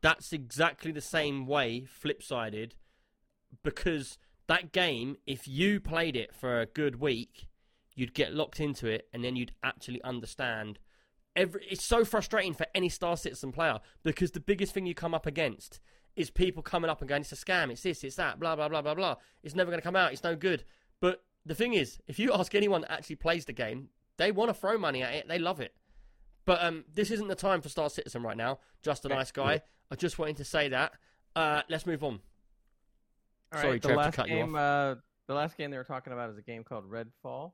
That's 0.00 0.32
exactly 0.32 0.92
the 0.92 1.00
same 1.00 1.46
way, 1.46 1.84
flip 1.84 2.22
sided, 2.22 2.76
because 3.64 4.18
that 4.46 4.70
game, 4.70 5.16
if 5.26 5.48
you 5.48 5.80
played 5.80 6.14
it 6.14 6.32
for 6.32 6.60
a 6.60 6.66
good 6.66 7.00
week, 7.00 7.48
you'd 7.96 8.14
get 8.14 8.34
locked 8.34 8.60
into 8.60 8.86
it, 8.86 9.08
and 9.12 9.24
then 9.24 9.34
you'd 9.34 9.52
actually 9.64 10.00
understand. 10.04 10.78
Every 11.34 11.66
it's 11.68 11.84
so 11.84 12.04
frustrating 12.04 12.54
for 12.54 12.66
any 12.74 12.88
Star 12.88 13.16
Citizen 13.16 13.50
player 13.50 13.80
because 14.04 14.32
the 14.32 14.40
biggest 14.40 14.72
thing 14.72 14.86
you 14.86 14.94
come 14.94 15.14
up 15.14 15.26
against 15.26 15.80
is 16.18 16.30
people 16.30 16.62
coming 16.62 16.90
up 16.90 17.00
and 17.00 17.08
going, 17.08 17.22
"It's 17.22 17.32
a 17.32 17.36
scam. 17.36 17.70
It's 17.70 17.82
this. 17.82 18.04
It's 18.04 18.16
that. 18.16 18.38
Blah 18.38 18.56
blah 18.56 18.68
blah 18.68 18.82
blah 18.82 18.94
blah. 18.94 19.16
It's 19.42 19.54
never 19.54 19.70
going 19.70 19.80
to 19.80 19.84
come 19.84 19.96
out. 19.96 20.12
It's 20.12 20.24
no 20.24 20.36
good." 20.36 20.64
But 21.00 21.22
the 21.46 21.54
thing 21.54 21.74
is, 21.74 21.98
if 22.06 22.18
you 22.18 22.32
ask 22.32 22.54
anyone 22.54 22.82
that 22.82 22.92
actually 22.92 23.16
plays 23.16 23.44
the 23.44 23.52
game, 23.52 23.88
they 24.16 24.32
want 24.32 24.50
to 24.50 24.54
throw 24.54 24.76
money 24.78 25.02
at 25.02 25.14
it. 25.14 25.28
They 25.28 25.38
love 25.38 25.60
it. 25.60 25.74
But 26.44 26.62
um, 26.62 26.84
this 26.92 27.10
isn't 27.10 27.28
the 27.28 27.34
time 27.34 27.60
for 27.60 27.68
Star 27.68 27.90
Citizen 27.90 28.22
right 28.22 28.36
now. 28.36 28.58
Just 28.82 29.04
a 29.04 29.08
nice 29.08 29.30
guy. 29.30 29.62
I 29.90 29.94
just 29.96 30.18
wanted 30.18 30.38
to 30.38 30.44
say 30.44 30.68
that. 30.68 30.92
Uh, 31.36 31.62
let's 31.68 31.86
move 31.86 32.02
on. 32.02 32.20
All 33.52 33.60
Sorry, 33.60 33.72
right, 33.72 33.82
the 33.82 33.88
Trev, 33.88 33.96
to 33.96 34.02
last 34.02 34.14
cut 34.14 34.28
you 34.28 34.34
game, 34.36 34.54
uh, 34.54 34.94
the 35.26 35.34
last 35.34 35.56
game 35.56 35.70
they 35.70 35.76
were 35.76 35.84
talking 35.84 36.12
about 36.12 36.30
is 36.30 36.38
a 36.38 36.42
game 36.42 36.64
called 36.64 36.84
Redfall. 36.90 37.52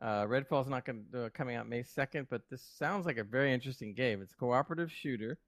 Uh, 0.00 0.24
Redfall's 0.26 0.68
not 0.68 0.86
going 0.86 1.04
uh, 1.14 1.28
coming 1.34 1.56
out 1.56 1.68
May 1.68 1.82
second, 1.82 2.28
but 2.30 2.42
this 2.50 2.62
sounds 2.78 3.04
like 3.04 3.18
a 3.18 3.24
very 3.24 3.52
interesting 3.52 3.92
game. 3.92 4.22
It's 4.22 4.32
a 4.32 4.36
cooperative 4.36 4.90
shooter, 4.90 5.38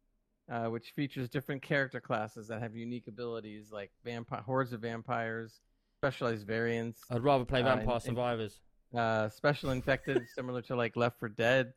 uh, 0.51 0.67
which 0.67 0.91
features 0.91 1.29
different 1.29 1.63
character 1.63 2.01
classes 2.01 2.49
that 2.49 2.61
have 2.61 2.75
unique 2.77 3.07
abilities, 3.09 3.71
like 3.73 3.91
vampire 4.05 4.41
hordes 4.43 4.73
of 4.73 4.81
vampires, 4.81 5.61
specialized 5.99 6.47
variants, 6.47 7.01
I'd 7.11 7.23
rather 7.23 7.45
play 7.45 7.61
Uh, 7.63 7.77
Vampire 7.77 7.95
and- 7.95 8.03
Survivors. 8.03 8.61
uh, 8.95 9.29
special 9.29 9.71
infected, 9.71 10.23
similar 10.35 10.63
to 10.63 10.77
like 10.77 10.97
Left 10.97 11.19
4 11.21 11.29
Dead. 11.31 11.73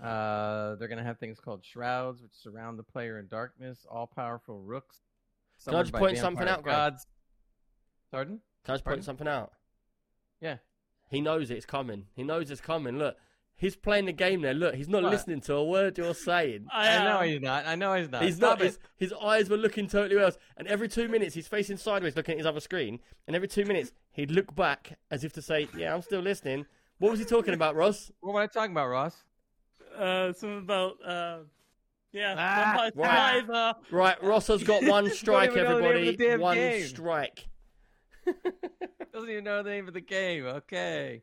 Uh, 0.00 0.74
they're 0.76 0.88
gonna 0.88 1.02
have 1.02 1.18
things 1.18 1.38
called 1.40 1.64
shrouds, 1.64 2.22
which 2.22 2.32
surround 2.32 2.78
the 2.78 2.82
player 2.82 3.18
in 3.18 3.28
darkness. 3.28 3.86
All 3.90 4.06
powerful 4.06 4.60
rooks. 4.62 5.00
Can 5.64 5.74
I 5.74 5.82
just 5.82 5.92
point 5.94 6.18
something 6.18 6.48
out, 6.48 6.62
Greg? 6.62 6.74
gods. 6.74 7.06
Pardon? 8.10 8.40
Can 8.64 8.72
I 8.72 8.74
just 8.76 8.84
Pardon? 8.84 8.98
point 8.98 9.04
something 9.04 9.28
out? 9.28 9.52
Yeah. 10.40 10.56
He 11.10 11.20
knows 11.20 11.50
it's 11.50 11.66
coming. 11.66 12.06
He 12.14 12.22
knows 12.22 12.50
it's 12.50 12.60
coming. 12.60 12.98
Look, 12.98 13.16
he's 13.56 13.76
playing 13.76 14.06
the 14.06 14.12
game 14.12 14.40
there. 14.42 14.54
Look, 14.54 14.74
he's 14.74 14.88
not 14.88 15.02
What? 15.02 15.12
listening 15.12 15.40
to 15.42 15.54
a 15.54 15.64
word 15.64 15.98
you're 15.98 16.14
saying. 16.14 16.66
I, 16.72 16.96
I 16.98 17.04
know 17.04 17.20
he's 17.20 17.40
not. 17.40 17.66
I 17.66 17.74
know 17.74 17.94
he's 17.94 18.10
not. 18.10 18.22
He's 18.22 18.36
Stop 18.36 18.58
not. 18.58 18.64
His, 18.66 18.78
his 18.96 19.12
eyes 19.14 19.48
were 19.48 19.56
looking 19.56 19.86
totally 19.88 20.20
else, 20.20 20.36
and 20.56 20.66
every 20.68 20.88
two 20.88 21.08
minutes 21.08 21.34
he's 21.34 21.48
facing 21.48 21.76
sideways, 21.76 22.16
looking 22.16 22.32
at 22.32 22.38
his 22.38 22.46
other 22.46 22.60
screen. 22.60 23.00
And 23.26 23.36
every 23.36 23.48
two 23.48 23.64
minutes 23.64 23.92
he'd 24.12 24.30
look 24.30 24.54
back 24.54 24.98
as 25.10 25.24
if 25.24 25.32
to 25.34 25.42
say, 25.42 25.68
"Yeah, 25.76 25.94
I'm 25.94 26.02
still 26.02 26.20
listening." 26.20 26.66
What 26.98 27.10
was 27.10 27.18
he 27.20 27.24
talking 27.26 27.54
about, 27.54 27.74
Ross? 27.74 28.10
What 28.20 28.34
was 28.34 28.42
I 28.42 28.46
talking 28.46 28.72
about, 28.72 28.88
Ross? 28.88 29.16
uh, 29.98 30.32
something 30.32 30.58
about 30.58 30.92
uh, 31.04 31.38
yeah, 32.12 32.34
Ah, 32.38 32.74
right. 32.76 32.92
Survivor. 32.94 33.74
Right, 33.90 34.22
Ross 34.22 34.46
has 34.48 34.62
got 34.62 34.84
one 34.84 35.10
strike, 35.14 35.50
even 35.52 35.64
know 35.64 35.76
the 35.76 35.82
name 35.82 35.90
of 35.90 36.20
everybody. 36.20 36.42
One 36.42 36.56
game. 36.56 36.86
strike. 36.86 37.48
Doesn't 39.12 39.28
even 39.30 39.44
know 39.44 39.62
the 39.62 39.70
name 39.70 39.88
of 39.88 39.94
the 39.94 40.00
game. 40.00 40.44
Okay. 40.46 41.22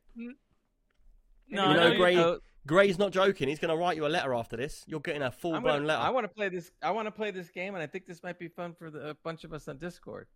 No, 1.50 1.66
You 1.66 1.70
I 1.70 1.74
know, 1.74 1.80
know 1.84 1.92
you- 1.92 1.98
Gray- 1.98 2.18
Oh, 2.18 2.40
Gray's 2.68 3.00
not 3.00 3.12
joking. 3.12 3.48
He's 3.48 3.60
going 3.60 3.70
to 3.76 3.78
write 3.78 3.96
you 3.98 4.06
a 4.06 4.08
letter 4.10 4.34
after 4.36 4.56
this. 4.58 4.84
You're 4.88 5.00
getting 5.00 5.24
a 5.24 5.32
full 5.32 5.56
I'm 5.56 5.64
blown 5.64 5.78
gonna- 5.78 5.88
letter. 5.88 6.02
I 6.02 6.10
want 6.10 6.26
to 6.26 6.28
play 6.34 6.50
this. 6.50 6.72
I 6.84 6.92
want 6.92 7.08
to 7.08 7.12
play 7.12 7.32
this 7.32 7.50
game, 7.50 7.74
and 7.74 7.82
I 7.84 7.88
think 7.88 8.06
this 8.06 8.22
might 8.22 8.38
be 8.38 8.48
fun 8.48 8.74
for 8.78 8.92
the, 8.92 9.10
a 9.10 9.14
bunch 9.16 9.44
of 9.44 9.54
us 9.54 9.68
on 9.68 9.78
Discord, 9.78 10.28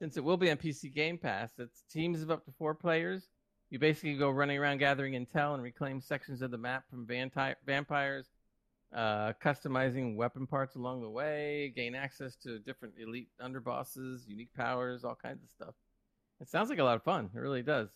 since 0.00 0.16
it 0.16 0.24
will 0.24 0.36
be 0.36 0.50
on 0.50 0.56
PC 0.56 0.92
Game 0.92 1.18
Pass. 1.18 1.52
It's 1.58 1.82
teams 1.90 2.22
of 2.22 2.30
up 2.30 2.44
to 2.46 2.52
four 2.52 2.74
players. 2.74 3.28
You 3.70 3.78
basically 3.78 4.16
go 4.16 4.30
running 4.30 4.58
around 4.58 4.78
gathering 4.78 5.12
intel 5.12 5.54
and 5.54 5.62
reclaim 5.62 6.00
sections 6.00 6.40
of 6.42 6.50
the 6.50 6.58
map 6.58 6.84
from 6.90 7.06
vanti- 7.06 7.54
vampires, 7.66 8.30
uh, 8.94 9.34
customizing 9.44 10.16
weapon 10.16 10.46
parts 10.46 10.74
along 10.74 11.02
the 11.02 11.10
way, 11.10 11.72
gain 11.76 11.94
access 11.94 12.34
to 12.36 12.58
different 12.60 12.94
elite 12.98 13.28
underbosses, 13.40 14.26
unique 14.26 14.52
powers, 14.54 15.04
all 15.04 15.14
kinds 15.14 15.42
of 15.44 15.50
stuff. 15.50 15.74
It 16.40 16.48
sounds 16.48 16.70
like 16.70 16.78
a 16.78 16.84
lot 16.84 16.96
of 16.96 17.02
fun. 17.02 17.28
It 17.34 17.38
really 17.38 17.62
does. 17.62 17.90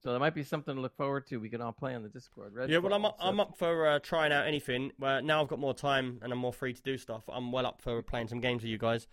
So 0.00 0.10
there 0.10 0.20
might 0.20 0.34
be 0.34 0.44
something 0.44 0.74
to 0.76 0.80
look 0.80 0.96
forward 0.96 1.26
to. 1.26 1.38
We 1.38 1.48
can 1.48 1.60
all 1.60 1.72
play 1.72 1.94
on 1.94 2.02
the 2.04 2.08
Discord. 2.08 2.52
yeah, 2.68 2.78
well, 2.78 2.94
I'm 2.94 3.02
Redfall, 3.02 3.18
so- 3.18 3.26
I'm 3.26 3.40
up 3.40 3.58
for 3.58 3.86
uh, 3.88 3.98
trying 3.98 4.32
out 4.32 4.46
anything. 4.46 4.92
Well, 4.98 5.22
now 5.22 5.42
I've 5.42 5.48
got 5.48 5.58
more 5.58 5.74
time 5.74 6.20
and 6.22 6.32
I'm 6.32 6.38
more 6.38 6.52
free 6.52 6.72
to 6.72 6.82
do 6.82 6.96
stuff. 6.96 7.24
I'm 7.28 7.50
well 7.50 7.66
up 7.66 7.82
for 7.82 8.00
playing 8.02 8.28
some 8.28 8.40
games 8.40 8.62
with 8.62 8.70
you 8.70 8.78
guys. 8.78 9.08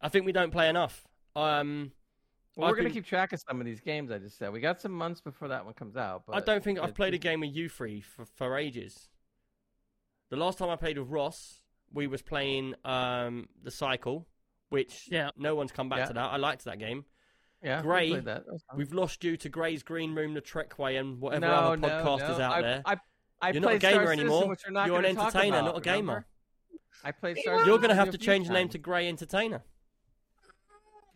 I 0.00 0.10
think 0.10 0.26
we 0.26 0.32
don't 0.32 0.50
play 0.50 0.68
enough. 0.68 1.06
Um, 1.34 1.92
Well, 2.54 2.66
I've 2.66 2.72
we're 2.72 2.76
gonna 2.76 2.88
been- 2.90 2.94
keep 2.96 3.06
track 3.06 3.32
of 3.32 3.40
some 3.48 3.60
of 3.60 3.66
these 3.66 3.80
games. 3.80 4.10
I 4.10 4.18
just 4.18 4.36
said 4.38 4.52
we 4.52 4.60
got 4.60 4.78
some 4.80 4.92
months 4.92 5.22
before 5.22 5.48
that 5.48 5.64
one 5.64 5.72
comes 5.72 5.96
out. 5.96 6.24
But 6.26 6.36
I 6.36 6.40
don't 6.40 6.62
think 6.62 6.78
I've 6.78 6.90
it- 6.90 6.94
played 6.94 7.14
a 7.14 7.18
game 7.18 7.40
with 7.40 7.54
you 7.54 7.68
three 7.70 8.02
for, 8.02 8.26
for 8.26 8.58
ages. 8.58 9.08
The 10.28 10.36
last 10.36 10.58
time 10.58 10.68
I 10.68 10.76
played 10.76 10.98
with 10.98 11.08
Ross, 11.08 11.62
we 11.92 12.06
was 12.06 12.20
playing 12.20 12.74
um, 12.84 13.48
the 13.62 13.70
Cycle, 13.70 14.26
which 14.68 15.08
Yeah. 15.10 15.30
no 15.36 15.54
one's 15.54 15.72
come 15.72 15.88
back 15.88 16.00
Yeah. 16.00 16.06
to 16.08 16.12
that. 16.14 16.30
I 16.32 16.36
liked 16.36 16.64
that 16.64 16.78
game. 16.78 17.06
Yeah, 17.66 17.78
we 17.78 17.82
Gray, 17.82 18.10
played 18.10 18.24
that. 18.26 18.46
That 18.46 18.52
was 18.52 18.62
fun. 18.62 18.78
We've 18.78 18.92
lost 18.92 19.24
you 19.24 19.36
to 19.38 19.48
Gray's 19.48 19.82
Green 19.82 20.14
Room, 20.14 20.34
the 20.34 20.40
Trekway, 20.40 21.00
and 21.00 21.20
whatever 21.20 21.46
no, 21.46 21.52
other 21.52 21.76
no, 21.78 21.88
podcast 21.88 22.18
no. 22.20 22.34
is 22.34 22.40
out 22.40 22.52
I, 22.52 22.62
there. 22.62 22.82
I, 22.86 22.96
I 23.42 23.50
You're 23.50 23.60
not 23.60 23.66
a 23.66 23.70
played 23.70 23.80
Star 23.80 23.90
gamer 23.90 24.04
Citizen, 24.04 24.20
anymore. 24.20 24.48
which 24.48 24.60
we're 24.64 24.72
not 24.72 24.86
You're 24.86 24.98
an 25.00 25.04
entertainer, 25.04 25.58
about, 25.58 25.64
not 25.64 25.78
a 25.78 25.80
gamer. 25.80 25.96
remember? 25.96 26.26
I 27.02 27.10
played 27.10 27.38
Star 27.38 27.54
You're 27.54 27.64
Citizen 27.64 27.80
going 27.80 27.90
to 27.90 27.96
have 27.96 28.10
to 28.10 28.18
change 28.18 28.46
the 28.46 28.52
name 28.52 28.68
to 28.68 28.78
Gray 28.78 29.08
Entertainer. 29.08 29.64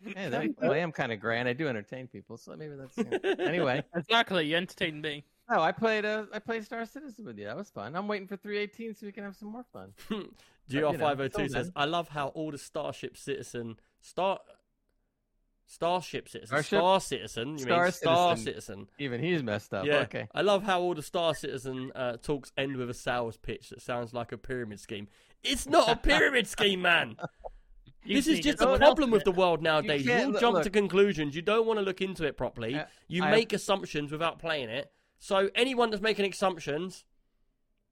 Yeah, 0.05 0.29
that, 0.29 0.49
well, 0.61 0.73
I 0.73 0.79
am 0.79 0.91
kind 0.91 1.13
of 1.13 1.21
gray, 1.21 1.39
and 1.39 1.47
I 1.47 1.53
do 1.53 1.69
entertain 1.69 2.07
people, 2.07 2.35
so 2.35 2.53
maybe 2.57 2.73
that's 2.75 2.97
yeah. 2.97 3.35
anyway. 3.45 3.81
Exactly, 3.95 4.45
you 4.47 4.57
entertained 4.57 5.01
me. 5.01 5.23
No, 5.49 5.61
I 5.61 5.71
played. 5.71 6.03
Uh, 6.03 6.25
I 6.33 6.39
played 6.39 6.65
Star 6.65 6.85
Citizen 6.85 7.25
with 7.25 7.37
you. 7.37 7.45
That 7.45 7.55
was 7.55 7.69
fun. 7.69 7.95
I'm 7.95 8.09
waiting 8.09 8.27
for 8.27 8.35
318 8.35 8.93
so 8.93 9.05
we 9.05 9.13
can 9.13 9.23
have 9.23 9.37
some 9.37 9.49
more 9.49 9.65
fun. 9.71 9.93
GR502 10.69 11.19
until 11.21 11.49
says, 11.49 11.51
then. 11.51 11.71
I 11.77 11.85
love 11.85 12.09
how 12.09 12.27
all 12.29 12.51
the 12.51 12.57
Starship 12.57 13.15
Citizen 13.15 13.77
Star 14.01 14.39
Starship 15.71 16.27
Citizen. 16.27 16.47
Starship? 16.47 16.79
Star 16.79 16.99
Citizen. 16.99 17.51
You 17.53 17.57
Star 17.59 17.83
mean 17.83 17.91
Star 17.93 18.35
Citizen. 18.35 18.45
Citizen? 18.53 18.87
Even 18.99 19.21
he's 19.23 19.41
messed 19.41 19.73
up. 19.73 19.85
Yeah. 19.85 19.99
Okay. 19.99 20.27
I 20.35 20.41
love 20.41 20.63
how 20.63 20.81
all 20.81 20.93
the 20.93 21.01
Star 21.01 21.33
Citizen 21.33 21.93
uh, 21.95 22.17
talks 22.17 22.51
end 22.57 22.75
with 22.75 22.89
a 22.89 22.93
sales 22.93 23.37
pitch 23.37 23.69
that 23.69 23.81
sounds 23.81 24.13
like 24.13 24.33
a 24.33 24.37
pyramid 24.37 24.81
scheme. 24.81 25.07
It's 25.43 25.67
not 25.67 25.87
a 25.89 25.95
pyramid 25.95 26.45
scheme, 26.55 26.81
man. 26.81 27.15
You 28.03 28.15
this 28.15 28.27
is 28.27 28.41
just 28.41 28.57
to 28.57 28.73
a 28.73 28.77
problem 28.77 29.11
with 29.11 29.23
the 29.23 29.31
world 29.31 29.61
nowadays. 29.61 30.03
You, 30.03 30.11
can't- 30.11 30.35
all 30.35 30.41
jump 30.41 30.53
look. 30.55 30.63
to 30.63 30.69
conclusions. 30.69 31.35
You 31.35 31.41
don't 31.41 31.65
want 31.65 31.79
to 31.79 31.85
look 31.85 32.01
into 32.01 32.25
it 32.25 32.35
properly. 32.35 32.75
Uh, 32.75 32.85
you 33.07 33.23
I- 33.23 33.31
make 33.31 33.53
assumptions 33.53 34.11
without 34.11 34.39
playing 34.39 34.69
it. 34.69 34.91
So 35.19 35.49
anyone 35.55 35.89
that's 35.91 36.01
making 36.01 36.29
assumptions, 36.29 37.05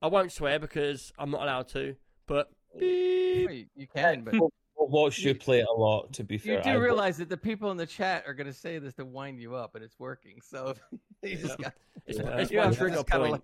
I 0.02 0.08
won't 0.08 0.34
swear 0.34 0.60
because 0.60 1.14
I'm 1.18 1.32
not 1.32 1.44
allowed 1.44 1.70
to. 1.70 1.96
But 2.28 2.50
beep. 2.78 3.50
You 3.52 3.66
you 3.76 3.88
can, 3.88 4.24
but 4.24 4.34
I've 4.36 4.42
watched 4.88 5.20
you 5.20 5.36
play 5.36 5.60
it 5.60 5.68
a 5.70 5.74
lot. 5.74 6.14
To 6.14 6.24
be 6.24 6.38
fair, 6.38 6.58
you 6.58 6.64
do 6.64 6.70
I- 6.70 6.74
realize 6.76 7.18
that 7.18 7.30
the 7.30 7.38
people 7.38 7.72
in 7.72 7.78
the 7.78 7.86
chat 7.86 8.24
are 8.28 8.34
going 8.34 8.48
to 8.48 8.54
say 8.54 8.80
this 8.80 8.94
to 8.96 9.06
wind 9.06 9.40
you 9.40 9.56
up, 9.56 9.76
and 9.76 9.84
it's 9.84 10.00
working. 10.00 10.40
So 10.42 10.74
you 11.24 11.38
just 11.38 11.58
got. 11.58 11.74
it's, 12.06 12.20
Yeah. 12.20 12.30
it's 12.38 12.52
Yeah, 12.52 12.72
trigger 12.72 12.96
just 13.04 13.10
kinda 13.10 13.42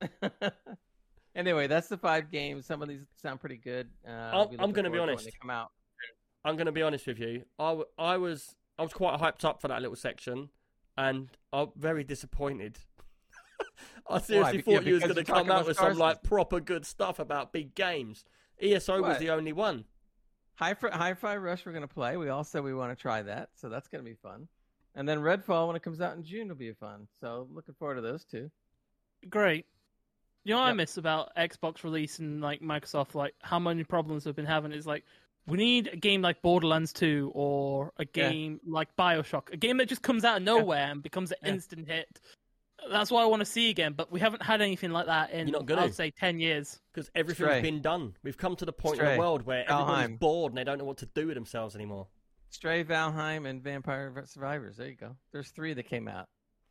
anyway, 1.34 1.66
that's 1.66 1.88
the 1.88 1.96
five 1.96 2.30
games. 2.30 2.66
Some 2.66 2.82
of 2.82 2.88
these 2.88 3.02
sound 3.16 3.40
pretty 3.40 3.56
good. 3.56 3.88
Uh, 4.06 4.10
I'll 4.10 4.40
I'm- 4.48 4.56
I'm 4.60 4.72
gonna 4.72 4.90
be 4.90 4.98
forward 4.98 5.18
to 5.18 5.22
honest. 5.22 5.40
Come 5.40 5.50
out. 5.50 5.70
I'm 6.44 6.56
going 6.56 6.66
to 6.66 6.72
be 6.72 6.82
honest 6.82 7.06
with 7.06 7.20
you. 7.20 7.44
I, 7.56 7.68
w- 7.68 7.86
I 7.96 8.16
was 8.16 8.56
I 8.76 8.82
was 8.82 8.92
quite 8.92 9.16
hyped 9.20 9.44
up 9.44 9.60
for 9.60 9.68
that 9.68 9.80
little 9.80 9.94
section, 9.94 10.48
and 10.98 11.28
I'm 11.52 11.68
very 11.76 12.02
disappointed. 12.02 12.78
I 14.10 14.18
seriously 14.18 14.62
Be- 14.62 14.70
yeah, 14.72 14.78
thought 14.78 14.86
you 14.86 14.94
was 14.94 15.04
going 15.04 15.14
to 15.14 15.22
come 15.24 15.48
out 15.52 15.66
with 15.66 15.76
some 15.76 15.96
like 15.96 16.24
proper 16.24 16.58
good 16.58 16.84
stuff 16.84 17.20
about 17.20 17.52
big 17.52 17.76
games. 17.76 18.24
ESO 18.60 19.00
was 19.02 19.18
the 19.18 19.30
only 19.30 19.52
one. 19.52 19.84
Hi 20.62 20.76
Hi-Fi 20.80 21.38
Rush, 21.38 21.66
we're 21.66 21.72
going 21.72 21.82
to 21.82 21.92
play. 21.92 22.16
We 22.16 22.28
all 22.28 22.44
said 22.44 22.62
we 22.62 22.72
want 22.72 22.96
to 22.96 23.02
try 23.02 23.20
that, 23.22 23.48
so 23.56 23.68
that's 23.68 23.88
going 23.88 24.04
to 24.04 24.08
be 24.08 24.14
fun. 24.14 24.46
And 24.94 25.08
then 25.08 25.18
Redfall, 25.18 25.66
when 25.66 25.74
it 25.74 25.82
comes 25.82 26.00
out 26.00 26.16
in 26.16 26.22
June, 26.22 26.46
will 26.46 26.54
be 26.54 26.72
fun. 26.72 27.08
So 27.20 27.48
looking 27.52 27.74
forward 27.74 27.96
to 27.96 28.00
those 28.00 28.24
two. 28.24 28.48
Great. 29.28 29.66
You 30.44 30.54
know 30.54 30.60
what 30.60 30.68
I 30.68 30.72
miss 30.72 30.98
about 30.98 31.34
Xbox 31.36 31.82
release 31.82 32.20
and 32.20 32.40
like 32.40 32.60
Microsoft, 32.60 33.16
like 33.16 33.34
how 33.42 33.58
many 33.58 33.82
problems 33.82 34.24
we've 34.24 34.36
been 34.36 34.46
having 34.46 34.70
is 34.70 34.86
like 34.86 35.02
we 35.48 35.56
need 35.56 35.88
a 35.88 35.96
game 35.96 36.22
like 36.22 36.40
Borderlands 36.42 36.92
2 36.92 37.32
or 37.34 37.90
a 37.96 38.04
Yeah. 38.14 38.30
game 38.30 38.60
like 38.64 38.94
Bioshock, 38.94 39.52
a 39.52 39.56
game 39.56 39.78
that 39.78 39.88
just 39.88 40.02
comes 40.02 40.24
out 40.24 40.36
of 40.36 40.42
nowhere 40.44 40.92
and 40.92 41.02
becomes 41.02 41.32
an 41.32 41.38
Yeah. 41.42 41.48
instant 41.54 41.88
hit. 41.88 42.20
That's 42.90 43.10
what 43.10 43.22
I 43.22 43.26
want 43.26 43.40
to 43.40 43.46
see 43.46 43.70
again, 43.70 43.92
but 43.94 44.10
we 44.12 44.20
haven't 44.20 44.42
had 44.42 44.60
anything 44.60 44.90
like 44.90 45.06
that 45.06 45.30
in 45.30 45.48
You're 45.48 45.58
not 45.58 45.66
gonna. 45.66 45.82
I'd 45.82 45.94
say 45.94 46.10
ten 46.10 46.40
years. 46.40 46.80
Because 46.92 47.10
everything's 47.14 47.48
Stray. 47.48 47.62
been 47.62 47.80
done. 47.82 48.14
We've 48.22 48.36
come 48.36 48.56
to 48.56 48.64
the 48.64 48.72
point 48.72 48.98
in 49.00 49.04
the 49.06 49.18
world 49.18 49.46
where 49.46 49.64
everybody's 49.70 50.08
Valheim. 50.08 50.18
bored 50.18 50.52
and 50.52 50.58
they 50.58 50.64
don't 50.64 50.78
know 50.78 50.84
what 50.84 50.98
to 50.98 51.06
do 51.06 51.26
with 51.26 51.34
themselves 51.36 51.74
anymore. 51.74 52.08
Stray, 52.50 52.84
Valheim, 52.84 53.48
and 53.48 53.62
Vampire 53.62 54.12
Survivors. 54.26 54.76
There 54.76 54.88
you 54.88 54.94
go. 54.96 55.16
There's 55.32 55.48
three 55.50 55.72
that 55.74 55.84
came 55.84 56.06
out. 56.08 56.26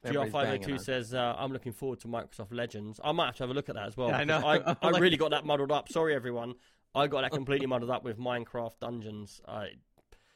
GR502 0.05 0.79
says, 0.81 1.13
uh, 1.13 1.35
I'm 1.37 1.51
looking 1.51 1.73
forward 1.73 1.99
to 2.01 2.07
Microsoft 2.07 2.51
Legends. 2.51 2.99
I 3.03 3.11
might 3.11 3.27
have 3.27 3.35
to 3.37 3.43
have 3.43 3.49
a 3.51 3.53
look 3.53 3.69
at 3.69 3.75
that 3.75 3.85
as 3.87 3.95
well. 3.97 4.09
Yeah, 4.09 4.17
I 4.17 4.23
know. 4.23 4.37
I, 4.45 4.75
I 4.81 4.89
really 4.99 5.17
got 5.17 5.31
that 5.31 5.45
muddled 5.45 5.71
up. 5.71 5.89
Sorry, 5.89 6.15
everyone. 6.15 6.55
I 6.95 7.07
got 7.07 7.21
that 7.21 7.31
completely 7.33 7.67
muddled 7.67 7.91
up 7.91 8.03
with 8.03 8.17
Minecraft 8.19 8.79
Dungeons. 8.79 9.41
I, 9.47 9.69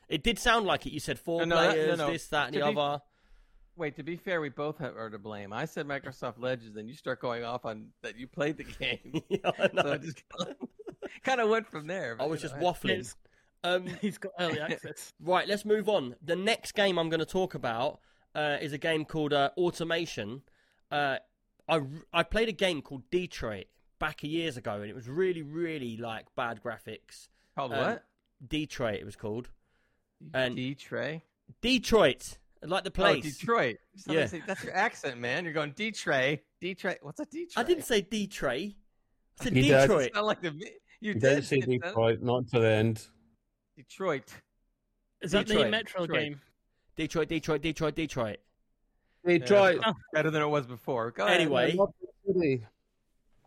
it 0.07 0.23
did 0.23 0.37
sound 0.39 0.65
like 0.67 0.85
it. 0.85 0.93
You 0.93 0.99
said 0.99 1.19
four 1.19 1.45
No, 1.45 1.55
no, 1.55 1.61
that- 1.61 1.67
no, 1.67 1.73
players, 1.73 1.97
no. 1.97 2.11
this, 2.11 2.27
that, 2.27 2.45
and 2.47 2.53
To 2.53 2.59
the 2.59 2.71
be- 2.71 2.77
other. 2.77 3.01
Wait, 3.77 3.95
to 3.97 4.03
be 4.03 4.15
fair, 4.15 4.39
we 4.39 4.49
both 4.49 4.77
have, 4.77 4.95
are 4.95 5.09
to 5.09 5.19
blame. 5.19 5.51
I 5.51 5.65
said 5.65 5.85
Microsoft 5.87 6.39
Legends, 6.39 6.75
then 6.75 6.87
you 6.87 6.93
start 6.93 7.19
going 7.19 7.43
off 7.43 7.65
on 7.65 7.87
that 8.03 8.17
you 8.17 8.27
played 8.27 8.57
the 8.57 8.63
game. 8.79 9.21
Yeah, 9.29 9.51
I 9.59 9.69
so 9.81 9.91
it 9.91 10.01
just 10.01 10.23
kind 11.23 11.41
of 11.41 11.49
went 11.49 11.67
from 11.67 11.87
there. 11.87 12.15
I 12.19 12.25
was 12.25 12.41
just 12.41 12.55
know, 12.55 12.61
waffling. 12.63 13.13
Um, 13.63 13.87
He's 13.99 14.17
got 14.17 14.31
early 14.39 14.59
access. 14.59 15.11
Right, 15.19 15.47
let's 15.47 15.65
move 15.65 15.89
on. 15.89 16.15
The 16.23 16.35
next 16.35 16.73
game 16.73 16.97
I'm 16.97 17.09
going 17.09 17.19
to 17.19 17.25
talk 17.25 17.55
about 17.55 17.99
uh, 18.33 18.57
is 18.61 18.73
a 18.73 18.77
game 18.77 19.03
called 19.05 19.33
uh, 19.33 19.49
Automation. 19.57 20.43
Uh, 20.91 21.17
I 21.67 21.81
I 22.13 22.23
played 22.23 22.47
a 22.47 22.53
game 22.53 22.81
called 22.81 23.09
Detroit 23.09 23.65
back 23.99 24.23
a 24.23 24.27
years 24.27 24.55
ago, 24.55 24.73
and 24.81 24.89
it 24.89 24.95
was 24.95 25.07
really, 25.09 25.41
really 25.41 25.97
like 25.97 26.27
bad 26.35 26.61
graphics. 26.63 27.27
Called 27.57 27.73
um, 27.73 27.79
what? 27.79 28.03
Detroit, 28.47 28.99
it 28.99 29.05
was 29.05 29.15
called. 29.15 29.49
and- 30.33 30.55
D 30.55 30.75
Trey. 30.75 31.23
Detroit, 31.61 32.37
like 32.69 32.83
the 32.83 32.89
Oh, 32.89 32.93
place. 32.93 33.23
Detroit. 33.39 33.77
Somebody 33.95 34.19
Yeah. 34.19 34.25
say- 34.27 34.43
that's 34.45 34.63
your 34.63 34.73
accent, 34.75 35.19
man. 35.19 35.43
You're 35.43 35.53
going 35.53 35.71
Detroit. 35.71 36.39
Detroit. 36.61 36.97
What's 37.01 37.19
a 37.19 37.25
Detroit? 37.25 37.53
I 37.65 37.67
didn't 37.67 37.83
say 37.85 38.01
Detroit. 38.01 38.73
I 39.39 39.43
said 39.43 39.55
You 39.55 39.63
did. 39.63 39.79
Detroit. 39.81 40.05
It's 40.07 40.15
not 40.15 40.25
like 40.25 40.41
the 40.41 40.51
you 40.51 40.69
You 41.01 41.13
did 41.13 41.21
didn't 41.21 41.43
say 41.43 41.59
Detroit, 41.59 42.21
not 42.21 42.47
to 42.49 42.59
the 42.59 42.67
end. 42.69 43.07
Detroit. 43.75 44.33
Is 45.21 45.31
that 45.31 45.47
the 45.47 45.67
Metro 45.69 46.01
Detroit. 46.05 46.19
game? 46.19 46.41
Detroit, 46.95 47.27
Detroit, 47.27 47.61
Detroit, 47.61 47.95
Detroit. 47.95 48.39
Detroit. 49.25 49.79
Yeah, 49.81 49.93
better 50.13 50.29
than 50.31 50.41
it 50.41 50.47
was 50.47 50.65
before. 50.67 51.11
Go. 51.11 51.25
Anyway, 51.25 51.73
Not 51.73 51.89
the 51.99 52.33
city. 52.33 52.65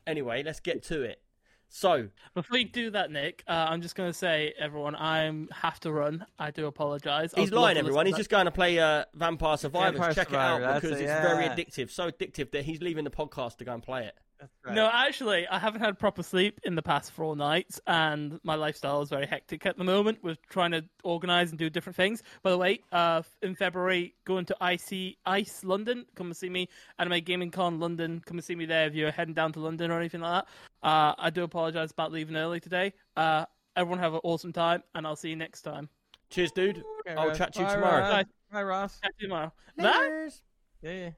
anyway, 0.06 0.42
let's 0.42 0.60
get 0.60 0.82
to 0.84 1.02
it. 1.02 1.22
So, 1.68 2.08
Before 2.34 2.58
you 2.58 2.64
do 2.64 2.90
that, 2.90 3.10
Nick, 3.10 3.44
uh, 3.46 3.66
I'm 3.68 3.82
just 3.82 3.94
going 3.94 4.08
to 4.08 4.16
say, 4.16 4.54
everyone, 4.58 4.96
I 4.96 5.30
have 5.52 5.78
to 5.80 5.92
run. 5.92 6.24
I 6.38 6.50
do 6.50 6.66
apologise. 6.66 7.32
He's 7.34 7.52
lying, 7.52 7.76
everyone. 7.76 8.06
He's 8.06 8.12
listen 8.12 8.20
just 8.20 8.30
going 8.30 8.46
to 8.46 8.50
play 8.50 8.78
uh, 8.78 9.04
Vampire 9.14 9.56
Survivors. 9.58 9.98
Vampire 9.98 10.14
Check 10.14 10.28
Survivor, 10.28 10.62
it 10.62 10.66
out 10.66 10.82
because 10.82 10.98
it, 10.98 11.04
it's 11.04 11.12
very 11.12 11.44
addictive. 11.44 11.90
So 11.90 12.10
addictive 12.10 12.50
that 12.52 12.64
he's 12.64 12.80
leaving 12.80 13.04
the 13.04 13.10
podcast 13.10 13.58
to 13.58 13.64
go 13.64 13.74
and 13.74 13.82
play 13.82 14.06
it. 14.06 14.14
That's 14.38 14.52
to- 14.62 14.68
right. 14.68 14.74
No, 14.74 14.88
actually, 14.92 15.46
I 15.48 15.58
haven't 15.58 15.80
had 15.80 15.98
proper 15.98 16.22
sleep 16.22 16.60
in 16.64 16.74
the 16.74 16.82
past 16.82 17.12
four 17.12 17.34
nights, 17.34 17.80
and 17.86 18.38
my 18.44 18.54
lifestyle 18.54 19.02
is 19.02 19.08
very 19.08 19.26
hectic 19.26 19.66
at 19.66 19.76
the 19.76 19.84
moment 19.84 20.22
with 20.22 20.38
trying 20.48 20.70
to 20.72 20.84
organise 21.02 21.50
and 21.50 21.58
do 21.58 21.68
different 21.68 21.96
things. 21.96 22.22
By 22.42 22.50
the 22.50 22.58
way, 22.58 22.80
uh, 22.92 23.22
in 23.42 23.54
February, 23.54 24.14
going 24.24 24.44
to 24.46 24.56
IC 24.60 25.16
Ice 25.26 25.64
London. 25.64 26.06
Come 26.14 26.28
and 26.28 26.36
see 26.36 26.48
me. 26.48 26.68
Anime 26.98 27.20
Gaming 27.20 27.50
Con 27.50 27.80
London. 27.80 28.22
Come 28.26 28.38
and 28.38 28.44
see 28.44 28.54
me 28.54 28.66
there 28.66 28.86
if 28.86 28.94
you're 28.94 29.10
heading 29.10 29.34
down 29.34 29.52
to 29.52 29.60
London 29.60 29.90
or 29.90 29.98
anything 29.98 30.20
like 30.20 30.44
that. 30.44 30.86
Uh, 30.88 31.14
I 31.18 31.30
do 31.30 31.42
apologise 31.42 31.90
about 31.90 32.12
leaving 32.12 32.36
early 32.36 32.60
today. 32.60 32.92
Uh, 33.16 33.44
everyone 33.76 33.98
have 33.98 34.14
an 34.14 34.20
awesome 34.22 34.52
time, 34.52 34.82
and 34.94 35.06
I'll 35.06 35.16
see 35.16 35.30
you 35.30 35.36
next 35.36 35.62
time. 35.62 35.88
Cheers, 36.30 36.52
dude. 36.52 36.84
Okay, 37.00 37.14
I'll 37.18 37.28
Ross. 37.28 37.38
chat 37.38 37.54
to 37.54 37.60
you 37.60 37.66
Bye, 37.66 37.74
tomorrow. 37.74 38.00
Ross. 38.00 38.12
Bye. 38.12 38.24
Bye, 38.52 38.62
Ross. 38.62 39.00
Catch 39.00 39.12
you 39.18 39.28
tomorrow. 39.28 39.52
Bye. 39.76 39.92
Cheers. 39.92 40.42
Yeah, 40.82 40.92
yeah. 40.92 41.10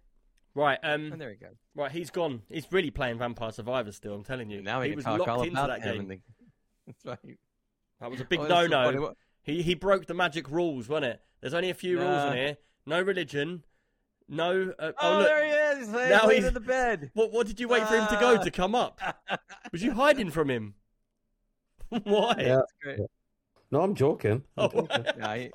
Right, 0.55 0.79
um, 0.83 1.13
And 1.13 1.21
there 1.21 1.29
we 1.29 1.37
go. 1.37 1.49
right, 1.77 1.93
he's 1.93 2.11
gone. 2.11 2.43
He's 2.49 2.67
really 2.73 2.91
playing 2.91 3.19
Vampire 3.19 3.53
Survivors 3.53 3.97
still. 3.97 4.15
I'm 4.15 4.25
telling 4.25 4.51
you. 4.51 4.63
Now 4.63 4.81
we 4.81 4.89
he 4.91 4.97
was 4.97 5.05
talk 5.05 5.19
locked 5.21 5.31
all 5.31 5.43
into 5.43 5.55
that 5.55 5.83
game. 5.83 6.09
the- 6.09 6.21
That's 6.87 7.05
right. 7.05 7.39
That 8.01 8.11
was 8.11 8.21
a 8.21 8.25
big 8.25 8.41
Oh, 8.41 8.47
no-no. 8.49 8.85
funny. 8.85 8.99
What- 8.99 9.17
He 9.43 9.63
he 9.63 9.75
broke 9.75 10.07
the 10.07 10.15
magic 10.15 10.51
rules, 10.51 10.89
wasn't 10.89 11.13
it? 11.15 11.21
There's 11.41 11.55
only 11.55 11.71
a 11.71 11.75
few 11.75 11.99
rules 12.01 12.25
in 12.33 12.37
here. 12.37 12.57
No 12.87 13.01
religion. 13.01 13.63
No. 14.29 14.73
Uh, 14.79 14.93
Oh, 15.01 15.15
oh, 15.15 15.19
look. 15.19 15.27
there 15.29 15.45
he 15.45 15.51
is. 15.51 15.87
He's 15.89 15.89
Now 15.95 16.29
he's- 16.29 16.45
in 16.45 16.55
the 16.55 16.61
bed. 16.61 17.11
What 17.15 17.31
what 17.33 17.47
did 17.47 17.61
you 17.61 17.69
wait 17.69 17.87
for 17.87 17.95
him 17.97 18.07
to 18.09 18.17
go 18.17 18.35
Ah. 18.37 18.43
to 18.43 18.51
come 18.51 18.75
up? 18.75 19.01
Was 19.73 19.83
you 19.83 19.93
hiding 19.93 20.31
from 20.31 20.51
him? 20.51 20.75
Why? 21.91 22.35
Yeah. 22.39 22.57
That's 22.57 22.73
great. 22.83 23.01
No, 23.71 23.83
I'm 23.83 23.95
joking. 23.95 24.43
I'm 24.57 24.71
Oh, 24.75 24.87
joking. 24.87 25.51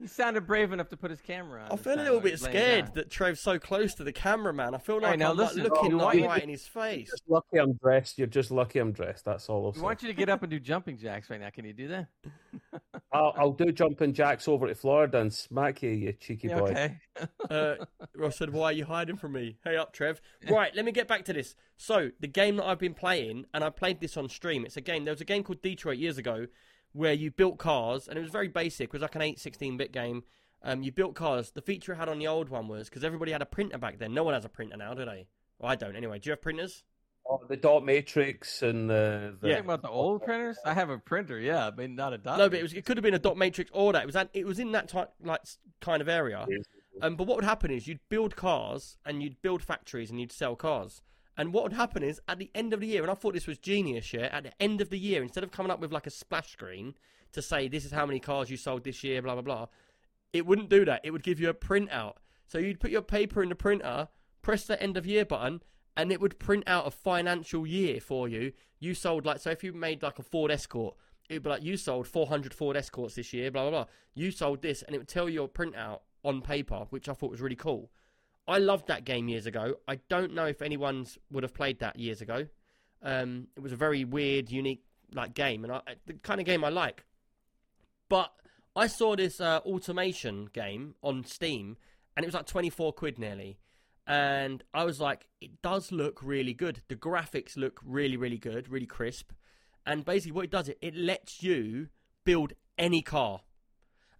Yeah, 0.00 0.04
he, 0.04 0.04
he 0.04 0.08
sounded 0.08 0.46
brave 0.46 0.72
enough 0.72 0.88
to 0.88 0.96
put 0.96 1.10
his 1.10 1.20
camera 1.20 1.62
on. 1.64 1.72
I 1.72 1.76
feel 1.76 1.94
a 1.94 2.02
little 2.02 2.20
bit 2.20 2.38
scared 2.38 2.86
down. 2.86 2.94
that 2.94 3.10
Trev's 3.10 3.40
so 3.40 3.58
close 3.58 3.94
to 3.96 4.04
the 4.04 4.12
cameraman. 4.12 4.74
I 4.74 4.78
feel 4.78 4.96
like 4.96 5.04
Right, 5.04 5.18
now 5.18 5.30
I'm 5.32 5.36
like, 5.36 5.54
looking 5.54 5.96
we 5.96 6.02
like 6.04 6.18
you 6.18 6.26
right 6.26 6.38
to- 6.38 6.42
in 6.44 6.48
his 6.48 6.66
face. 6.66 7.10
Just 7.10 7.24
lucky 7.28 7.58
I'm 7.58 7.74
dressed. 7.74 8.18
You're 8.18 8.26
just 8.26 8.50
lucky 8.50 8.78
I'm 8.78 8.92
dressed. 8.92 9.24
That's 9.24 9.48
all 9.48 9.64
I'll 9.66 9.72
We 9.72 9.78
say. 9.78 9.84
want 9.84 10.02
you 10.02 10.08
to 10.08 10.14
get 10.14 10.28
up 10.28 10.42
and 10.42 10.50
do 10.50 10.58
jumping 10.60 10.96
jacks 10.98 11.30
right 11.30 11.40
now. 11.40 11.50
Can 11.50 11.64
you 11.64 11.72
do 11.72 11.88
that? 11.88 12.06
I'll, 13.12 13.34
I'll 13.36 13.52
do 13.52 13.72
jumping 13.72 14.12
jacks 14.12 14.46
over 14.46 14.68
to 14.68 14.74
Florida 14.74 15.18
and 15.18 15.32
smack 15.32 15.82
you, 15.82 15.90
you 15.90 16.12
cheeky 16.12 16.48
Yeah, 16.48 16.58
boy. 16.58 16.66
okay. 16.68 16.98
Uh, 17.50 17.74
Ross 18.16 18.36
said, 18.36 18.52
"Why 18.52 18.66
are 18.66 18.72
you 18.72 18.84
hiding 18.84 19.16
from 19.16 19.32
me?" 19.32 19.56
Hey 19.64 19.76
up, 19.76 19.92
Trev. 19.92 20.20
Right, 20.50 20.74
let 20.74 20.84
me 20.84 20.92
get 20.92 21.08
back 21.08 21.24
to 21.26 21.32
this. 21.32 21.54
So 21.76 22.10
the 22.20 22.26
game 22.28 22.56
that 22.56 22.64
I've 22.66 22.78
been 22.78 22.94
playing, 22.94 23.46
and 23.52 23.64
I 23.64 23.70
played 23.70 24.00
this 24.00 24.16
on 24.16 24.28
stream. 24.28 24.64
It's 24.64 24.76
a 24.76 24.80
game. 24.80 25.04
There 25.04 25.12
was 25.12 25.20
a 25.20 25.24
game 25.24 25.42
called 25.42 25.60
Detroit 25.62 25.98
years 25.98 26.18
ago, 26.18 26.46
where 26.92 27.12
you 27.12 27.30
built 27.30 27.58
cars, 27.58 28.08
and 28.08 28.18
it 28.18 28.22
was 28.22 28.30
very 28.30 28.48
basic. 28.48 28.88
It 28.88 28.92
was 28.92 29.02
like 29.02 29.14
an 29.14 29.22
8, 29.22 29.38
16-bit 29.38 29.92
game. 29.92 30.24
Um, 30.62 30.82
you 30.82 30.92
built 30.92 31.14
cars. 31.14 31.52
The 31.52 31.62
feature 31.62 31.92
it 31.92 31.96
had 31.96 32.08
on 32.08 32.18
the 32.18 32.26
old 32.26 32.48
one 32.48 32.68
was 32.68 32.88
because 32.88 33.04
everybody 33.04 33.32
had 33.32 33.42
a 33.42 33.46
printer 33.46 33.78
back 33.78 33.98
then. 33.98 34.12
No 34.12 34.24
one 34.24 34.34
has 34.34 34.44
a 34.44 34.48
printer 34.48 34.76
now, 34.76 34.92
do 34.94 35.04
they? 35.04 35.26
Well, 35.58 35.70
I 35.70 35.76
don't. 35.76 35.96
Anyway, 35.96 36.18
do 36.18 36.28
you 36.28 36.32
have 36.32 36.42
printers? 36.42 36.84
Oh, 37.28 37.40
the 37.48 37.56
dot 37.56 37.84
matrix 37.84 38.62
and 38.62 38.90
the, 38.90 39.36
the 39.40 39.48
Yeah. 39.48 39.54
Talking 39.56 39.66
about 39.66 39.82
the 39.82 39.88
old 39.88 40.22
printers? 40.22 40.58
I 40.64 40.74
have 40.74 40.90
a 40.90 40.98
printer, 40.98 41.38
yeah, 41.38 41.70
but 41.70 41.88
not 41.90 42.12
a 42.12 42.18
dot. 42.18 42.38
No, 42.38 42.48
but 42.48 42.58
it 42.58 42.62
was. 42.62 42.72
It 42.72 42.84
could 42.84 42.96
have 42.96 43.04
been 43.04 43.14
a 43.14 43.18
dot 43.18 43.36
matrix 43.36 43.70
or 43.72 43.92
that. 43.92 44.02
It 44.02 44.06
was. 44.06 44.16
At, 44.16 44.30
it 44.34 44.46
was 44.46 44.58
in 44.58 44.72
that 44.72 44.88
type, 44.88 45.10
like 45.22 45.40
kind 45.80 46.02
of 46.02 46.08
area. 46.08 46.46
Um, 47.02 47.16
but 47.16 47.26
what 47.26 47.36
would 47.36 47.44
happen 47.44 47.70
is 47.70 47.86
you'd 47.86 48.00
build 48.08 48.36
cars 48.36 48.98
and 49.06 49.22
you'd 49.22 49.40
build 49.42 49.62
factories 49.62 50.10
and 50.10 50.20
you'd 50.20 50.32
sell 50.32 50.56
cars. 50.56 51.02
And 51.40 51.54
what 51.54 51.62
would 51.62 51.72
happen 51.72 52.02
is 52.02 52.20
at 52.28 52.38
the 52.38 52.50
end 52.54 52.74
of 52.74 52.80
the 52.80 52.86
year, 52.86 53.00
and 53.00 53.10
I 53.10 53.14
thought 53.14 53.32
this 53.32 53.46
was 53.46 53.56
genius, 53.56 54.12
yeah. 54.12 54.28
At 54.30 54.42
the 54.42 54.62
end 54.62 54.82
of 54.82 54.90
the 54.90 54.98
year, 54.98 55.22
instead 55.22 55.42
of 55.42 55.50
coming 55.50 55.72
up 55.72 55.80
with 55.80 55.90
like 55.90 56.06
a 56.06 56.10
splash 56.10 56.52
screen 56.52 56.92
to 57.32 57.40
say 57.40 57.66
this 57.66 57.86
is 57.86 57.92
how 57.92 58.04
many 58.04 58.20
cars 58.20 58.50
you 58.50 58.58
sold 58.58 58.84
this 58.84 59.02
year, 59.02 59.22
blah 59.22 59.32
blah 59.32 59.40
blah, 59.40 59.66
it 60.34 60.44
wouldn't 60.44 60.68
do 60.68 60.84
that. 60.84 61.00
It 61.02 61.12
would 61.12 61.22
give 61.22 61.40
you 61.40 61.48
a 61.48 61.54
printout. 61.54 62.16
So 62.46 62.58
you'd 62.58 62.78
put 62.78 62.90
your 62.90 63.00
paper 63.00 63.42
in 63.42 63.48
the 63.48 63.54
printer, 63.54 64.08
press 64.42 64.66
the 64.66 64.80
end 64.82 64.98
of 64.98 65.06
year 65.06 65.24
button, 65.24 65.62
and 65.96 66.12
it 66.12 66.20
would 66.20 66.38
print 66.38 66.64
out 66.66 66.86
a 66.86 66.90
financial 66.90 67.66
year 67.66 68.02
for 68.02 68.28
you. 68.28 68.52
You 68.78 68.92
sold 68.92 69.24
like 69.24 69.40
so 69.40 69.48
if 69.48 69.64
you 69.64 69.72
made 69.72 70.02
like 70.02 70.18
a 70.18 70.22
Ford 70.22 70.50
Escort, 70.50 70.94
it'd 71.30 71.42
be 71.42 71.48
like 71.48 71.62
you 71.62 71.78
sold 71.78 72.06
400 72.06 72.52
Ford 72.52 72.76
Escorts 72.76 73.14
this 73.14 73.32
year, 73.32 73.50
blah 73.50 73.62
blah 73.62 73.70
blah. 73.70 73.86
You 74.14 74.30
sold 74.30 74.60
this, 74.60 74.82
and 74.82 74.94
it 74.94 74.98
would 74.98 75.08
tell 75.08 75.26
you 75.26 75.36
your 75.36 75.48
printout 75.48 76.00
on 76.22 76.42
paper, 76.42 76.84
which 76.90 77.08
I 77.08 77.14
thought 77.14 77.30
was 77.30 77.40
really 77.40 77.56
cool. 77.56 77.90
I 78.50 78.58
loved 78.58 78.88
that 78.88 79.04
game 79.04 79.28
years 79.28 79.46
ago. 79.46 79.76
I 79.86 80.00
don't 80.08 80.34
know 80.34 80.46
if 80.46 80.60
anyone's 80.60 81.18
would 81.30 81.44
have 81.44 81.54
played 81.54 81.78
that 81.78 81.98
years 81.98 82.20
ago. 82.20 82.46
Um, 83.02 83.46
it 83.56 83.60
was 83.60 83.72
a 83.72 83.76
very 83.76 84.04
weird, 84.04 84.50
unique 84.50 84.82
like 85.14 85.34
game, 85.34 85.64
and 85.64 85.72
I, 85.72 85.80
the 86.06 86.14
kind 86.14 86.40
of 86.40 86.46
game 86.46 86.64
I 86.64 86.68
like. 86.68 87.04
But 88.08 88.32
I 88.74 88.88
saw 88.88 89.14
this 89.14 89.40
uh, 89.40 89.60
automation 89.64 90.48
game 90.52 90.96
on 91.02 91.24
Steam, 91.24 91.76
and 92.16 92.24
it 92.24 92.26
was 92.26 92.34
like 92.34 92.46
24 92.46 92.92
quid 92.92 93.18
nearly. 93.18 93.58
And 94.06 94.64
I 94.74 94.84
was 94.84 95.00
like, 95.00 95.28
it 95.40 95.62
does 95.62 95.92
look 95.92 96.20
really 96.20 96.52
good. 96.52 96.82
The 96.88 96.96
graphics 96.96 97.56
look 97.56 97.80
really, 97.84 98.16
really 98.16 98.38
good, 98.38 98.68
really 98.68 98.86
crisp. 98.86 99.30
And 99.86 100.04
basically, 100.04 100.32
what 100.32 100.44
it 100.46 100.50
does, 100.50 100.68
it, 100.68 100.78
it 100.82 100.96
lets 100.96 101.42
you 101.42 101.88
build 102.24 102.54
any 102.76 103.00
car. 103.00 103.42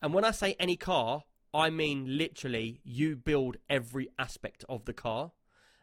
And 0.00 0.14
when 0.14 0.24
I 0.24 0.30
say 0.30 0.54
any 0.60 0.76
car, 0.76 1.24
I 1.52 1.70
mean 1.70 2.16
literally 2.18 2.80
you 2.84 3.16
build 3.16 3.56
every 3.68 4.08
aspect 4.18 4.64
of 4.68 4.84
the 4.84 4.92
car. 4.92 5.32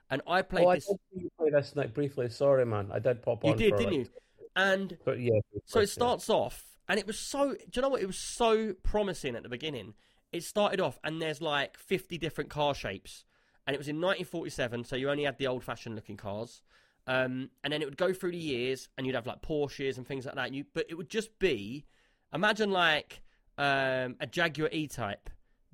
And 0.09 0.21
I 0.25 0.41
played 0.41 0.65
Oh, 0.65 0.69
I 0.69 0.75
this. 0.75 0.85
did 0.87 1.21
you 1.23 1.29
play 1.37 1.49
this 1.49 1.75
night 1.75 1.93
briefly. 1.93 2.29
Sorry, 2.29 2.65
man. 2.65 2.89
I 2.93 2.99
did 2.99 3.21
pop 3.21 3.43
on. 3.43 3.51
You 3.51 3.57
did, 3.57 3.77
didn't 3.77 3.93
like- 3.93 4.05
you? 4.07 4.11
And 4.55 4.97
But 5.03 5.19
yeah. 5.19 5.39
so 5.65 5.81
it 5.81 5.89
starts 5.89 6.29
off, 6.29 6.63
and 6.87 6.97
it 6.99 7.05
was 7.05 7.19
so. 7.19 7.51
Do 7.53 7.57
you 7.75 7.81
know 7.81 7.89
what? 7.89 8.01
It 8.01 8.07
was 8.07 8.17
so 8.17 8.73
promising 8.83 9.35
at 9.35 9.43
the 9.43 9.49
beginning. 9.49 9.93
It 10.31 10.43
started 10.43 10.79
off, 10.79 10.97
and 11.03 11.21
there's 11.21 11.41
like 11.41 11.77
50 11.77 12.17
different 12.17 12.49
car 12.49 12.73
shapes, 12.73 13.25
and 13.67 13.75
it 13.75 13.77
was 13.77 13.87
in 13.87 13.97
1947, 13.97 14.85
so 14.85 14.95
you 14.95 15.09
only 15.09 15.23
had 15.25 15.37
the 15.37 15.45
old-fashioned 15.47 15.93
looking 15.95 16.17
cars. 16.17 16.61
Um, 17.05 17.49
and 17.63 17.71
then 17.71 17.81
it 17.81 17.85
would 17.85 17.97
go 17.97 18.13
through 18.13 18.31
the 18.31 18.37
years, 18.37 18.89
and 18.97 19.05
you'd 19.05 19.15
have 19.15 19.27
like 19.27 19.41
Porsches 19.41 19.97
and 19.97 20.07
things 20.07 20.25
like 20.25 20.35
that. 20.35 20.47
And 20.47 20.55
you, 20.55 20.65
but 20.73 20.85
it 20.89 20.95
would 20.95 21.09
just 21.09 21.37
be, 21.39 21.85
imagine 22.33 22.71
like 22.71 23.21
um, 23.57 24.15
a 24.19 24.27
Jaguar 24.29 24.69
E-Type, 24.71 25.29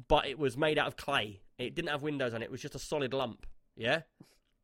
but 0.07 0.25
it 0.25 0.37
was 0.39 0.57
made 0.57 0.77
out 0.77 0.87
of 0.87 0.97
clay. 0.97 1.41
It 1.57 1.75
didn't 1.75 1.89
have 1.89 2.01
windows 2.01 2.33
on 2.33 2.41
it. 2.41 2.45
It 2.45 2.51
was 2.51 2.61
just 2.61 2.75
a 2.75 2.79
solid 2.79 3.13
lump. 3.13 3.45
Yeah, 3.75 4.01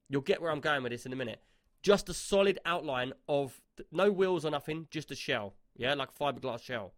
you'll 0.07 0.21
get 0.21 0.41
where 0.41 0.51
I'm 0.51 0.59
going 0.59 0.83
with 0.83 0.91
this 0.91 1.05
in 1.05 1.13
a 1.13 1.15
minute. 1.15 1.41
Just 1.81 2.09
a 2.09 2.13
solid 2.13 2.59
outline 2.65 3.13
of 3.27 3.61
no 3.91 4.11
wheels 4.11 4.45
or 4.45 4.51
nothing, 4.51 4.87
just 4.91 5.11
a 5.11 5.15
shell. 5.15 5.53
Yeah, 5.75 5.93
like 5.93 6.09
a 6.09 6.23
fiberglass 6.23 6.61
shell. 6.61 6.93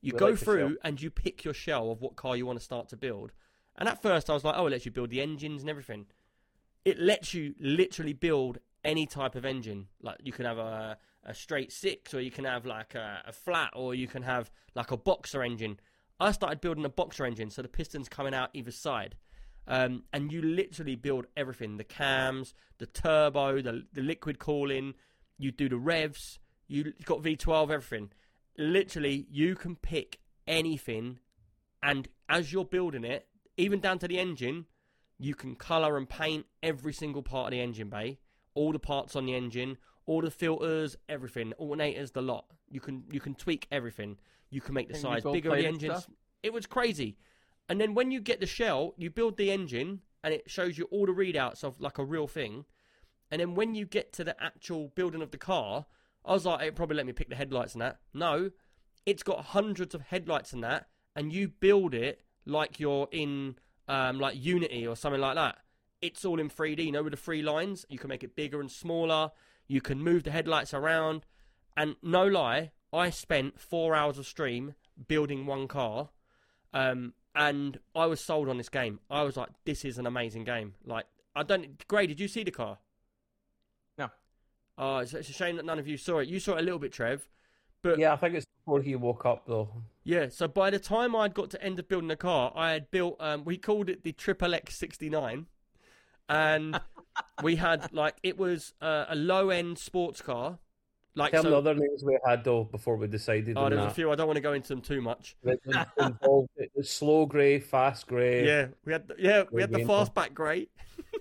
You 0.00 0.12
go 0.12 0.28
like 0.28 0.38
through 0.38 0.78
and 0.84 1.00
you 1.00 1.10
pick 1.10 1.44
your 1.44 1.54
shell 1.54 1.90
of 1.90 2.00
what 2.00 2.16
car 2.16 2.36
you 2.36 2.46
want 2.46 2.58
to 2.58 2.64
start 2.64 2.88
to 2.90 2.96
build. 2.96 3.32
And 3.76 3.88
at 3.88 4.00
first, 4.00 4.30
I 4.30 4.34
was 4.34 4.44
like, 4.44 4.54
oh, 4.56 4.66
it 4.66 4.70
lets 4.70 4.86
you 4.86 4.92
build 4.92 5.10
the 5.10 5.20
engines 5.20 5.62
and 5.62 5.68
everything. 5.68 6.06
It 6.84 6.98
lets 6.98 7.34
you 7.34 7.54
literally 7.58 8.12
build 8.12 8.58
any 8.84 9.06
type 9.06 9.34
of 9.34 9.44
engine. 9.44 9.88
Like 10.00 10.18
you 10.22 10.32
can 10.32 10.44
have 10.44 10.58
a, 10.58 10.96
a 11.24 11.34
straight 11.34 11.72
six, 11.72 12.14
or 12.14 12.20
you 12.20 12.30
can 12.30 12.44
have 12.44 12.64
like 12.64 12.94
a, 12.94 13.22
a 13.26 13.32
flat, 13.32 13.70
or 13.74 13.94
you 13.94 14.06
can 14.06 14.22
have 14.22 14.50
like 14.74 14.92
a 14.92 14.96
boxer 14.96 15.42
engine. 15.42 15.78
I 16.18 16.32
started 16.32 16.60
building 16.60 16.84
a 16.84 16.90
boxer 16.90 17.26
engine, 17.26 17.50
so 17.50 17.62
the 17.62 17.68
pistons 17.68 18.08
coming 18.08 18.34
out 18.34 18.50
either 18.54 18.70
side. 18.70 19.16
Um, 19.68 20.04
and 20.12 20.30
you 20.30 20.42
literally 20.42 20.94
build 20.94 21.26
everything: 21.36 21.76
the 21.76 21.84
cams, 21.84 22.54
the 22.78 22.86
turbo, 22.86 23.60
the 23.60 23.84
the 23.92 24.02
liquid 24.02 24.38
cooling. 24.38 24.94
You 25.38 25.50
do 25.50 25.68
the 25.68 25.76
revs. 25.76 26.38
You 26.68 26.84
you've 26.84 27.06
got 27.06 27.22
V12, 27.22 27.70
everything. 27.70 28.10
Literally, 28.56 29.26
you 29.30 29.54
can 29.54 29.76
pick 29.76 30.20
anything, 30.46 31.18
and 31.82 32.08
as 32.28 32.52
you're 32.52 32.64
building 32.64 33.04
it, 33.04 33.26
even 33.56 33.80
down 33.80 33.98
to 33.98 34.08
the 34.08 34.18
engine, 34.18 34.66
you 35.18 35.34
can 35.34 35.56
color 35.56 35.96
and 35.96 36.08
paint 36.08 36.46
every 36.62 36.92
single 36.92 37.22
part 37.22 37.46
of 37.46 37.50
the 37.52 37.60
engine 37.60 37.88
bay, 37.88 38.18
all 38.54 38.72
the 38.72 38.78
parts 38.78 39.16
on 39.16 39.26
the 39.26 39.34
engine, 39.34 39.76
all 40.06 40.22
the 40.22 40.30
filters, 40.30 40.96
everything, 41.08 41.52
alternators, 41.60 42.12
the 42.12 42.22
lot. 42.22 42.46
You 42.70 42.80
can 42.80 43.04
you 43.10 43.20
can 43.20 43.34
tweak 43.34 43.66
everything. 43.70 44.16
You 44.50 44.60
can 44.60 44.74
make 44.74 44.88
the 44.88 44.98
size 44.98 45.22
bigger 45.22 45.50
of 45.50 45.58
the 45.58 45.66
engines. 45.66 46.02
stuff? 46.02 46.10
It 46.42 46.52
was 46.52 46.66
crazy. 46.66 47.16
And 47.68 47.80
then 47.80 47.94
when 47.94 48.10
you 48.10 48.20
get 48.20 48.40
the 48.40 48.46
shell, 48.46 48.94
you 48.96 49.10
build 49.10 49.36
the 49.36 49.50
engine, 49.50 50.00
and 50.22 50.32
it 50.32 50.50
shows 50.50 50.78
you 50.78 50.84
all 50.90 51.06
the 51.06 51.12
readouts 51.12 51.64
of 51.64 51.80
like 51.80 51.98
a 51.98 52.04
real 52.04 52.26
thing. 52.26 52.64
And 53.30 53.40
then 53.40 53.54
when 53.54 53.74
you 53.74 53.86
get 53.86 54.12
to 54.14 54.24
the 54.24 54.40
actual 54.42 54.92
building 54.94 55.22
of 55.22 55.32
the 55.32 55.38
car, 55.38 55.86
I 56.24 56.32
was 56.32 56.46
like, 56.46 56.66
it 56.66 56.76
probably 56.76 56.96
let 56.96 57.06
me 57.06 57.12
pick 57.12 57.28
the 57.28 57.36
headlights 57.36 57.72
and 57.72 57.82
that. 57.82 57.98
No, 58.14 58.50
it's 59.04 59.22
got 59.22 59.46
hundreds 59.46 59.94
of 59.94 60.02
headlights 60.02 60.52
and 60.52 60.62
that, 60.64 60.88
and 61.14 61.32
you 61.32 61.48
build 61.48 61.94
it 61.94 62.22
like 62.44 62.78
you're 62.78 63.08
in 63.10 63.56
um, 63.88 64.18
like 64.18 64.36
Unity 64.36 64.86
or 64.86 64.96
something 64.96 65.20
like 65.20 65.36
that. 65.36 65.58
It's 66.02 66.24
all 66.24 66.38
in 66.38 66.50
3D, 66.50 66.84
you 66.84 66.92
know, 66.92 67.02
with 67.02 67.12
the 67.12 67.16
three 67.16 67.42
lines. 67.42 67.84
You 67.88 67.98
can 67.98 68.08
make 68.08 68.22
it 68.22 68.36
bigger 68.36 68.60
and 68.60 68.70
smaller. 68.70 69.30
You 69.66 69.80
can 69.80 70.00
move 70.00 70.24
the 70.24 70.30
headlights 70.30 70.74
around. 70.74 71.24
And 71.76 71.96
no 72.02 72.26
lie, 72.26 72.72
I 72.96 73.10
spent 73.10 73.60
four 73.60 73.94
hours 73.94 74.18
of 74.18 74.26
stream 74.26 74.74
building 75.06 75.46
one 75.46 75.68
car. 75.68 76.08
Um, 76.72 77.12
and 77.34 77.78
I 77.94 78.06
was 78.06 78.20
sold 78.20 78.48
on 78.48 78.56
this 78.56 78.70
game. 78.70 79.00
I 79.10 79.22
was 79.22 79.36
like, 79.36 79.50
this 79.64 79.84
is 79.84 79.98
an 79.98 80.06
amazing 80.06 80.44
game. 80.44 80.74
Like, 80.84 81.04
I 81.34 81.42
don't. 81.42 81.86
Gray, 81.86 82.06
did 82.06 82.18
you 82.18 82.28
see 82.28 82.42
the 82.42 82.50
car? 82.50 82.78
No. 83.98 84.08
Oh, 84.78 84.98
it's, 84.98 85.12
it's 85.12 85.28
a 85.28 85.34
shame 85.34 85.56
that 85.56 85.66
none 85.66 85.78
of 85.78 85.86
you 85.86 85.98
saw 85.98 86.20
it. 86.20 86.28
You 86.28 86.40
saw 86.40 86.54
it 86.54 86.60
a 86.60 86.62
little 86.62 86.78
bit, 86.78 86.92
Trev. 86.92 87.28
But 87.82 87.98
Yeah, 87.98 88.14
I 88.14 88.16
think 88.16 88.34
it's 88.34 88.46
before 88.64 88.80
he 88.80 88.96
woke 88.96 89.26
up 89.26 89.44
though. 89.46 89.68
yeah, 90.02 90.28
so 90.30 90.48
by 90.48 90.70
the 90.70 90.78
time 90.78 91.14
I'd 91.14 91.34
got 91.34 91.50
to 91.50 91.62
end 91.62 91.78
of 91.78 91.88
building 91.88 92.08
the 92.08 92.16
car, 92.16 92.52
I 92.56 92.72
had 92.72 92.90
built. 92.90 93.16
Um, 93.20 93.44
we 93.44 93.58
called 93.58 93.90
it 93.90 94.02
the 94.02 94.12
Triple 94.12 94.54
X 94.54 94.76
sixty 94.76 95.10
nine, 95.10 95.46
and 96.28 96.80
we 97.42 97.56
had 97.56 97.92
like 97.92 98.16
it 98.22 98.38
was 98.38 98.72
uh, 98.80 99.04
a 99.08 99.14
low 99.14 99.50
end 99.50 99.78
sports 99.78 100.22
car. 100.22 100.58
Like 101.16 101.32
Tell 101.32 101.42
me 101.44 101.48
the 101.50 101.56
other 101.56 101.74
names 101.74 102.04
we 102.04 102.18
had 102.26 102.44
though 102.44 102.64
before 102.64 102.96
we 102.96 103.06
decided 103.06 103.56
oh, 103.56 103.62
on 103.64 103.70
there's 103.70 103.84
a 103.86 103.90
few. 103.90 104.10
I 104.12 104.14
don't 104.16 104.26
want 104.26 104.36
to 104.36 104.42
go 104.42 104.52
into 104.52 104.68
them 104.68 104.82
too 104.82 105.00
much. 105.00 105.34
Involved- 105.98 106.50
it 106.56 106.70
slow 106.86 107.24
grey, 107.24 107.58
fast 107.58 108.06
grey. 108.06 108.46
Yeah, 108.46 108.66
we 108.84 108.92
had 108.92 109.10
yeah 109.18 109.44
we 109.50 109.62
had 109.62 109.70
the 109.70 109.76
Green 109.76 109.86
car. 109.86 110.06
fastback 110.06 110.34
grey, 110.34 110.68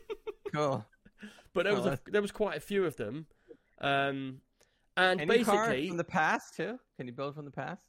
Cool. 0.54 0.86
but 1.54 1.64
there 1.64 1.74
Oh, 1.74 1.78
was 1.78 1.86
a, 1.86 2.00
there 2.08 2.22
was 2.22 2.32
quite 2.34 2.58
a 2.58 2.60
few 2.60 2.84
of 2.86 2.98
them, 2.98 3.26
um, 3.80 4.42
and 4.98 5.22
Any 5.22 5.38
basically 5.38 5.88
from 5.88 5.98
the 5.98 6.04
past 6.04 6.56
too? 6.56 6.78
Can 6.98 7.08
you 7.08 7.14
build 7.14 7.36
from 7.36 7.46
the 7.46 7.52
past? 7.52 7.82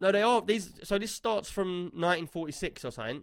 no, 0.00 0.12
they 0.12 0.22
are 0.22 0.40
these. 0.42 0.72
So 0.84 0.96
this 0.98 1.12
starts 1.12 1.50
from 1.50 1.84
1946 1.94 2.84
or 2.84 2.90
something. 2.92 3.22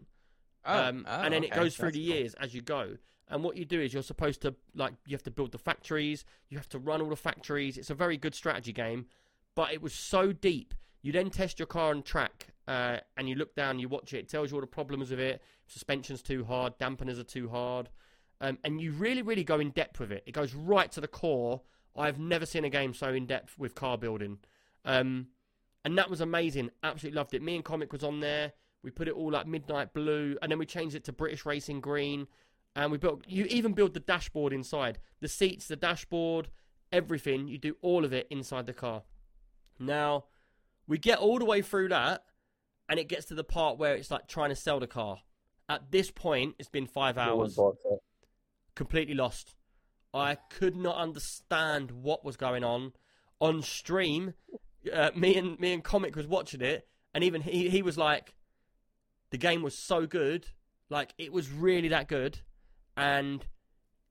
Oh, 0.65 0.77
um, 0.77 1.05
oh, 1.07 1.21
and 1.21 1.33
then 1.33 1.45
it 1.45 1.51
goes 1.51 1.75
through 1.77 1.87
That's 1.91 1.97
the 1.97 2.05
cool. 2.07 2.15
years 2.17 2.33
as 2.35 2.53
you 2.53 2.61
go. 2.61 2.97
And 3.29 3.43
what 3.43 3.57
you 3.57 3.65
do 3.65 3.79
is 3.79 3.93
you're 3.93 4.03
supposed 4.03 4.41
to 4.41 4.55
like 4.73 4.93
you 5.05 5.15
have 5.15 5.23
to 5.23 5.31
build 5.31 5.51
the 5.51 5.57
factories, 5.57 6.25
you 6.49 6.57
have 6.57 6.69
to 6.69 6.79
run 6.79 7.01
all 7.01 7.09
the 7.09 7.15
factories. 7.15 7.77
It's 7.77 7.91
a 7.91 7.95
very 7.95 8.17
good 8.17 8.33
strategy 8.33 8.73
game, 8.73 9.05
but 9.55 9.71
it 9.71 9.81
was 9.81 9.93
so 9.93 10.31
deep. 10.31 10.73
You 11.01 11.11
then 11.11 11.29
test 11.29 11.59
your 11.59 11.67
car 11.67 11.91
on 11.91 12.03
track, 12.03 12.47
uh, 12.67 12.97
and 13.15 13.29
you 13.29 13.35
look 13.35 13.55
down, 13.55 13.79
you 13.79 13.87
watch 13.87 14.13
it. 14.13 14.19
It 14.19 14.29
tells 14.29 14.51
you 14.51 14.57
all 14.57 14.61
the 14.61 14.67
problems 14.67 15.11
of 15.11 15.19
it. 15.19 15.41
Suspension's 15.67 16.21
too 16.21 16.43
hard, 16.43 16.77
dampeners 16.77 17.19
are 17.19 17.23
too 17.23 17.49
hard, 17.49 17.89
um, 18.41 18.57
and 18.63 18.81
you 18.81 18.91
really, 18.91 19.21
really 19.21 19.43
go 19.43 19.59
in 19.59 19.69
depth 19.69 19.99
with 19.99 20.11
it. 20.11 20.23
It 20.25 20.33
goes 20.33 20.53
right 20.53 20.91
to 20.91 21.01
the 21.01 21.07
core. 21.07 21.61
I've 21.95 22.19
never 22.19 22.45
seen 22.45 22.65
a 22.65 22.69
game 22.69 22.93
so 22.93 23.13
in 23.13 23.27
depth 23.27 23.57
with 23.57 23.75
car 23.75 23.97
building, 23.97 24.39
um, 24.85 25.27
and 25.85 25.97
that 25.97 26.09
was 26.09 26.19
amazing. 26.19 26.71
Absolutely 26.83 27.17
loved 27.17 27.33
it. 27.33 27.41
Me 27.41 27.55
and 27.55 27.63
Comic 27.63 27.93
was 27.93 28.03
on 28.03 28.19
there. 28.19 28.53
We 28.83 28.91
put 28.91 29.07
it 29.07 29.13
all 29.13 29.31
like 29.31 29.47
midnight 29.47 29.93
blue, 29.93 30.37
and 30.41 30.51
then 30.51 30.59
we 30.59 30.65
changed 30.65 30.95
it 30.95 31.03
to 31.05 31.13
British 31.13 31.45
Racing 31.45 31.79
Green. 31.81 32.27
And 32.75 32.91
we 32.91 32.97
built. 32.97 33.23
You 33.27 33.45
even 33.45 33.73
build 33.73 33.93
the 33.93 33.99
dashboard 33.99 34.53
inside, 34.53 34.99
the 35.19 35.27
seats, 35.27 35.67
the 35.67 35.75
dashboard, 35.75 36.49
everything. 36.91 37.47
You 37.47 37.57
do 37.57 37.75
all 37.81 38.05
of 38.05 38.13
it 38.13 38.27
inside 38.29 38.67
the 38.67 38.73
car. 38.73 39.03
Now, 39.79 40.25
we 40.87 40.97
get 40.97 41.19
all 41.19 41.39
the 41.39 41.45
way 41.45 41.61
through 41.61 41.89
that, 41.89 42.23
and 42.87 42.99
it 42.99 43.07
gets 43.07 43.25
to 43.27 43.35
the 43.35 43.43
part 43.43 43.77
where 43.77 43.95
it's 43.95 44.11
like 44.11 44.27
trying 44.27 44.49
to 44.49 44.55
sell 44.55 44.79
the 44.79 44.87
car. 44.87 45.19
At 45.67 45.91
this 45.91 46.09
point, 46.09 46.55
it's 46.57 46.69
been 46.69 46.87
five 46.87 47.17
hours 47.17 47.57
completely 48.75 49.13
lost. 49.13 49.55
I 50.13 50.35
could 50.49 50.75
not 50.75 50.95
understand 50.95 51.91
what 51.91 52.25
was 52.25 52.37
going 52.37 52.63
on 52.63 52.93
on 53.39 53.61
stream. 53.61 54.33
Uh, 54.91 55.11
me 55.15 55.35
and 55.35 55.59
me 55.59 55.73
and 55.73 55.83
comic 55.83 56.15
was 56.15 56.25
watching 56.25 56.61
it, 56.61 56.87
and 57.13 57.23
even 57.23 57.41
he 57.41 57.69
he 57.69 57.81
was 57.81 57.97
like, 57.97 58.33
the 59.29 59.37
game 59.37 59.61
was 59.61 59.77
so 59.77 60.07
good, 60.07 60.47
like 60.89 61.13
it 61.17 61.31
was 61.31 61.51
really 61.51 61.89
that 61.89 62.07
good, 62.07 62.39
and 62.97 63.45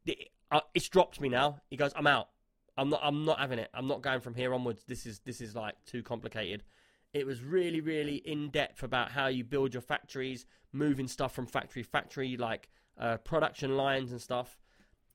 the, 0.05 0.16
uh, 0.50 0.60
it's 0.74 0.88
dropped 0.88 1.20
me 1.20 1.28
now. 1.28 1.60
He 1.70 1.76
goes, 1.76 1.92
I'm 1.96 2.06
out. 2.06 2.28
I'm 2.76 2.90
not. 2.90 3.00
I'm 3.02 3.24
not 3.24 3.40
having 3.40 3.59
it. 3.59 3.70
I'm 3.74 3.88
not 3.88 4.02
going 4.02 4.20
from 4.20 4.34
here 4.34 4.55
onwards. 4.55 4.84
This 4.86 5.05
is 5.05 5.18
this 5.24 5.40
is 5.40 5.56
like 5.56 5.74
too 5.84 6.02
complicated. 6.02 6.62
It 7.12 7.26
was 7.26 7.42
really 7.42 7.80
really 7.80 8.16
in 8.16 8.50
depth 8.50 8.82
about 8.84 9.10
how 9.10 9.26
you 9.26 9.42
build 9.42 9.74
your 9.74 9.80
factories, 9.80 10.46
moving 10.72 11.09
stuff 11.09 11.34
from 11.34 11.46
factory 11.46 11.82
to 11.82 11.88
factory, 11.88 12.36
like 12.36 12.68
uh, 12.96 13.16
production 13.16 13.76
lines 13.76 14.12
and 14.12 14.20
stuff. 14.20 14.59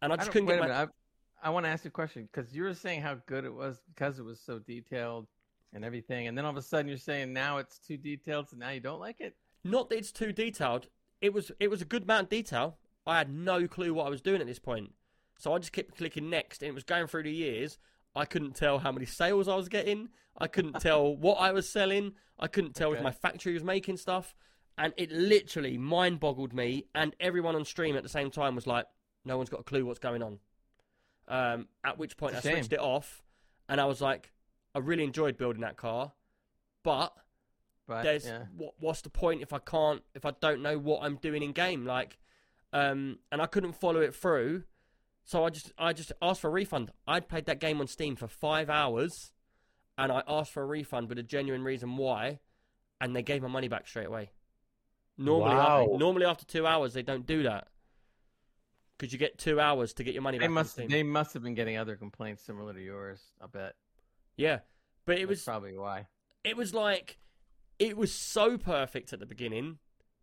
And 0.02 0.12
I 0.12 0.16
I 0.16 0.18
just 0.18 0.26
don't- 0.28 0.46
couldn't 0.46 0.48
wait 0.50 0.68
get 0.68 0.70
my. 0.70 0.84
I, 0.84 0.88
I 1.42 1.50
want 1.52 1.66
to 1.66 1.70
ask 1.70 1.86
you 1.86 1.90
a 1.90 1.92
question 1.92 2.28
because 2.32 2.54
you 2.54 2.64
were 2.64 2.74
saying 2.74 3.02
how 3.02 3.16
good 3.28 3.46
it 3.46 3.54
was 3.54 3.82
because 3.96 4.20
it 4.20 4.24
was 4.24 4.42
so 4.42 4.60
detailed 4.60 5.28
and 5.72 5.86
everything, 5.86 6.28
and 6.28 6.38
then 6.38 6.44
all 6.44 6.52
of 6.52 6.58
a 6.58 6.62
sudden 6.62 6.88
you're 6.90 6.98
saying 6.98 7.32
now 7.32 7.60
it's 7.60 7.80
too 7.80 7.96
detailed, 7.98 8.50
so 8.50 8.58
now 8.58 8.72
you 8.72 8.82
don't 8.82 9.00
like 9.00 9.22
it. 9.22 9.36
Not 9.64 9.90
that 9.90 9.98
it's 10.00 10.12
too 10.12 10.34
detailed. 10.34 10.90
It 11.22 11.32
was 11.34 11.50
it 11.62 11.70
was 11.70 11.82
a 11.82 11.86
good 11.86 12.04
amount 12.04 12.24
of 12.24 12.30
detail. 12.30 12.78
I 13.06 13.18
had 13.18 13.34
no 13.34 13.68
clue 13.68 13.94
what 13.94 14.08
I 14.08 14.10
was 14.10 14.22
doing 14.22 14.42
at 14.42 14.48
this 14.48 14.60
point, 14.60 14.94
so 15.38 15.54
I 15.54 15.60
just 15.60 15.74
kept 15.74 15.98
clicking 15.98 16.30
next, 16.30 16.62
and 16.62 16.70
it 16.70 16.74
was 16.74 16.84
going 16.84 17.08
through 17.08 17.24
the 17.24 17.32
years. 17.32 17.78
I 18.16 18.26
couldn't 18.26 18.56
tell 18.56 18.80
how 18.80 18.92
many 18.92 19.06
sales 19.06 19.48
I 19.48 19.56
was 19.56 19.70
getting. 19.70 20.10
I 20.38 20.48
couldn't 20.48 20.74
tell 20.80 21.16
what 21.16 21.36
I 21.36 21.52
was 21.52 21.68
selling. 21.70 22.14
I 22.40 22.48
couldn't 22.48 22.76
tell 22.76 22.94
if 22.94 23.02
my 23.02 23.12
factory 23.12 23.54
was 23.54 23.64
making 23.64 23.98
stuff. 23.98 24.36
And 24.78 24.94
it 24.98 25.12
literally 25.12 25.78
mind 25.78 26.20
boggled 26.20 26.54
me. 26.54 26.86
And 26.96 27.16
everyone 27.20 27.56
on 27.56 27.66
stream 27.66 27.96
at 27.96 28.04
the 28.04 28.10
same 28.10 28.32
time 28.32 28.56
was 28.56 28.68
like, 28.68 28.86
no 29.26 29.38
one's 29.38 29.50
got 29.50 29.62
a 29.62 29.64
clue 29.64 29.86
what's 29.86 30.00
going 30.00 30.24
on. 30.24 30.40
Um, 31.28 31.68
at 31.84 31.98
which 31.98 32.18
point 32.18 32.36
I 32.36 32.38
It's 32.38 32.46
a 32.46 32.50
shame. 32.50 32.58
switched 32.58 32.74
it 32.74 32.80
off. 32.80 33.24
And 33.70 33.80
I 33.80 33.86
was 33.86 34.02
like, 34.02 34.32
I 34.76 34.80
really 34.80 35.04
enjoyed 35.04 35.38
building 35.38 35.62
that 35.62 35.78
car. 35.78 36.12
But 36.84 37.14
But 37.88 38.04
there's 38.04 38.26
yeah. 38.26 38.44
what, 38.58 38.74
what's 38.80 39.02
the 39.02 39.10
point 39.10 39.42
if 39.42 39.54
I 39.54 39.60
can't 39.60 40.02
if 40.16 40.26
I 40.26 40.32
don't 40.40 40.62
know 40.62 40.78
what 40.78 41.04
I'm 41.04 41.16
doing 41.18 41.44
in 41.44 41.52
game 41.52 41.86
like 41.86 42.18
um 42.74 43.20
and 43.32 43.42
I 43.42 43.46
couldn't 43.46 43.74
follow 43.74 44.02
it 44.02 44.14
through 44.16 44.64
so 45.24 45.46
I 45.46 45.50
just 45.50 45.72
I 45.78 45.94
just 45.94 46.12
asked 46.22 46.42
for 46.42 46.48
a 46.48 46.52
refund 46.52 46.92
I'd 47.08 47.30
played 47.30 47.46
that 47.46 47.60
game 47.60 47.80
on 47.80 47.88
Steam 47.88 48.16
for 48.16 48.28
5 48.28 48.70
hours 48.70 49.32
and 49.98 50.12
I 50.12 50.24
asked 50.28 50.52
for 50.52 50.64
a 50.64 50.66
refund 50.66 51.08
with 51.08 51.18
a 51.20 51.24
genuine 51.24 51.64
reason 51.64 51.96
why 51.98 52.40
and 53.00 53.16
they 53.16 53.22
gave 53.24 53.42
my 53.42 53.48
money 53.48 53.68
back 53.68 53.88
straight 53.88 54.08
away 54.08 54.32
normally 55.18 55.56
Wow. 55.56 55.96
normally 56.00 56.26
after 56.26 56.46
2 56.46 56.66
hours 56.68 56.94
they 56.94 57.04
don't 57.04 57.26
do 57.28 57.44
that 57.44 57.68
cuz 58.98 59.14
you 59.14 59.20
get 59.20 59.38
2 59.38 59.60
hours 59.60 59.94
to 59.94 60.04
get 60.04 60.14
your 60.14 60.24
money 60.24 60.38
They 60.40 60.46
back 60.46 60.50
on 60.50 60.56
must 60.56 60.76
they 60.78 61.04
must 61.04 61.34
have 61.34 61.44
been 61.44 61.54
getting 61.56 61.78
other 61.78 61.96
complaints 61.96 62.44
similar 62.44 62.74
to 62.74 62.82
yours. 62.82 63.22
I 63.40 63.46
bet 63.48 63.76
yeah 64.36 64.60
but 65.06 65.18
it 65.18 65.28
That's 65.28 65.30
was 65.30 65.44
probably 65.44 65.78
why. 65.78 66.08
it 66.44 66.58
was 66.58 66.74
like 66.74 67.20
it 67.80 67.98
was 67.98 68.14
so 68.14 68.58
perfect 68.58 69.14
at 69.14 69.20
the 69.20 69.26
beginning 69.26 69.80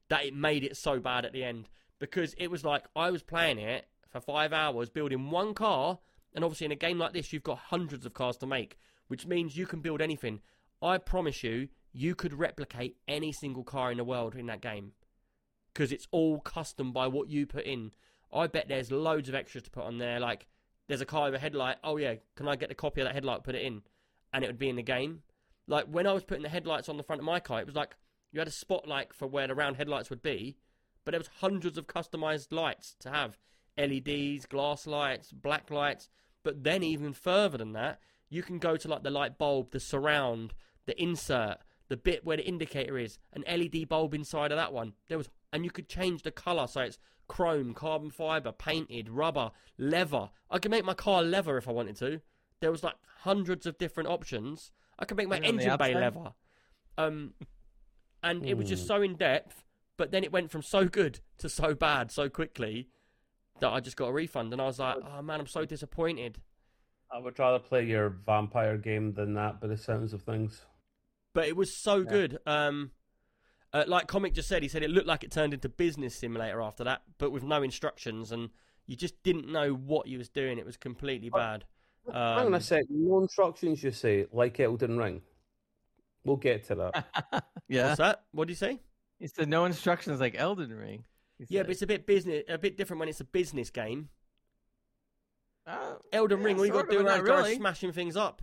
that 0.08 0.24
it 0.24 0.34
made 0.34 0.64
it 0.64 0.76
so 0.76 0.98
bad 0.98 1.24
at 1.24 1.32
the 1.32 1.44
end 1.44 1.68
because 2.00 2.34
it 2.38 2.50
was 2.50 2.64
like 2.64 2.86
I 2.96 3.10
was 3.10 3.22
playing 3.22 3.58
it 3.58 3.86
for 4.08 4.20
five 4.20 4.52
hours 4.52 4.90
building 4.90 5.30
one 5.30 5.54
car 5.54 6.00
and 6.34 6.42
obviously 6.42 6.64
in 6.64 6.72
a 6.72 6.76
game 6.76 6.98
like 6.98 7.12
this 7.12 7.32
you've 7.32 7.44
got 7.44 7.58
hundreds 7.58 8.04
of 8.04 8.14
cars 8.14 8.36
to 8.38 8.46
make 8.46 8.76
which 9.06 9.26
means 9.26 9.56
you 9.56 9.66
can 9.66 9.80
build 9.80 10.00
anything. 10.00 10.40
I 10.82 10.98
promise 10.98 11.44
you 11.44 11.68
you 11.92 12.14
could 12.14 12.32
replicate 12.32 12.96
any 13.06 13.32
single 13.32 13.64
car 13.64 13.92
in 13.92 13.98
the 13.98 14.04
world 14.04 14.34
in 14.34 14.46
that 14.46 14.60
game 14.60 14.92
because 15.72 15.92
it's 15.92 16.08
all 16.10 16.40
custom 16.40 16.92
by 16.92 17.06
what 17.06 17.28
you 17.28 17.46
put 17.46 17.64
in. 17.64 17.92
I 18.32 18.46
bet 18.46 18.68
there's 18.68 18.90
loads 18.90 19.28
of 19.28 19.34
extras 19.34 19.64
to 19.64 19.70
put 19.70 19.84
on 19.84 19.98
there 19.98 20.18
like 20.18 20.46
there's 20.88 21.00
a 21.00 21.06
car 21.06 21.26
with 21.26 21.34
a 21.34 21.38
headlight 21.38 21.76
oh 21.84 21.98
yeah 21.98 22.14
can 22.34 22.48
I 22.48 22.56
get 22.56 22.72
a 22.72 22.74
copy 22.74 23.00
of 23.00 23.06
that 23.06 23.14
headlight 23.14 23.44
put 23.44 23.54
it 23.54 23.62
in 23.62 23.82
and 24.32 24.44
it 24.44 24.46
would 24.46 24.58
be 24.58 24.68
in 24.68 24.76
the 24.76 24.82
game. 24.82 25.22
Like 25.66 25.86
when 25.86 26.06
I 26.06 26.12
was 26.12 26.24
putting 26.24 26.42
the 26.42 26.48
headlights 26.48 26.88
on 26.88 26.96
the 26.96 27.02
front 27.02 27.20
of 27.20 27.26
my 27.26 27.40
car, 27.40 27.60
it 27.60 27.66
was 27.66 27.76
like 27.76 27.96
you 28.32 28.40
had 28.40 28.48
a 28.48 28.52
spotlight 28.52 29.12
for 29.12 29.26
where 29.26 29.46
the 29.46 29.54
round 29.54 29.76
headlights 29.76 30.10
would 30.10 30.22
be, 30.22 30.56
but 31.04 31.12
there 31.12 31.20
was 31.20 31.30
hundreds 31.40 31.78
of 31.78 31.86
customized 31.86 32.52
lights 32.52 32.96
to 33.00 33.10
have 33.10 33.38
LEDs, 33.78 34.46
glass 34.46 34.86
lights, 34.86 35.32
black 35.32 35.70
lights. 35.70 36.08
But 36.42 36.64
then 36.64 36.82
even 36.82 37.12
further 37.12 37.58
than 37.58 37.72
that, 37.72 38.00
you 38.28 38.42
can 38.42 38.58
go 38.58 38.76
to 38.76 38.88
like 38.88 39.02
the 39.02 39.10
light 39.10 39.38
bulb, 39.38 39.72
the 39.72 39.80
surround, 39.80 40.54
the 40.86 41.00
insert, 41.00 41.58
the 41.88 41.96
bit 41.96 42.24
where 42.24 42.36
the 42.36 42.46
indicator 42.46 42.96
is, 42.96 43.18
an 43.32 43.44
LED 43.46 43.88
bulb 43.88 44.14
inside 44.14 44.52
of 44.52 44.58
that 44.58 44.72
one. 44.72 44.94
There 45.08 45.18
was, 45.18 45.28
and 45.52 45.64
you 45.64 45.70
could 45.70 45.88
change 45.88 46.22
the 46.22 46.30
color 46.30 46.66
so 46.66 46.82
it's 46.82 46.98
chrome, 47.28 47.74
carbon 47.74 48.10
fiber, 48.10 48.52
painted, 48.52 49.08
rubber, 49.08 49.50
leather. 49.78 50.30
I 50.50 50.58
could 50.58 50.70
make 50.70 50.84
my 50.84 50.94
car 50.94 51.22
leather 51.22 51.56
if 51.56 51.68
I 51.68 51.72
wanted 51.72 51.96
to. 51.96 52.20
There 52.60 52.70
was 52.70 52.82
like 52.82 52.96
hundreds 53.22 53.66
of 53.66 53.78
different 53.78 54.08
options. 54.08 54.72
I 54.98 55.04
could 55.04 55.16
make 55.16 55.28
my 55.28 55.36
Even 55.38 55.48
on 55.50 55.56
the 55.56 55.62
engine 55.62 55.78
bay 55.78 55.94
leather. 55.94 56.32
Um, 56.98 57.34
and 58.22 58.44
it 58.44 58.54
was 58.56 58.68
just 58.68 58.86
so 58.86 59.02
in 59.02 59.16
depth. 59.16 59.64
But 60.00 60.12
then 60.12 60.24
it 60.24 60.32
went 60.32 60.50
from 60.50 60.62
so 60.62 60.86
good 60.86 61.20
to 61.36 61.50
so 61.50 61.74
bad 61.74 62.10
so 62.10 62.30
quickly 62.30 62.88
that 63.58 63.68
I 63.68 63.80
just 63.80 63.98
got 63.98 64.06
a 64.06 64.12
refund, 64.14 64.50
and 64.54 64.62
I 64.62 64.64
was 64.64 64.78
like, 64.78 64.96
"Oh 64.96 65.20
man, 65.20 65.40
I'm 65.40 65.46
so 65.46 65.66
disappointed." 65.66 66.40
I 67.12 67.18
would 67.18 67.38
rather 67.38 67.58
play 67.58 67.84
your 67.84 68.08
vampire 68.08 68.78
game 68.78 69.12
than 69.12 69.34
that, 69.34 69.60
by 69.60 69.66
the 69.66 69.76
sounds 69.76 70.14
of 70.14 70.22
things. 70.22 70.64
But 71.34 71.48
it 71.48 71.54
was 71.54 71.76
so 71.76 72.02
good. 72.02 72.38
Um, 72.46 72.92
uh, 73.74 73.84
like 73.86 74.06
Comic 74.06 74.32
just 74.32 74.48
said, 74.48 74.62
he 74.62 74.70
said 74.70 74.82
it 74.82 74.88
looked 74.88 75.06
like 75.06 75.22
it 75.22 75.30
turned 75.32 75.52
into 75.52 75.68
Business 75.68 76.14
Simulator 76.14 76.62
after 76.62 76.82
that, 76.84 77.02
but 77.18 77.30
with 77.30 77.42
no 77.42 77.62
instructions, 77.62 78.32
and 78.32 78.48
you 78.86 78.96
just 78.96 79.22
didn't 79.22 79.52
know 79.52 79.74
what 79.74 80.06
you 80.06 80.16
was 80.16 80.30
doing. 80.30 80.56
It 80.56 80.64
was 80.64 80.78
completely 80.78 81.28
bad. 81.28 81.66
Hang 82.06 82.16
on 82.16 82.46
Um, 82.46 82.54
a 82.54 82.60
sec. 82.62 82.86
No 82.88 83.20
instructions, 83.20 83.82
you 83.82 83.90
say, 83.90 84.24
like 84.32 84.58
Elden 84.60 84.96
Ring. 84.96 85.20
We'll 86.24 86.36
get 86.36 86.64
to 86.68 86.74
that. 86.76 87.44
yeah. 87.68 87.88
What's 87.88 87.98
that? 87.98 88.22
What 88.32 88.46
do 88.48 88.52
you 88.52 88.56
say? 88.56 88.80
He 89.20 89.28
said 89.28 89.48
no 89.48 89.66
instructions 89.66 90.18
like 90.18 90.34
Elden 90.34 90.74
Ring. 90.74 91.04
Yeah, 91.48 91.62
but 91.62 91.70
it's 91.70 91.82
a 91.82 91.86
bit 91.86 92.06
business, 92.06 92.42
a 92.48 92.58
bit 92.58 92.76
different 92.76 93.00
when 93.00 93.08
it's 93.08 93.20
a 93.20 93.24
business 93.24 93.70
game. 93.70 94.08
Uh, 95.66 95.94
Elden 96.12 96.40
yeah, 96.40 96.46
Ring, 96.46 96.58
all 96.58 96.66
you 96.66 96.72
got 96.72 96.90
to 96.90 96.98
do 96.98 97.06
is 97.06 97.20
really. 97.20 97.54
smashing 97.56 97.92
things 97.92 98.16
up. 98.16 98.42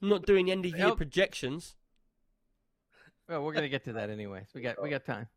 Not 0.00 0.24
doing 0.24 0.50
end 0.50 0.64
of 0.64 0.72
year 0.72 0.88
Nope. 0.88 0.96
projections. 0.96 1.74
Well, 3.28 3.44
we're 3.44 3.52
gonna 3.52 3.68
get 3.68 3.84
to 3.84 3.92
that 3.94 4.10
anyways. 4.10 4.46
We 4.54 4.62
got 4.62 4.82
we 4.82 4.90
got 4.90 5.04
time. 5.04 5.28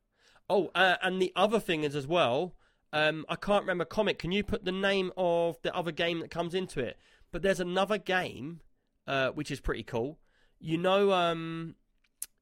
Oh, 0.50 0.72
uh, 0.74 0.96
and 1.02 1.22
the 1.22 1.32
other 1.36 1.60
thing 1.60 1.84
is 1.84 1.96
as 1.96 2.08
well. 2.08 2.56
Um, 2.94 3.26
I 3.30 3.36
can't 3.36 3.64
remember 3.64 3.86
comic. 3.86 4.20
Can 4.20 4.32
you 4.32 4.44
put 4.44 4.64
the 4.64 4.72
name 4.72 5.12
of 5.18 5.58
the 5.62 5.76
other 5.76 5.92
game 5.92 6.20
that 6.20 6.32
comes 6.32 6.54
into 6.54 6.80
it? 6.80 6.98
But 7.32 7.42
there's 7.42 7.60
another 7.60 7.98
game, 7.98 8.62
uh, 9.08 9.30
which 9.30 9.52
is 9.52 9.60
pretty 9.60 9.84
cool. 9.84 10.18
You 10.60 10.78
know, 10.78 11.12
um, 11.12 11.76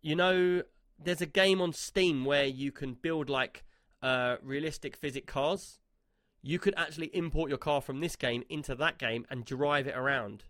you 0.01 0.15
know, 0.15 0.63
there's 1.01 1.21
a 1.21 1.25
game 1.25 1.61
on 1.61 1.73
Steam 1.73 2.25
where 2.25 2.45
you 2.45 2.71
can 2.71 2.93
build 2.93 3.29
like 3.29 3.63
uh, 4.01 4.37
realistic 4.41 4.95
physic 4.95 5.25
cars. 5.27 5.79
You 6.41 6.59
could 6.59 6.73
actually 6.75 7.07
import 7.15 7.49
your 7.49 7.57
car 7.57 7.81
from 7.81 8.01
this 8.01 8.15
game 8.15 8.43
into 8.49 8.75
that 8.75 8.97
game 8.97 9.25
and 9.29 9.45
drive 9.45 9.87
it 9.87 9.95
around. 9.95 10.43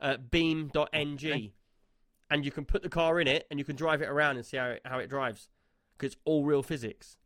Uh, 0.00 0.16
BeamNG. 0.16 0.72
Okay. 1.30 1.52
And 2.30 2.44
you 2.44 2.50
can 2.50 2.64
put 2.64 2.82
the 2.82 2.88
car 2.88 3.20
in 3.20 3.28
it 3.28 3.46
and 3.50 3.58
you 3.58 3.64
can 3.64 3.76
drive 3.76 4.02
it 4.02 4.08
around 4.08 4.36
and 4.36 4.44
see 4.44 4.56
how 4.56 4.66
it, 4.70 4.82
how 4.84 4.98
it 4.98 5.08
drives. 5.08 5.48
Because 5.96 6.14
it's 6.14 6.20
all 6.24 6.44
real 6.44 6.62
physics. 6.62 7.16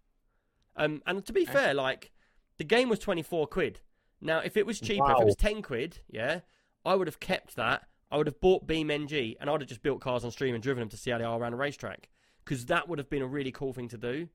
Um, 0.77 1.03
and 1.07 1.25
to 1.25 1.33
be 1.33 1.43
Okay. 1.43 1.53
fair, 1.53 1.75
like, 1.75 2.13
the 2.59 2.65
game 2.65 2.89
was 2.91 2.99
24 2.99 3.47
quid. 3.47 3.81
Now, 4.21 4.41
if 4.41 4.57
it 4.57 4.67
was 4.67 4.79
cheaper, 4.81 5.11
if 5.13 5.21
it 5.21 5.25
was 5.25 5.37
10 5.37 5.63
quid, 5.63 6.01
yeah, 6.11 6.41
I 6.85 6.95
would 6.97 7.07
have 7.07 7.21
kept 7.21 7.57
that. 7.57 7.85
I 8.11 8.17
would 8.17 8.27
have 8.27 8.41
bought 8.41 8.67
BeamNG 8.67 9.37
and 9.41 9.49
I 9.49 9.53
would 9.53 9.61
have 9.61 9.69
just 9.69 9.83
built 9.83 10.01
cars 10.01 10.25
on 10.25 10.31
stream 10.31 10.55
and 10.55 10.63
driven 10.63 10.81
them 10.81 10.89
to 10.91 10.97
see 10.97 11.11
how 11.11 11.19
they 11.19 11.25
are 11.25 11.39
around 11.39 11.53
a 11.53 11.57
racetrack. 11.57 12.09
Because 12.45 12.67
that 12.67 12.89
would 12.89 12.99
have 12.99 13.11
been 13.11 13.23
a 13.23 13.27
really 13.27 13.53
cool 13.53 13.73
thing 13.73 13.89
to 13.89 13.99
do. 13.99 14.29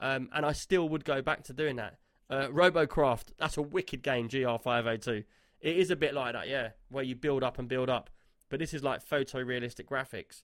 Um, 0.00 0.30
and 0.32 0.46
I 0.46 0.52
still 0.52 0.88
would 0.88 1.04
go 1.04 1.20
back 1.20 1.44
to 1.44 1.52
doing 1.52 1.76
that. 1.76 1.98
Uh, 2.30 2.48
Robocraft, 2.48 3.32
that's 3.38 3.56
a 3.56 3.62
wicked 3.62 4.02
game, 4.02 4.28
GR502. 4.28 5.24
It 5.60 5.76
is 5.76 5.90
a 5.90 5.96
bit 5.96 6.14
like 6.14 6.34
that, 6.34 6.48
yeah, 6.48 6.70
where 6.88 7.04
you 7.04 7.14
build 7.14 7.42
up 7.42 7.58
and 7.58 7.68
build 7.68 7.90
up. 7.90 8.10
But 8.48 8.60
this 8.60 8.72
is 8.72 8.82
like 8.82 9.06
photorealistic 9.06 9.86
graphics. 9.86 10.42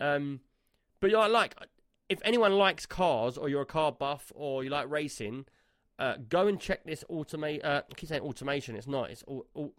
Um, 0.00 0.40
but 1.00 1.10
yeah, 1.10 1.26
like, 1.26 1.56
if 2.08 2.20
anyone 2.24 2.52
likes 2.52 2.86
cars 2.86 3.36
or 3.36 3.48
you're 3.48 3.62
a 3.62 3.66
car 3.66 3.92
buff 3.92 4.32
or 4.34 4.64
you 4.64 4.70
like 4.70 4.88
racing, 4.90 5.46
uh, 5.98 6.14
go 6.28 6.46
and 6.46 6.60
check 6.60 6.84
this 6.84 7.04
automate. 7.10 7.64
Uh, 7.64 7.82
I 7.90 7.94
keep 7.94 8.08
saying 8.08 8.22
automation. 8.22 8.76
It's 8.76 8.86
not. 8.86 9.10
It's 9.10 9.24
au- 9.28 9.46
au- 9.56 9.72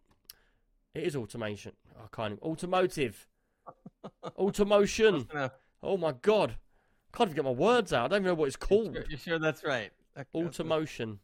it 0.96 1.04
is 1.04 1.16
automation. 1.16 1.74
I 1.98 2.08
can't. 2.16 2.34
Even, 2.34 2.44
automotive. 2.44 3.28
Automotion. 4.38 5.52
Oh 5.84 5.98
my 5.98 6.14
god. 6.22 6.56
Can't 7.14 7.30
even 7.30 7.36
get 7.36 7.46
my 7.46 7.52
words 7.52 7.94
out. 7.94 8.06
I 8.06 8.08
don't 8.10 8.22
even 8.22 8.28
know 8.28 8.34
what 8.36 8.48
it's 8.48 8.58
you 8.60 8.68
called. 8.68 8.94
sure, 8.96 9.06
you 9.10 9.18
sure 9.18 9.40
that's 9.40 9.64
right? 9.64 9.92
That- 10.16 10.28
that's 10.34 10.58
Automotion. 10.58 11.18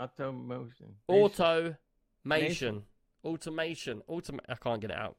Automotion. 0.00 0.94
Automation. 1.08 2.82
Automation. 3.24 4.02
Autom- 4.08 4.40
I 4.48 4.54
can't 4.54 4.80
get 4.80 4.90
it 4.90 4.96
out. 4.96 5.16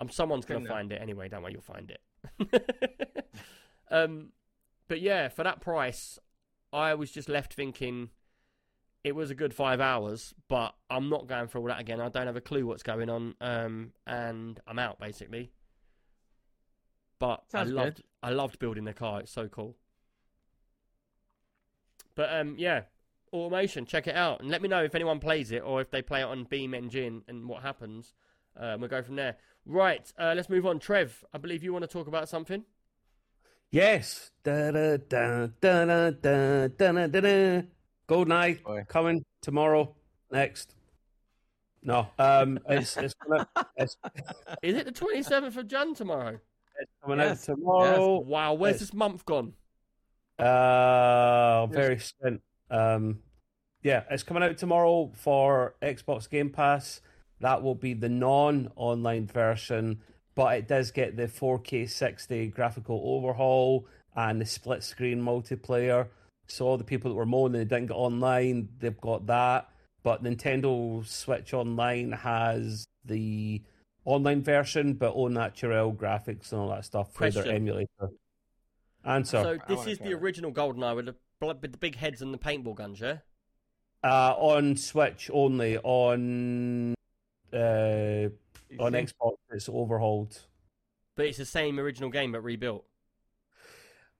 Um, 0.00 0.08
someone's 0.08 0.44
going 0.44 0.62
to 0.62 0.68
find 0.68 0.92
it 0.92 1.02
anyway. 1.02 1.28
Don't 1.28 1.42
worry, 1.42 1.52
you'll 1.52 1.62
find 1.62 1.90
it. 1.90 3.26
um, 3.90 4.28
but 4.86 5.00
yeah, 5.00 5.28
for 5.28 5.42
that 5.42 5.60
price, 5.60 6.18
I 6.72 6.94
was 6.94 7.10
just 7.10 7.28
left 7.28 7.54
thinking 7.54 8.10
it 9.04 9.14
was 9.14 9.30
a 9.30 9.34
good 9.34 9.54
five 9.54 9.80
hours, 9.80 10.34
but 10.48 10.74
I'm 10.90 11.08
not 11.08 11.26
going 11.26 11.48
through 11.48 11.62
all 11.62 11.66
that 11.68 11.80
again. 11.80 12.00
I 12.00 12.08
don't 12.08 12.26
have 12.26 12.36
a 12.36 12.40
clue 12.40 12.66
what's 12.66 12.82
going 12.82 13.08
on, 13.08 13.34
um, 13.40 13.92
and 14.06 14.60
I'm 14.66 14.78
out 14.78 14.98
basically. 14.98 15.52
But 17.18 17.42
Sounds 17.50 17.70
I 17.70 17.72
good. 17.72 17.74
loved, 17.74 18.02
I 18.22 18.30
loved 18.30 18.58
building 18.58 18.84
the 18.84 18.92
car. 18.92 19.20
It's 19.20 19.32
so 19.32 19.48
cool. 19.48 19.76
But 22.14 22.32
um, 22.32 22.56
yeah, 22.58 22.82
automation. 23.32 23.86
Check 23.86 24.06
it 24.06 24.14
out 24.16 24.40
and 24.40 24.50
let 24.50 24.62
me 24.62 24.68
know 24.68 24.82
if 24.82 24.94
anyone 24.94 25.20
plays 25.20 25.52
it 25.52 25.62
or 25.62 25.80
if 25.80 25.90
they 25.90 26.02
play 26.02 26.20
it 26.20 26.24
on 26.26 26.44
BeamNG 26.46 27.22
and 27.28 27.48
what 27.48 27.62
happens. 27.62 28.14
Uh, 28.58 28.76
we'll 28.78 28.88
go 28.88 29.02
from 29.02 29.16
there. 29.16 29.36
Right, 29.64 30.12
uh, 30.18 30.32
let's 30.34 30.48
move 30.48 30.66
on. 30.66 30.78
Trev, 30.78 31.24
I 31.32 31.38
believe 31.38 31.62
you 31.62 31.72
want 31.72 31.82
to 31.84 31.88
talk 31.88 32.08
about 32.08 32.28
something. 32.28 32.64
Yes. 33.70 34.30
Da 34.42 34.70
da 34.70 34.96
da 34.96 35.48
da 35.60 35.84
da 35.84 36.10
da 36.10 36.68
da 36.68 37.06
da 37.06 37.62
da. 38.08 38.14
GoldenEye 38.14 38.62
Boy. 38.62 38.84
coming 38.88 39.24
tomorrow. 39.42 39.94
Next. 40.30 40.74
No. 41.82 42.08
Um. 42.18 42.58
It's 42.68 42.96
it's, 42.96 43.14
gonna, 43.14 43.46
it's, 43.76 43.96
Is 44.62 44.76
it 44.76 44.86
the 44.86 44.92
twenty 44.92 45.22
seventh 45.22 45.56
of 45.56 45.68
Jan 45.68 45.94
tomorrow? 45.94 46.38
it's 46.80 46.92
coming 47.02 47.18
Yes, 47.18 47.48
out 47.48 47.56
tomorrow. 47.56 48.18
Wow, 48.20 48.54
where's 48.54 48.74
Yes. 48.74 48.80
this 48.80 48.94
month 48.94 49.24
gone? 49.24 49.52
Uh, 50.38 51.66
very 51.66 51.98
soon. 51.98 52.40
Um, 52.70 53.20
yeah, 53.82 54.04
it's 54.10 54.22
coming 54.22 54.42
out 54.44 54.56
tomorrow 54.58 55.10
for 55.14 55.74
Xbox 55.82 56.28
Game 56.30 56.50
Pass. 56.50 57.00
That 57.40 57.62
will 57.62 57.74
be 57.74 57.94
the 57.94 58.08
non-online 58.08 59.26
version, 59.26 60.02
but 60.34 60.56
it 60.56 60.68
does 60.68 60.90
get 60.92 61.16
the 61.16 61.26
4K 61.26 61.88
60 61.88 62.48
graphical 62.48 63.00
overhaul 63.04 63.86
and 64.14 64.40
the 64.40 64.46
split 64.46 64.82
screen 64.84 65.20
multiplayer. 65.22 66.08
So 66.48 66.66
all 66.66 66.78
the 66.78 66.84
people 66.84 67.10
that 67.10 67.14
were 67.14 67.26
moaning 67.26 67.58
they 67.60 67.64
didn't 67.64 67.86
get 67.86 67.94
online, 67.94 68.68
they've 68.78 69.00
got 69.00 69.26
that. 69.26 69.70
But 70.02 70.22
Nintendo 70.22 71.06
Switch 71.06 71.52
Online 71.52 72.12
has 72.12 72.86
the 73.04 73.62
online 74.04 74.42
version, 74.42 74.94
but 74.94 75.12
au 75.14 75.28
naturel 75.28 75.92
graphics 75.92 76.52
and 76.52 76.60
all 76.60 76.68
that 76.70 76.84
stuff 76.84 77.12
for 77.12 77.30
their 77.30 77.46
emulator. 77.46 78.10
Answer. 79.04 79.42
So 79.42 79.58
this 79.68 79.86
is 79.86 79.98
the 79.98 80.14
original 80.14 80.52
GoldenEye 80.52 80.96
with 80.96 81.06
the, 81.06 81.14
with 81.40 81.72
the 81.72 81.78
big 81.78 81.96
heads 81.96 82.22
and 82.22 82.32
the 82.32 82.38
paintball 82.38 82.76
guns, 82.76 83.00
yeah? 83.00 83.18
Uh, 84.02 84.34
on 84.36 84.76
Switch 84.76 85.30
only. 85.32 85.78
On 85.78 86.94
uh, 87.52 88.28
on? 88.78 88.92
Xbox, 88.92 89.36
it's 89.50 89.68
overhauled. 89.68 90.38
But 91.16 91.26
it's 91.26 91.38
the 91.38 91.44
same 91.44 91.78
original 91.78 92.10
game 92.10 92.32
but 92.32 92.42
rebuilt. 92.42 92.84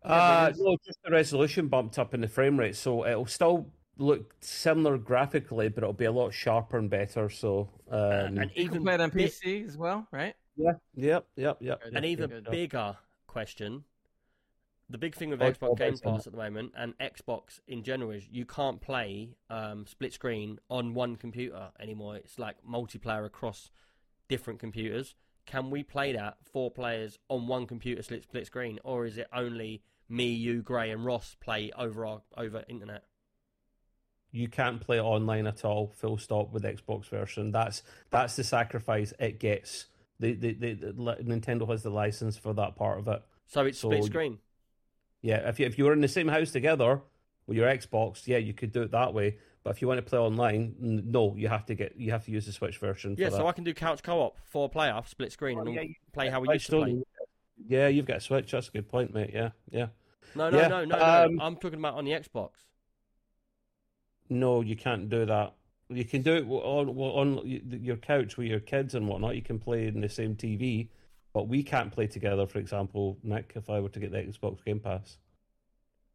But 0.02 0.10
Uh, 0.10 0.52
no, 0.56 0.76
just 0.84 0.98
the 1.04 1.10
resolution 1.10 1.68
bumped 1.68 1.98
up 1.98 2.14
in 2.14 2.20
the 2.20 2.28
frame 2.28 2.58
rate, 2.58 2.76
so 2.76 3.06
it'll 3.06 3.26
still 3.26 3.72
look 3.98 4.34
similar 4.40 4.96
graphically, 4.96 5.68
but 5.68 5.82
it'll 5.82 5.92
be 5.92 6.04
a 6.04 6.12
lot 6.12 6.32
sharper 6.32 6.78
and 6.78 6.88
better. 6.88 7.28
So, 7.28 7.68
um, 7.90 8.00
and 8.00 8.36
You 8.36 8.40
can 8.40 8.58
even 8.58 8.82
play 8.82 8.94
it 8.94 9.00
on 9.00 9.10
bi- 9.10 9.16
PC 9.24 9.66
as 9.66 9.76
well, 9.76 10.06
right? 10.10 10.34
yeah, 10.56 10.72
yep, 10.94 11.26
yep, 11.36 11.58
yep. 11.60 11.82
Good. 11.82 11.96
An 11.96 12.04
even 12.04 12.30
Good. 12.30 12.50
bigger 12.50 12.96
question. 13.26 13.84
The 14.90 14.98
big 14.98 15.14
thing 15.14 15.30
with 15.30 15.40
Xbox 15.40 15.68
oh, 15.68 15.74
Game 15.74 15.98
Pass 15.98 16.26
at 16.26 16.32
the 16.32 16.38
moment 16.38 16.72
and 16.74 16.96
Xbox 16.98 17.60
in 17.68 17.82
general 17.82 18.10
is 18.10 18.26
you 18.30 18.46
can't 18.46 18.80
play 18.80 19.36
um, 19.50 19.86
split 19.86 20.14
screen 20.14 20.58
on 20.70 20.94
one 20.94 21.16
computer 21.16 21.70
anymore. 21.78 22.16
It's 22.16 22.38
like 22.38 22.56
multiplayer 22.66 23.26
across 23.26 23.70
different 24.28 24.60
computers. 24.60 25.14
Can 25.48 25.70
we 25.70 25.82
play 25.82 26.12
that 26.12 26.36
four 26.52 26.70
players 26.70 27.18
on 27.30 27.46
one 27.46 27.66
computer 27.66 28.02
split 28.02 28.22
split 28.24 28.46
screen, 28.46 28.78
or 28.84 29.06
is 29.06 29.16
it 29.16 29.28
only 29.32 29.82
me, 30.06 30.26
you, 30.26 30.60
Gray, 30.60 30.90
and 30.90 31.04
Ross 31.06 31.36
play 31.40 31.72
over 31.76 32.04
our, 32.04 32.20
over 32.36 32.64
internet? 32.68 33.04
You 34.30 34.48
can't 34.48 34.78
play 34.78 35.00
online 35.00 35.46
at 35.46 35.64
all. 35.64 35.90
Full 35.96 36.18
stop 36.18 36.52
with 36.52 36.64
the 36.64 36.72
Xbox 36.74 37.08
version. 37.08 37.50
That's 37.50 37.82
that's 38.10 38.36
the 38.36 38.44
sacrifice 38.44 39.14
it 39.18 39.40
gets. 39.40 39.86
The 40.20 40.34
the, 40.34 40.52
the, 40.52 40.74
the 40.74 40.92
Nintendo 41.24 41.66
has 41.70 41.82
the 41.82 41.90
license 41.90 42.36
for 42.36 42.52
that 42.52 42.76
part 42.76 42.98
of 42.98 43.08
it. 43.08 43.22
So 43.46 43.64
it's 43.64 43.78
split 43.78 44.04
screen. 44.04 44.38
Yeah, 45.22 45.48
if 45.48 45.58
you 45.58 45.64
if 45.64 45.78
you 45.78 45.86
were 45.86 45.94
in 45.94 46.02
the 46.02 46.08
same 46.08 46.28
house 46.28 46.50
together 46.50 47.00
with 47.46 47.56
your 47.56 47.68
Xbox, 47.68 48.26
yeah, 48.26 48.36
you 48.36 48.52
could 48.52 48.70
do 48.70 48.82
it 48.82 48.90
that 48.90 49.14
way. 49.14 49.38
But 49.68 49.76
if 49.76 49.82
you 49.82 49.88
want 49.88 49.98
to 49.98 50.02
play 50.02 50.18
online, 50.18 50.74
no, 50.80 51.34
you 51.36 51.48
have 51.48 51.66
to 51.66 51.74
get 51.74 51.94
you 51.94 52.10
have 52.10 52.24
to 52.24 52.30
use 52.30 52.46
the 52.46 52.52
Switch 52.52 52.78
version. 52.78 53.14
For 53.14 53.20
Yeah, 53.20 53.28
that. 53.28 53.36
so 53.36 53.46
I 53.46 53.52
can 53.52 53.64
do 53.64 53.74
couch 53.74 54.02
co-op, 54.02 54.38
four 54.46 54.70
player, 54.70 54.98
split 55.04 55.30
screen, 55.30 55.58
Oh, 55.58 55.60
and 55.60 55.74
yeah, 55.74 55.82
you- 55.82 55.94
play 56.12 56.30
how 56.30 56.40
we 56.40 56.46
Switch 56.46 56.54
used 56.54 56.70
to 56.70 56.76
play. 56.84 57.02
Yeah, 57.68 57.88
you've 57.88 58.06
got 58.06 58.16
a 58.16 58.20
Switch. 58.20 58.50
That's 58.50 58.68
a 58.68 58.70
good 58.70 58.88
point, 58.88 59.12
mate. 59.12 59.30
Yeah, 59.34 59.50
yeah. 59.70 59.88
No, 60.34 60.48
no, 60.48 60.58
Yeah, 60.58 60.68
no, 60.68 60.84
no, 60.86 60.94
um, 60.96 61.36
no. 61.36 61.44
I'm 61.44 61.56
talking 61.56 61.78
about 61.78 61.94
on 61.96 62.06
the 62.06 62.12
Xbox. 62.12 62.52
No, 64.30 64.62
you 64.62 64.74
can't 64.74 65.10
do 65.10 65.26
that. 65.26 65.54
You 65.90 66.06
can 66.06 66.22
do 66.22 66.34
it 66.36 66.46
on 66.48 66.88
on 66.88 67.60
your 67.82 67.96
couch 67.98 68.38
with 68.38 68.46
your 68.46 68.60
kids 68.60 68.94
and 68.94 69.06
whatnot. 69.06 69.36
You 69.36 69.42
can 69.42 69.58
play 69.58 69.86
in 69.86 70.00
the 70.00 70.08
same 70.08 70.34
TV, 70.34 70.88
but 71.34 71.46
we 71.46 71.62
can't 71.62 71.92
play 71.92 72.06
together. 72.06 72.46
For 72.46 72.58
example, 72.58 73.18
Nick, 73.22 73.52
if 73.54 73.68
I 73.68 73.80
were 73.80 73.90
to 73.90 74.00
get 74.00 74.12
the 74.12 74.18
Xbox 74.22 74.64
Game 74.64 74.80
Pass, 74.80 75.18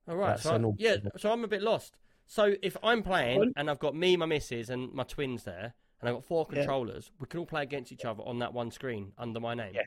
All 0.07 0.15
right, 0.17 0.30
That's 0.30 0.41
so 0.43 0.53
I- 0.53 0.55
an 0.55 0.75
yeah, 0.80 0.95
so 1.17 1.31
I'm 1.31 1.43
a 1.43 1.47
bit 1.47 1.61
lost. 1.61 1.97
So 2.28 2.56
if 2.62 2.78
I'm 2.84 3.04
playing 3.04 3.54
and 3.56 3.70
I've 3.70 3.80
got 3.80 3.95
me, 3.95 4.18
my 4.18 4.26
missus, 4.26 4.70
and 4.70 4.91
my 4.94 5.04
twins 5.04 5.44
there, 5.44 5.74
and 6.00 6.10
I've 6.10 6.16
got 6.16 6.26
four 6.26 6.48
Yeah. 6.50 6.58
controllers, 6.60 7.12
we 7.20 7.28
can 7.28 7.40
all 7.40 7.45
play 7.45 7.64
against 7.64 7.91
each 7.91 8.06
other 8.06 8.24
on 8.24 8.40
that 8.40 8.54
one 8.54 8.72
screen 8.72 9.12
under 9.18 9.40
my 9.40 9.54
name. 9.54 9.74
Yeah. 9.76 9.82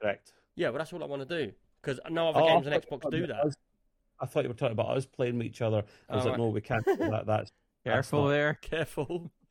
correct? 0.00 0.32
Yeah, 0.56 0.68
well, 0.68 0.78
that's 0.78 0.92
what 0.92 1.02
I 1.02 1.06
want 1.06 1.26
to 1.26 1.46
do 1.46 1.52
because 1.80 1.98
no 2.10 2.28
other 2.28 2.40
Oh, 2.40 2.46
games 2.46 2.66
I 2.66 2.74
on 2.74 2.80
Xbox 2.80 3.10
do 3.10 3.20
that. 3.26 3.30
about 3.30 3.46
us- 3.46 3.54
I 4.20 4.26
thought 4.26 4.44
you 4.44 4.48
were 4.48 4.54
talking 4.54 4.72
about 4.72 4.96
us 4.96 5.06
playing 5.06 5.38
with 5.38 5.46
each 5.46 5.62
other. 5.62 5.82
I 6.08 6.16
was 6.16 6.24
Oh, 6.26 6.28
like, 6.30 6.38
right. 6.38 6.44
no, 6.44 6.48
we 6.50 6.60
can't 6.60 6.84
do 6.84 6.96
that. 6.96 7.26
That's 7.26 7.50
Careful 7.84 8.22
not- 8.24 8.28
there. 8.28 8.54
Careful, 8.62 9.30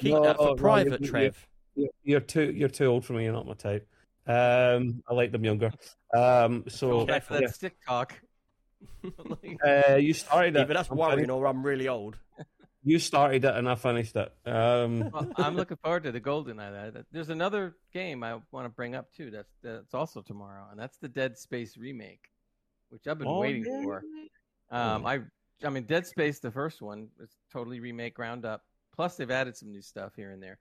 keep 0.00 0.12
No, 0.14 0.22
that 0.22 0.36
for 0.36 0.44
no, 0.46 0.54
private, 0.54 1.00
you- 1.00 1.06
you- 1.06 1.10
Trev. 1.10 1.48
You're, 1.74 1.88
you're 2.02 2.20
too 2.20 2.52
you're 2.52 2.68
too 2.68 2.86
old 2.86 3.04
for 3.04 3.12
me. 3.12 3.24
You're 3.24 3.32
not 3.32 3.46
my 3.46 3.54
type. 3.54 3.88
Um, 4.26 5.02
I 5.08 5.14
like 5.14 5.30
them 5.32 5.44
younger. 5.44 5.72
Um, 6.14 6.64
so 6.68 7.04
Back 7.06 7.26
to 7.28 7.32
that 7.34 7.42
yeah. 7.42 7.48
stick 7.48 7.76
talk. 7.86 8.14
uh, 9.66 9.94
you 9.96 10.12
started 10.14 10.56
it. 10.56 10.60
Either 10.60 10.74
that's 10.74 10.90
I'm 10.90 10.96
worrying 10.96 11.30
or 11.30 11.46
I'm 11.46 11.62
really 11.62 11.88
old. 11.88 12.16
You 12.82 12.98
started 12.98 13.44
it 13.44 13.54
and 13.54 13.68
I 13.68 13.74
finished 13.74 14.16
it. 14.16 14.32
Um, 14.46 15.10
Well, 15.12 15.30
I'm 15.36 15.54
looking 15.54 15.76
forward 15.82 16.04
to 16.04 16.12
the 16.12 16.20
GoldenEye. 16.20 16.94
That- 16.94 17.06
There's 17.12 17.28
another 17.28 17.76
game 17.92 18.22
I 18.22 18.40
want 18.52 18.64
to 18.64 18.70
bring 18.70 18.94
up 18.94 19.12
too. 19.12 19.30
That's 19.30 19.52
that's 19.62 19.94
also 19.94 20.22
tomorrow, 20.22 20.66
and 20.70 20.80
that's 20.80 20.96
the 20.96 21.08
Dead 21.08 21.36
Space 21.36 21.76
remake, 21.76 22.30
which 22.88 23.06
I've 23.06 23.18
been 23.18 23.28
oh, 23.28 23.40
waiting 23.40 23.64
yeah. 23.66 23.82
for. 23.82 24.02
Um, 24.70 25.04
I 25.04 25.20
I 25.64 25.68
mean, 25.68 25.84
Dead 25.84 26.06
Space, 26.06 26.38
the 26.38 26.50
first 26.50 26.80
one, 26.80 27.08
was 27.18 27.36
totally 27.52 27.80
remake, 27.80 28.14
ground 28.14 28.44
up. 28.46 28.62
Plus, 28.94 29.16
they've 29.16 29.30
added 29.30 29.56
some 29.56 29.70
new 29.70 29.82
stuff 29.82 30.12
here 30.16 30.30
and 30.30 30.42
there. 30.42 30.58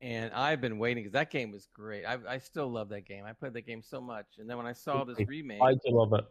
And 0.00 0.32
I've 0.32 0.62
been 0.62 0.78
waiting 0.78 1.04
because 1.04 1.12
that 1.12 1.30
game 1.30 1.52
was 1.52 1.68
great. 1.74 2.06
I 2.06 2.16
I 2.26 2.38
still 2.38 2.68
love 2.68 2.88
that 2.88 3.04
game. 3.04 3.24
I 3.26 3.34
played 3.34 3.52
that 3.52 3.66
game 3.66 3.82
so 3.82 4.00
much. 4.00 4.26
And 4.38 4.48
then 4.48 4.56
when 4.56 4.66
I 4.66 4.72
saw 4.72 5.04
this 5.04 5.18
remake, 5.26 5.60
I 5.62 5.74
do 5.74 5.90
love 5.90 6.14
it. 6.14 6.24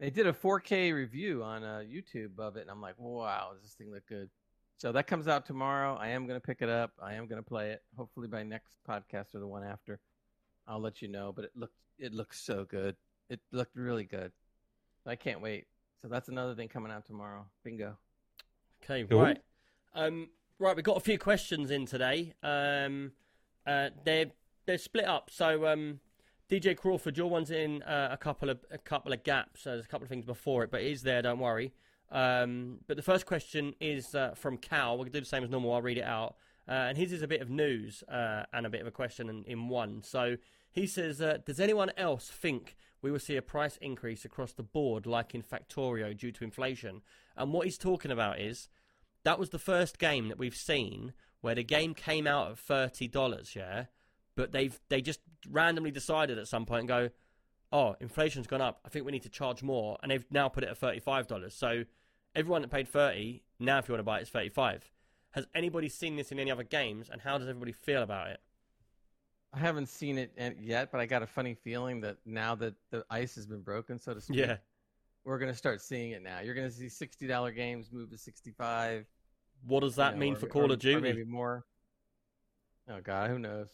They 0.00 0.10
did 0.10 0.26
a 0.26 0.32
4K 0.32 0.92
review 0.94 1.42
on 1.42 1.62
uh, 1.62 1.82
YouTube 1.86 2.38
of 2.38 2.56
it, 2.56 2.62
and 2.62 2.70
I'm 2.70 2.80
like, 2.80 2.94
wow, 2.98 3.50
does 3.54 3.62
this 3.62 3.72
thing 3.74 3.92
look 3.92 4.06
good? 4.08 4.28
So 4.76 4.90
that 4.92 5.06
comes 5.06 5.28
out 5.28 5.46
tomorrow. 5.46 5.96
I 6.00 6.08
am 6.08 6.26
going 6.26 6.38
to 6.40 6.44
pick 6.44 6.60
it 6.60 6.68
up. 6.68 6.90
I 7.00 7.14
am 7.14 7.26
going 7.26 7.40
to 7.40 7.48
play 7.48 7.70
it. 7.70 7.82
Hopefully 7.96 8.26
by 8.28 8.42
next 8.42 8.76
podcast 8.88 9.34
or 9.34 9.38
the 9.38 9.46
one 9.46 9.62
after, 9.62 10.00
I'll 10.66 10.80
let 10.80 11.00
you 11.00 11.08
know. 11.08 11.32
But 11.34 11.44
it 11.46 11.52
looked 11.54 11.76
it 11.98 12.12
looks 12.12 12.40
so 12.40 12.64
good. 12.64 12.96
It 13.30 13.40
looked 13.52 13.76
really 13.76 14.04
good. 14.04 14.32
I 15.06 15.14
can't 15.16 15.40
wait. 15.40 15.66
So 16.02 16.08
that's 16.08 16.28
another 16.28 16.54
thing 16.54 16.68
coming 16.68 16.90
out 16.90 17.06
tomorrow. 17.06 17.46
Bingo. 17.62 17.96
Okay, 18.82 19.04
Cool. 19.04 19.20
right. 19.22 19.38
Um, 19.94 20.28
right, 20.58 20.74
we've 20.74 20.84
got 20.84 20.96
a 20.96 21.00
few 21.00 21.18
questions 21.18 21.70
in 21.70 21.86
today. 21.86 22.34
Um, 22.42 23.12
uh, 23.66 23.90
they're 24.04 24.32
they're 24.66 24.76
split 24.78 25.04
up. 25.06 25.30
So 25.30 25.66
um, 25.66 26.00
DJ 26.50 26.76
Crawford, 26.76 27.16
your 27.16 27.30
one's 27.30 27.50
in 27.50 27.82
uh, 27.84 28.10
a 28.12 28.16
couple 28.16 28.50
of 28.50 28.58
a 28.70 28.78
couple 28.78 29.12
of 29.12 29.22
gaps. 29.22 29.66
Uh, 29.66 29.72
there's 29.72 29.84
a 29.84 29.88
couple 29.88 30.04
of 30.04 30.10
things 30.10 30.26
before 30.26 30.62
it, 30.62 30.70
but 30.70 30.82
it 30.82 30.92
is 30.92 31.02
there. 31.02 31.22
Don't 31.22 31.38
worry. 31.38 31.72
Um, 32.10 32.78
but 32.86 32.96
the 32.96 33.02
first 33.02 33.24
question 33.26 33.74
is 33.80 34.14
uh, 34.14 34.34
from 34.34 34.58
Cal. 34.58 34.98
We'll 34.98 35.08
do 35.08 35.20
the 35.20 35.26
same 35.26 35.42
as 35.42 35.50
normal. 35.50 35.72
I'll 35.72 35.82
read 35.82 35.98
it 35.98 36.04
out. 36.04 36.36
Uh, 36.68 36.72
and 36.72 36.98
his 36.98 37.12
is 37.12 37.22
a 37.22 37.28
bit 37.28 37.42
of 37.42 37.50
news 37.50 38.02
uh, 38.08 38.44
and 38.52 38.66
a 38.66 38.70
bit 38.70 38.80
of 38.80 38.86
a 38.86 38.90
question 38.90 39.28
in, 39.28 39.44
in 39.44 39.68
one. 39.68 40.02
So 40.02 40.36
he 40.70 40.86
says, 40.86 41.20
uh, 41.20 41.38
Does 41.44 41.60
anyone 41.60 41.90
else 41.96 42.28
think 42.28 42.76
we 43.02 43.10
will 43.10 43.18
see 43.18 43.36
a 43.36 43.42
price 43.42 43.78
increase 43.80 44.24
across 44.24 44.52
the 44.52 44.62
board, 44.62 45.06
like 45.06 45.34
in 45.34 45.42
Factorio, 45.42 46.16
due 46.16 46.32
to 46.32 46.44
inflation? 46.44 47.02
And 47.36 47.52
what 47.52 47.66
he's 47.66 47.78
talking 47.78 48.10
about 48.10 48.40
is 48.40 48.68
that 49.24 49.38
was 49.38 49.50
the 49.50 49.58
first 49.58 49.98
game 49.98 50.28
that 50.28 50.38
we've 50.38 50.56
seen 50.56 51.12
where 51.40 51.54
the 51.54 51.64
game 51.64 51.94
came 51.94 52.26
out 52.26 52.52
at 52.52 52.58
thirty 52.58 53.06
dollars, 53.06 53.54
yeah, 53.54 53.84
but 54.36 54.52
they've 54.52 54.78
they 54.88 55.00
just 55.00 55.20
randomly 55.50 55.90
decided 55.90 56.38
at 56.38 56.48
some 56.48 56.66
point 56.66 56.80
and 56.80 56.88
go, 56.88 57.10
oh, 57.72 57.96
inflation's 58.00 58.46
gone 58.46 58.60
up. 58.60 58.80
I 58.84 58.88
think 58.88 59.04
we 59.06 59.12
need 59.12 59.22
to 59.24 59.28
charge 59.28 59.62
more, 59.62 59.98
and 60.02 60.10
they've 60.10 60.24
now 60.30 60.48
put 60.48 60.64
it 60.64 60.70
at 60.70 60.78
thirty 60.78 61.00
five 61.00 61.26
dollars. 61.26 61.54
So 61.54 61.84
everyone 62.34 62.62
that 62.62 62.70
paid 62.70 62.88
thirty 62.88 63.42
now, 63.58 63.78
if 63.78 63.88
you 63.88 63.92
want 63.92 64.00
to 64.00 64.04
buy 64.04 64.18
it, 64.18 64.22
it's 64.22 64.30
thirty 64.30 64.48
five. 64.48 64.90
Has 65.32 65.46
anybody 65.54 65.88
seen 65.88 66.16
this 66.16 66.30
in 66.30 66.38
any 66.38 66.50
other 66.50 66.62
games, 66.62 67.08
and 67.10 67.20
how 67.20 67.38
does 67.38 67.48
everybody 67.48 67.72
feel 67.72 68.02
about 68.02 68.28
it? 68.30 68.40
I 69.52 69.58
haven't 69.58 69.88
seen 69.88 70.18
it 70.18 70.32
yet, 70.60 70.90
but 70.90 71.00
I 71.00 71.06
got 71.06 71.22
a 71.22 71.26
funny 71.28 71.54
feeling 71.54 72.00
that 72.00 72.16
now 72.26 72.56
that 72.56 72.74
the 72.90 73.04
ice 73.08 73.36
has 73.36 73.46
been 73.46 73.62
broken, 73.62 73.98
so 74.00 74.12
to 74.14 74.20
speak, 74.20 74.38
Yeah, 74.38 74.56
we're 75.24 75.38
going 75.38 75.50
to 75.52 75.56
start 75.56 75.80
seeing 75.80 76.10
it 76.10 76.22
now. 76.24 76.40
You're 76.40 76.54
going 76.56 76.68
to 76.68 76.74
see 76.74 76.88
sixty 76.88 77.26
dollar 77.28 77.52
games 77.52 77.90
move 77.92 78.10
to 78.10 78.18
sixty 78.18 78.50
five. 78.50 79.06
what 79.66 79.80
does 79.80 79.94
that 79.96 80.14
you 80.14 80.14
know, 80.14 80.20
mean 80.20 80.34
or- 80.34 80.36
for 80.38 80.46
Call 80.48 80.70
or- 80.70 80.74
of 80.74 80.80
Duty? 80.80 81.00
Maybe 81.00 81.24
more. 81.24 81.64
Oh 82.88 83.00
God, 83.02 83.30
who 83.30 83.38
knows? 83.38 83.68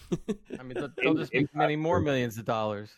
I 0.58 0.62
mean, 0.62 0.74
they'll, 0.74 0.90
they'll 0.96 1.14
just 1.14 1.32
make 1.32 1.54
many 1.54 1.76
more 1.76 2.00
millions 2.00 2.38
of 2.38 2.44
dollars. 2.44 2.90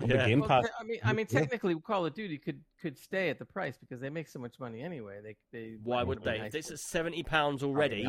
On 0.00 0.08
Yeah. 0.10 0.18
the 0.18 0.28
Game 0.28 0.40
Well, 0.40 0.48
Pass. 0.48 0.64
te- 0.66 0.70
I 0.78 0.84
mean, 0.84 0.98
I 1.04 1.12
mean, 1.14 1.26
Yeah. 1.30 1.40
technically, 1.40 1.74
Call 1.80 2.04
of 2.04 2.12
Duty 2.14 2.36
could 2.38 2.60
could 2.80 2.98
stay 2.98 3.30
at 3.30 3.38
the 3.38 3.46
price 3.46 3.78
because 3.78 4.00
they 4.00 4.10
make 4.10 4.28
so 4.28 4.38
much 4.38 4.60
money 4.60 4.82
anyway. 4.82 5.20
They 5.22 5.36
they 5.52 5.76
Why 5.82 6.02
would 6.02 6.22
they? 6.22 6.38
nice 6.38 6.54
If 6.54 6.70
it's 6.70 6.86
seventy 6.90 7.22
pounds 7.22 7.62
already, 7.62 8.04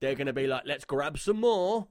they're 0.00 0.14
going 0.16 0.26
to 0.26 0.32
be 0.32 0.48
like, 0.48 0.62
let's 0.66 0.84
grab 0.84 1.16
some 1.18 1.38
more. 1.40 1.86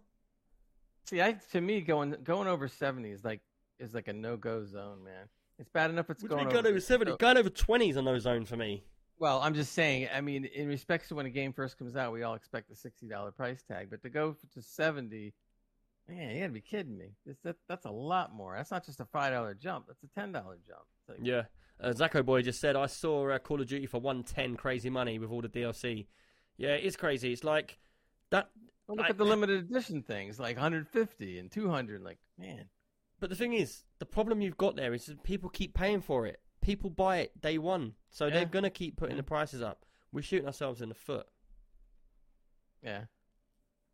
See, 1.05 1.21
I 1.21 1.33
to 1.53 1.61
me 1.61 1.79
going 1.81 2.15
going 2.23 2.47
over 2.49 2.67
seventy 2.67 3.11
is 3.11 3.23
like 3.23 3.39
is 3.79 3.93
like 3.93 4.09
a 4.09 4.13
no 4.13 4.35
go 4.35 4.65
zone, 4.65 5.03
man. 5.03 5.27
It's 5.59 5.69
bad 5.69 5.89
enough 5.91 6.09
it's 6.09 6.21
Would 6.23 6.31
we 6.31 6.35
going 6.43 6.47
over 6.57 6.67
over 6.67 6.79
seventy? 6.81 7.11
so- 7.11 7.17
Going 7.17 7.37
over 7.37 7.49
twenties 7.49 7.95
on 7.95 8.03
no 8.05 8.19
zone 8.19 8.43
for 8.45 8.57
me. 8.57 8.83
Well, 9.21 9.39
I'm 9.39 9.53
just 9.53 9.73
saying. 9.73 10.07
I 10.11 10.19
mean, 10.19 10.45
in 10.45 10.67
respects 10.67 11.09
to 11.09 11.15
when 11.15 11.27
a 11.27 11.29
game 11.29 11.53
first 11.53 11.77
comes 11.77 11.95
out, 11.95 12.11
we 12.11 12.23
all 12.23 12.33
expect 12.33 12.69
the 12.69 12.75
sixty 12.75 13.07
dollar 13.07 13.29
price 13.29 13.61
tag, 13.61 13.89
but 13.91 14.01
to 14.01 14.09
go 14.09 14.35
to 14.55 14.61
seventy, 14.63 15.35
man, 16.09 16.31
you 16.33 16.41
gotta 16.41 16.51
be 16.51 16.59
kidding 16.59 16.97
me. 16.97 17.11
This, 17.23 17.37
that, 17.43 17.55
that's 17.69 17.85
a 17.85 17.91
lot 17.91 18.33
more. 18.33 18.55
That's 18.57 18.71
not 18.71 18.83
just 18.83 18.99
a 18.99 19.05
five 19.05 19.31
dollar 19.31 19.53
jump. 19.53 19.85
That's 19.85 20.01
a 20.01 20.19
ten 20.19 20.31
dollar 20.31 20.57
jump. 20.67 20.87
Like, 21.07 21.19
Yeah. 21.21 21.43
Uh, 21.79 21.93
Zacko 21.93 22.25
Boy 22.25 22.41
just 22.41 22.59
said, 22.59 22.75
I 22.75 22.87
saw 22.87 23.29
uh, 23.29 23.37
Call 23.37 23.61
of 23.61 23.67
Duty 23.67 23.85
for 23.87 23.99
110 23.99 24.55
crazy 24.55 24.89
money 24.89 25.17
with 25.17 25.31
all 25.31 25.41
the 25.41 25.49
DLC. 25.49 26.07
Yeah, 26.57 26.69
it 26.69 26.83
is 26.83 26.95
crazy. 26.95 27.31
It's 27.31 27.43
like 27.43 27.77
that. 28.31 28.49
Well, 28.87 28.97
look 28.97 29.09
at 29.09 29.17
the 29.19 29.23
limited 29.23 29.65
edition 29.69 30.01
things, 30.01 30.39
like 30.39 30.57
150 30.57 31.37
and 31.37 31.51
200. 31.51 32.01
Like, 32.01 32.17
man, 32.39 32.65
But 33.19 33.29
the 33.29 33.35
thing 33.35 33.53
is, 33.53 33.83
the 33.99 34.05
problem 34.05 34.41
you've 34.41 34.57
got 34.57 34.75
there 34.75 34.95
is 34.95 35.05
that 35.05 35.23
people 35.23 35.49
keep 35.49 35.75
paying 35.75 36.01
for 36.01 36.25
it. 36.25 36.39
People 36.61 36.89
buy 36.89 37.17
it 37.19 37.41
day 37.41 37.57
one, 37.57 37.95
so 38.09 38.25
Yeah. 38.27 38.33
they're 38.33 38.45
gonna 38.45 38.69
keep 38.69 38.97
putting 38.97 39.17
the 39.17 39.23
prices 39.23 39.61
up. 39.61 39.85
We're 40.11 40.21
shooting 40.21 40.47
ourselves 40.47 40.81
in 40.81 40.89
the 40.89 40.95
foot. 40.95 41.27
yeah. 42.83 43.05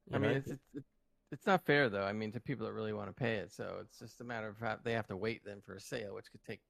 you 0.10 0.16
I 0.16 0.20
mean, 0.20 0.32
know? 0.32 0.38
it's, 0.38 0.48
it's 0.48 0.64
it's 0.74 0.88
it's 1.32 1.46
not 1.46 1.66
fair 1.66 1.90
though. 1.90 2.04
I 2.06 2.14
mean, 2.14 2.32
to 2.32 2.40
people 2.40 2.66
that 2.66 2.74
really 2.74 2.94
want 2.94 3.10
to 3.10 3.14
pay 3.14 3.36
it, 3.36 3.52
so 3.52 3.80
it's 3.82 4.00
just 4.00 4.22
a 4.22 4.24
matter 4.24 4.48
of 4.48 4.60
how 4.60 4.78
they 4.82 4.94
have 4.94 5.08
to 5.08 5.18
wait 5.18 5.42
then 5.46 5.62
for 5.62 5.74
a 5.74 5.80
sale, 5.80 6.16
which 6.16 6.32
could 6.32 6.44
take 6.44 6.62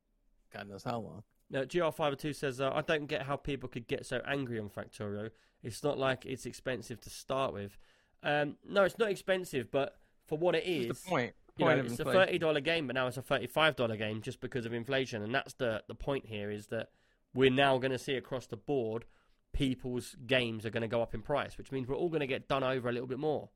God 0.51 0.67
knows 0.67 0.83
how 0.83 0.99
long. 0.99 1.23
Now, 1.49 1.63
GR502 1.63 2.35
says, 2.35 2.59
uh, 2.59 2.71
I 2.73 2.81
don't 2.81 3.05
get 3.05 3.21
how 3.23 3.35
people 3.37 3.69
could 3.69 3.87
get 3.87 4.05
so 4.05 4.21
angry 4.27 4.59
on 4.59 4.69
Factorio. 4.69 5.29
It's 5.63 5.83
not 5.83 5.97
like 5.97 6.25
it's 6.25 6.45
expensive 6.45 6.99
to 7.01 7.09
start 7.09 7.53
with. 7.53 7.77
Um, 8.23 8.57
no, 8.67 8.83
it's 8.83 8.97
not 8.97 9.09
expensive, 9.11 9.69
but 9.71 9.97
for 10.25 10.37
what 10.37 10.55
it 10.55 10.65
is, 10.65 10.87
the 11.01 11.09
point. 11.09 11.33
You 11.57 11.65
know, 11.65 11.71
it's 11.77 11.99
a 11.99 12.05
thirty 12.05 12.37
dollar 12.37 12.59
game, 12.61 12.87
but 12.87 12.93
now 12.95 13.07
it's 13.07 13.17
a 13.17 13.21
thirty 13.21 13.47
five 13.47 13.75
dollar 13.75 13.95
game 13.97 14.21
just 14.21 14.39
because 14.41 14.65
of 14.65 14.73
inflation, 14.73 15.23
and 15.23 15.33
that's 15.33 15.53
the 15.53 15.83
the 15.87 15.95
point 15.95 16.25
here 16.25 16.49
is 16.51 16.67
that 16.67 16.89
we're 17.33 17.49
now 17.51 17.77
going 17.77 17.91
to 17.91 17.99
see 17.99 18.15
across 18.15 18.47
the 18.47 18.57
board 18.57 19.05
people's 19.53 20.15
games 20.27 20.65
are 20.65 20.69
going 20.69 20.81
to 20.81 20.87
go 20.87 21.01
up 21.01 21.13
in 21.15 21.21
price, 21.21 21.57
which 21.57 21.71
means 21.71 21.87
we're 21.87 21.95
all 21.95 22.09
going 22.09 22.19
to 22.19 22.27
get 22.27 22.47
done 22.47 22.63
over 22.63 22.89
a 22.89 22.91
little 22.91 23.07
bit 23.07 23.17
more. 23.19 23.49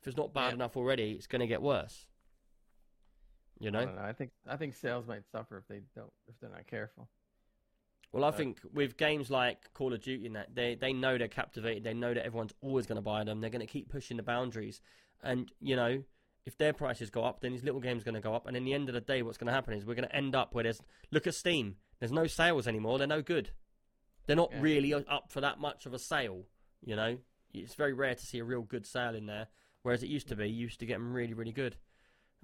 If 0.00 0.08
it's 0.08 0.16
not 0.16 0.34
bad 0.34 0.48
Yeah. 0.48 0.54
enough 0.54 0.76
already, 0.76 1.12
it's 1.12 1.26
going 1.26 1.40
to 1.40 1.46
get 1.46 1.62
worse. 1.62 2.06
You 3.58 3.68
I 3.68 3.72
know. 3.72 3.84
don't 3.86 3.96
know. 3.96 4.02
I 4.02 4.12
think 4.12 4.32
I 4.46 4.56
think 4.56 4.74
sales 4.74 5.06
might 5.06 5.22
suffer 5.30 5.56
if 5.58 5.66
they 5.68 5.80
don't 5.94 6.12
if 6.28 6.38
they're 6.40 6.50
not 6.50 6.66
careful. 6.66 7.08
Well, 8.12 8.24
I 8.24 8.30
think 8.30 8.58
with 8.72 8.96
games 8.96 9.30
like 9.30 9.72
Call 9.74 9.92
of 9.92 10.00
Duty 10.00 10.26
and 10.26 10.36
that, 10.36 10.54
they 10.54 10.74
they 10.74 10.92
know 10.92 11.18
they're 11.18 11.28
captivated. 11.28 11.84
They 11.84 11.94
know 11.94 12.14
that 12.14 12.24
everyone's 12.24 12.54
always 12.60 12.86
going 12.86 12.96
to 12.96 13.02
buy 13.02 13.24
them. 13.24 13.40
They're 13.40 13.50
going 13.50 13.66
to 13.66 13.72
keep 13.72 13.88
pushing 13.90 14.16
the 14.16 14.22
boundaries, 14.22 14.80
and 15.22 15.50
you 15.60 15.76
know, 15.76 16.02
if 16.46 16.56
their 16.56 16.72
prices 16.72 17.10
go 17.10 17.24
up, 17.24 17.40
then 17.40 17.52
these 17.52 17.64
little 17.64 17.80
games 17.80 18.02
are 18.02 18.04
going 18.04 18.14
to 18.14 18.20
go 18.20 18.34
up. 18.34 18.46
And 18.46 18.56
in 18.56 18.64
the 18.64 18.72
end 18.72 18.88
of 18.88 18.94
the 18.94 19.00
day, 19.00 19.20
what's 19.22 19.36
going 19.36 19.48
to 19.48 19.52
happen 19.52 19.74
is 19.74 19.84
we're 19.84 19.94
going 19.96 20.08
to 20.08 20.16
end 20.16 20.34
up 20.34 20.54
where 20.54 20.64
there's 20.64 20.80
look 21.10 21.26
at 21.26 21.34
Steam. 21.34 21.76
There's 21.98 22.12
no 22.12 22.26
sales 22.26 22.66
anymore. 22.68 22.98
They're 22.98 23.06
no 23.06 23.20
good. 23.22 23.50
They're 24.26 24.36
not 24.36 24.50
Yeah. 24.52 24.60
really 24.60 24.94
up 24.94 25.30
for 25.30 25.40
that 25.40 25.58
much 25.58 25.84
of 25.86 25.92
a 25.92 25.98
sale. 25.98 26.44
You 26.84 26.96
know, 26.96 27.18
it's 27.52 27.74
very 27.74 27.92
rare 27.92 28.14
to 28.14 28.26
see 28.26 28.38
a 28.38 28.44
real 28.44 28.62
good 28.62 28.86
sale 28.86 29.14
in 29.14 29.26
there. 29.26 29.48
Whereas 29.82 30.02
it 30.02 30.08
used 30.08 30.28
to 30.28 30.36
be, 30.36 30.48
you 30.48 30.62
used 30.62 30.80
to 30.80 30.86
get 30.86 30.94
them 30.94 31.12
really, 31.12 31.34
really 31.34 31.52
good. 31.52 31.76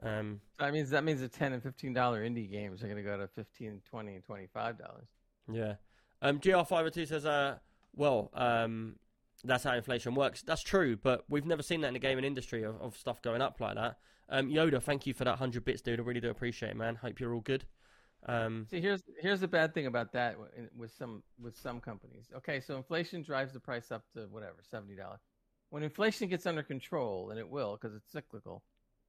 Um, 0.02 0.40
So 0.58 0.64
that 0.64 0.72
means 0.72 0.90
that 0.90 1.04
means 1.04 1.20
the 1.20 1.28
ten 1.28 1.52
and 1.52 1.62
fifteen 1.62 1.92
dollar 1.92 2.24
indie 2.24 2.50
games 2.50 2.82
are 2.82 2.86
going 2.86 2.96
to 2.96 3.02
go 3.02 3.16
to 3.18 3.28
15, 3.28 3.82
20, 3.88 4.14
and 4.14 4.24
twenty 4.24 4.46
five 4.46 4.78
dollars. 4.78 5.06
Yeah. 5.52 5.74
Um, 6.22 6.38
GR502 6.40 7.08
says, 7.08 7.26
uh, 7.26 7.58
well, 7.94 8.30
um, 8.34 8.96
that's 9.44 9.64
how 9.64 9.74
inflation 9.74 10.14
works. 10.14 10.42
That's 10.42 10.62
true, 10.62 10.96
but 10.96 11.24
we've 11.28 11.46
never 11.46 11.62
seen 11.62 11.80
that 11.82 11.88
in 11.88 11.94
the 11.94 12.00
gaming 12.00 12.24
industry 12.24 12.62
of, 12.62 12.80
of 12.80 12.96
stuff 12.96 13.22
going 13.22 13.42
up 13.42 13.60
like 13.60 13.74
that. 13.74 13.96
Um, 14.28 14.48
Yoda, 14.48 14.82
thank 14.82 15.06
you 15.06 15.14
for 15.14 15.24
that 15.24 15.32
100 15.32 15.64
bits, 15.64 15.82
dude. 15.82 16.00
I 16.00 16.02
really 16.02 16.20
do 16.20 16.30
appreciate 16.30 16.70
it, 16.70 16.76
man. 16.76 16.96
Hope 16.96 17.20
you're 17.20 17.34
all 17.34 17.40
good. 17.40 17.64
Um, 18.26 18.66
See, 18.70 18.80
here's 18.80 19.02
here's 19.20 19.40
the 19.40 19.48
bad 19.48 19.74
thing 19.74 19.86
about 19.86 20.12
that 20.12 20.36
with 20.76 20.92
some 20.92 21.24
with 21.42 21.58
some 21.58 21.80
companies. 21.80 22.26
Okay, 22.36 22.60
so 22.60 22.76
inflation 22.76 23.22
drives 23.22 23.52
the 23.52 23.58
price 23.58 23.90
up 23.90 24.04
to 24.14 24.28
whatever 24.30 24.58
seventy 24.70 24.94
dollars. 24.94 25.18
When 25.70 25.82
inflation 25.82 26.28
gets 26.28 26.46
under 26.46 26.62
control, 26.62 27.30
and 27.30 27.38
it 27.38 27.48
will 27.48 27.76
because 27.80 27.96
it's 27.96 28.12
cyclical, 28.12 28.62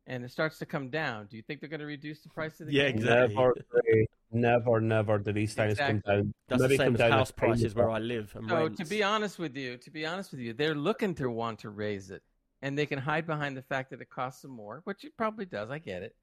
and 0.07 0.23
it 0.23 0.31
starts 0.31 0.57
to 0.59 0.65
come 0.65 0.89
down, 0.89 1.27
do 1.27 1.37
you 1.37 1.43
think 1.43 1.59
they're 1.59 1.69
going 1.69 1.79
to 1.81 1.85
reduce 1.85 2.21
the 2.21 2.29
price 2.29 2.59
of 2.59 2.65
the 2.67 2.73
Yeah, 2.73 2.89
game? 2.89 2.95
exactly. 2.95 4.07
Never, 4.33 4.81
never, 4.81 4.81
never 4.81 5.17
do 5.19 5.31
these 5.33 5.53
things 5.53 5.73
Exactly. 5.73 6.01
come 6.05 6.15
down. 6.15 6.33
that's 6.47 6.61
the 6.63 6.69
same 6.69 6.77
come 6.77 6.93
as 6.95 6.99
down 6.99 7.11
house 7.11 7.31
prices 7.31 7.75
where. 7.75 7.89
I 7.89 7.99
live 7.99 8.33
and 8.35 8.49
So 8.49 8.55
rents. 8.63 8.79
to 8.79 8.85
be 8.85 9.03
honest 9.03 9.39
with 9.39 9.55
you, 9.55 9.77
to 9.77 9.91
be 9.91 10.05
honest 10.05 10.31
with 10.31 10.39
you, 10.41 10.53
they're 10.53 10.75
looking 10.75 11.13
to 11.15 11.29
want 11.29 11.59
to 11.59 11.69
raise 11.69 12.09
it, 12.11 12.23
and 12.61 12.77
they 12.77 12.85
can 12.85 12.99
hide 12.99 13.27
behind 13.27 13.55
the 13.57 13.61
fact 13.61 13.91
that 13.91 14.01
it 14.01 14.09
costs 14.09 14.41
them 14.41 14.51
more, 14.51 14.81
which 14.85 15.03
it 15.05 15.13
probably 15.17 15.45
does. 15.45 15.69
I 15.69 15.79
get 15.79 16.03
it. 16.03 16.15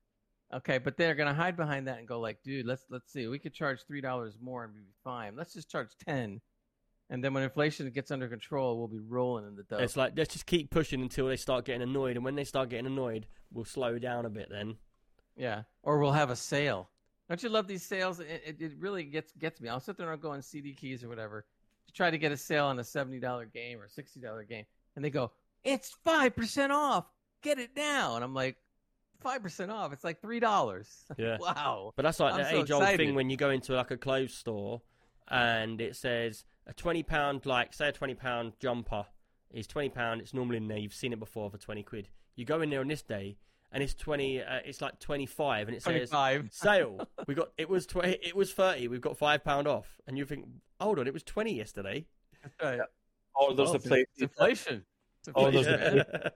Okay, 0.53 0.79
but 0.79 0.97
they're 0.97 1.15
gonna 1.15 1.33
hide 1.35 1.57
behind 1.57 1.87
that 1.87 1.99
and 1.99 2.09
go 2.09 2.19
like, 2.19 2.43
dude, 2.43 2.67
let's 2.67 2.85
let's 2.91 3.13
see, 3.13 3.29
we 3.29 3.39
could 3.39 3.55
charge 3.55 3.85
three 3.87 4.01
dollars 4.01 4.37
more 4.41 4.65
and 4.65 4.75
we'd 4.75 4.81
be 4.81 4.95
fine. 5.05 5.37
Let's 5.37 5.53
just 5.55 5.71
charge 5.71 5.91
ten, 6.05 6.41
and 7.09 7.23
then 7.23 7.33
when 7.35 7.45
inflation 7.45 7.89
gets 7.91 8.11
under 8.11 8.27
control, 8.27 8.77
we'll 8.79 8.89
be 8.89 8.99
rolling 8.99 9.47
in 9.47 9.55
the 9.55 9.63
dough. 9.63 9.79
It's 9.79 9.97
like, 9.97 10.15
let's 10.17 10.33
just 10.33 10.47
keep 10.47 10.71
pushing 10.71 11.03
until 11.03 11.29
they 11.29 11.37
start 11.37 11.67
getting 11.67 11.83
annoyed. 11.83 12.17
And 12.17 12.25
when 12.25 12.35
they 12.35 12.43
start 12.43 12.69
getting 12.71 12.87
annoyed, 12.87 13.27
we'll 13.53 13.65
slow 13.65 13.99
down 14.01 14.27
a 14.27 14.31
bit 14.31 14.49
then. 14.51 14.75
Yeah, 15.37 15.63
or 15.85 16.01
we'll 16.01 16.11
have 16.13 16.31
a 16.31 16.37
sale. 16.37 16.91
Don't 17.31 17.43
you 17.45 17.49
love 17.49 17.69
these 17.69 17.85
sales? 17.85 18.19
It, 18.19 18.43
it, 18.45 18.57
it 18.61 18.73
really 18.81 19.05
gets 19.05 19.33
gets 19.39 19.61
me. 19.61 19.69
I'll 19.69 19.79
sit 19.79 19.97
there 19.97 20.05
and 20.07 20.11
I'll 20.11 20.19
go 20.19 20.33
on 20.33 20.43
CD 20.43 20.75
keys 20.75 21.05
or 21.05 21.09
whatever 21.09 21.47
to 21.87 21.93
try 21.93 22.11
to 22.11 22.19
get 22.19 22.33
a 22.33 22.37
sale 22.37 22.67
on 22.67 22.79
a 22.81 22.85
seventy 22.85 23.21
dollar 23.21 23.47
game 23.47 23.81
or 23.81 23.87
sixty 23.87 24.19
dollar 24.19 24.43
game, 24.43 24.65
and 24.97 25.05
they 25.05 25.11
go, 25.11 25.31
"It's 25.63 25.97
five 26.05 26.35
percent 26.35 26.73
off. 26.73 27.07
Get 27.43 27.61
it 27.61 27.71
now." 27.77 28.17
And 28.17 28.25
I'm 28.25 28.35
like, 28.35 28.57
five 29.21 29.45
percent 29.45 29.71
off. 29.71 29.93
It's 29.93 30.03
like 30.03 30.21
three 30.21 30.41
dollars. 30.41 31.05
Yeah. 31.17 31.39
wow. 31.39 31.93
But 31.95 32.03
that's 32.03 32.19
like 32.19 32.35
I'm 32.35 32.41
the 32.41 32.51
so 32.51 32.63
age 32.63 32.71
old 32.73 32.97
thing 32.97 33.15
when 33.15 33.31
you 33.31 33.37
go 33.37 33.51
into 33.51 33.75
like 33.75 33.93
a 33.93 33.97
clothes 33.97 34.35
store 34.35 34.83
and 35.29 35.81
it 35.81 35.95
says 35.95 36.45
a 36.67 36.73
twenty 36.73 37.05
pound 37.05 37.47
like 37.47 37.75
say 37.75 37.91
a 37.91 37.93
twenty 37.93 38.15
pound 38.15 38.55
jumper 38.59 39.07
is 39.53 39.69
twenty 39.69 39.89
pound. 39.91 40.21
It's 40.21 40.35
normally 40.35 40.57
in 40.57 40.67
there. 40.67 40.79
You've 40.79 40.95
seen 40.95 41.13
it 41.13 41.21
before 41.21 41.49
for 41.49 41.59
twenty 41.59 41.85
quid. 41.85 42.09
You 42.35 42.45
go 42.45 42.61
in 42.61 42.71
there 42.71 42.81
on 42.81 42.89
this 42.89 43.03
day 43.03 43.37
and 43.73 43.83
it's 43.83 43.95
twenty. 43.95 44.43
Uh, 44.43 44.59
it's 44.65 44.81
like 44.81 44.99
twenty 44.99 45.27
five 45.27 45.69
and 45.69 45.77
it 45.77 45.83
Twenty 45.83 46.07
says 46.07 46.41
sale. 46.51 47.07
We 47.27 47.35
got 47.35 47.49
it 47.59 47.69
was 47.69 47.87
twenty. 47.87 48.19
It 48.23 48.35
was 48.37 48.53
thirty. 48.53 48.89
We've 48.89 49.01
got 49.01 49.17
five 49.19 49.45
pound 49.45 49.67
off. 49.69 49.97
And 50.07 50.17
you 50.19 50.25
think, 50.25 50.47
hold 50.81 50.99
on, 50.99 51.07
it 51.07 51.13
was 51.13 51.23
twenty 51.23 51.55
yesterday. 51.55 52.07
Oh, 52.63 53.55
there's 53.55 53.71
Oh, 53.71 53.79
the 53.79 53.79
it's- 53.79 54.07
It's 54.15 54.23
inflation. 54.23 54.85
Oh, 55.35 55.51
there's 55.51 55.67
inflation, 55.67 56.01
a- 56.01 56.33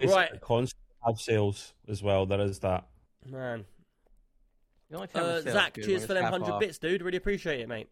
man. 0.00 0.08
Right. 0.10 0.30
that 0.32 0.40
Constantly 0.40 0.82
have 1.04 1.18
sales 1.20 1.74
as 1.88 2.02
well. 2.02 2.26
There 2.26 2.40
is 2.40 2.58
that. 2.60 2.86
Man, 3.28 3.64
The 4.90 4.96
only 4.96 5.08
uh, 5.14 5.40
Zach, 5.40 5.74
good 5.74 5.84
cheers 5.84 6.06
for 6.06 6.14
them 6.14 6.24
hundred 6.24 6.50
off. 6.52 6.60
bits, 6.60 6.78
dude. 6.78 7.02
Really 7.02 7.16
appreciate 7.16 7.60
it, 7.60 7.68
mate. 7.68 7.88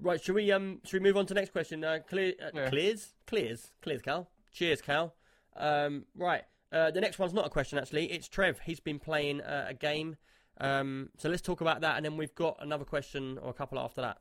Right, 0.00 0.20
should 0.22 0.34
we 0.34 0.50
um 0.52 0.80
should 0.84 1.00
we 1.02 1.08
move 1.08 1.16
on 1.16 1.26
to 1.26 1.34
the 1.34 1.40
next 1.40 1.50
question? 1.52 1.82
Uh, 1.84 1.98
clear, 2.08 2.34
uh, 2.42 2.50
Yeah. 2.54 2.68
clears, 2.70 3.14
clears, 3.26 3.72
clears, 3.82 4.00
Cal. 4.02 4.28
Cheers, 4.52 4.80
Cal. 4.80 5.14
Um, 5.56 6.04
right, 6.16 6.44
uh, 6.72 6.90
the 6.90 7.00
next 7.00 7.18
one's 7.18 7.32
not 7.32 7.46
a 7.46 7.50
question 7.50 7.78
actually. 7.78 8.06
It's 8.12 8.28
Trev. 8.28 8.60
He's 8.60 8.80
been 8.80 8.98
playing 8.98 9.40
uh, 9.40 9.66
a 9.68 9.74
game. 9.74 10.16
Um, 10.60 11.10
so 11.18 11.28
let's 11.28 11.42
talk 11.42 11.60
about 11.60 11.82
that, 11.82 11.96
and 11.96 12.04
then 12.04 12.16
we've 12.16 12.34
got 12.34 12.56
another 12.60 12.84
question 12.84 13.38
or 13.40 13.50
a 13.50 13.54
couple 13.54 13.78
after 13.78 14.00
that. 14.00 14.18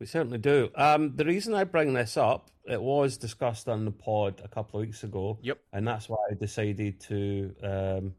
We 0.00 0.06
certainly 0.06 0.38
do. 0.38 0.70
Um, 0.76 1.16
the 1.16 1.24
reason 1.24 1.54
I 1.54 1.64
bring 1.64 1.92
this 1.92 2.16
up, 2.16 2.50
it 2.64 2.80
was 2.80 3.16
discussed 3.16 3.68
on 3.68 3.84
the 3.84 3.90
pod 3.90 4.40
a 4.44 4.48
couple 4.48 4.78
of 4.80 4.86
weeks 4.86 5.02
ago. 5.02 5.38
Yep. 5.42 5.58
And 5.72 5.86
that's 5.86 6.08
why 6.08 6.18
I 6.30 6.34
decided 6.34 7.00
to 7.00 7.54
um, 7.62 8.14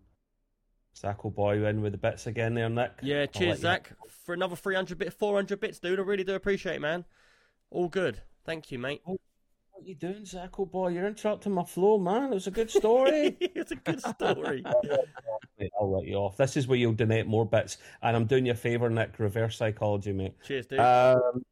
Sacco 0.94 1.30
Boy 1.30 1.66
in 1.66 1.82
with 1.82 1.94
the 1.94 1.98
bits 1.98 2.28
again 2.28 2.54
there, 2.54 2.70
Nick. 2.70 2.92
Yeah, 3.02 3.26
cheers, 3.28 3.64
let 3.64 3.84
you- 3.84 3.90
Zach, 3.90 3.94
for 4.26 4.34
another 4.34 4.56
three 4.58 4.76
hundred 4.76 4.98
bit, 4.98 5.14
four 5.14 5.36
hundred 5.36 5.60
bits, 5.62 5.80
dude. 5.80 6.00
I 6.00 6.04
really 6.04 6.26
do 6.26 6.36
appreciate 6.36 6.76
it, 6.76 6.82
man. 6.82 7.06
All 7.70 7.88
good. 7.88 8.22
Thank 8.46 8.72
you, 8.72 8.80
mate. 8.80 9.02
What 9.80 9.88
you 9.88 9.96
doing, 9.96 10.26
Sacco 10.26 10.66
Boy? 10.66 10.90
You're 10.90 11.08
interrupting 11.08 11.54
my 11.54 11.64
flow, 11.64 11.98
man. 11.98 12.34
It 12.34 12.34
was 12.34 12.48
a 12.48 12.52
good 12.52 12.70
story. 12.70 13.38
it's 13.40 13.72
a 13.72 13.78
good 13.78 14.02
story. 14.02 14.62
I'll 15.80 15.90
let 15.90 16.06
you 16.06 16.16
off. 16.16 16.36
This 16.36 16.58
is 16.58 16.68
where 16.68 16.78
you'll 16.78 16.92
donate 16.92 17.28
more 17.28 17.46
bits. 17.46 17.78
And 18.02 18.14
I'm 18.14 18.26
doing 18.26 18.46
you 18.46 18.52
a 18.52 18.56
favour, 18.56 18.90
Nick. 18.90 19.18
Reverse 19.20 19.56
psychology, 19.56 20.12
mate. 20.12 20.34
cheers, 20.44 20.66
dude. 20.66 20.82
Um, 20.82 21.46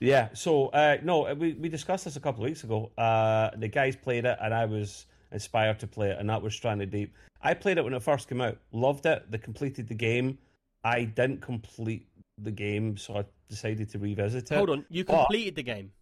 yeah, 0.00 0.30
so 0.32 0.66
uh, 0.70 0.96
no, 1.04 1.32
we 1.34 1.52
we 1.52 1.68
discussed 1.68 2.06
this 2.06 2.16
a 2.16 2.20
couple 2.20 2.42
of 2.42 2.48
weeks 2.48 2.64
ago. 2.64 2.90
Uh, 2.98 3.50
the 3.56 3.68
guys 3.68 3.94
played 3.94 4.24
it, 4.24 4.36
and 4.42 4.52
I 4.52 4.64
was 4.64 5.06
inspired 5.30 5.78
to 5.78 5.86
play 5.86 6.10
it, 6.10 6.18
and 6.18 6.28
that 6.30 6.42
was 6.42 6.56
Stranded 6.56 6.90
Deep. 6.90 7.14
I 7.40 7.54
played 7.54 7.78
it 7.78 7.84
when 7.84 7.94
it 7.94 8.02
first 8.02 8.28
came 8.28 8.40
out, 8.40 8.58
loved 8.72 9.06
it. 9.06 9.30
They 9.30 9.38
completed 9.38 9.86
the 9.86 9.94
game. 9.94 10.38
I 10.82 11.04
didn't 11.04 11.40
complete 11.40 12.08
the 12.36 12.50
game, 12.50 12.96
so 12.96 13.18
I 13.18 13.24
decided 13.48 13.90
to 13.90 14.00
revisit 14.00 14.50
it. 14.50 14.56
Hold 14.56 14.70
on, 14.70 14.84
you 14.90 15.04
But- 15.04 15.26
completed 15.26 15.54
the 15.54 15.62
game. 15.62 15.92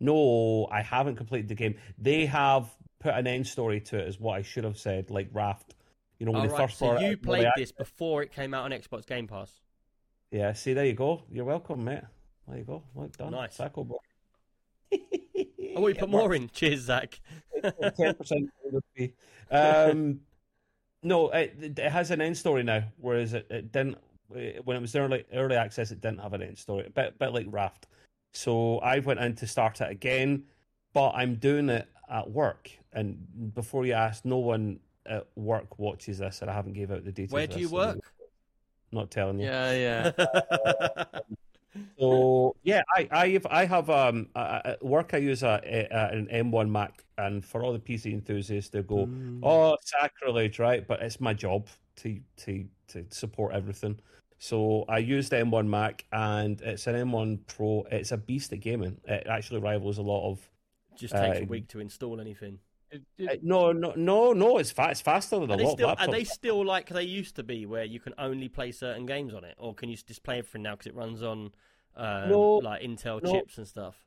No, 0.00 0.68
I 0.70 0.82
haven't 0.82 1.16
completed 1.16 1.48
the 1.48 1.54
game. 1.54 1.76
They 1.98 2.26
have 2.26 2.70
put 3.00 3.14
an 3.14 3.26
end 3.26 3.46
story 3.46 3.80
to 3.80 3.98
it, 3.98 4.08
is 4.08 4.20
what 4.20 4.36
I 4.38 4.42
should 4.42 4.64
have 4.64 4.78
said, 4.78 5.10
like 5.10 5.28
Raft. 5.32 5.74
You 6.18 6.26
know, 6.26 6.32
when 6.32 6.42
All 6.42 6.46
they 6.48 6.52
right, 6.52 6.68
first 6.68 6.78
so 6.78 6.86
brought 6.88 7.02
it 7.02 7.10
you 7.10 7.16
played 7.16 7.46
this 7.56 7.72
before 7.72 8.22
it 8.22 8.32
came 8.32 8.54
out 8.54 8.64
on 8.64 8.70
Xbox 8.70 9.06
Game 9.06 9.26
Pass. 9.26 9.60
Yeah, 10.30 10.52
see, 10.54 10.72
there 10.72 10.86
you 10.86 10.94
go. 10.94 11.22
You're 11.30 11.44
welcome, 11.44 11.84
mate. 11.84 12.02
There 12.48 12.58
you 12.58 12.64
go. 12.64 12.82
Well 12.94 13.08
done. 13.16 13.32
Nice. 13.32 13.54
Sacco 13.54 13.84
boy. 13.84 13.96
Oh, 15.76 15.82
we 15.82 15.92
put 15.92 16.08
more 16.08 16.34
in. 16.34 16.48
Cheers, 16.48 16.82
Zach. 16.82 17.20
ten 17.96 18.14
percent. 18.14 18.50
Um, 19.48 20.22
no, 21.04 21.30
it, 21.30 21.78
it 21.78 21.92
has 21.92 22.10
an 22.10 22.20
end 22.20 22.36
story 22.36 22.64
now, 22.64 22.82
whereas 22.96 23.32
it, 23.32 23.46
it 23.48 23.70
didn't 23.70 23.96
when 24.28 24.76
it 24.76 24.80
was 24.80 24.96
early 24.96 25.24
early 25.32 25.54
access. 25.54 25.92
It 25.92 26.00
didn't 26.00 26.18
have 26.18 26.32
an 26.32 26.42
end 26.42 26.58
story, 26.58 26.86
a 26.86 26.90
bit 26.90 27.16
bit 27.16 27.32
like 27.32 27.46
Raft. 27.48 27.86
So 28.36 28.78
I 28.80 28.98
went 28.98 29.18
in 29.18 29.34
to 29.36 29.46
start 29.46 29.80
it 29.80 29.90
again, 29.90 30.44
but 30.92 31.12
I'm 31.12 31.36
doing 31.36 31.70
it 31.70 31.88
at 32.10 32.30
work. 32.30 32.70
And 32.92 33.16
before 33.54 33.86
you 33.86 33.94
ask, 33.94 34.26
no 34.26 34.36
one 34.36 34.78
at 35.06 35.26
work 35.36 35.78
watches 35.78 36.18
this, 36.18 36.42
and 36.42 36.50
I 36.50 36.54
haven't 36.54 36.74
gave 36.74 36.90
out 36.90 37.02
the 37.04 37.12
details. 37.12 37.32
Where 37.32 37.46
do 37.46 37.58
you 37.58 37.70
work? 37.70 37.98
Not 38.92 39.10
telling 39.10 39.40
you. 39.40 39.46
Yeah, 39.46 40.12
yeah. 40.14 41.04
So 41.98 42.56
yeah, 42.62 42.82
I, 42.94 43.06
I 43.10 43.28
have, 43.32 43.46
I 43.50 43.64
have 43.66 43.90
um 43.90 44.28
at 44.34 44.82
work. 44.82 45.10
I 45.12 45.18
use 45.18 45.42
a, 45.42 45.60
a, 45.62 46.16
an 46.16 46.26
M1 46.32 46.70
Mac, 46.70 47.04
and 47.18 47.44
for 47.44 47.62
all 47.62 47.72
the 47.74 47.78
PC 47.78 48.12
enthusiasts, 48.14 48.70
they 48.70 48.82
go, 48.82 49.06
Mm. 49.06 49.40
"Oh, 49.42 49.76
sacrilege!" 49.82 50.58
Right? 50.58 50.86
But 50.86 51.02
it's 51.02 51.20
my 51.20 51.34
job 51.34 51.66
to 51.96 52.18
to 52.38 52.64
to 52.88 53.04
support 53.10 53.54
everything. 53.54 53.98
So 54.38 54.84
I 54.88 54.98
used 54.98 55.30
the 55.30 55.36
M1 55.36 55.66
Mac, 55.66 56.04
and 56.12 56.60
it's 56.60 56.86
an 56.86 56.94
M1 56.94 57.46
Pro. 57.46 57.86
It's 57.90 58.12
a 58.12 58.16
beast 58.16 58.52
at 58.52 58.60
gaming. 58.60 59.00
It 59.04 59.26
actually 59.26 59.60
rivals 59.60 59.98
a 59.98 60.02
lot 60.02 60.30
of. 60.30 60.40
Just 60.96 61.14
takes 61.14 61.38
a 61.38 61.42
Uh, 61.42 61.46
week 61.46 61.68
to 61.68 61.80
install 61.80 62.20
anything. 62.20 62.58
It- 62.90 63.02
it- 63.18 63.28
Uh, 63.28 63.36
no, 63.42 63.72
no, 63.72 63.92
no, 63.96 64.32
no. 64.32 64.58
It's 64.58 64.70
fa- 64.70 64.90
It's 64.90 65.00
faster 65.00 65.38
than 65.40 65.50
a 65.50 65.56
they 65.56 65.64
lot 65.64 65.72
still 65.72 65.88
of 65.90 65.98
are 66.00 66.06
they 66.08 66.24
still 66.24 66.64
like 66.64 66.88
they 66.88 67.02
used 67.02 67.34
to 67.36 67.42
be, 67.42 67.66
where 67.66 67.84
you 67.84 67.98
can 67.98 68.14
only 68.18 68.48
play 68.48 68.70
certain 68.72 69.06
games 69.06 69.34
on 69.34 69.44
it, 69.44 69.54
or 69.58 69.74
can 69.74 69.88
you 69.88 69.96
just 69.96 70.22
play 70.22 70.38
everything 70.38 70.62
now 70.62 70.72
because 70.76 70.86
it 70.86 70.94
runs 70.94 71.22
on 71.22 71.52
um, 71.96 72.28
No, 72.30 72.56
like 72.56 72.82
Intel 72.82 73.22
no. 73.22 73.32
chips 73.32 73.56
and 73.58 73.66
stuff? 73.66 74.06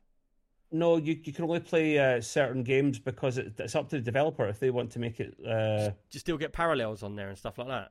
No, 0.72 0.96
you 0.96 1.20
you 1.24 1.32
can 1.32 1.44
only 1.44 1.58
play 1.60 1.98
uh, 1.98 2.20
certain 2.20 2.62
games 2.62 2.98
because 3.00 3.36
it, 3.36 3.58
it's 3.58 3.74
up 3.74 3.88
to 3.90 3.96
the 3.96 4.02
developer 4.02 4.46
if 4.48 4.60
they 4.60 4.70
want 4.70 4.92
to 4.92 4.98
make 5.00 5.18
it. 5.20 5.34
Uh, 5.44 5.88
Do 5.90 5.94
you 6.12 6.20
still 6.20 6.38
get 6.38 6.52
parallels 6.52 7.02
on 7.02 7.16
there 7.16 7.28
and 7.28 7.36
stuff 7.36 7.58
like 7.58 7.66
that? 7.68 7.90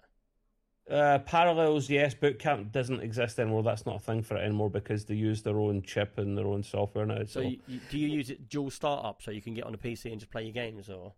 Uh, 0.89 1.19
parallels, 1.19 1.89
yes. 1.89 2.15
Bootcamp 2.15 2.71
doesn't 2.71 3.01
exist 3.01 3.39
anymore. 3.39 3.61
That's 3.63 3.85
not 3.85 3.97
a 3.97 3.99
thing 3.99 4.23
for 4.23 4.37
it 4.37 4.41
anymore 4.41 4.69
because 4.69 5.05
they 5.05 5.15
use 5.15 5.43
their 5.43 5.59
own 5.59 5.81
chip 5.83 6.17
and 6.17 6.37
their 6.37 6.47
own 6.47 6.63
software 6.63 7.05
now. 7.05 7.19
So, 7.19 7.25
So, 7.25 7.39
you, 7.41 7.59
you, 7.67 7.79
do 7.89 7.97
you 7.99 8.07
use 8.07 8.29
it 8.31 8.49
dual 8.49 8.71
startup 8.71 9.21
so 9.21 9.29
you 9.31 9.41
can 9.41 9.53
get 9.53 9.65
on 9.65 9.73
a 9.73 9.77
PC 9.77 10.11
and 10.11 10.19
just 10.19 10.31
play 10.31 10.43
your 10.43 10.53
games, 10.53 10.89
or 10.89 11.13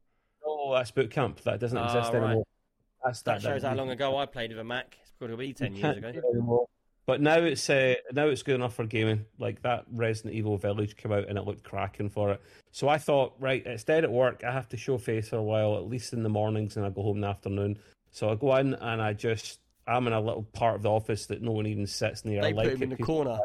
no, 0.45 0.73
that's 0.73 0.91
boot 0.91 1.09
camp. 1.11 1.41
That 1.41 1.59
doesn't 1.59 1.77
Ah, 1.77 1.85
exist 1.85 2.13
right. 2.13 2.23
anymore. 2.23 2.45
That's 3.05 3.21
that 3.23 3.41
shows 3.41 3.63
how 3.63 3.73
long 3.73 3.89
ago 3.89 4.17
I 4.17 4.25
played 4.25 4.51
with 4.51 4.59
a 4.59 4.63
Mac? 4.63 4.97
It's 5.01 5.11
got 5.19 5.27
to 5.27 5.37
be 5.37 5.53
ten 5.53 5.73
years 5.75 5.97
ago. 5.97 6.11
do 6.11 6.19
it 6.19 6.25
anymore. 6.33 6.67
But 7.07 7.19
now 7.21 7.37
it's 7.39 7.67
uh, 7.69 7.95
now 8.11 8.27
it's 8.27 8.43
good 8.43 8.55
enough 8.55 8.75
for 8.75 8.85
gaming. 8.85 9.25
Like 9.39 9.61
that 9.63 9.85
Resident 9.91 10.35
Evil 10.35 10.57
Village 10.57 10.97
came 10.97 11.11
out 11.11 11.27
and 11.29 11.37
it 11.37 11.45
looked 11.45 11.63
cracking 11.63 12.09
for 12.09 12.31
it. 12.31 12.41
So 12.71 12.89
I 12.89 12.97
thought, 12.97 13.33
right, 13.39 13.65
it's 13.65 13.83
dead 13.83 14.03
at 14.03 14.11
work. 14.11 14.43
I 14.43 14.51
have 14.51 14.67
to 14.69 14.77
show 14.77 14.97
face 14.97 15.29
for 15.29 15.37
a 15.37 15.43
while, 15.43 15.77
at 15.77 15.87
least 15.87 16.13
in 16.13 16.23
the 16.23 16.29
mornings, 16.29 16.75
and 16.77 16.85
I 16.85 16.89
go 16.89 17.01
home 17.01 17.17
in 17.17 17.21
the 17.21 17.27
afternoon. 17.27 17.79
So 18.11 18.29
I 18.29 18.35
go 18.35 18.55
in 18.57 18.73
and 18.75 19.01
I 19.01 19.13
just 19.13 19.60
I'm 19.91 20.07
in 20.07 20.13
a 20.13 20.21
little 20.21 20.43
part 20.53 20.75
of 20.75 20.81
the 20.83 20.89
office 20.89 21.25
that 21.27 21.41
no 21.41 21.51
one 21.51 21.67
even 21.67 21.85
sits 21.87 22.23
near. 22.25 22.41
They 22.41 22.49
I 22.49 22.51
put 22.51 22.57
like 22.57 22.67
him 22.69 22.73
it 22.73 22.83
in 22.83 22.89
the 22.91 22.95
'cause- 22.97 23.05
corner. 23.05 23.39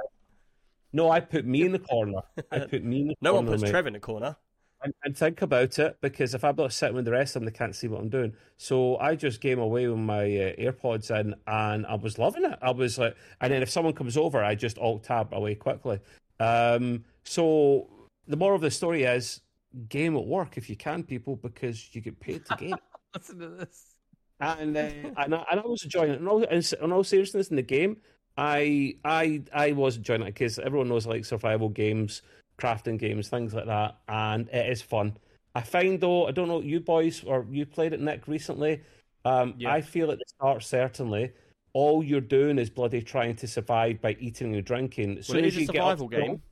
No, 0.93 1.11
I 1.11 1.21
put 1.21 1.45
me 1.45 1.63
in 1.63 1.73
the 1.73 1.79
corner. 1.79 2.21
I 2.51 2.61
put 2.61 2.83
me 2.85 3.01
in 3.03 3.09
the 3.09 3.15
No 3.21 3.33
corner. 3.33 3.47
one 3.49 3.53
puts 3.55 3.63
mate. 3.65 3.71
Trev 3.71 3.87
in 3.87 3.93
the 3.93 4.01
corner. 4.01 4.37
and, 4.83 4.95
and 5.05 5.17
think 5.17 5.43
about 5.43 5.79
it 5.79 5.99
because 6.01 6.33
if 6.35 6.43
I'm 6.45 6.57
not 6.57 6.73
sitting 6.73 6.95
with 6.97 7.05
the 7.05 7.11
rest 7.11 7.35
of 7.37 7.43
them, 7.43 7.47
they 7.51 7.57
can't 7.57 7.75
see 7.75 7.89
what 7.89 8.01
I'm 8.01 8.09
doing. 8.09 8.33
So 8.57 8.97
I 8.99 9.15
just 9.17 9.41
game 9.41 9.59
away 9.59 9.89
with 9.89 9.99
my 9.99 10.23
uh, 10.25 10.55
AirPods 10.57 11.11
in, 11.11 11.35
and 11.47 11.85
I 11.87 11.95
was 11.97 12.19
loving 12.19 12.45
it. 12.45 12.59
I 12.63 12.71
was 12.71 12.99
like, 12.99 13.17
and 13.41 13.53
then 13.53 13.63
if 13.63 13.69
someone 13.71 13.95
comes 13.95 14.17
over, 14.17 14.43
I 14.43 14.55
just 14.55 14.79
alt 14.79 15.03
tab 15.05 15.35
away 15.35 15.55
quickly. 15.55 15.99
Um, 16.41 17.05
so 17.25 17.89
the 18.29 18.37
moral 18.37 18.57
of 18.57 18.63
the 18.63 18.71
story 18.71 19.03
is 19.05 19.41
game 19.89 20.17
at 20.17 20.25
work 20.25 20.57
if 20.57 20.71
you 20.71 20.77
can, 20.77 21.03
people, 21.03 21.37
because 21.37 21.95
you 21.95 22.01
get 22.01 22.19
paid 22.21 22.47
to 22.47 22.57
game. 22.57 22.77
Listen 23.15 23.39
to 23.41 23.49
this. 23.49 23.96
And 24.41 24.77
uh, 24.77 24.81
and, 25.17 25.35
I, 25.35 25.45
and 25.51 25.61
I 25.61 25.67
was 25.67 25.85
enjoying 25.85 26.13
it. 26.13 26.21
In 26.21 26.29
all, 26.29 26.43
in, 26.43 26.93
all 26.93 27.05
seriousness, 27.05 27.49
in 27.49 27.57
the 27.57 27.63
game, 27.63 27.99
I 28.37 28.97
I 29.05 29.43
I 29.53 29.73
was 29.73 29.97
enjoying 29.97 30.23
it 30.23 30.27
because 30.27 30.59
everyone 30.59 30.89
knows 30.89 31.07
I 31.07 31.11
like 31.11 31.25
survival 31.25 31.69
games, 31.69 32.23
crafting 32.59 32.99
games, 32.99 33.29
things 33.29 33.55
like 33.55 33.67
that, 33.67 33.97
and 34.09 34.49
it 34.49 34.71
is 34.71 34.83
fun. 34.83 35.17
I 35.55 35.63
find 35.63 35.99
though, 35.99 36.27
I 36.27 36.33
don't 36.33 36.49
know 36.49 36.61
you 36.61 36.81
boys 36.81 37.25
or 37.25 37.47
you 37.51 37.65
played 37.65 37.95
it, 37.95 38.01
Nick, 38.01 38.29
recently. 38.29 38.83
Um, 39.25 39.55
Yeah. 39.57 39.73
I 39.73 39.81
feel 39.81 40.11
at 40.11 40.19
the 40.19 40.25
start 40.29 40.63
certainly. 40.63 41.33
All 41.73 42.03
you're 42.03 42.21
doing 42.21 42.59
is 42.59 42.71
bloody 42.71 43.03
trying 43.03 43.37
to 43.37 43.47
survive 43.47 44.01
by 44.01 44.17
eating 44.21 44.55
and 44.55 44.65
drinking. 44.65 45.19
As 45.19 45.29
Well, 45.29 45.39
it 45.39 45.47
as 45.47 45.57
a 45.57 45.61
you 45.61 45.67
get 45.67 45.77
survival 45.77 46.09
game. 46.09 46.43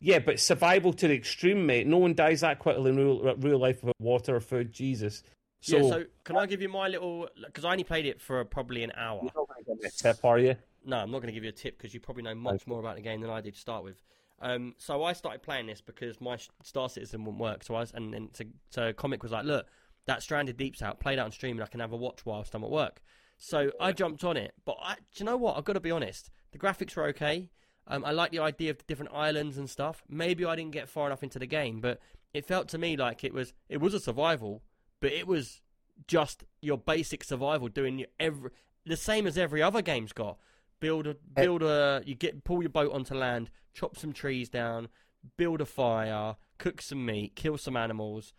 Yeah, 0.00 0.18
but 0.18 0.40
survival 0.40 0.92
to 0.94 1.08
the 1.08 1.14
extreme, 1.14 1.66
mate. 1.66 1.86
No 1.86 1.98
one 1.98 2.14
dies 2.14 2.40
that 2.40 2.58
quickly 2.58 2.90
in 2.90 2.96
real, 2.96 3.34
real 3.36 3.58
life 3.58 3.82
without 3.82 4.00
water 4.00 4.36
or 4.36 4.40
food. 4.40 4.72
Jesus. 4.72 5.22
So, 5.60 5.76
yeah. 5.76 5.88
So 5.88 6.04
can 6.24 6.36
I 6.36 6.46
give 6.46 6.62
you 6.62 6.68
my 6.68 6.88
little? 6.88 7.28
Because 7.44 7.64
I 7.64 7.72
only 7.72 7.84
played 7.84 8.06
it 8.06 8.20
for 8.20 8.44
probably 8.44 8.82
an 8.82 8.92
hour. 8.96 9.20
you're 9.22 9.32
not 9.34 9.48
going 9.48 9.64
to 9.64 9.70
give 9.70 9.82
me 9.82 9.88
a 9.88 9.90
tip, 9.90 10.24
are 10.24 10.38
you? 10.38 10.56
No, 10.84 10.96
I'm 10.96 11.10
not 11.10 11.18
going 11.18 11.28
to 11.28 11.34
give 11.34 11.44
you 11.44 11.50
a 11.50 11.52
tip 11.52 11.76
because 11.76 11.92
you 11.92 12.00
probably 12.00 12.22
know 12.22 12.34
much 12.34 12.66
more 12.66 12.80
about 12.80 12.96
the 12.96 13.02
game 13.02 13.20
than 13.20 13.30
I 13.30 13.40
did 13.40 13.54
to 13.54 13.60
start 13.60 13.84
with. 13.84 14.02
Um, 14.40 14.74
so 14.78 15.04
I 15.04 15.12
started 15.12 15.42
playing 15.42 15.66
this 15.66 15.82
because 15.82 16.18
my 16.20 16.38
Star 16.62 16.88
Citizen 16.88 17.24
wouldn't 17.24 17.40
work. 17.40 17.62
So 17.62 17.74
I 17.74 17.80
was, 17.80 17.92
and 17.92 18.14
then 18.14 18.30
so, 18.32 18.44
so 18.70 18.92
Comic 18.94 19.22
was 19.22 19.32
like, 19.32 19.44
"Look, 19.44 19.66
that 20.06 20.22
Stranded 20.22 20.56
Deep's 20.56 20.80
out. 20.80 20.98
Play 20.98 21.16
that 21.16 21.24
on 21.24 21.32
stream, 21.32 21.56
and 21.56 21.62
I 21.62 21.66
can 21.66 21.80
have 21.80 21.92
a 21.92 21.96
watch 21.96 22.24
whilst 22.24 22.54
I'm 22.54 22.64
at 22.64 22.70
work." 22.70 23.02
So 23.36 23.70
I 23.80 23.92
jumped 23.92 24.24
on 24.24 24.38
it. 24.38 24.54
But 24.64 24.76
I, 24.82 24.94
do 24.94 25.00
you 25.16 25.24
know 25.26 25.36
what? 25.36 25.58
I've 25.58 25.64
got 25.64 25.74
to 25.74 25.80
be 25.80 25.90
honest. 25.90 26.30
The 26.52 26.58
graphics 26.58 26.96
were 26.96 27.06
okay. 27.08 27.50
Um, 27.86 28.04
I 28.04 28.12
like 28.12 28.30
the 28.30 28.38
idea 28.38 28.70
of 28.70 28.78
the 28.78 28.84
different 28.86 29.12
islands 29.12 29.58
and 29.58 29.68
stuff. 29.68 30.02
Maybe 30.08 30.44
I 30.44 30.56
didn't 30.56 30.72
get 30.72 30.88
far 30.88 31.06
enough 31.06 31.22
into 31.22 31.38
the 31.38 31.46
game, 31.46 31.80
but 31.80 32.00
it 32.32 32.46
felt 32.46 32.68
to 32.68 32.78
me 32.78 32.96
like 32.96 33.24
it 33.24 33.34
was 33.34 33.52
it 33.68 33.78
was 33.78 33.92
a 33.92 34.00
survival, 34.00 34.62
but 35.00 35.12
it 35.12 35.26
was 35.26 35.60
just 36.06 36.44
your 36.60 36.78
basic 36.78 37.24
survival, 37.24 37.68
doing 37.68 37.98
your 37.98 38.08
every 38.18 38.50
the 38.86 38.96
same 38.96 39.26
as 39.26 39.36
every 39.36 39.62
other 39.62 39.82
game's 39.82 40.12
got. 40.12 40.38
Build 40.80 41.06
a 41.06 41.16
build 41.34 41.62
a 41.62 42.02
you 42.06 42.14
get 42.14 42.44
pull 42.44 42.62
your 42.62 42.70
boat 42.70 42.92
onto 42.92 43.14
land, 43.14 43.50
chop 43.74 43.96
some 43.98 44.12
trees 44.12 44.48
down, 44.48 44.88
build 45.36 45.60
a 45.60 45.66
fire, 45.66 46.36
cook 46.58 46.80
some 46.80 47.04
meat, 47.04 47.36
kill 47.36 47.58
some 47.58 47.76
animals. 47.76 48.32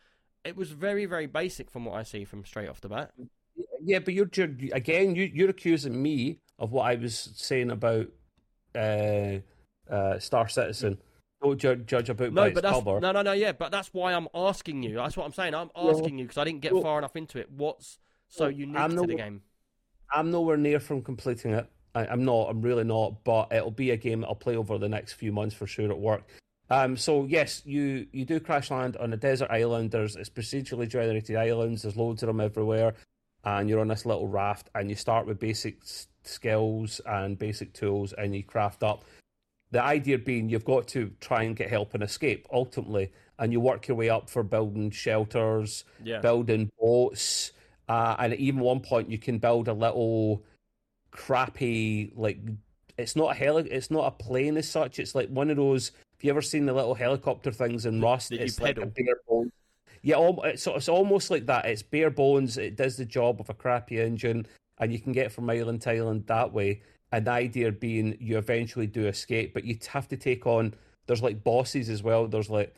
It 0.44 0.56
was 0.56 0.72
very 0.72 1.06
very 1.06 1.28
basic 1.28 1.70
from 1.70 1.86
what 1.86 1.96
I 1.96 2.04
see 2.04 2.26
from 2.26 2.46
straight 2.46 2.70
off 2.70 2.82
the 2.82 2.90
bat. 2.90 3.12
Yeah, 3.84 4.00
but 4.00 4.14
you're 4.14 4.26
ju- 4.26 4.70
again, 4.74 5.16
you, 5.16 5.30
you're 5.32 5.50
accusing 5.50 6.02
me 6.02 6.40
of 6.58 6.72
what 6.72 6.84
I 6.84 6.96
was 6.96 7.32
saying 7.36 7.72
about 7.72 8.08
uh, 8.76 9.40
uh, 9.90 10.20
Star 10.20 10.48
Citizen. 10.48 11.00
Don't 11.42 11.58
ju- 11.58 11.76
judge 11.78 12.10
a 12.10 12.14
book 12.14 12.34
by 12.34 12.42
No, 12.42 12.48
its 12.48 12.54
but 12.56 12.62
that's 12.64 12.76
cover. 12.76 13.00
no 13.00 13.12
no 13.12 13.22
no 13.24 13.32
yeah, 13.32 13.52
but 13.52 13.72
that's 13.72 13.90
why 13.94 14.14
I'm 14.14 14.28
asking 14.34 14.84
you. 14.84 14.96
That's 14.96 15.18
what 15.18 15.26
I'm 15.26 15.34
saying. 15.34 15.56
I'm 15.56 15.72
asking 15.76 16.20
you 16.20 16.26
because 16.26 16.38
I 16.38 16.44
didn't 16.44 16.62
get 16.62 16.74
well- 16.74 16.84
far 16.84 16.98
enough 17.00 17.16
into 17.16 17.40
it. 17.40 17.50
What's 17.52 18.00
so 18.28 18.46
well, 18.46 18.52
unique 18.52 18.78
I'm 18.78 18.92
to 18.92 18.96
not- 18.98 19.08
the 19.08 19.16
game? 19.16 19.42
I'm 20.14 20.30
nowhere 20.30 20.58
near 20.58 20.80
from 20.80 21.02
completing 21.02 21.54
it. 21.54 21.68
I, 21.96 22.06
I'm 22.06 22.26
not. 22.26 22.50
I'm 22.50 22.62
really 22.62 22.84
not. 22.84 23.24
But 23.24 23.52
it'll 23.52 23.72
be 23.72 23.92
a 23.92 23.98
game 23.98 24.22
that 24.22 24.28
I'll 24.28 24.36
play 24.36 24.56
over 24.58 24.78
the 24.78 24.90
next 24.90 25.14
few 25.14 25.32
months 25.32 25.56
for 25.56 25.66
sure 25.68 25.90
at 25.90 25.98
work. 26.00 26.24
Um, 26.70 26.96
so 26.96 27.26
yes, 27.26 27.62
you 27.66 28.08
you 28.12 28.24
do 28.26 28.40
crash 28.40 28.70
land 28.72 28.96
on 28.98 29.12
a 29.14 29.18
desert 29.18 29.50
island. 29.50 29.92
There's 29.92 30.16
it's 30.16 30.30
procedurally 30.30 30.88
generated 30.88 31.36
islands. 31.38 31.82
There's 31.82 31.98
loads 31.98 32.24
of 32.24 32.28
them 32.28 32.40
everywhere, 32.42 32.94
and 33.46 33.68
you're 33.70 33.80
on 33.80 33.88
this 33.88 34.06
little 34.06 34.28
raft. 34.28 34.70
And 34.76 34.90
you 34.90 34.96
start 34.96 35.26
with 35.26 35.40
basic 35.40 35.78
s- 35.82 36.08
skills 36.24 37.02
and 37.06 37.38
basic 37.40 37.74
tools, 37.74 38.14
and 38.14 38.36
you 38.36 38.44
craft 38.44 38.84
up. 38.84 39.04
The 39.72 39.82
idea 39.82 40.18
being 40.18 40.50
you've 40.50 40.66
got 40.66 40.88
to 40.90 41.12
try 41.22 41.44
and 41.44 41.56
get 41.56 41.70
help 41.70 41.94
and 41.94 42.04
escape 42.04 42.48
ultimately, 42.52 43.12
and 43.40 43.52
you 43.54 43.60
work 43.60 43.88
your 43.88 43.96
way 43.98 44.10
up 44.10 44.30
for 44.30 44.44
building 44.44 44.92
shelters, 44.92 45.86
Yeah. 46.04 46.20
building 46.20 46.70
boats, 46.80 47.54
uh, 47.88 48.16
and 48.20 48.34
at 48.34 48.40
even 48.40 48.60
one 48.60 48.82
point 48.82 49.10
you 49.10 49.18
can 49.18 49.38
build 49.38 49.68
a 49.68 49.74
little 49.74 50.44
crappy 51.12 52.12
like 52.16 52.40
it's 52.98 53.16
not 53.16 53.32
a 53.32 53.34
heli- 53.36 53.70
it's 53.70 53.90
not 53.92 54.06
a 54.08 54.12
plane 54.12 54.58
as 54.58 54.70
such. 54.70 55.00
It's 55.00 55.16
like 55.16 55.30
one 55.30 55.50
of 55.50 55.58
those. 55.58 55.90
Have 55.90 56.24
you 56.24 56.30
ever 56.30 56.42
seen 56.42 56.66
the 56.66 56.74
little 56.74 56.94
helicopter 56.94 57.52
things 57.52 57.86
in 57.86 58.00
Rust? 58.02 58.32
It's 58.32 58.60
like 58.60 58.78
a 58.78 58.86
bare 58.86 59.16
bones. 59.28 59.52
Yeah, 60.04 60.32
it's, 60.44 60.68
it's 60.68 60.90
almost 60.90 61.32
like 61.32 61.46
that. 61.48 61.66
It's 61.66 61.82
bare 61.84 62.10
bones. 62.10 62.58
It 62.58 62.76
does 62.76 62.98
the 62.98 63.06
job 63.06 63.40
of 63.40 63.50
a 63.50 63.54
crappy 63.54 64.00
engine, 64.00 64.46
and 64.80 64.92
you 64.92 65.00
can 65.00 65.14
get 65.14 65.32
from 65.32 65.50
island 65.50 65.82
to 65.84 65.92
island 65.92 66.26
that 66.28 66.52
way. 66.54 66.82
And 67.12 67.28
the 67.28 67.32
idea 67.32 67.72
being 67.72 68.18
you 68.20 68.38
eventually 68.38 68.88
do 68.88 69.08
escape, 69.08 69.54
but 69.54 69.66
you 69.66 69.78
have 69.90 70.08
to 70.10 70.18
take 70.18 70.46
on. 70.48 70.74
There's 71.08 71.22
like 71.22 71.44
bosses 71.44 71.90
as 71.90 72.02
well. 72.02 72.28
There's 72.28 72.50
like 72.50 72.74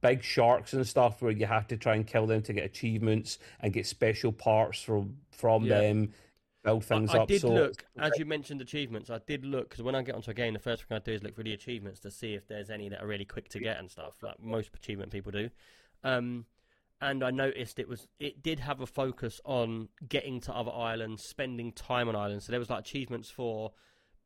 big 0.00 0.22
sharks 0.22 0.72
and 0.74 0.86
stuff 0.86 1.20
where 1.22 1.32
you 1.32 1.46
have 1.46 1.66
to 1.68 1.76
try 1.76 1.96
and 1.96 2.06
kill 2.06 2.26
them 2.26 2.40
to 2.42 2.52
get 2.52 2.64
achievements 2.64 3.38
and 3.60 3.72
get 3.72 3.86
special 3.86 4.32
parts 4.32 4.80
from 4.82 5.16
from 5.32 5.64
Yeah. 5.64 5.80
them. 5.80 6.12
Build 6.64 6.84
things 6.84 7.10
I, 7.10 7.18
I 7.18 7.22
up. 7.22 7.28
did 7.28 7.40
so 7.40 7.48
look, 7.52 7.84
as 7.98 8.18
you 8.18 8.26
mentioned 8.26 8.60
achievements, 8.60 9.10
I 9.10 9.20
did 9.26 9.44
look, 9.44 9.70
because 9.70 9.82
when 9.82 9.94
I 9.94 10.02
get 10.02 10.16
onto 10.16 10.30
a 10.30 10.34
game, 10.34 10.54
the 10.54 10.58
first 10.58 10.84
thing 10.84 10.96
I 10.96 10.98
do 10.98 11.12
is 11.12 11.22
look 11.22 11.36
for 11.36 11.44
the 11.44 11.52
achievements 11.52 12.00
to 12.00 12.10
see 12.10 12.34
if 12.34 12.48
there's 12.48 12.68
any 12.68 12.88
that 12.88 13.00
are 13.00 13.06
really 13.06 13.24
quick 13.24 13.48
to 13.50 13.60
get 13.60 13.78
and 13.78 13.88
stuff, 13.90 14.14
like 14.22 14.42
most 14.42 14.70
achievement 14.74 15.12
people 15.12 15.30
do. 15.30 15.50
Um, 16.02 16.46
and 17.00 17.22
I 17.22 17.30
noticed 17.30 17.78
it 17.78 17.88
was, 17.88 18.06
it 18.18 18.42
did 18.42 18.60
have 18.60 18.80
a 18.80 18.86
focus 18.86 19.40
on 19.44 19.88
getting 20.08 20.40
to 20.42 20.52
other 20.52 20.72
islands, 20.72 21.24
spending 21.24 21.72
time 21.72 22.08
on 22.08 22.16
islands. 22.16 22.46
So 22.46 22.52
there 22.52 22.58
was 22.58 22.70
like 22.70 22.80
achievements 22.80 23.30
for 23.30 23.72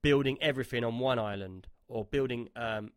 building 0.02 0.38
everything 0.40 0.84
on 0.84 0.98
one 0.98 1.18
island 1.18 1.68
or 1.88 2.04
building 2.04 2.48
um, 2.56 2.90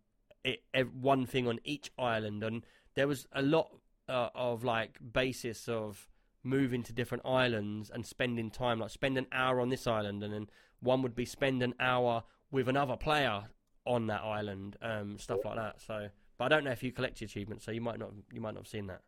it, 0.44 0.64
ev- 0.74 0.94
one 0.94 1.26
thing 1.26 1.48
on 1.48 1.60
each 1.64 1.92
island. 2.00 2.44
And 2.44 2.66
there 2.96 3.08
was 3.08 3.28
a 3.34 3.42
lot 3.42 3.70
uh, 4.08 4.30
of 4.34 4.64
like 4.64 4.98
basis 5.14 5.68
of 5.68 6.08
moving 6.44 6.84
to 6.84 6.94
different 6.94 7.26
islands 7.26 7.90
and 7.90 8.06
spending 8.06 8.50
time, 8.50 8.80
like 8.80 8.92
spend 8.92 9.18
an 9.18 9.28
hour 9.32 9.60
on 9.60 9.70
this 9.70 9.88
island, 9.88 10.24
and 10.24 10.34
then 10.34 10.48
one 10.80 11.02
would 11.02 11.16
be 11.16 11.26
spend 11.26 11.64
an 11.64 11.74
hour 11.80 12.24
with 12.52 12.70
another 12.70 12.96
player 12.96 13.44
on 13.86 14.08
that 14.08 14.22
island, 14.22 14.78
um, 14.82 15.18
stuff 15.18 15.40
like 15.44 15.56
that. 15.56 15.82
So, 15.82 16.10
but 16.38 16.46
I 16.46 16.48
don't 16.50 16.64
know 16.64 16.72
if 16.72 16.84
you 16.84 16.92
collect 16.92 17.22
achievements, 17.22 17.66
so 17.66 17.72
you 17.72 17.82
might 17.82 18.00
not, 18.00 18.12
you 18.32 18.40
might 18.40 18.54
not 18.54 18.62
have 18.62 18.68
seen 18.68 18.88
that. 18.88 19.02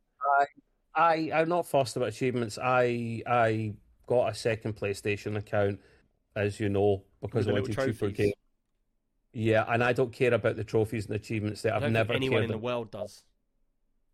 I 0.95 1.31
I'm 1.33 1.49
not 1.49 1.67
fussed 1.67 1.95
about 1.95 2.09
achievements. 2.09 2.57
I 2.61 3.21
I 3.27 3.73
got 4.07 4.31
a 4.31 4.35
second 4.35 4.75
PlayStation 4.75 5.37
account, 5.37 5.79
as 6.35 6.59
you 6.59 6.69
know, 6.69 7.03
because 7.21 7.45
With 7.45 7.55
I 7.55 7.59
wanted 7.59 7.73
trophies. 7.73 8.17
games. 8.17 8.33
Yeah, 9.33 9.65
and 9.67 9.83
I 9.83 9.93
don't 9.93 10.11
care 10.11 10.33
about 10.33 10.55
the 10.55 10.63
trophies 10.63 11.05
and 11.05 11.15
achievements 11.15 11.61
there. 11.61 11.73
I 11.73 11.77
I've 11.77 11.91
never 11.91 12.13
anyone 12.13 12.39
cared. 12.39 12.45
in 12.45 12.51
the 12.51 12.57
world 12.57 12.89
does. 12.91 13.23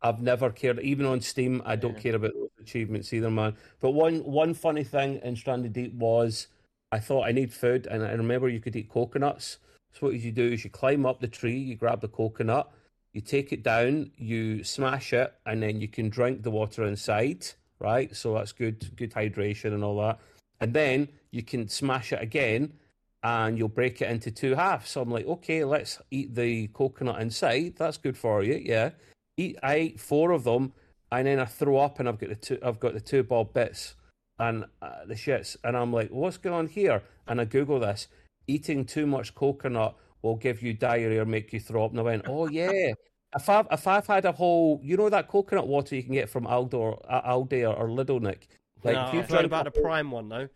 I've 0.02 0.22
never 0.22 0.49
cared. 0.49 0.80
Even 0.81 1.06
on 1.06 1.22
Steam, 1.22 1.61
I 1.65 1.77
don't 1.77 1.94
Yeah. 1.95 1.99
care 2.02 2.15
about 2.15 2.34
those 2.34 2.49
achievements 2.60 3.14
either, 3.14 3.31
man. 3.31 3.56
But 3.80 3.91
one 3.91 4.19
one 4.26 4.53
funny 4.53 4.84
thing 4.84 5.19
in 5.23 5.35
Stranded 5.38 5.72
Deep 5.73 5.94
was 5.94 6.48
I 6.91 6.99
thought 6.99 7.26
I 7.26 7.31
need 7.31 7.53
food, 7.53 7.88
and 7.88 8.03
I 8.03 8.11
remember 8.11 8.49
you 8.49 8.60
could 8.60 8.76
eat 8.76 8.90
coconuts. 8.90 9.60
So 9.94 10.07
what 10.07 10.11
did 10.14 10.23
you 10.23 10.31
do 10.31 10.52
is 10.52 10.64
you 10.64 10.69
climb 10.69 11.06
up 11.06 11.22
the 11.22 11.27
tree, 11.27 11.57
you 11.57 11.76
grab 11.76 12.02
the 12.02 12.07
coconut, 12.10 12.69
you 13.14 13.22
take 13.22 13.53
it 13.53 13.64
down, 13.64 14.11
you 14.18 14.64
smash 14.64 15.14
it, 15.14 15.34
and 15.45 15.61
then 15.61 15.80
you 15.80 15.88
can 15.88 16.10
drink 16.10 16.41
the 16.41 16.52
water 16.52 16.85
inside, 16.85 17.45
right? 17.80 18.15
So 18.15 18.34
that's 18.34 18.52
good, 18.52 18.95
good 18.95 19.11
hydration 19.11 19.73
and 19.73 19.84
all 19.84 19.99
that. 20.02 20.19
And 20.60 20.73
then 20.73 21.10
you 21.31 21.44
can 21.44 21.68
smash 21.68 22.11
it 22.11 22.22
again, 22.22 22.73
and 23.22 23.57
you'll 23.57 23.69
break 23.69 24.02
it 24.02 24.10
into 24.10 24.31
two 24.31 24.56
halves. 24.56 24.90
So 24.90 25.02
I'm 25.02 25.11
like, 25.11 25.27
okay, 25.27 25.64
let's 25.64 26.02
eat 26.11 26.35
the 26.35 26.68
coconut 26.68 27.22
inside. 27.22 27.76
That's 27.77 27.98
good 27.98 28.18
for 28.18 28.44
you, 28.44 28.56
yeah. 28.56 28.91
Eat, 29.38 29.57
I 29.64 29.76
ate 29.76 29.99
four 29.99 30.31
of 30.31 30.44
them, 30.44 30.73
and 31.11 31.27
then 31.27 31.40
I 31.40 31.45
throw 31.45 31.77
up, 31.77 31.99
and 31.99 32.10
I've 32.10 32.19
got 32.19 32.30
the 32.30 32.35
two, 32.35 32.60
I've 32.64 32.80
got 32.80 32.94
the 32.94 32.99
two 33.02 33.23
bob 33.23 33.53
bits, 33.53 33.95
and 34.40 34.65
uh, 34.81 35.06
the 35.06 35.14
shits, 35.14 35.56
and 35.64 35.77
I'm 35.77 35.94
like, 35.94 36.10
what's 36.10 36.38
going 36.38 36.56
on 36.56 36.68
here? 36.68 37.03
And 37.27 37.40
I 37.40 37.45
Google 37.45 37.80
this. 37.80 38.07
Eating 38.48 38.84
too 38.84 39.06
much 39.06 39.35
coconut 39.35 39.95
will 40.24 40.36
give 40.38 40.64
you 40.64 40.74
diarrhea 40.74 41.22
or 41.22 41.26
make 41.26 41.54
you 41.54 41.60
throw 41.60 41.86
up. 41.86 41.91
And 41.91 42.00
I 42.00 42.04
went, 42.04 42.24
oh 42.28 42.48
yeah. 42.48 42.94
If 43.36 43.50
I've 43.50 43.68
if 43.72 43.88
I've 43.88 44.08
had 44.08 44.26
a 44.26 44.32
whole, 44.32 44.80
you 44.84 44.95
know 44.95 45.10
that 45.10 45.28
coconut 45.28 45.68
water 45.68 45.95
you 45.95 46.04
can 46.04 46.14
get 46.14 46.30
from 46.30 46.48
Aldo 46.48 46.78
or 46.78 47.06
uh, 47.10 47.34
Aldi 47.34 47.64
or, 47.64 47.76
or 47.76 47.88
Lidl, 47.88 48.22
Nick. 48.22 48.48
Like 48.84 48.95
no, 48.95 49.08
if 49.08 49.14
you 49.14 49.20
I've 49.22 49.30
heard 49.30 49.45
about 49.45 49.68
a 49.68 49.72
the 49.72 49.82
Prime 49.82 50.12
one 50.12 50.30
though. 50.30 50.48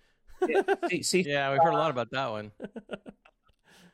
see, 0.89 1.01
see 1.03 1.21
Yeah, 1.27 1.51
we've 1.51 1.61
heard 1.61 1.73
a 1.73 1.77
lot 1.77 1.91
about 1.91 2.11
that 2.11 2.29
one. 2.29 2.51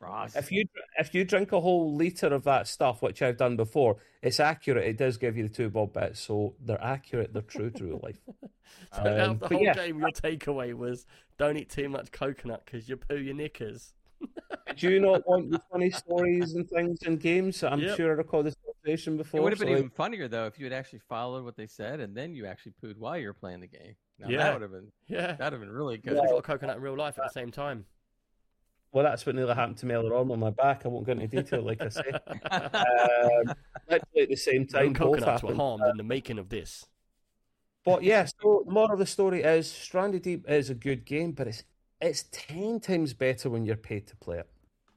Ross. 0.02 0.36
If 0.36 0.52
you 0.52 0.66
if 1.00 1.16
you 1.16 1.24
drink 1.24 1.54
a 1.54 1.62
whole 1.62 1.96
liter 1.96 2.28
of 2.28 2.44
that 2.44 2.68
stuff, 2.68 3.02
which 3.02 3.22
I've 3.22 3.38
done 3.38 3.56
before, 3.56 3.98
it's 4.22 4.40
accurate. 4.42 4.86
It 4.86 4.98
does 4.98 5.18
give 5.18 5.38
you 5.38 5.44
the 5.44 5.54
two 5.54 5.70
bob 5.70 5.94
bits, 5.94 6.20
so 6.20 6.56
they're 6.60 6.84
accurate. 6.84 7.32
They're 7.34 7.42
true 7.42 7.72
to 7.72 7.84
real 7.84 8.00
life. 8.04 8.20
So 8.96 9.02
Um, 9.02 9.34
the 9.34 9.34
but 9.36 9.52
whole 9.52 9.64
yeah. 9.64 9.74
game, 9.74 10.00
your 10.00 10.10
takeaway 10.10 10.74
was 10.74 11.06
don't 11.38 11.58
eat 11.58 11.70
too 11.70 11.90
much 11.90 12.12
coconut 12.12 12.64
because 12.66 12.90
you 12.90 12.98
poo 12.98 13.18
your 13.18 13.34
knickers. 13.36 13.94
Do 14.78 14.90
you 14.90 15.00
not 15.00 15.28
want 15.28 15.52
the 15.52 15.60
funny 15.72 15.92
stories 15.92 16.56
and 16.56 16.68
things 16.70 17.00
in 17.04 17.18
games? 17.18 17.64
I'm 17.64 17.80
Yep. 17.80 17.96
sure 17.98 18.10
I 18.12 18.14
recalled 18.16 18.46
this 18.48 18.56
conversation 18.66 19.18
before. 19.18 19.40
it 19.40 19.44
would 19.44 19.54
have 19.54 19.60
been 19.60 19.68
so, 19.68 19.72
like, 19.74 19.80
even 19.80 19.90
funnier 19.92 20.28
though 20.28 20.46
if 20.48 20.58
you 20.58 20.66
had 20.66 20.74
actually 20.74 21.00
followed 21.08 21.44
what 21.44 21.56
they 21.56 21.68
said 21.68 22.00
and 22.00 22.16
then 22.16 22.34
you 22.34 22.46
actually 22.46 22.74
pooed 22.84 22.98
while 22.98 23.18
you 23.18 23.28
were 23.28 23.34
playing 23.34 23.60
the 23.62 23.68
game. 23.68 23.96
Now, 24.20 24.30
Yeah. 24.30 24.38
that 24.38 24.54
would 24.54 24.62
have 24.64 24.72
been 24.72 24.92
Yeah, 25.08 25.34
that'd 25.34 25.54
have 25.54 25.60
been 25.62 25.72
really 25.72 25.98
because 25.98 26.18
good. 26.18 26.26
I 26.28 26.32
got 26.32 26.38
a 26.38 26.42
coconut 26.42 26.78
in 26.78 26.82
real 26.82 26.98
life 26.98 27.18
at 27.20 27.26
the 27.26 27.30
same 27.40 27.52
time. 27.52 27.86
well, 28.92 29.04
that's 29.04 29.26
what 29.26 29.36
nearly 29.36 29.54
happened 29.54 29.78
to 29.78 29.86
me 29.86 29.94
earlier 29.96 30.16
on 30.16 30.32
on 30.32 30.40
my 30.40 30.50
back. 30.52 30.86
I 30.86 30.88
won't 30.90 31.06
go 31.06 31.12
into 31.14 31.28
detail, 31.28 31.62
like 31.62 31.82
I 31.82 31.90
say. 31.90 32.12
um, 32.52 33.56
literally 33.90 34.22
at 34.24 34.30
the 34.30 34.36
same 34.36 34.68
No 34.72 34.80
time, 34.80 34.94
both 34.94 34.98
coconuts 35.20 35.44
were 35.44 35.50
happened. 35.50 35.58
harmed 35.60 35.86
in 35.88 35.98
the 35.98 36.04
making 36.04 36.40
of 36.40 36.50
this. 36.50 36.86
But 37.86 38.04
yeah, 38.04 38.26
so 38.26 38.64
the 38.66 38.72
moral 38.72 38.94
of 38.94 39.00
the 39.00 39.06
story 39.06 39.44
is 39.44 39.70
Stranded 39.70 40.22
Deep 40.22 40.50
is 40.50 40.70
a 40.70 40.76
good 40.76 41.06
game, 41.06 41.34
but 41.34 41.48
it's 41.48 41.64
it's 42.04 42.26
ten 42.32 42.80
times 42.80 43.14
better 43.14 43.50
when 43.50 43.66
you're 43.66 43.76
paid 43.76 44.08
to 44.08 44.16
play 44.16 44.40
it. 44.40 44.48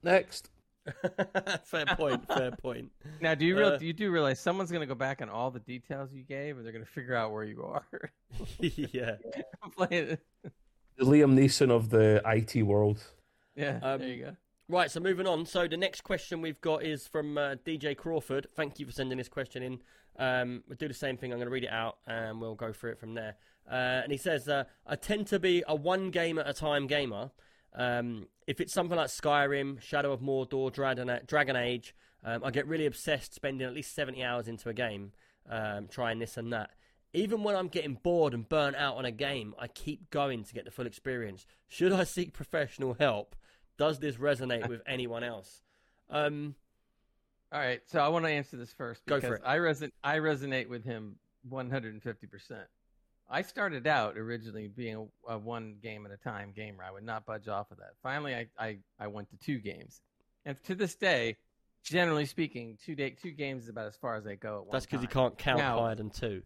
Next. 0.03 0.51
fair 1.65 1.87
point. 1.87 2.27
Fair 2.29 2.53
point. 2.53 2.91
Now, 3.21 3.35
do 3.35 3.45
you 3.45 3.59
real, 3.59 3.69
Uh, 3.71 3.77
do 3.77 3.87
you 3.87 3.93
do 3.93 4.11
realize 4.11 4.39
someone's 4.39 4.71
going 4.71 4.83
to 4.83 4.87
go 4.87 4.95
back 4.95 5.21
on 5.21 5.29
all 5.29 5.51
the 5.51 5.59
details 5.61 6.13
you 6.13 6.23
gave, 6.23 6.57
and 6.57 6.65
they're 6.65 6.73
going 6.73 6.85
to 6.85 6.91
figure 6.91 7.17
out 7.17 7.33
where 7.33 7.45
you 7.45 7.65
are? 7.65 7.85
yeah. 8.61 9.17
Playing 9.77 10.11
it. 10.11 10.21
The 10.97 11.05
Liam 11.05 11.35
Neeson 11.35 11.71
of 11.71 11.91
the 11.91 12.23
IT 12.25 12.63
world. 12.63 13.03
Yeah, 13.57 13.81
Um, 13.83 14.01
there 14.01 14.09
you 14.09 14.25
go. 14.25 14.37
Right, 14.69 14.91
so 14.91 15.01
moving 15.01 15.27
on. 15.27 15.47
So 15.47 15.69
the 15.69 15.77
next 15.77 16.03
question 16.03 16.41
we've 16.41 16.61
got 16.61 16.83
is 16.83 17.07
from 17.07 17.39
uh, 17.39 17.55
DJ 17.65 17.97
Crawford. 17.97 18.47
Thank 18.57 18.79
you 18.79 18.87
for 18.87 18.93
sending 18.93 19.19
this 19.19 19.29
question 19.29 19.63
in. 19.63 19.79
Um, 20.19 20.65
we'll 20.69 20.77
do 20.77 20.89
the 20.89 20.95
same 20.95 21.17
thing. 21.17 21.33
I'm 21.33 21.39
going 21.39 21.47
to 21.47 21.53
read 21.53 21.65
it 21.65 21.71
out 21.71 21.99
and 22.07 22.41
we'll 22.41 22.55
go 22.55 22.73
through 22.73 22.93
it 22.93 22.99
from 22.99 23.15
there. 23.15 23.37
Uh, 23.71 24.03
and 24.05 24.13
he 24.13 24.19
says, 24.19 24.49
uh, 24.49 24.65
I 24.87 24.97
tend 24.97 25.27
to 25.29 25.39
be 25.39 25.65
a 25.67 25.75
one 25.75 26.11
game 26.11 26.39
at 26.39 26.49
a 26.49 26.53
time 26.53 26.87
gamer. 26.87 27.31
Um, 27.75 28.29
if 28.47 28.61
it's 28.61 28.73
something 28.73 28.97
like 28.97 29.09
Skyrim, 29.09 29.81
Shadow 29.81 30.13
of 30.13 30.21
Mordor, 30.21 30.73
Dragon, 30.73 31.11
Dragon 31.27 31.57
Age, 31.57 31.95
um, 32.25 32.43
I 32.45 32.51
get 32.51 32.67
really 32.67 32.87
obsessed 32.87 33.35
spending 33.35 33.67
at 33.67 33.75
least 33.75 33.95
70 33.95 34.23
hours 34.23 34.49
into 34.49 34.69
a 34.69 34.75
game, 34.75 35.13
um, 35.49 35.89
trying 35.89 36.19
this 36.19 36.37
and 36.37 36.53
that. 36.53 36.71
Even 37.13 37.43
when 37.43 37.57
I'm 37.57 37.69
getting 37.69 37.95
bored 37.95 38.35
and 38.35 38.49
burnt 38.49 38.77
out 38.77 38.97
on 38.97 39.05
a 39.05 39.11
game, 39.11 39.55
I 39.59 39.69
keep 39.69 40.11
going 40.11 40.45
to 40.45 40.55
get 40.55 40.65
the 40.65 40.71
full 40.71 40.87
experience. 40.87 41.47
Should 41.69 41.93
I 41.93 42.05
seek 42.05 42.33
professional 42.33 42.95
help? 42.95 43.35
Does 43.79 43.99
this 43.99 44.17
resonate 44.17 44.69
with 44.69 44.83
anyone 44.87 45.25
else? 45.25 45.63
Um, 46.09 46.55
All 47.53 47.61
right, 47.61 47.81
so 47.87 48.01
I 48.01 48.09
want 48.09 48.25
to 48.25 48.31
answer 48.31 48.57
this 48.57 48.73
first 48.73 49.05
Go 49.07 49.17
because 49.17 49.29
for 49.29 49.35
it. 49.37 49.43
I 49.45 49.59
reson- 49.59 49.93
I 50.03 50.19
resonate 50.19 50.69
with 50.69 50.85
him 50.85 51.17
150. 51.49 52.27
I 53.29 53.43
started 53.43 53.87
out 53.87 54.17
originally 54.17 54.69
being 54.69 55.09
a, 55.29 55.35
a 55.35 55.39
one 55.39 55.77
game 55.83 56.07
at 56.07 56.13
a 56.13 56.17
time 56.17 56.53
gamer. 56.55 56.85
I 56.85 56.93
would 56.93 57.05
not 57.05 57.27
budge 57.27 57.49
off 57.49 57.71
of 57.71 57.79
that. 57.79 57.95
Finally, 58.03 58.35
I, 58.35 58.47
I, 58.59 58.79
I 59.01 59.07
went 59.09 59.31
to 59.31 59.37
two 59.37 59.59
games, 59.59 60.01
and 60.45 60.57
to 60.65 60.75
this 60.75 60.95
day, 60.95 61.37
generally 61.83 62.27
speaking, 62.27 62.79
two 62.85 62.95
day 62.95 63.11
two 63.11 63.33
games 63.33 63.65
is 63.65 63.69
about 63.69 63.87
as 63.87 63.97
far 63.97 64.17
as 64.17 64.27
I 64.27 64.35
go. 64.37 64.67
That's 64.71 64.87
because 64.87 65.03
you 65.03 65.09
can't 65.09 65.37
count 65.37 65.59
Now- 65.59 65.81
higher 65.81 65.95
than 65.95 66.11
two. 66.11 66.43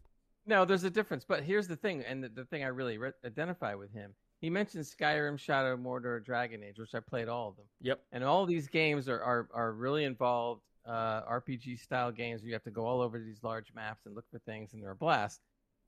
No, 0.47 0.65
there's 0.65 0.85
a 0.85 0.90
difference. 0.90 1.24
But 1.28 1.43
here's 1.44 1.69
the 1.69 1.77
thing, 1.77 2.02
and 2.02 2.24
the, 2.24 2.28
the 2.28 2.44
thing 2.47 2.65
I 2.65 2.69
really 2.69 2.97
re- 2.98 3.12
identify 3.24 3.74
with 3.74 3.93
him. 3.93 4.15
He 4.40 4.48
mentioned 4.48 4.85
Skyrim, 4.85 5.39
Shadow 5.39 5.74
of 5.74 5.81
Mordor, 5.81 6.24
Dragon 6.24 6.65
Age, 6.65 6.78
which 6.78 6.94
I 6.94 7.01
played 7.01 7.28
all 7.28 7.48
of 7.51 7.57
them. 7.57 7.66
Yep. 7.82 8.01
And 8.11 8.24
all 8.24 8.47
these 8.47 8.66
games 8.66 9.07
are, 9.09 9.23
are, 9.23 9.48
are 9.52 9.73
really 9.73 10.05
involved 10.05 10.62
uh, 10.86 11.23
RPG 11.31 11.81
style 11.81 12.11
games 12.11 12.40
where 12.40 12.48
you 12.48 12.55
have 12.55 12.65
to 12.65 12.70
go 12.70 12.86
all 12.86 13.02
over 13.02 13.19
these 13.19 13.43
large 13.43 13.73
maps 13.74 14.07
and 14.07 14.15
look 14.15 14.24
for 14.31 14.39
things, 14.40 14.73
and 14.73 14.82
they're 14.82 14.93
a 14.93 14.97
blast. 14.97 15.40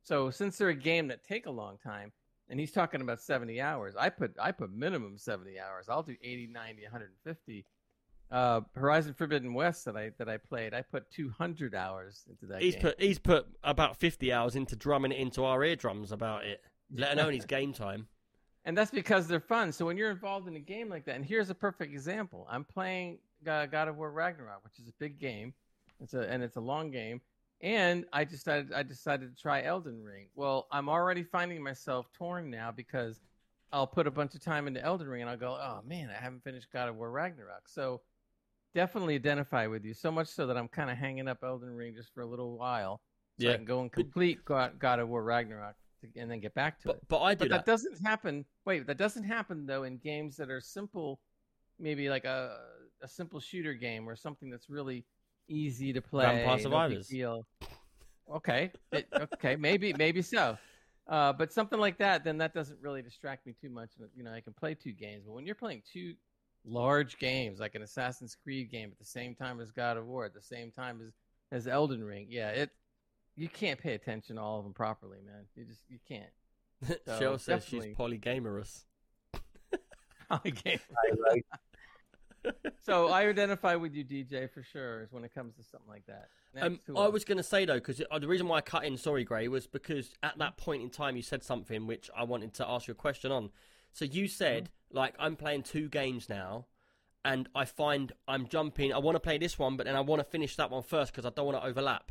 So 0.03 0.31
since 0.31 0.59
they're 0.59 0.69
a 0.69 0.75
game 0.75 1.09
that 1.09 1.25
take 1.25 1.47
a 1.47 1.51
long 1.51 1.79
time, 1.79 2.13
and 2.49 2.59
he's 2.59 2.73
talking 2.73 3.01
about 3.01 3.21
70 3.21 3.61
hours, 3.61 3.95
I 3.97 4.09
put 4.09 4.35
I 4.41 4.53
put 4.53 4.73
minimum 4.73 5.17
70 5.17 5.59
hours. 5.59 5.87
I'll 5.89 6.03
do 6.03 6.17
80, 6.23 6.49
90, 6.49 6.83
150. 6.83 7.67
Uh, 8.31 8.63
Horizon 8.75 9.15
Forbidden 9.15 9.53
West 9.55 9.85
that 9.85 9.97
I 9.97 10.11
that 10.19 10.29
I 10.29 10.39
played, 10.39 10.75
I 10.75 10.83
put 10.83 11.11
200 11.11 11.75
hours 11.75 12.25
into 12.29 12.47
that 12.47 12.63
He's 12.63 12.75
game. 12.75 12.83
put 12.83 13.01
he's 13.01 13.19
put 13.19 13.47
about 13.63 13.99
fifty 13.99 14.33
hours 14.33 14.57
into 14.57 14.75
drumming 14.75 15.13
it 15.13 15.19
into 15.19 15.45
our 15.45 15.63
eardrums 15.63 16.13
about 16.13 16.45
it, 16.45 16.63
let 16.95 17.13
alone 17.19 17.35
his 17.35 17.45
game 17.45 17.73
time. 17.73 18.09
And 18.65 18.79
that's 18.79 18.91
because 18.91 19.27
they're 19.27 19.41
fun. 19.41 19.73
So 19.73 19.85
when 19.85 19.97
you're 19.97 20.11
involved 20.11 20.49
in 20.49 20.57
a 20.57 20.61
game 20.61 20.89
like 20.89 21.05
that, 21.07 21.17
and 21.17 21.25
here's 21.25 21.51
a 21.51 21.55
perfect 21.55 21.93
example: 21.93 22.47
I'm 22.51 22.65
playing 22.65 23.19
God 23.45 23.71
God 23.71 23.89
of 23.89 23.97
War 23.97 24.11
Ragnarok, 24.11 24.65
which 24.65 24.79
is 24.79 24.89
a 24.89 24.93
big 24.99 25.19
game. 25.19 25.53
It's 26.01 26.15
a 26.15 26.21
and 26.21 26.43
it's 26.43 26.57
a 26.57 26.61
long 26.61 26.91
game. 26.91 27.21
And 27.63 28.05
I 28.13 28.25
decided 28.25 28.73
I 28.73 28.83
decided 28.83 29.35
to 29.35 29.41
try 29.41 29.63
Elden 29.63 30.03
Ring. 30.03 30.29
Well, 30.35 30.67
I'm 30.73 30.89
already 30.89 31.23
finding 31.23 31.63
myself 31.63 32.07
torn 32.13 32.51
now 32.51 32.73
because 32.73 33.21
I'll 33.73 33.87
put 33.87 34.07
a 34.07 34.11
bunch 34.11 34.35
of 34.35 34.43
time 34.43 34.67
into 34.67 34.83
Elden 34.83 35.07
Ring 35.09 35.23
and 35.23 35.31
I'll 35.31 35.37
go, 35.37 35.57
oh 35.61 35.81
man, 35.87 36.11
I 36.11 36.21
haven't 36.21 36.43
finished 36.43 36.69
God 36.73 36.89
of 36.89 36.97
War 36.97 37.11
Ragnarok. 37.11 37.69
So 37.69 38.03
definitely 38.75 39.15
identify 39.15 39.67
with 39.67 39.85
you 39.85 39.95
so 39.95 40.11
much 40.11 40.29
so 40.29 40.47
that 40.47 40.57
I'm 40.57 40.69
kind 40.69 40.91
of 40.91 40.97
hanging 40.99 41.29
up 41.29 41.39
Elden 41.45 41.71
Ring 41.75 41.95
just 41.95 42.13
for 42.13 42.23
a 42.23 42.27
little 42.27 42.59
while, 42.59 43.01
so 43.39 43.47
Yeah. 43.47 43.53
I 43.53 43.57
can 43.57 43.65
go 43.65 43.81
and 43.81 43.93
complete 43.93 44.45
God, 44.45 44.79
God 44.79 44.99
of 44.99 45.09
War 45.09 45.23
Ragnarok 45.23 45.77
to, 46.01 46.09
and 46.21 46.31
then 46.31 46.41
get 46.41 46.55
back 46.55 46.81
to 46.81 46.91
it. 46.91 47.01
But 47.09 47.09
but 47.09 47.23
I 47.23 47.35
do 47.35 47.39
But 47.41 47.51
that. 47.51 47.65
that 47.65 47.71
doesn't 47.71 48.01
happen. 48.05 48.45
Wait, 48.65 48.87
that 48.89 48.99
doesn't 48.99 49.25
happen 49.25 49.67
though 49.67 49.85
in 49.85 49.99
games 49.99 50.37
that 50.39 50.51
are 50.51 50.61
simple, 50.61 51.21
maybe 51.79 52.09
like 52.11 52.25
a 52.25 52.59
a 53.03 53.09
simple 53.09 53.41
shooter 53.41 53.75
game 53.75 54.09
or 54.09 54.15
something 54.17 54.49
that's 54.51 54.69
really 54.71 55.05
easy 55.53 55.93
to 55.93 56.01
play. 56.01 56.25
Vampire 56.25 56.47
no 56.47 56.55
big 56.55 56.63
Survivors. 56.63 57.09
deal. 57.09 57.47
Okay, 58.33 58.73
it, 58.93 59.07
okay, 59.35 59.57
maybe 59.57 59.93
maybe 59.93 60.23
so. 60.23 60.57
Uh, 61.09 61.33
but 61.33 61.53
something 61.53 61.79
like 61.79 61.99
that, 61.99 62.25
then 62.25 62.39
that 62.39 62.55
doesn't 62.55 62.79
really 62.81 63.03
distract 63.03 63.47
me 63.47 63.55
too 63.61 63.69
much. 63.69 63.91
You 64.17 64.23
know, 64.23 64.33
I 64.33 64.41
can 64.41 64.53
play 64.53 64.75
two 64.75 64.93
games, 64.93 65.25
but 65.27 65.33
when 65.33 65.45
you're 65.45 65.55
playing 65.55 65.83
two 65.93 66.15
large 66.65 67.19
games, 67.19 67.59
like 67.61 67.75
an 67.75 67.83
Assassin's 67.83 68.37
Creed 68.43 68.71
game, 68.71 68.91
at 68.93 68.99
the 68.99 69.05
same 69.05 69.35
time 69.35 69.61
as 69.61 69.71
God 69.71 69.97
of 69.97 70.07
War, 70.07 70.25
at 70.25 70.35
the 70.35 70.41
same 70.41 70.71
time 70.71 71.01
as 71.05 71.13
as 71.51 71.69
Elden 71.69 72.03
Ring, 72.03 72.27
yeah, 72.31 72.51
it 72.51 72.71
you 73.37 73.49
can't 73.49 73.81
pay 73.81 73.95
attention 73.95 74.37
to 74.37 74.43
all 74.43 74.59
of 74.59 74.65
them 74.65 74.73
properly, 74.73 75.19
man. 75.27 75.45
You 75.57 75.65
just 75.65 75.83
you 75.89 75.99
can't. 76.09 76.31
so 77.07 77.19
Shell 77.19 77.39
says 77.39 77.65
definitely- 77.65 77.89
she's 77.89 77.97
polygamorous. 77.97 78.85
game. 80.65 80.81
So 82.85 83.09
I 83.09 83.27
identify 83.29 83.77
with 83.77 83.95
you, 83.95 84.05
DJ, 84.05 84.51
for 84.51 84.63
sure, 84.63 85.03
is 85.03 85.13
when 85.13 85.25
it 85.25 85.33
comes 85.35 85.55
to 85.57 85.63
something 85.63 85.89
like 85.89 86.07
that. 86.07 86.29
Um, 86.61 86.81
I 86.97 87.07
was 87.09 87.25
going 87.25 87.39
to 87.39 87.43
say 87.45 87.65
though, 87.65 87.75
because 87.75 87.99
the 87.99 88.29
reason 88.29 88.49
why 88.49 88.59
I 88.59 88.61
cut 88.61 88.85
in, 88.85 88.97
sorry, 88.97 89.25
Gray, 89.25 89.49
was 89.49 89.67
because 89.67 90.15
at 90.23 90.39
that 90.39 90.57
point 90.57 90.83
in 90.83 90.91
time 90.91 91.17
you 91.17 91.23
said 91.23 91.43
something 91.43 91.87
which 91.87 92.11
I 92.17 92.25
wanted 92.25 92.55
to 92.55 92.69
ask 92.69 92.89
you 92.89 92.93
a 92.93 92.95
question 92.97 93.31
on. 93.33 93.51
So 93.93 94.05
you 94.05 94.27
said, 94.29 94.65
Mm-hmm. 94.65 94.97
like, 94.99 95.15
I'm 95.19 95.37
playing 95.37 95.63
two 95.63 95.89
games 95.89 96.29
now, 96.29 96.67
and 97.25 97.49
I 97.55 97.65
find 97.65 98.13
I'm 98.27 98.49
jumping. 98.49 98.93
I 98.93 98.99
want 98.99 99.15
to 99.17 99.21
play 99.21 99.39
this 99.39 99.59
one, 99.59 99.77
but 99.77 99.87
then 99.87 99.97
I 99.97 100.01
want 100.01 100.21
to 100.21 100.25
finish 100.25 100.57
that 100.57 100.71
one 100.71 100.83
first 100.83 101.13
because 101.13 101.25
I 101.25 101.31
don't 101.31 101.47
want 101.47 101.59
to 101.63 101.67
overlap. 101.67 102.11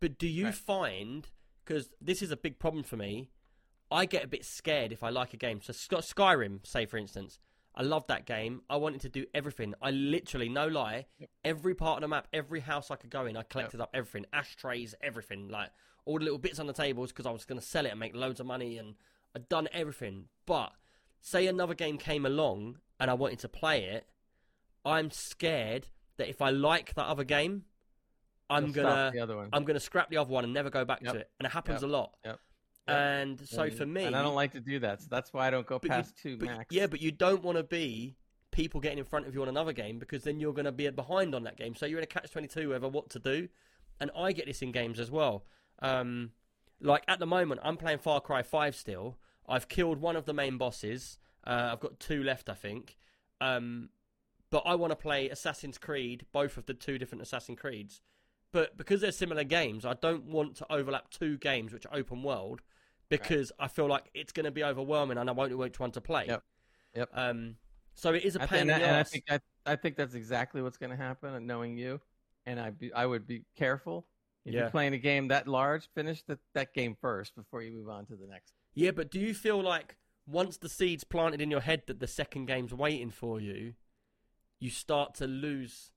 But 0.00 0.18
do 0.18 0.26
you 0.28 0.46
Right. 0.46 0.54
find, 0.54 1.28
because 1.64 1.90
this 2.00 2.20
is 2.22 2.30
a 2.30 2.36
big 2.36 2.58
problem 2.58 2.82
for 2.84 2.96
me, 2.96 3.30
I 3.90 4.04
get 4.06 4.24
a 4.24 4.28
bit 4.28 4.44
scared 4.44 4.92
if 4.92 5.02
I 5.02 5.08
like 5.10 5.32
a 5.32 5.36
game. 5.36 5.60
So 5.62 5.72
Sky- 5.72 5.96
Skyrim, 5.98 6.66
say 6.66 6.86
for 6.86 6.96
instance, 6.98 7.38
I 7.74 7.82
loved 7.82 8.08
that 8.08 8.26
game. 8.26 8.62
I 8.68 8.76
wanted 8.76 9.00
to 9.02 9.08
do 9.08 9.24
everything. 9.34 9.74
I 9.80 9.90
literally, 9.90 10.48
no 10.48 10.66
lie, 10.66 11.06
every 11.44 11.74
part 11.74 11.96
of 11.98 12.00
the 12.02 12.08
map, 12.08 12.28
every 12.32 12.60
house 12.60 12.90
I 12.90 12.96
could 12.96 13.10
go 13.10 13.24
in, 13.26 13.36
I 13.36 13.42
collected 13.44 13.80
up 13.80 13.90
everything, 13.94 14.26
ashtrays, 14.32 14.94
everything, 15.02 15.48
like 15.48 15.70
all 16.04 16.18
the 16.18 16.24
little 16.24 16.38
bits 16.38 16.58
on 16.58 16.66
the 16.66 16.72
tables 16.74 17.12
because 17.12 17.24
I 17.26 17.30
was 17.30 17.44
going 17.44 17.60
to 17.60 17.66
sell 17.66 17.86
it 17.86 17.90
and 17.90 18.00
make 18.00 18.14
loads 18.14 18.40
of 18.40 18.46
money, 18.46 18.76
and 18.76 18.94
I'd 19.34 19.48
done 19.48 19.68
everything. 19.72 20.26
But 20.44 20.72
say 21.20 21.46
another 21.46 21.74
game 21.74 21.96
came 21.96 22.26
along 22.26 22.78
and 23.00 23.10
I 23.10 23.14
wanted 23.14 23.38
to 23.40 23.48
play 23.48 23.84
it, 23.84 24.06
I'm 24.84 25.10
scared 25.10 25.86
that 26.18 26.28
if 26.28 26.42
I 26.42 26.50
like 26.50 26.94
that 26.94 27.06
other 27.06 27.24
game, 27.24 27.64
I'm 28.50 28.66
You'll 28.66 28.74
gonna 28.74 29.10
the 29.14 29.20
other 29.20 29.36
one. 29.36 29.48
I'm 29.52 29.64
gonna 29.64 29.80
scrap 29.80 30.10
the 30.10 30.18
other 30.18 30.30
one 30.30 30.44
and 30.44 30.52
never 30.52 30.68
go 30.68 30.84
back 30.84 31.00
Yep. 31.02 31.12
to 31.14 31.18
it, 31.20 31.30
and 31.38 31.46
it 31.46 31.52
happens 31.52 31.80
Yep. 31.82 31.88
a 31.88 31.92
lot. 31.92 32.16
And 32.86 33.40
so 33.46 33.70
for 33.70 33.86
me, 33.86 34.04
and 34.04 34.16
I 34.16 34.22
don't 34.22 34.34
like 34.34 34.52
to 34.52 34.60
do 34.60 34.80
that, 34.80 35.02
so 35.02 35.06
that's 35.10 35.32
why 35.32 35.46
I 35.46 35.50
don't 35.50 35.66
go 35.66 35.78
but 35.78 35.84
you- 35.84 35.90
past 35.90 36.16
two 36.16 36.36
but- 36.36 36.46
max. 36.46 36.66
Yeah, 36.70 36.86
but 36.88 37.00
you 37.00 37.12
don't 37.12 37.42
want 37.42 37.56
to 37.58 37.62
be 37.62 38.16
people 38.50 38.80
getting 38.80 38.98
in 38.98 39.04
front 39.04 39.26
of 39.26 39.34
you 39.34 39.42
on 39.42 39.48
another 39.48 39.72
game 39.72 39.98
because 39.98 40.24
then 40.24 40.38
you're 40.38 40.52
going 40.52 40.66
to 40.66 40.72
be 40.72 40.88
behind 40.90 41.34
on 41.34 41.44
that 41.44 41.56
game. 41.56 41.74
So 41.74 41.86
you're 41.86 41.98
in 41.98 42.04
a 42.04 42.08
catch 42.08 42.30
twenty 42.30 42.48
two 42.48 42.74
over 42.74 42.88
what 42.88 43.08
to 43.10 43.18
do. 43.18 43.48
And 44.00 44.10
I 44.16 44.32
get 44.32 44.46
this 44.46 44.62
in 44.62 44.72
games 44.72 44.98
as 44.98 45.10
well. 45.10 45.44
Um, 45.80 46.32
like 46.80 47.04
at 47.06 47.18
the 47.20 47.26
moment, 47.26 47.60
I'm 47.62 47.76
playing 47.76 47.98
Far 47.98 48.20
Cry 48.20 48.42
Five 48.42 48.74
still. 48.74 49.16
I've 49.48 49.68
killed 49.68 50.00
one 50.00 50.16
of 50.16 50.24
the 50.24 50.34
main 50.34 50.58
bosses. 50.58 51.18
Uh, 51.46 51.70
I've 51.72 51.80
got 51.80 52.00
two 52.00 52.22
left, 52.22 52.48
I 52.48 52.54
think. 52.54 52.96
Um, 53.40 53.90
but 54.50 54.62
I 54.66 54.74
want 54.74 54.90
to 54.90 54.96
play 54.96 55.28
Assassin's 55.30 55.78
Creed, 55.78 56.26
both 56.32 56.56
of 56.56 56.66
the 56.66 56.74
two 56.74 56.98
different 56.98 57.22
Assassin's 57.22 57.58
Creeds. 57.58 58.00
But 58.52 58.76
because 58.76 59.00
they're 59.00 59.12
similar 59.12 59.44
games, 59.44 59.86
I 59.86 59.94
don't 59.94 60.24
want 60.26 60.56
to 60.56 60.70
overlap 60.70 61.10
two 61.10 61.38
games 61.38 61.72
which 61.72 61.86
are 61.86 61.96
open 61.96 62.22
world 62.22 62.60
because 63.20 63.52
I 63.58 63.68
feel 63.68 63.86
like 63.86 64.04
it's 64.14 64.32
going 64.32 64.44
to 64.44 64.50
be 64.50 64.64
overwhelming 64.64 65.18
and 65.18 65.28
I 65.28 65.32
won't 65.32 65.50
know 65.50 65.56
which 65.58 65.78
one 65.78 65.90
to 65.92 66.00
play. 66.00 66.26
Yep. 66.28 66.42
Yep. 66.96 67.08
Um, 67.14 67.56
so 67.94 68.12
it 68.14 68.24
is 68.24 68.36
a 68.36 68.40
pain 68.40 68.48
think, 68.48 68.60
in 68.62 68.66
the 68.68 68.74
and 68.74 68.84
I 68.84 68.98
ass. 69.00 69.10
think 69.10 69.24
I, 69.30 69.40
I 69.66 69.76
think 69.76 69.96
that's 69.96 70.14
exactly 70.14 70.62
what's 70.62 70.78
going 70.78 70.90
to 70.90 70.96
happen. 70.96 71.34
And 71.34 71.46
knowing 71.46 71.76
you, 71.76 72.00
and 72.46 72.58
I 72.58 72.70
be, 72.70 72.92
I 72.92 73.06
would 73.06 73.26
be 73.26 73.44
careful 73.56 74.06
if 74.44 74.52
Yeah. 74.54 74.62
you're 74.62 74.70
playing 74.70 74.94
a 74.94 74.98
game 74.98 75.28
that 75.28 75.46
large. 75.46 75.88
Finish 75.94 76.22
the, 76.24 76.38
that 76.54 76.74
game 76.74 76.96
first 77.00 77.34
before 77.36 77.62
you 77.62 77.70
move 77.72 77.88
on 77.88 78.06
to 78.06 78.16
the 78.16 78.26
next. 78.26 78.54
Yeah, 78.74 78.90
but 78.90 79.10
do 79.10 79.20
you 79.20 79.34
feel 79.34 79.62
like 79.62 79.96
once 80.26 80.56
the 80.56 80.68
seeds 80.68 81.04
planted 81.04 81.40
in 81.40 81.50
your 81.50 81.60
head 81.60 81.82
that 81.86 82.00
the 82.00 82.06
second 82.06 82.46
game's 82.46 82.72
waiting 82.74 83.10
for 83.10 83.40
you, 83.40 83.74
you 84.58 84.70
start 84.70 85.14
to 85.16 85.26
lose 85.26 85.91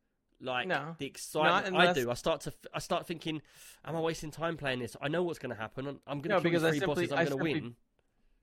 like 0.45 0.67
No. 0.67 0.95
the 0.97 1.05
excitement? 1.05 1.75
I 1.75 1.91
do. 1.93 2.09
I 2.09 2.13
start 2.13 2.41
to. 2.41 2.53
I 2.73 2.79
start 2.79 3.05
thinking, 3.07 3.41
am 3.83 3.95
I 3.95 3.99
wasting 3.99 4.31
time 4.31 4.55
playing 4.57 4.79
this? 4.79 4.95
I 5.01 5.07
know 5.09 5.23
what's 5.23 5.39
going 5.39 5.53
to 5.53 5.59
happen. 5.61 5.85
I'm- 5.87 5.99
I'm 6.07 6.19
going 6.21 6.29
No, 6.29 6.37
to 6.37 6.41
kill 6.43 6.51
because 6.51 6.69
three 6.69 6.79
simply- 6.79 7.07
bosses. 7.07 7.11
I'm 7.11 7.37
going 7.37 7.37
to 7.37 7.61
win. 7.61 7.75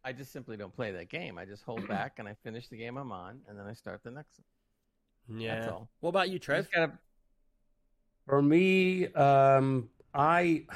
I 0.05 0.13
just 0.13 0.33
simply 0.33 0.57
don't 0.57 0.75
play 0.75 0.91
that 0.93 1.09
game. 1.09 1.39
I 1.39 1.45
just 1.45 1.63
hold 1.63 1.87
back 1.89 2.19
and 2.19 2.29
I 2.29 2.35
finish 2.35 2.69
the 2.69 2.77
game 2.77 2.97
I'm 2.97 3.13
on, 3.13 3.41
and 3.49 3.57
then 3.59 3.67
I 3.67 3.73
start 3.75 4.03
the 4.03 4.11
next 4.11 4.41
one. 5.29 5.41
Yeah. 5.41 5.69
all. 5.71 5.89
What 6.01 6.11
about 6.11 6.27
you, 6.29 6.35
You 6.35 6.39
Trev? 6.41 6.65
just 6.65 6.75
gotta- 6.75 6.99
For 8.27 8.43
me, 8.43 9.07
um, 9.15 9.89
I 10.13 10.67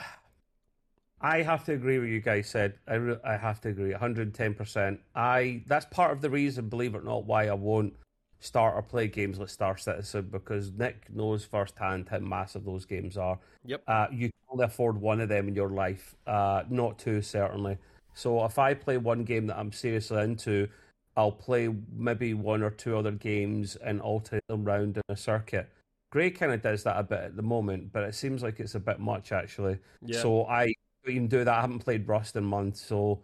I 1.21 1.43
have 1.43 1.65
to 1.65 1.73
agree 1.73 1.99
with 1.99 2.09
you 2.11 2.21
guys 2.21 2.49
said. 2.49 2.79
I 2.87 2.95
re- 2.95 3.19
I 3.25 3.37
have 3.37 3.61
to 3.63 3.69
agree, 3.71 3.91
110. 3.91 4.55
percent 4.55 5.01
I 5.15 5.63
that's 5.67 5.87
part 5.87 6.13
of 6.13 6.21
the 6.21 6.31
reason, 6.31 6.69
believe 6.69 6.95
it 6.95 6.99
or 6.99 7.03
not, 7.03 7.25
why 7.25 7.49
I 7.49 7.55
won't 7.55 7.95
start 8.41 8.75
or 8.75 8.83
play 8.83 9.09
games 9.09 9.39
like 9.39 9.49
Star 9.49 9.77
Citizen 9.77 10.29
because 10.31 10.73
Nick 10.73 11.07
knows 11.15 11.45
firsthand 11.45 12.09
how 12.09 12.19
massive 12.19 12.65
those 12.65 12.85
games 12.85 13.17
are. 13.17 13.39
Yep. 13.65 13.83
Uh, 13.87 14.07
you 14.13 14.29
can 14.29 14.33
only 14.51 14.65
afford 14.65 15.01
one 15.01 15.21
of 15.21 15.29
them 15.29 15.49
in 15.49 15.55
your 15.55 15.71
life, 15.71 16.15
uh, 16.27 16.63
not 16.69 16.99
two 16.99 17.23
certainly. 17.23 17.79
So 18.15 18.45
if 18.45 18.59
I 18.59 18.75
play 18.75 18.97
one 18.97 19.25
game 19.25 19.47
that 19.49 19.59
I'm 19.59 19.73
seriously 19.73 20.23
into, 20.23 20.69
I'll 21.17 21.33
play 21.33 21.75
maybe 21.97 22.35
one 22.35 22.63
or 22.63 22.71
two 22.71 22.97
other 22.97 23.13
games 23.13 23.77
and 23.77 24.01
alternate 24.01 24.47
them 24.49 24.65
round 24.65 24.97
in 24.97 25.03
a 25.09 25.17
circuit. 25.17 25.69
Gray 26.11 26.31
kind 26.31 26.53
of 26.53 26.63
does 26.63 26.83
that 26.85 26.99
a 26.99 27.03
bit 27.03 27.21
at 27.21 27.37
the 27.37 27.43
moment, 27.43 27.93
but 27.93 28.05
it 28.05 28.15
seems 28.15 28.43
like 28.43 28.61
it's 28.61 28.75
a 28.75 28.81
bit 28.81 29.01
much 29.01 29.33
actually. 29.33 29.79
Yeah. 30.03 30.21
So 30.21 30.47
I 30.47 30.73
even 31.07 31.29
do 31.29 31.45
that. 31.45 31.55
I 31.55 31.61
haven't 31.61 31.81
played 31.81 32.07
Rust 32.07 32.37
in 32.37 32.45
months, 32.45 32.81
so 32.81 33.21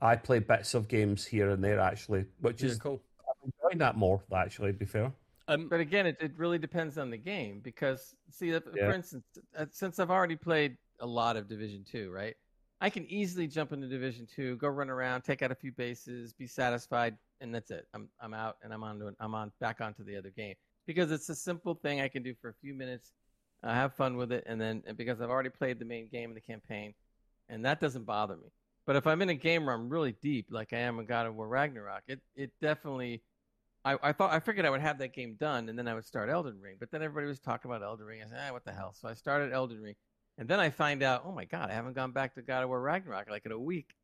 I 0.00 0.16
play 0.16 0.40
bits 0.40 0.74
of 0.74 0.88
games 0.88 1.24
here 1.24 1.50
and 1.50 1.62
there 1.62 1.80
actually, 1.80 2.26
which 2.40 2.62
yeah, 2.62 2.70
is 2.70 2.78
cool. 2.78 3.00
I'm 3.46 3.52
enjoying 3.62 3.78
that 3.78 3.96
more 3.96 4.22
actually. 4.34 4.72
To 4.72 4.78
be 4.78 4.84
fair, 4.84 5.12
Um, 5.48 5.68
But 5.68 5.80
again, 5.80 6.06
it, 6.06 6.16
it 6.20 6.32
really 6.36 6.58
depends 6.58 6.98
on 6.98 7.10
the 7.10 7.16
game 7.16 7.60
because 7.60 8.14
see, 8.30 8.50
if- 8.50 8.64
Yeah. 8.74 8.86
for 8.88 8.92
instance, 8.94 9.24
uh, 9.56 9.66
since 9.70 9.98
I've 9.98 10.10
already 10.10 10.36
played 10.36 10.76
a 11.00 11.06
lot 11.06 11.36
of 11.36 11.48
Division 11.48 11.84
Two, 11.84 12.10
right? 12.10 12.36
I 12.80 12.90
can 12.90 13.06
easily 13.06 13.46
jump 13.46 13.72
into 13.72 13.86
Division 13.86 14.26
Two, 14.26 14.56
go 14.56 14.68
run 14.68 14.90
around, 14.90 15.22
take 15.22 15.42
out 15.42 15.50
a 15.52 15.54
few 15.54 15.72
bases, 15.72 16.32
be 16.32 16.46
satisfied, 16.46 17.16
and 17.40 17.54
that's 17.54 17.70
it. 17.70 17.86
I'm 17.94 18.08
I'm 18.20 18.34
out 18.34 18.56
and 18.62 18.72
I'm 18.72 18.82
on 18.82 18.98
to, 18.98 19.14
I'm 19.20 19.34
on 19.34 19.52
back 19.60 19.80
onto 19.80 20.04
the 20.04 20.16
other 20.16 20.30
game 20.30 20.54
because 20.86 21.10
it's 21.12 21.28
a 21.28 21.34
simple 21.34 21.74
thing 21.74 22.00
I 22.00 22.08
can 22.08 22.22
do 22.22 22.34
for 22.34 22.48
a 22.50 22.54
few 22.54 22.74
minutes, 22.74 23.12
uh, 23.62 23.72
have 23.72 23.94
fun 23.94 24.16
with 24.16 24.32
it, 24.32 24.42
and 24.46 24.60
then 24.60 24.82
and 24.86 24.96
because 24.96 25.20
I've 25.20 25.30
already 25.30 25.50
played 25.50 25.78
the 25.78 25.84
main 25.84 26.08
game 26.08 26.30
of 26.30 26.34
the 26.34 26.40
campaign, 26.40 26.92
and 27.48 27.64
that 27.64 27.80
doesn't 27.80 28.04
bother 28.04 28.36
me. 28.36 28.50
But 28.84 28.96
if 28.96 29.06
I'm 29.06 29.22
in 29.22 29.28
a 29.30 29.34
game 29.34 29.64
where 29.66 29.74
I'm 29.74 29.88
really 29.88 30.12
deep, 30.20 30.46
like 30.50 30.72
I 30.72 30.78
am 30.78 30.98
in 30.98 31.06
God 31.06 31.26
of 31.26 31.34
War 31.36 31.48
Ragnarok, 31.48 32.02
it 32.08 32.20
it 32.34 32.50
definitely 32.60 33.22
I, 33.86 33.96
I 34.02 34.12
thought 34.12 34.32
I 34.32 34.40
figured 34.40 34.66
I 34.66 34.70
would 34.70 34.80
have 34.80 34.98
that 34.98 35.14
game 35.14 35.36
done 35.38 35.68
and 35.68 35.78
then 35.78 35.86
I 35.86 35.94
would 35.94 36.04
start 36.04 36.28
Elden 36.28 36.60
Ring. 36.60 36.76
But 36.78 36.90
then 36.90 37.02
everybody 37.02 37.28
was 37.28 37.38
talking 37.38 37.70
about 37.70 37.82
Elden 37.82 38.04
Ring. 38.06 38.20
I 38.22 38.28
said, 38.28 38.40
ah, 38.48 38.52
what 38.52 38.64
the 38.64 38.72
hell? 38.72 38.94
So 39.00 39.08
I 39.08 39.14
started 39.14 39.52
Elden 39.52 39.80
Ring. 39.80 39.94
And 40.38 40.48
then 40.48 40.60
I 40.60 40.70
find 40.70 41.02
out, 41.02 41.22
oh 41.24 41.32
my 41.32 41.44
god, 41.44 41.70
I 41.70 41.74
haven't 41.74 41.94
gone 41.94 42.12
back 42.12 42.34
to 42.34 42.42
God 42.42 42.62
of 42.62 42.68
War 42.68 42.80
Ragnarok 42.80 43.30
like 43.30 43.46
in 43.46 43.52
a 43.52 43.58
week. 43.58 43.94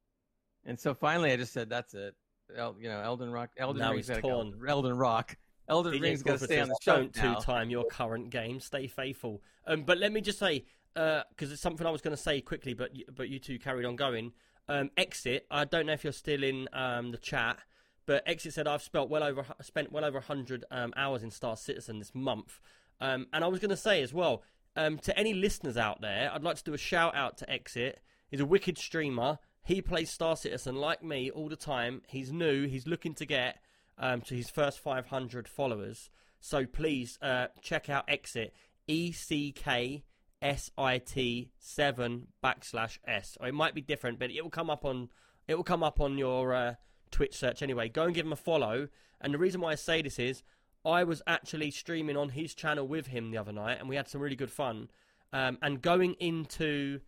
And 0.65 0.79
so 0.79 0.95
finally 0.95 1.33
I 1.33 1.37
just 1.37 1.53
said, 1.53 1.69
that's 1.69 1.95
it. 1.95 2.15
El, 2.57 2.77
you 2.79 2.89
know, 2.89 3.01
Elden 3.01 3.31
Rock 3.33 3.51
Elden 3.59 3.81
Now 3.81 3.91
Ring's 3.93 4.09
he's 4.09 4.17
gotta 4.17 4.23
go. 4.23 4.45
torn. 4.45 4.61
Elden 4.69 4.97
Rock. 4.97 5.37
Elden 5.69 5.95
DJ 5.95 6.03
Ring's 6.03 6.23
gotta 6.23 6.39
stay 6.39 6.61
on 6.61 6.69
the 6.69 6.79
Don't 6.85 7.13
two 7.13 7.35
time 7.37 7.69
your 7.69 7.85
current 7.85 8.31
game. 8.31 8.61
Stay 8.61 8.87
faithful. 8.87 9.43
Um, 9.67 9.83
but 9.83 9.99
let 9.99 10.13
me 10.13 10.21
just 10.21 10.39
say, 10.39 10.65
because 10.95 11.51
it's 11.53 11.63
something 11.63 11.87
I 11.87 11.91
was 11.91 12.03
going 12.03 12.17
to 12.17 12.23
say 12.23 12.41
quickly, 12.41 12.75
but 12.75 12.95
you, 12.95 13.05
but 13.15 13.29
you 13.29 13.39
two 13.39 13.59
carried 13.59 13.87
on 13.87 13.97
going. 13.97 14.33
Um, 14.69 14.91
Exit. 14.97 15.47
I 15.51 15.65
don't 15.65 15.87
know 15.87 15.93
if 15.93 16.05
you're 16.05 16.13
still 16.13 16.43
in 16.45 16.69
um, 16.73 17.11
the 17.11 17.19
chat, 17.19 17.59
but 18.07 18.23
Exit 18.27 18.55
said 18.55 18.67
I've 18.67 18.83
spent 18.83 19.09
well 19.09 19.23
over 19.23 19.45
spent 19.61 19.93
well 19.93 20.05
over 20.05 20.21
hundred 20.21 20.65
um, 20.71 20.93
hours 20.97 21.23
in 21.23 21.31
Star 21.31 21.57
Citizen 21.57 21.99
this 21.99 22.15
month. 22.15 22.61
Um, 23.01 23.27
and 23.33 23.43
I 23.45 23.49
was 23.49 23.59
going 23.59 23.71
to 23.71 23.77
say 23.77 24.03
as 24.03 24.13
well 24.13 24.43
um, 24.77 24.99
to 24.99 25.19
any 25.19 25.35
listeners 25.35 25.77
out 25.77 26.01
there, 26.01 26.31
I'd 26.33 26.43
like 26.43 26.57
to 26.57 26.65
do 26.65 26.75
a 26.75 26.79
shout 26.79 27.15
out 27.15 27.37
to 27.39 27.51
Exit. 27.51 28.01
He's 28.29 28.41
a 28.41 28.47
wicked 28.47 28.79
streamer. 28.79 29.39
He 29.65 29.83
plays 29.83 30.11
Star 30.11 30.37
Citizen 30.37 30.77
like 30.77 31.03
me 31.03 31.31
all 31.31 31.49
the 31.49 31.57
time. 31.57 32.03
He's 32.09 32.33
new. 32.33 32.67
He's 32.67 32.87
looking 32.87 33.15
to 33.15 33.27
get 33.27 33.59
um, 33.99 34.23
to 34.23 34.35
his 34.35 34.51
first 34.51 34.81
500 34.81 35.47
followers. 35.47 36.11
So 36.41 36.67
please 36.67 37.19
uh, 37.23 37.49
check 37.61 37.89
out 37.89 38.05
Exit 38.09 38.55
E 38.89 39.13
C 39.13 39.53
K 39.53 40.05
S 40.41 40.71
I 40.77 40.99
T 40.99 41.51
seven 41.59 42.29
backslash 42.43 42.99
S. 43.07 43.37
Or 43.41 43.47
it 43.47 43.55
might 43.55 43.75
be 43.75 43.81
different, 43.81 44.19
but 44.19 44.31
it 44.31 44.43
will 44.43 44.51
come 44.51 44.71
up 44.71 44.85
on 44.85 45.11
it 45.47 45.55
will 45.55 45.65
come 45.65 45.83
up 45.83 46.01
on 46.01 46.19
your 46.19 46.55
uh, 46.55 46.75
Twitch 47.13 47.37
search 47.37 47.63
anyway. 47.63 47.89
Go 47.89 48.05
and 48.05 48.15
give 48.15 48.27
him 48.27 48.33
a 48.33 48.37
follow. 48.37 48.89
And 49.21 49.33
the 49.33 49.39
reason 49.39 49.61
why 49.61 49.73
I 49.73 49.77
say 49.77 50.03
this 50.03 50.19
is 50.19 50.43
I 50.85 51.05
was 51.05 51.23
actually 51.27 51.71
streaming 51.71 52.17
on 52.17 52.31
his 52.31 52.55
channel 52.55 52.87
with 52.89 53.07
him 53.07 53.31
the 53.31 53.39
other 53.39 53.53
night, 53.53 53.79
and 53.79 53.89
we 53.89 53.95
had 53.97 54.09
some 54.09 54.21
really 54.21 54.35
good 54.37 54.51
fun. 54.51 54.91
Um, 55.33 55.59
and 55.63 55.81
going 55.81 56.15
into 56.15 57.01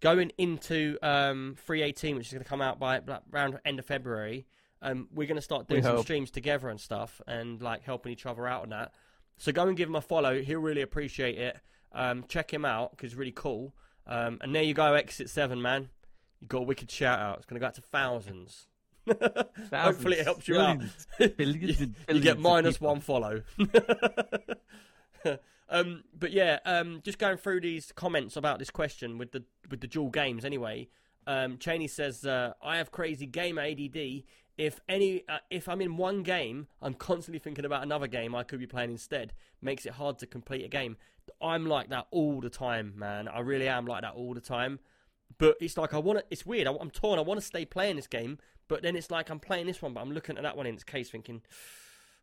going 0.00 0.30
into 0.36 0.98
um, 1.02 1.56
318, 1.64 2.16
which 2.16 2.26
is 2.26 2.32
going 2.32 2.44
to 2.44 2.48
come 2.48 2.60
out 2.60 2.78
by 2.78 2.98
like, 3.06 3.22
around 3.32 3.58
end 3.64 3.78
of 3.78 3.86
February, 3.86 4.46
um, 4.82 5.08
we're 5.14 5.26
going 5.26 5.36
to 5.36 5.42
start 5.42 5.66
doing 5.66 5.80
We 5.80 5.86
some 5.86 5.96
hope. 5.96 6.04
streams 6.04 6.30
together 6.30 6.68
and 6.68 6.78
stuff, 6.78 7.22
and 7.26 7.62
like 7.62 7.82
helping 7.82 8.12
each 8.12 8.26
other 8.26 8.46
out 8.46 8.62
on 8.62 8.68
that. 8.70 8.92
So 9.38 9.50
go 9.50 9.66
and 9.66 9.76
give 9.76 9.88
him 9.88 9.96
a 9.96 10.02
follow; 10.02 10.42
he'll 10.42 10.60
really 10.60 10.82
appreciate 10.82 11.38
it. 11.38 11.58
Um, 11.92 12.24
check 12.28 12.52
him 12.52 12.64
out 12.64 12.90
because 12.90 13.12
it's 13.12 13.18
really 13.18 13.32
cool. 13.32 13.74
Um, 14.06 14.38
and 14.42 14.54
there 14.54 14.62
you 14.62 14.74
go, 14.74 14.92
Exit 14.94 15.30
Seven, 15.30 15.62
man. 15.62 15.88
You 16.40 16.48
got 16.48 16.58
a 16.58 16.62
wicked 16.62 16.90
shout 16.90 17.18
out. 17.18 17.38
It's 17.38 17.46
going 17.46 17.54
to 17.56 17.60
go 17.60 17.66
out 17.68 17.74
to 17.76 17.80
thousands. 17.80 18.66
Hopefully, 19.72 20.18
it 20.18 20.24
helps 20.24 20.48
you 20.48 20.58
out. 20.58 20.78
Billions, 21.36 21.80
you, 21.80 21.94
you 22.08 22.20
get 22.20 22.38
minus 22.38 22.80
one 22.80 23.00
follow. 23.00 23.42
um, 25.68 26.04
but 26.18 26.32
yeah, 26.32 26.58
um, 26.64 27.00
just 27.04 27.18
going 27.18 27.36
through 27.36 27.60
these 27.60 27.92
comments 27.92 28.36
about 28.36 28.58
this 28.58 28.70
question 28.70 29.18
with 29.18 29.32
the 29.32 29.44
with 29.70 29.80
the 29.80 29.86
dual 29.86 30.10
games. 30.10 30.44
Anyway, 30.44 30.88
um, 31.26 31.58
Cheney 31.58 31.88
says 31.88 32.24
uh, 32.24 32.54
I 32.62 32.78
have 32.78 32.90
crazy 32.90 33.26
game 33.26 33.58
ADD. 33.58 34.24
If 34.56 34.78
any, 34.88 35.24
uh, 35.28 35.38
if 35.50 35.68
I'm 35.68 35.80
in 35.80 35.96
one 35.96 36.22
game, 36.22 36.68
I'm 36.80 36.94
constantly 36.94 37.40
thinking 37.40 37.64
about 37.64 37.82
another 37.82 38.06
game 38.06 38.36
I 38.36 38.44
could 38.44 38.60
be 38.60 38.66
playing 38.66 38.90
instead. 38.90 39.32
Makes 39.60 39.84
it 39.84 39.94
hard 39.94 40.18
to 40.20 40.26
complete 40.26 40.64
a 40.64 40.68
game. 40.68 40.96
I'm 41.40 41.66
like 41.66 41.88
that 41.88 42.06
all 42.10 42.40
the 42.40 42.50
time, 42.50 42.92
man. 42.96 43.26
I 43.26 43.40
really 43.40 43.66
am 43.66 43.86
like 43.86 44.02
that 44.02 44.14
all 44.14 44.34
the 44.34 44.40
time. 44.40 44.78
But 45.38 45.56
it's 45.60 45.76
like 45.76 45.92
I 45.92 45.98
want 45.98 46.20
to. 46.20 46.24
It's 46.30 46.46
weird. 46.46 46.68
I, 46.68 46.74
I'm 46.80 46.90
torn. 46.90 47.18
I 47.18 47.22
want 47.22 47.40
to 47.40 47.46
stay 47.46 47.64
playing 47.64 47.96
this 47.96 48.06
game, 48.06 48.38
but 48.68 48.82
then 48.82 48.96
it's 48.96 49.10
like 49.10 49.30
I'm 49.30 49.40
playing 49.40 49.66
this 49.66 49.80
one, 49.82 49.94
but 49.94 50.00
I'm 50.00 50.12
looking 50.12 50.36
at 50.36 50.42
that 50.42 50.56
one 50.56 50.66
in 50.66 50.74
its 50.74 50.84
case, 50.84 51.10
thinking, 51.10 51.42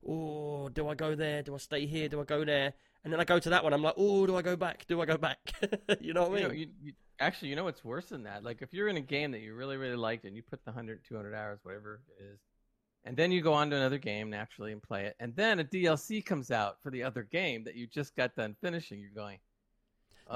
"Oh, 0.07 0.69
do 0.69 0.87
I 0.87 0.95
go 0.95 1.15
there? 1.15 1.43
Do 1.43 1.55
I 1.55 1.57
stay 1.57 1.85
here? 1.85 2.09
Do 2.09 2.21
I 2.21 2.23
go 2.23 2.43
there?" 2.43 2.73
And 3.03 3.11
then 3.11 3.19
I 3.19 3.23
go 3.23 3.39
to 3.39 3.49
that 3.49 3.63
one. 3.63 3.73
I'm 3.73 3.81
like, 3.81 3.95
"Oh, 3.97 4.25
do 4.27 4.35
I 4.35 4.41
go 4.41 4.55
back? 4.55 4.85
Do 4.87 5.01
I 5.01 5.05
go 5.05 5.17
back?" 5.17 5.39
you 6.01 6.13
know 6.13 6.27
what 6.27 6.31
I 6.31 6.35
mean? 6.35 6.47
know, 6.47 6.53
you, 6.53 6.67
you, 6.81 6.93
actually, 7.19 7.49
you 7.49 7.55
know 7.55 7.63
what's 7.63 7.83
worse 7.83 8.05
than 8.09 8.23
that? 8.23 8.43
Like, 8.43 8.61
if 8.61 8.73
you're 8.73 8.87
in 8.87 8.97
a 8.97 9.01
game 9.01 9.31
that 9.31 9.41
you 9.41 9.55
really, 9.55 9.77
really 9.77 9.95
liked 9.95 10.25
and 10.25 10.35
you 10.35 10.43
put 10.43 10.63
the 10.65 10.71
100, 10.71 11.03
200 11.07 11.33
hours, 11.33 11.59
whatever 11.63 12.01
it 12.19 12.23
is, 12.23 12.39
and 13.03 13.17
then 13.17 13.31
you 13.31 13.41
go 13.41 13.53
on 13.53 13.69
to 13.71 13.75
another 13.75 13.97
game 13.97 14.29
naturally 14.29 14.71
and 14.71 14.81
play 14.83 15.05
it, 15.05 15.15
and 15.19 15.35
then 15.35 15.59
a 15.59 15.63
DLC 15.63 16.23
comes 16.23 16.51
out 16.51 16.77
for 16.83 16.91
the 16.91 17.01
other 17.03 17.23
game 17.23 17.63
that 17.63 17.75
you 17.75 17.87
just 17.87 18.15
got 18.15 18.35
done 18.35 18.55
finishing. 18.61 18.99
You're 18.99 19.09
going, 19.15 19.39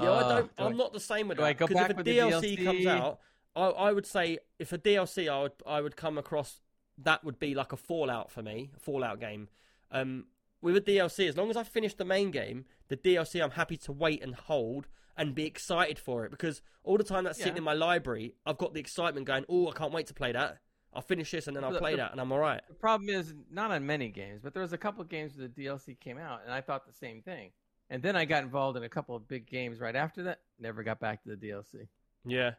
Yeah, 0.02 0.10
I 0.12 0.22
"Oh, 0.22 0.28
don't. 0.28 0.56
do 0.56 0.64
I'm 0.64 0.76
not 0.76 0.92
the 0.92 0.98
same 1.00 1.28
with 1.28 1.38
do 1.38 1.44
that. 1.44 1.48
I 1.48 1.52
go 1.52 1.66
'cause 1.68 1.76
back 1.76 1.90
if 1.92 1.98
a 1.98 2.02
DLC, 2.04 2.56
DLC? 2.56 2.64
comes 2.64 2.86
out, 2.86 3.20
I, 3.56 3.68
I 3.68 3.92
would 3.92 4.06
say 4.06 4.38
if 4.58 4.72
a 4.72 4.78
DLC, 4.78 5.28
I 5.28 5.42
would 5.42 5.52
I 5.66 5.80
would 5.80 5.96
come 5.96 6.18
across 6.18 6.60
that 6.98 7.24
would 7.24 7.38
be 7.38 7.54
like 7.54 7.72
a 7.72 7.76
Fallout 7.76 8.30
for 8.30 8.42
me, 8.42 8.70
a 8.76 8.78
Fallout 8.78 9.18
game. 9.20 9.48
Um, 9.90 10.26
with 10.62 10.76
a 10.76 10.80
DLC, 10.80 11.28
as 11.28 11.36
long 11.36 11.50
as 11.50 11.56
I 11.56 11.62
finish 11.64 11.94
the 11.94 12.04
main 12.04 12.30
game, 12.30 12.64
the 12.88 12.96
DLC 12.96 13.42
I'm 13.42 13.50
happy 13.52 13.76
to 13.78 13.92
wait 13.92 14.22
and 14.22 14.34
hold 14.34 14.86
and 15.16 15.34
be 15.34 15.44
excited 15.46 15.98
for 15.98 16.24
it 16.24 16.30
because 16.30 16.60
all 16.84 16.98
the 16.98 17.04
time 17.04 17.24
that's 17.24 17.38
sitting 17.38 17.56
in 17.58 17.64
my 17.64 17.72
library, 17.72 18.34
I've 18.44 18.58
got 18.58 18.74
the 18.74 18.80
excitement 18.80 19.26
going. 19.26 19.44
Oh, 19.48 19.68
I 19.68 19.72
can't 19.72 19.92
wait 19.92 20.06
to 20.08 20.14
play 20.14 20.32
that. 20.32 20.58
I'll 20.92 21.02
finish 21.02 21.30
this 21.30 21.46
and 21.46 21.54
then 21.56 21.64
I'll 21.64 21.72
The- 21.72 21.78
play 21.78 21.92
the- 21.92 21.98
that 21.98 22.12
and 22.12 22.20
I'm 22.20 22.32
all 22.32 22.38
right. 22.38 22.62
The 22.68 22.74
problem 22.74 23.10
is 23.10 23.34
not 23.50 23.70
on 23.70 23.84
many 23.86 24.08
games, 24.08 24.40
but 24.42 24.54
there 24.54 24.62
was 24.62 24.72
a 24.72 24.78
couple 24.78 25.02
of 25.02 25.08
games 25.08 25.36
where 25.36 25.48
the 25.48 25.54
DLC 25.64 25.94
came 25.98 26.16
out, 26.18 26.40
and 26.44 26.52
I 26.52 26.62
thought 26.62 26.86
the 26.86 26.92
same 26.92 27.20
thing. 27.22 27.52
And 27.90 28.02
then 28.02 28.16
I 28.16 28.24
got 28.24 28.42
involved 28.42 28.76
in 28.78 28.82
a 28.82 28.88
couple 28.88 29.14
of 29.14 29.28
big 29.28 29.46
games 29.46 29.78
right 29.78 29.94
after 29.94 30.22
that. 30.24 30.40
Never 30.58 30.82
got 30.82 30.98
back 30.98 31.22
to 31.22 31.28
the 31.28 31.36
DLC. 31.36 31.88
Yeah. 32.24 32.54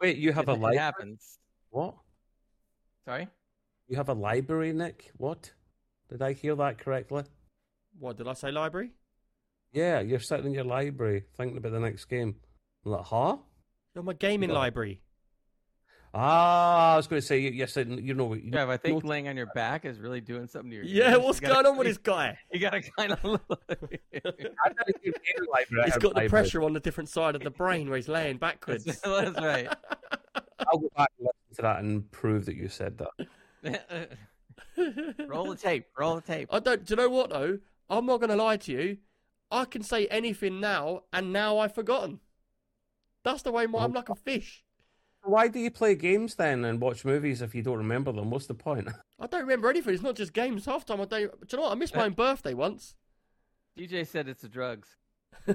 Wait, 0.00 0.16
you 0.18 0.32
have 0.32 0.48
a 0.48 0.52
library? 0.52 0.76
happens. 0.78 1.38
What? 1.70 1.94
Sorry. 3.04 3.28
You 3.88 3.96
have 3.96 4.08
a 4.08 4.14
library, 4.14 4.72
Nick? 4.72 5.10
What? 5.16 5.52
Did 6.10 6.22
I 6.22 6.32
hear 6.32 6.54
that 6.56 6.78
correctly? 6.78 7.24
What 7.98 8.16
did 8.16 8.28
I 8.28 8.34
say? 8.34 8.50
Library? 8.50 8.90
Yeah, 9.72 10.00
you're 10.00 10.20
sitting 10.20 10.46
in 10.46 10.54
your 10.54 10.64
library 10.64 11.24
thinking 11.36 11.56
about 11.56 11.72
the 11.72 11.80
next 11.80 12.04
game. 12.06 12.36
I'm 12.84 12.92
like, 12.92 13.04
huh? 13.04 13.38
You're 13.94 14.04
my 14.04 14.12
gaming 14.12 14.48
No. 14.50 14.54
library. 14.54 15.00
Ah, 16.14 16.94
I 16.94 16.96
was 16.96 17.06
going 17.06 17.20
to 17.20 17.26
say, 17.26 17.38
yes. 17.40 17.76
you're 17.76 17.84
you 17.86 18.14
know, 18.14 18.32
you 18.34 18.50
Trev, 18.50 18.70
I 18.70 18.76
think 18.78 19.04
no- 19.04 19.08
laying 19.08 19.28
on 19.28 19.36
your 19.36 19.46
back 19.54 19.84
is 19.84 19.98
really 19.98 20.20
doing 20.20 20.46
something 20.46 20.70
to 20.70 20.76
your. 20.76 20.84
Yeah, 20.84 21.10
knees. 21.14 21.18
what's 21.24 21.40
You 21.40 21.48
gotta- 21.48 21.62
going 21.64 21.66
on 21.72 21.78
with 21.78 21.86
this 21.88 21.98
guy? 21.98 22.38
You 22.52 22.60
gotta 22.60 22.82
kind 22.96 23.12
of. 23.12 23.18
I 23.22 23.74
didn't 23.74 25.02
hear 25.02 25.12
gaming 25.12 25.50
library, 25.52 25.82
I 25.82 25.84
He's 25.84 25.94
heard 25.94 26.02
got 26.02 26.14
the 26.14 26.28
pressure 26.28 26.62
on 26.62 26.72
the 26.72 26.80
different 26.80 27.10
side 27.10 27.34
of 27.34 27.42
the 27.42 27.50
brain 27.50 27.88
where 27.88 27.96
he's 27.96 28.08
laying 28.08 28.38
backwards. 28.38 28.84
That's, 28.84 29.00
that's 29.00 29.40
right. 29.40 29.68
I'll 30.60 30.78
go 30.78 30.88
back 30.96 31.10
and 31.18 31.28
listen 31.28 31.56
to 31.56 31.62
that 31.62 31.78
and 31.80 32.10
prove 32.12 32.46
that 32.46 32.56
you 32.56 32.68
said 32.68 32.98
that. 32.98 34.08
roll 35.28 35.50
the 35.50 35.56
tape. 35.56 35.86
Roll 35.98 36.16
the 36.16 36.20
tape. 36.22 36.48
I 36.50 36.60
don't. 36.60 36.84
Do 36.84 36.92
you 36.92 36.96
know 36.96 37.08
what 37.10 37.30
though? 37.30 37.58
I'm 37.90 38.06
not 38.06 38.18
going 38.20 38.30
to 38.30 38.36
lie 38.36 38.56
to 38.56 38.72
you. 38.72 38.98
I 39.50 39.64
can 39.64 39.82
say 39.82 40.06
anything 40.08 40.60
now, 40.60 41.02
and 41.12 41.32
now 41.32 41.58
I've 41.58 41.74
forgotten. 41.74 42.20
That's 43.22 43.42
the 43.42 43.52
way 43.52 43.66
my, 43.66 43.80
I'm 43.84 43.92
like 43.92 44.08
a 44.08 44.14
fish. 44.16 44.64
Why 45.26 45.48
do 45.48 45.58
you 45.58 45.70
play 45.72 45.96
games 45.96 46.36
then 46.36 46.64
and 46.64 46.80
watch 46.80 47.04
movies 47.04 47.42
if 47.42 47.52
you 47.54 47.62
don't 47.62 47.78
remember 47.78 48.12
them? 48.12 48.30
What's 48.30 48.46
the 48.46 48.54
point? 48.54 48.88
I 49.20 49.26
don't 49.26 49.42
remember 49.42 49.68
anything. 49.68 49.92
It's 49.92 50.02
not 50.02 50.14
just 50.14 50.32
games. 50.32 50.64
Half 50.66 50.86
time 50.86 51.00
I 51.00 51.04
don't. 51.04 51.30
Do 51.40 51.46
you 51.50 51.56
know 51.58 51.64
what? 51.64 51.72
I 51.72 51.74
missed 51.74 51.94
uh, 51.96 51.98
my 51.98 52.04
own 52.06 52.12
birthday 52.12 52.54
once. 52.54 52.94
DJ 53.76 54.06
said 54.06 54.28
it's 54.28 54.42
the 54.42 54.48
drugs. 54.48 54.96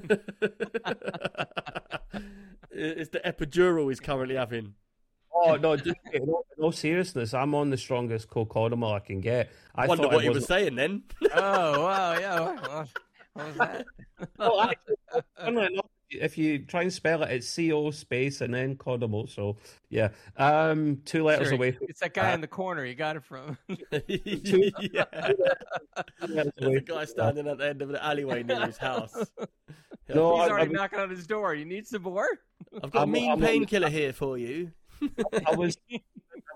it's 2.71 3.09
the 3.09 3.19
epidural 3.25 3.87
he's 3.89 3.99
currently 4.01 4.35
having. 4.35 4.73
Oh 5.33 5.55
no! 5.55 5.77
Just, 5.77 5.95
in, 6.13 6.23
all, 6.23 6.45
in 6.57 6.63
all 6.63 6.71
seriousness, 6.73 7.33
I'm 7.33 7.55
on 7.55 7.69
the 7.69 7.77
strongest 7.77 8.29
co-codamol 8.29 8.93
I 8.93 8.99
can 8.99 9.21
get. 9.21 9.49
I 9.73 9.87
Wonder 9.87 10.03
thought 10.03 10.13
what 10.13 10.21
I 10.21 10.23
he 10.23 10.29
was 10.29 10.45
saying 10.45 10.75
then. 10.75 11.03
Oh 11.33 11.81
wow, 11.83 12.19
yeah. 12.19 12.39
What, 12.41 12.61
what- 12.69 12.89
what 13.33 13.47
was 13.47 13.55
that? 13.55 13.85
Well, 14.37 14.59
actually, 14.61 14.95
funnily 15.39 15.67
enough, 15.71 15.85
if 16.11 16.37
you 16.37 16.59
try 16.59 16.81
and 16.83 16.91
spell 16.93 17.23
it, 17.23 17.31
it's 17.31 17.47
C 17.47 17.71
O 17.71 17.91
space 17.91 18.41
and 18.41 18.53
then 18.53 18.75
codamol. 18.75 19.29
So 19.29 19.57
yeah, 19.89 20.09
um, 20.37 21.01
two 21.05 21.23
letters 21.23 21.47
Sure, 21.47 21.55
away. 21.55 21.71
From, 21.71 21.87
It's 21.89 21.99
that 22.01 22.13
guy 22.13 22.31
uh, 22.31 22.35
in 22.35 22.41
the 22.41 22.47
corner. 22.47 22.85
You 22.85 22.95
got 22.95 23.15
it 23.15 23.23
from. 23.23 23.57
yeah. 24.07 25.05
two 26.21 26.27
letters 26.27 26.53
There's 26.57 26.75
a 26.75 26.81
guy 26.81 27.05
standing 27.05 27.47
at 27.47 27.57
the 27.57 27.67
end 27.67 27.81
of 27.81 27.89
the 27.89 28.03
alleyway 28.03 28.43
near 28.43 28.65
his 28.65 28.77
house. 28.77 29.13
No, 30.13 30.35
He's 30.41 30.47
I- 30.47 30.51
already 30.51 30.69
I- 30.71 30.73
knocking 30.73 30.99
on 30.99 31.09
his 31.09 31.25
door. 31.27 31.53
You 31.55 31.65
need 31.65 31.87
some 31.87 32.03
more? 32.03 32.27
I've 32.83 32.91
got 32.91 32.99
a 32.99 33.01
I'm- 33.01 33.11
mean 33.11 33.39
painkiller 33.39 33.89
here 33.89 34.13
for 34.13 34.37
you. 34.37 34.71
I 35.47 35.55
was 35.55 35.77
I 35.91 35.99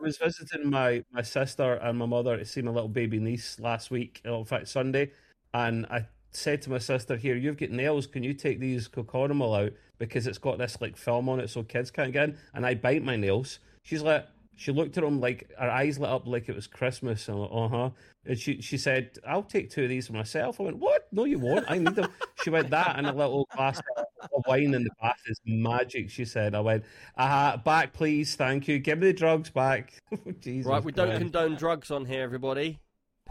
was 0.01 0.17
visiting 0.17 0.69
my, 0.69 1.03
my 1.11 1.21
sister 1.23 1.73
and 1.75 1.97
my 1.97 2.05
mother 2.05 2.37
to 2.37 2.45
see 2.45 2.61
my 2.61 2.69
little 2.71 2.89
baby 2.89 3.17
niece 3.19 3.59
last 3.59 3.89
week, 3.89 4.21
in 4.23 4.45
fact 4.45 4.67
Sunday, 4.67 5.11
and 5.53 5.85
I 5.87 6.05
said 6.35 6.61
to 6.63 6.69
my 6.69 6.77
sister, 6.77 7.15
"Here, 7.17 7.35
you've 7.35 7.57
got 7.57 7.71
nails. 7.71 8.07
Can 8.07 8.23
you 8.23 8.33
take 8.33 8.59
these 8.59 8.87
co-codamol 8.87 9.65
out 9.65 9.73
because 9.97 10.27
it's 10.27 10.37
got 10.37 10.57
this 10.57 10.79
like 10.81 10.97
film 10.97 11.29
on 11.29 11.39
it, 11.39 11.49
so 11.49 11.63
kids 11.63 11.91
can't 11.91 12.13
get 12.13 12.29
in?" 12.29 12.37
And 12.53 12.65
I 12.65 12.75
bite 12.75 13.03
my 13.03 13.15
nails. 13.15 13.59
She's 13.83 14.01
like, 14.01 14.27
she 14.57 14.71
looked 14.71 14.97
at 14.97 15.03
him 15.03 15.19
like 15.19 15.51
her 15.59 15.69
eyes 15.69 15.99
lit 15.99 16.09
up 16.09 16.25
like 16.25 16.47
it 16.47 16.55
was 16.55 16.67
Christmas. 16.67 17.27
And 17.27 17.47
uh 17.51 17.67
huh. 17.67 17.89
And 18.25 18.39
she 18.39 18.61
she 18.61 18.77
said, 18.77 19.17
"I'll 19.27 19.43
take 19.43 19.69
two 19.69 19.83
of 19.83 19.89
these 19.89 20.07
for 20.07 20.13
myself." 20.13 20.59
I 20.59 20.63
went, 20.63 20.77
"What? 20.77 21.07
No, 21.11 21.25
you 21.25 21.39
won't. 21.39 21.69
I 21.69 21.77
need 21.77 21.95
them." 21.95 22.11
she 22.43 22.49
went, 22.49 22.69
"That 22.69 22.95
and 22.97 23.07
a 23.07 23.13
little 23.13 23.47
glass 23.55 23.81
of 23.97 24.43
wine 24.47 24.73
in 24.73 24.83
the 24.83 24.89
bath 25.01 25.19
is 25.27 25.39
magic." 25.45 26.09
She 26.09 26.25
said. 26.25 26.55
I 26.55 26.61
went, 26.61 26.85
uh-huh, 27.17 27.57
back, 27.57 27.93
please, 27.93 28.35
thank 28.35 28.67
you. 28.67 28.79
Give 28.79 28.97
me 28.99 29.07
the 29.07 29.13
drugs 29.13 29.49
back. 29.49 30.01
Jesus 30.39 30.65
Right, 30.65 30.83
we 30.83 30.91
don't 30.91 31.07
Christ. 31.07 31.21
condone 31.21 31.55
drugs 31.55 31.91
on 31.91 32.05
here, 32.05 32.23
everybody. 32.23 32.79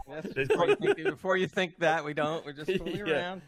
Yes, 0.07 0.25
before, 0.33 0.67
you 0.67 0.75
think, 0.75 0.95
before 1.03 1.37
you 1.37 1.47
think 1.47 1.79
that, 1.79 2.03
we 2.05 2.13
don't. 2.13 2.45
We're 2.45 2.53
just 2.53 2.71
fooling 2.77 2.97
Yeah. 3.07 3.13
around. 3.13 3.41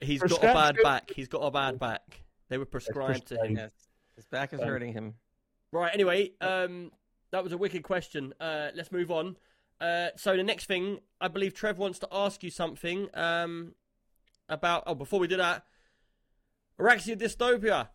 He's 0.00 0.22
got 0.22 0.38
a 0.38 0.52
bad 0.54 0.76
back. 0.82 1.10
He's 1.14 1.28
got 1.28 1.38
a 1.40 1.50
bad 1.50 1.78
back. 1.78 2.22
They 2.48 2.58
were 2.58 2.64
prescribed 2.64 3.26
to 3.28 3.36
him. 3.44 3.56
Yes. 3.56 3.70
His 4.16 4.24
back 4.26 4.52
is 4.52 4.60
Um, 4.60 4.66
hurting 4.66 4.92
him. 4.92 5.14
Right. 5.72 5.92
Anyway, 5.94 6.32
um, 6.40 6.90
that 7.30 7.44
was 7.44 7.52
a 7.52 7.58
wicked 7.58 7.82
question. 7.82 8.32
Uh, 8.40 8.70
let's 8.74 8.90
move 8.90 9.10
on. 9.10 9.36
Uh, 9.80 10.08
so 10.16 10.36
the 10.36 10.42
next 10.42 10.66
thing, 10.66 11.00
I 11.20 11.28
believe 11.28 11.54
Trev 11.54 11.78
wants 11.78 11.98
to 12.00 12.08
ask 12.10 12.42
you 12.42 12.50
something 12.50 13.08
um, 13.14 13.74
about. 14.48 14.82
Oh, 14.86 14.94
before 14.94 15.20
we 15.20 15.28
do 15.28 15.36
that, 15.36 15.64
Araxia 16.78 17.16
Dystopia, 17.16 17.88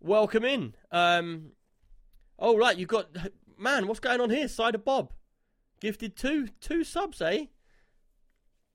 welcome 0.00 0.44
in. 0.44 0.74
Um, 0.90 1.52
oh, 2.38 2.56
right, 2.56 2.76
you 2.76 2.86
got 2.86 3.08
man. 3.58 3.86
What's 3.88 4.00
going 4.00 4.20
on 4.20 4.30
here? 4.30 4.46
Cider 4.46 4.78
Bob, 4.78 5.12
gifted 5.80 6.16
two 6.16 6.48
two 6.60 6.84
subs, 6.84 7.20
eh? 7.22 7.46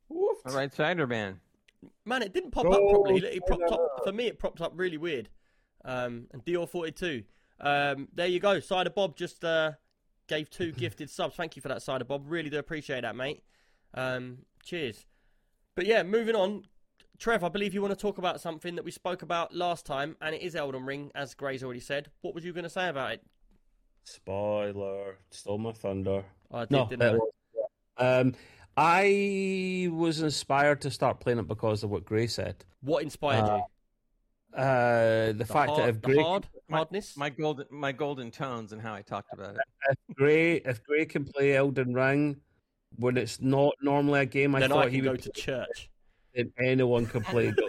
All 0.10 0.36
right, 0.54 0.72
Spider-Man. 0.74 1.40
Man, 2.06 2.22
it 2.22 2.34
didn't 2.34 2.52
pop 2.52 2.66
Oh, 2.68 2.72
up 2.72 2.90
properly. 2.90 3.22
It 3.26 3.44
propped 3.46 3.72
up 3.72 4.02
for 4.04 4.12
me. 4.12 4.26
It 4.28 4.40
propped 4.40 4.62
up 4.62 4.72
really 4.76 4.98
weird. 4.98 5.30
Um, 5.86 6.28
and 6.32 6.44
Dior 6.44 6.68
forty 6.68 6.92
two. 6.92 7.24
Um, 7.60 8.08
there 8.14 8.28
you 8.28 8.40
go. 8.40 8.60
Cider 8.60 8.90
Bob 8.90 9.16
just 9.16 9.44
uh, 9.44 9.72
gave 10.28 10.50
two 10.50 10.72
gifted 10.78 11.10
subs. 11.10 11.36
Thank 11.36 11.56
you 11.56 11.62
for 11.62 11.68
that, 11.68 11.82
Cider 11.82 12.06
Bob. 12.06 12.24
Really 12.28 12.50
do 12.50 12.58
appreciate 12.58 13.02
that, 13.02 13.16
mate. 13.16 13.44
Um, 13.94 14.40
cheers. 14.64 15.06
But 15.76 15.86
yeah, 15.86 16.04
moving 16.04 16.36
on. 16.36 16.64
Trev, 17.20 17.44
I 17.44 17.50
believe 17.50 17.74
you 17.74 17.82
want 17.82 17.92
to 17.94 18.00
talk 18.00 18.20
about 18.20 18.40
something 18.42 18.76
that 18.76 18.86
we 18.86 18.92
spoke 18.92 19.22
about 19.24 19.54
last 19.54 19.86
time, 19.88 20.16
and 20.22 20.36
it 20.36 20.42
is 20.42 20.56
Elden 20.56 20.86
Ring, 20.86 21.12
as 21.16 21.34
Gray's 21.34 21.64
already 21.64 21.80
said. 21.80 22.10
What 22.22 22.36
was 22.36 22.46
you 22.46 22.54
going 22.54 22.64
to 22.64 22.70
say 22.70 22.90
about 22.90 23.14
it? 23.14 23.24
Spoiler. 24.04 25.18
Stole 25.32 25.58
my 25.58 25.72
thunder. 25.72 26.24
Oh, 26.52 26.58
I 26.60 26.62
did, 26.62 26.72
No, 26.72 26.88
didn't 26.88 27.02
I? 27.04 27.12
was- 27.14 27.32
um, 28.00 28.36
I 28.78 29.90
was 29.92 30.22
inspired 30.22 30.82
to 30.82 30.92
start 30.92 31.20
playing 31.20 31.40
it 31.40 31.48
because 31.48 31.84
of 31.84 31.90
what 31.90 32.06
Gray 32.06 32.28
said. 32.28 32.64
What 32.82 33.02
inspired 33.04 33.44
Uh, 33.46 33.56
you? 33.58 33.64
Uh, 34.58 35.26
the, 35.28 35.34
The, 35.40 35.46
fact 35.46 35.70
hard, 35.72 35.82
that 35.84 35.90
if 35.90 35.96
the 36.02 36.08
Gray, 36.08 36.22
hard, 36.24 36.48
My- 36.70 36.78
hardness. 36.78 37.18
My 37.18 37.30
golden, 37.30 37.66
my 37.72 37.92
golden 37.92 38.30
tones 38.32 38.72
and 38.74 38.82
how 38.82 38.94
I 38.94 39.02
talked 39.02 39.34
about 39.34 39.56
it. 39.56 39.62
if 39.90 40.16
Gray, 40.16 40.56
if 40.58 40.84
Gray 40.84 41.06
can 41.06 41.26
play 41.26 41.56
Elden 41.56 41.94
Ring 41.94 42.38
when 42.98 43.18
it's 43.18 43.42
not 43.42 43.74
normally 43.82 44.22
a 44.22 44.26
game, 44.26 44.54
I 44.56 44.60
then 44.62 44.70
thought 44.70 44.86
I 44.86 44.90
he 44.90 44.98
can 44.98 45.06
go 45.06 45.12
would 45.12 45.24
to 45.24 45.32
church. 45.32 45.90
if 46.34 46.48
anyone 46.60 47.08
can 47.08 47.24
play 47.24 47.48
it. 47.58 47.60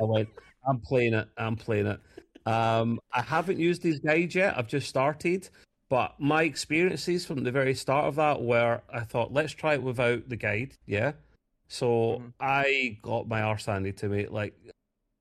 I 0.00 0.04
went, 0.04 0.28
I'm 0.66 0.80
playing 0.80 1.14
it. 1.14 1.28
I'm 1.36 1.56
playing 1.56 1.86
it. 1.86 2.00
Um, 2.46 2.98
I 3.12 3.20
haven't 3.22 3.58
used 3.58 3.82
these 3.82 3.98
guides 4.00 4.34
yet. 4.34 4.56
I've 4.56 4.68
just 4.68 4.88
started, 4.88 5.48
but 5.88 6.14
my 6.18 6.42
experiences 6.42 7.24
from 7.26 7.44
the 7.44 7.52
very 7.52 7.74
start 7.74 8.06
of 8.06 8.16
that 8.16 8.42
were 8.42 8.82
I 8.92 9.00
thought, 9.00 9.32
let's 9.32 9.52
try 9.52 9.74
it 9.74 9.82
without 9.82 10.28
the 10.28 10.36
guide. 10.36 10.76
Yeah. 10.86 11.12
So 11.68 12.20
Mhm. 12.20 12.32
I 12.40 12.98
got 13.02 13.28
my 13.28 13.42
arse 13.42 13.66
handed 13.66 13.96
to 13.98 14.08
me. 14.08 14.26
Like, 14.26 14.54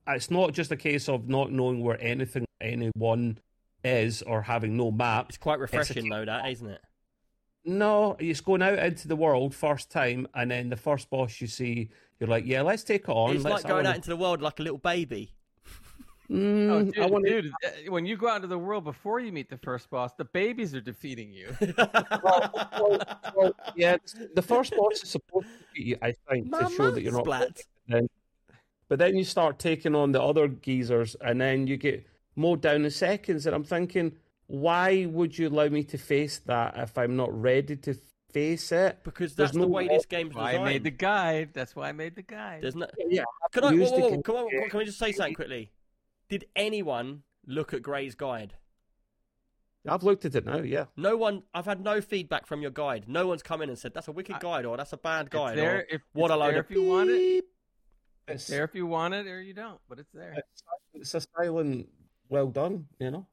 it's 0.07 0.29
not 0.29 0.53
just 0.53 0.71
a 0.71 0.77
case 0.77 1.09
of 1.09 1.27
not 1.27 1.51
knowing 1.51 1.81
where 1.81 1.99
anything, 2.01 2.45
anyone 2.61 3.39
is, 3.83 4.21
or 4.21 4.43
having 4.43 4.77
no 4.77 4.91
map. 4.91 5.29
It's 5.29 5.37
quite 5.37 5.59
refreshing, 5.59 6.09
though, 6.09 6.25
that 6.25 6.49
isn't 6.49 6.69
it? 6.69 6.81
No, 7.63 8.15
it's 8.19 8.41
going 8.41 8.61
out 8.61 8.77
into 8.77 9.07
the 9.07 9.15
world 9.15 9.55
first 9.55 9.89
time, 9.89 10.27
and 10.35 10.51
then 10.51 10.69
the 10.69 10.77
first 10.77 11.09
boss 11.09 11.41
you 11.41 11.47
see, 11.47 11.89
you're 12.19 12.29
like, 12.29 12.45
yeah, 12.45 12.61
let's 12.61 12.83
take 12.83 13.03
it 13.03 13.09
on. 13.09 13.35
It's 13.35 13.43
let's, 13.43 13.63
like 13.63 13.71
going 13.71 13.87
out 13.87 13.95
into 13.95 14.09
the 14.09 14.15
world 14.15 14.41
like 14.41 14.59
a 14.59 14.63
little 14.63 14.77
baby. 14.77 15.35
Mm, 16.30 16.69
Oh, 16.69 16.84
dude, 16.84 16.99
I 16.99 17.06
want 17.06 17.26
dude, 17.26 17.52
uh, 17.64 17.91
when 17.91 18.06
you 18.06 18.18
go 18.18 18.27
out 18.27 18.38
into 18.38 18.47
the 18.47 18.57
world 18.57 18.84
before 18.84 19.19
you 19.19 19.31
meet 19.31 19.49
the 19.49 19.57
first 19.57 19.89
boss, 19.89 20.14
the 20.14 20.26
babies 20.26 20.73
are 20.73 20.81
defeating 20.81 21.31
you. 21.31 21.56
well, 22.23 23.19
well, 23.35 23.56
yeah, 23.76 23.97
the 24.34 24.41
first 24.41 24.76
boss 24.76 25.03
is 25.03 25.10
supposed 25.10 25.47
to 25.47 25.65
be, 25.73 25.84
you, 25.84 25.97
I 26.02 26.14
think, 26.30 26.52
to 26.52 26.69
show 26.76 26.91
that 26.91 27.02
you're 27.02 27.14
not. 27.14 27.23
Splat. 27.23 27.61
But 28.88 28.99
then 28.99 29.18
you 29.18 29.23
start 29.23 29.57
taking 29.60 29.95
on 29.95 30.11
the 30.11 30.22
other 30.22 30.47
geezers, 30.47 31.15
and 31.22 31.41
then 31.41 31.68
you 31.68 31.77
get 31.77 32.06
mowed 32.35 32.61
down 32.61 32.85
in 32.85 32.91
seconds. 32.91 33.45
And 33.45 33.56
I'm 33.56 33.64
thinking, 33.64 34.14
why 34.47 35.07
would 35.07 35.38
you 35.38 35.49
allow 35.49 35.69
me 35.69 35.84
to 35.85 35.97
face 35.97 36.39
that 36.45 36.77
if 36.77 36.97
I'm 36.97 37.15
not 37.15 37.34
ready 37.39 37.77
to 37.77 37.95
face 38.35 38.73
it. 38.73 38.99
Because 39.03 39.34
There's 39.34 39.52
that's 39.52 39.57
the 39.57 39.65
no 39.65 39.68
way 39.68 39.88
this 39.88 40.06
game's 40.06 40.35
Why 40.35 40.56
I 40.56 40.64
made 40.64 40.84
the 40.84 40.91
guide. 40.91 41.52
That's 41.53 41.73
why 41.73 41.88
I 41.88 41.91
made 41.93 42.15
the 42.15 42.22
guide. 42.22 42.61
There's 42.61 42.76
no. 42.76 42.85
Yeah, 43.07 43.23
Can 43.53 43.64
I? 43.64 43.72
Use 43.72 43.89
Whoa, 43.89 43.97
whoa, 43.97 44.02
whoa, 44.02 44.10
con- 44.11 44.23
come 44.23 44.35
on, 44.35 44.69
can 44.69 44.80
we 44.80 44.85
just 44.85 44.99
say 44.99 45.14
something 45.14 45.35
quickly? 45.35 45.72
Did 46.30 46.45
anyone 46.56 47.23
look 47.45 47.73
at 47.73 47.81
Gray's 47.81 48.15
guide? 48.15 48.53
I've 49.88 50.02
looked 50.03 50.26
at 50.26 50.34
it 50.34 50.45
now. 50.45 50.57
Yeah, 50.57 50.85
No 50.97 51.15
one. 51.15 51.43
I've 51.53 51.65
had 51.65 51.80
no 51.84 52.02
feedback 52.02 52.47
from 52.47 52.61
your 52.61 52.72
guide. 52.72 53.06
No 53.07 53.27
one's 53.27 53.43
come 53.43 53.61
in 53.61 53.69
and 53.69 53.77
said 53.77 53.93
that's 53.93 54.07
a 54.07 54.11
wicked 54.11 54.38
I- 54.38 54.39
guide 54.39 54.65
or 54.65 54.77
that's 54.77 54.93
a 54.93 54.97
bad 54.97 55.27
It's 55.27 55.34
guide 55.35 55.57
there 55.57 55.77
or 55.77 55.85
if, 55.89 56.02
what 56.14 56.26
it's 56.31 56.34
a 56.34 56.38
load 56.38 56.53
there 56.53 56.60
of 56.61 56.65
if 56.65 56.76
you 56.76 56.84
want 56.84 57.10
it. 57.11 57.14
It's 57.18 57.45
it's, 58.27 58.47
there 58.47 58.64
if 58.64 58.73
you 58.73 58.88
want 58.88 59.14
it 59.14 59.27
or 59.27 59.39
you 59.39 59.53
don't, 59.53 59.80
but 59.88 59.99
it's 59.99 60.11
there. 60.11 60.34
it's, 60.35 60.64
it's 60.95 61.14
a 61.14 61.22
silent, 61.38 61.88
well 62.30 62.47
done. 62.47 62.88
You 62.99 63.11
know. 63.11 63.27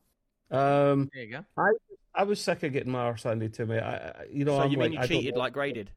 Um, 0.51 1.09
There 1.14 1.23
you 1.24 1.31
go. 1.31 1.44
I 1.56 1.70
I 2.14 2.24
was 2.24 2.39
sick 2.39 2.62
of 2.62 2.74
getting 2.74 2.93
my 2.93 2.98
arse 3.01 3.23
handed 3.23 3.55
to 3.55 3.64
me. 3.64 3.78
I, 3.78 3.94
I 4.09 4.12
you 4.31 4.44
know, 4.44 4.56
so 4.59 4.62
I'm 4.64 4.70
you 4.70 4.77
like, 4.77 4.90
mean 4.90 5.01
you 5.01 5.09
cheated 5.09 5.36
like 5.36 5.55
Gray 5.55 5.73
did? 5.73 5.90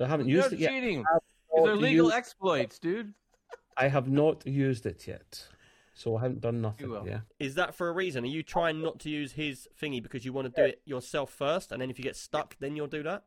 I 0.00 0.06
haven't 0.08 0.26
You're 0.28 0.40
used 0.42 0.54
it 0.54 0.58
yet. 0.58 0.70
cheating. 0.72 1.04
These 1.54 1.64
are 1.68 1.76
legal 1.76 2.06
you- 2.08 2.12
exploits, 2.12 2.80
dude. 2.80 3.14
I 3.76 3.88
have 3.88 4.08
not 4.08 4.46
used 4.46 4.86
it 4.86 5.06
yet, 5.06 5.44
so 5.94 6.16
I 6.16 6.22
haven't 6.22 6.40
done 6.40 6.60
nothing. 6.60 6.92
Yeah. 7.06 7.20
Is 7.38 7.54
that 7.56 7.74
for 7.74 7.88
a 7.88 7.92
reason? 7.92 8.24
Are 8.24 8.28
you 8.28 8.42
trying 8.42 8.80
not 8.80 9.00
to 9.00 9.10
use 9.10 9.32
his 9.32 9.68
thingy 9.80 10.02
because 10.02 10.24
you 10.24 10.32
want 10.32 10.54
to 10.54 10.62
do 10.62 10.68
it 10.68 10.82
yourself 10.84 11.30
first, 11.30 11.72
and 11.72 11.80
then 11.80 11.90
if 11.90 11.98
you 11.98 12.04
get 12.04 12.16
stuck, 12.16 12.56
then 12.58 12.76
you'll 12.76 12.86
do 12.86 13.02
that? 13.02 13.24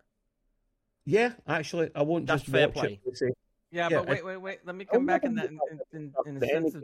Yeah, 1.06 1.34
actually, 1.48 1.90
I 1.95 2.03
won't 2.03 2.28
That's 2.28 2.41
just 2.41 2.52
fair 2.52 2.68
watch 2.68 2.76
play. 2.76 2.99
it 3.06 3.36
Yeah, 3.72 3.88
Yeah, 3.90 3.99
but 3.99 4.10
wait, 4.10 4.26
wait, 4.26 4.38
wait. 4.38 4.60
Let 4.65 4.76
me 4.76 4.86
I 4.90 4.94
come 4.94 5.06
back 5.06 5.24
in 5.24 5.36
that 5.36 5.49
in, 5.49 5.60
in, 5.94 6.14
in, 6.26 6.38
in 6.38 6.44
a 6.44 6.48
sense 6.48 6.76
of 6.76 6.84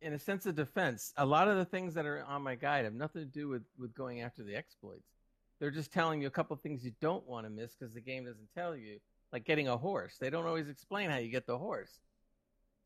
in 0.00 0.12
a 0.12 0.18
sense 0.18 0.46
of 0.46 0.54
defense. 0.54 1.12
A 1.16 1.26
lot 1.26 1.48
of 1.48 1.56
the 1.56 1.64
things 1.64 1.94
that 1.94 2.06
are 2.06 2.22
on 2.24 2.42
my 2.42 2.54
guide 2.54 2.84
have 2.84 2.94
nothing 2.94 3.22
to 3.22 3.26
do 3.26 3.48
with 3.48 3.62
with 3.76 3.94
going 3.94 4.20
after 4.20 4.44
the 4.44 4.54
exploits. 4.54 5.08
They're 5.58 5.70
just 5.70 5.92
telling 5.92 6.20
you 6.20 6.28
a 6.28 6.30
couple 6.30 6.54
things 6.56 6.84
you 6.84 6.92
don't 7.00 7.26
want 7.26 7.46
to 7.46 7.50
miss 7.50 7.74
because 7.74 7.94
the 7.94 8.00
game 8.00 8.24
doesn't 8.24 8.48
tell 8.54 8.76
you. 8.76 8.98
Like 9.32 9.44
getting 9.44 9.66
a 9.66 9.76
horse, 9.76 10.16
they 10.20 10.30
don't 10.30 10.46
always 10.46 10.68
explain 10.68 11.10
how 11.10 11.16
you 11.16 11.28
get 11.28 11.46
the 11.46 11.58
horse. 11.58 11.98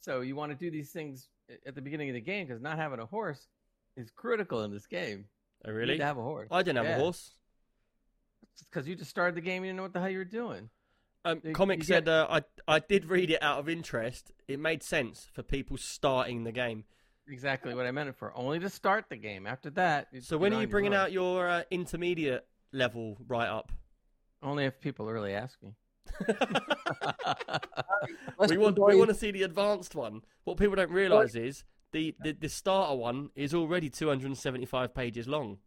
So 0.01 0.21
you 0.21 0.37
want 0.37 0.53
to 0.53 0.57
do 0.59 0.71
these 0.71 0.91
things 0.91 1.29
at 1.67 1.75
the 1.75 1.83
beginning 1.83 2.09
of 2.11 2.15
the 2.15 2.21
game 2.21 2.47
because 2.47 2.63
not 2.63 2.79
having 2.79 3.01
a 3.01 3.07
horse 3.07 3.47
is 3.97 4.11
critical 4.11 4.63
in 4.65 4.73
this 4.73 4.87
game. 4.87 5.27
Oh, 5.65 5.71
You 5.71 5.77
really? 5.77 5.93
need 5.95 5.99
to 5.99 6.05
have 6.05 6.19
a 6.19 6.23
horse. 6.23 6.49
I 6.51 6.63
didn't 6.63 6.77
have 6.79 6.87
Yeah. 6.87 6.97
a 6.97 7.01
horse. 7.01 7.33
because 8.71 8.89
you 8.89 8.97
just 8.97 9.11
started 9.11 9.37
the 9.37 9.41
game. 9.41 9.63
You 9.65 9.69
didn't 9.69 9.77
know 9.77 9.83
what 9.85 9.93
the 9.93 10.01
hell 10.01 10.09
you 10.09 10.19
were 10.19 10.25
doing. 10.25 10.69
Um, 11.25 11.41
You- 11.45 11.53
Comic 11.53 11.79
you 11.79 11.85
said 11.85 12.07
get- 12.07 12.13
uh, 12.13 12.27
I 12.67 12.75
I 12.77 12.79
did 12.81 13.05
read 13.05 13.31
it 13.31 13.41
out 13.43 13.59
of 13.61 13.69
interest. 13.69 14.33
It 14.49 14.59
made 14.59 14.83
sense 14.83 15.27
for 15.33 15.43
people 15.45 15.77
starting 15.77 16.43
the 16.45 16.51
game. 16.53 16.85
Exactly 17.29 17.73
what 17.75 17.87
I 17.87 17.93
meant 17.93 18.09
it 18.09 18.17
for. 18.17 18.37
Only 18.37 18.59
to 18.61 18.69
start 18.71 19.09
the 19.11 19.17
game. 19.17 19.47
After 19.47 19.71
that. 19.71 20.09
So 20.25 20.37
when 20.39 20.51
you're 20.53 20.61
you 20.61 20.63
on 20.67 20.69
your 20.69 20.71
bringing 20.71 20.95
out 20.95 21.13
your 21.13 21.49
uh, 21.49 21.63
intermediate 21.71 22.49
level 22.73 23.17
write 23.29 23.49
up? 23.49 23.71
Only 24.43 24.65
if 24.65 24.81
people 24.81 25.07
really 25.07 25.35
ask 25.35 25.63
me. 25.63 25.75
Let's 28.39 28.53
we 28.53 28.59
want 28.59 28.77
go 28.77 28.87
we 28.87 28.97
want 28.97 29.09
to 29.09 29.15
see 29.15 29.31
the 29.31 29.43
advanced 29.43 29.95
one. 29.95 30.23
What 30.45 30.57
people 30.57 30.77
don't 30.77 30.91
realise 30.91 31.35
is 31.35 31.65
the, 31.93 32.15
the 32.23 32.33
the 32.33 32.49
starter 32.49 32.95
one 32.95 33.31
is 33.35 33.55
already 33.55 33.91
275 33.91 34.95
pages 34.95 35.27
long. 35.29 35.59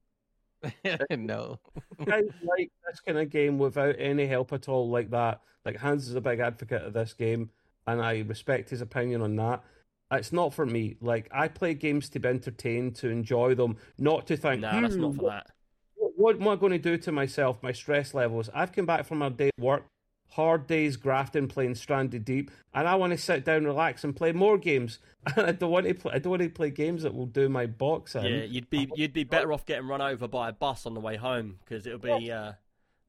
no. 1.09 1.59
guys 2.05 2.23
like 2.43 2.71
this 2.87 2.99
kind 3.05 3.17
of 3.17 3.29
game 3.29 3.57
without 3.57 3.95
any 3.97 4.27
help 4.27 4.53
at 4.53 4.69
all, 4.69 4.89
like 4.89 5.09
that. 5.09 5.41
Like 5.65 5.77
Hans 5.77 6.07
is 6.07 6.15
a 6.15 6.21
big 6.21 6.39
advocate 6.39 6.83
of 6.83 6.93
this 6.93 7.13
game, 7.13 7.49
and 7.87 8.01
I 8.01 8.19
respect 8.19 8.69
his 8.69 8.81
opinion 8.81 9.21
on 9.21 9.35
that. 9.37 9.63
It's 10.11 10.33
not 10.33 10.53
for 10.53 10.65
me. 10.65 10.97
Like 11.01 11.29
I 11.31 11.47
play 11.47 11.73
games 11.73 12.09
to 12.09 12.19
be 12.19 12.27
entertained, 12.29 12.95
to 12.97 13.09
enjoy 13.09 13.55
them, 13.55 13.77
not 13.97 14.27
to 14.27 14.37
think. 14.37 14.61
Nah, 14.61 14.81
that's 14.81 14.95
not 14.95 15.11
"Hmm, 15.11 15.17
for 15.17 15.29
that. 15.29 15.47
what, 15.95 16.11
what 16.17 16.35
am 16.35 16.47
I 16.47 16.55
going 16.55 16.73
to 16.73 16.79
do 16.79 16.97
to 16.97 17.11
myself? 17.11 17.63
My 17.63 17.71
stress 17.71 18.13
levels. 18.13 18.49
I've 18.53 18.71
come 18.71 18.85
back 18.85 19.05
from 19.05 19.21
a 19.21 19.29
day 19.29 19.49
of 19.57 19.63
work, 19.63 19.85
hard 20.31 20.65
days 20.67 20.97
grafting, 20.97 21.47
playing 21.47 21.75
Stranded 21.75 22.25
Deep, 22.25 22.51
and 22.73 22.87
I 22.87 22.95
want 22.95 23.11
to 23.11 23.17
sit 23.17 23.45
down, 23.45 23.65
relax, 23.65 24.03
and 24.03 24.15
play 24.15 24.31
more 24.31 24.57
games. 24.57 24.99
And 25.35 25.45
I 25.45 25.51
don't 25.51 25.69
want 25.69 25.85
to 25.85 25.93
play. 25.93 26.13
I 26.15 26.17
don't 26.19 26.31
want 26.31 26.41
to 26.41 26.49
play 26.49 26.71
games 26.71 27.03
that 27.03 27.13
will 27.13 27.27
do 27.27 27.47
my 27.47 27.67
box 27.67 28.15
in. 28.15 28.25
Yeah, 28.25 28.43
you'd 28.43 28.71
be 28.71 28.89
you'd 28.95 29.13
be 29.13 29.23
better 29.23 29.53
off 29.53 29.67
getting 29.67 29.87
run 29.87 30.01
over 30.01 30.27
by 30.27 30.49
a 30.49 30.51
bus 30.51 30.87
on 30.87 30.95
the 30.95 30.99
way 30.99 31.15
home 31.15 31.59
because 31.63 31.85
it'll 31.85 31.99
be 31.99 32.31
uh, 32.31 32.53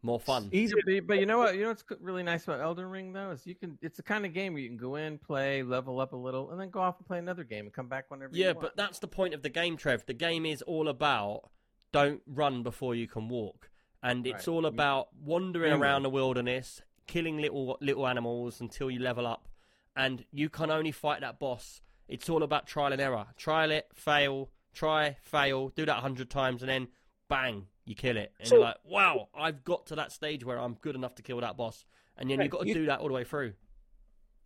more 0.03 0.21
fun. 0.21 0.51
Easy. 0.53 0.75
But, 0.85 1.07
but 1.07 1.21
you 1.21 1.25
know 1.25 1.39
what? 1.39 1.55
You 1.55 1.63
know 1.63 1.69
what's 1.69 1.85
really 2.03 2.23
nice 2.23 2.45
about 2.45 2.61
Elden 2.61 2.85
Ring 2.91 3.15
though 3.15 3.31
is 3.31 3.47
you 3.47 3.55
can. 3.55 3.79
It's 3.81 3.97
the 3.97 4.03
kind 4.03 4.27
of 4.27 4.35
game 4.35 4.53
where 4.53 4.61
you 4.63 4.69
can 4.69 4.77
go 4.77 4.97
in, 4.97 5.17
play, 5.17 5.63
level 5.63 6.01
up 6.01 6.13
a 6.13 6.17
little, 6.17 6.51
and 6.51 6.61
then 6.61 6.69
go 6.69 6.81
off 6.81 6.99
and 6.99 7.07
play 7.07 7.19
another 7.19 7.45
game 7.45 7.65
and 7.65 7.73
come 7.73 7.89
back 7.89 8.11
whenever. 8.11 8.37
You 8.37 8.45
want. 8.45 8.57
Yeah, 8.57 8.61
but 8.61 8.77
that's 8.77 8.99
the 8.99 9.09
point 9.09 9.33
of 9.33 9.41
the 9.41 9.49
game, 9.49 9.79
Trev. 9.79 10.05
The 10.05 10.13
game 10.13 10.45
is 10.45 10.61
all 10.61 10.89
about 10.89 11.49
don't 11.93 12.21
run 12.27 12.63
before 12.63 12.95
you 12.95 13.07
can 13.07 13.31
walk, 13.31 13.71
and 14.03 14.27
it's 14.27 14.47
Right. 14.47 14.55
all 14.55 14.67
about 14.67 15.09
wandering 15.19 15.71
Dreaming. 15.71 15.83
around 15.83 16.03
the 16.03 16.11
wilderness, 16.11 16.83
killing 17.13 17.37
little 17.37 17.77
little 17.83 18.07
animals 18.09 18.61
until 18.63 18.91
you 18.91 18.99
level 18.99 19.27
up, 19.27 19.47
and 19.95 20.25
you 20.33 20.49
can 20.49 20.71
only 20.71 20.91
fight 20.93 21.21
that 21.21 21.39
boss. 21.39 21.83
It's 22.09 22.31
all 22.31 22.43
about 22.43 22.67
trial 22.67 22.91
and 22.93 23.01
error. 23.03 23.27
Trial 23.37 23.71
it, 23.71 23.87
fail, 23.93 24.51
try, 24.73 25.17
fail, 25.23 25.69
do 25.69 25.85
that 25.85 25.99
a 25.99 26.01
hundred 26.01 26.31
times, 26.31 26.63
and 26.63 26.71
then 26.71 26.89
bang, 27.29 27.67
you 27.85 27.95
kill 27.95 28.17
it, 28.17 28.33
and 28.39 28.49
So- 28.49 28.55
you're 28.57 28.65
like, 28.65 28.79
wow, 28.85 29.29
I've 29.35 29.63
got 29.63 29.87
to 29.89 29.95
that 29.97 30.11
stage 30.11 30.43
where 30.43 30.59
I'm 30.59 30.75
good 30.75 30.95
enough 30.95 31.15
to 31.17 31.23
kill 31.23 31.41
that 31.41 31.57
boss, 31.59 31.85
and 32.17 32.31
then 32.31 32.39
Right, 32.39 32.45
you've 32.45 32.53
got 32.53 32.63
to 32.63 32.69
you- 32.69 32.75
do 32.75 32.87
that 32.87 33.01
all 33.01 33.09
the 33.09 33.15
way 33.15 33.25
through. 33.25 33.53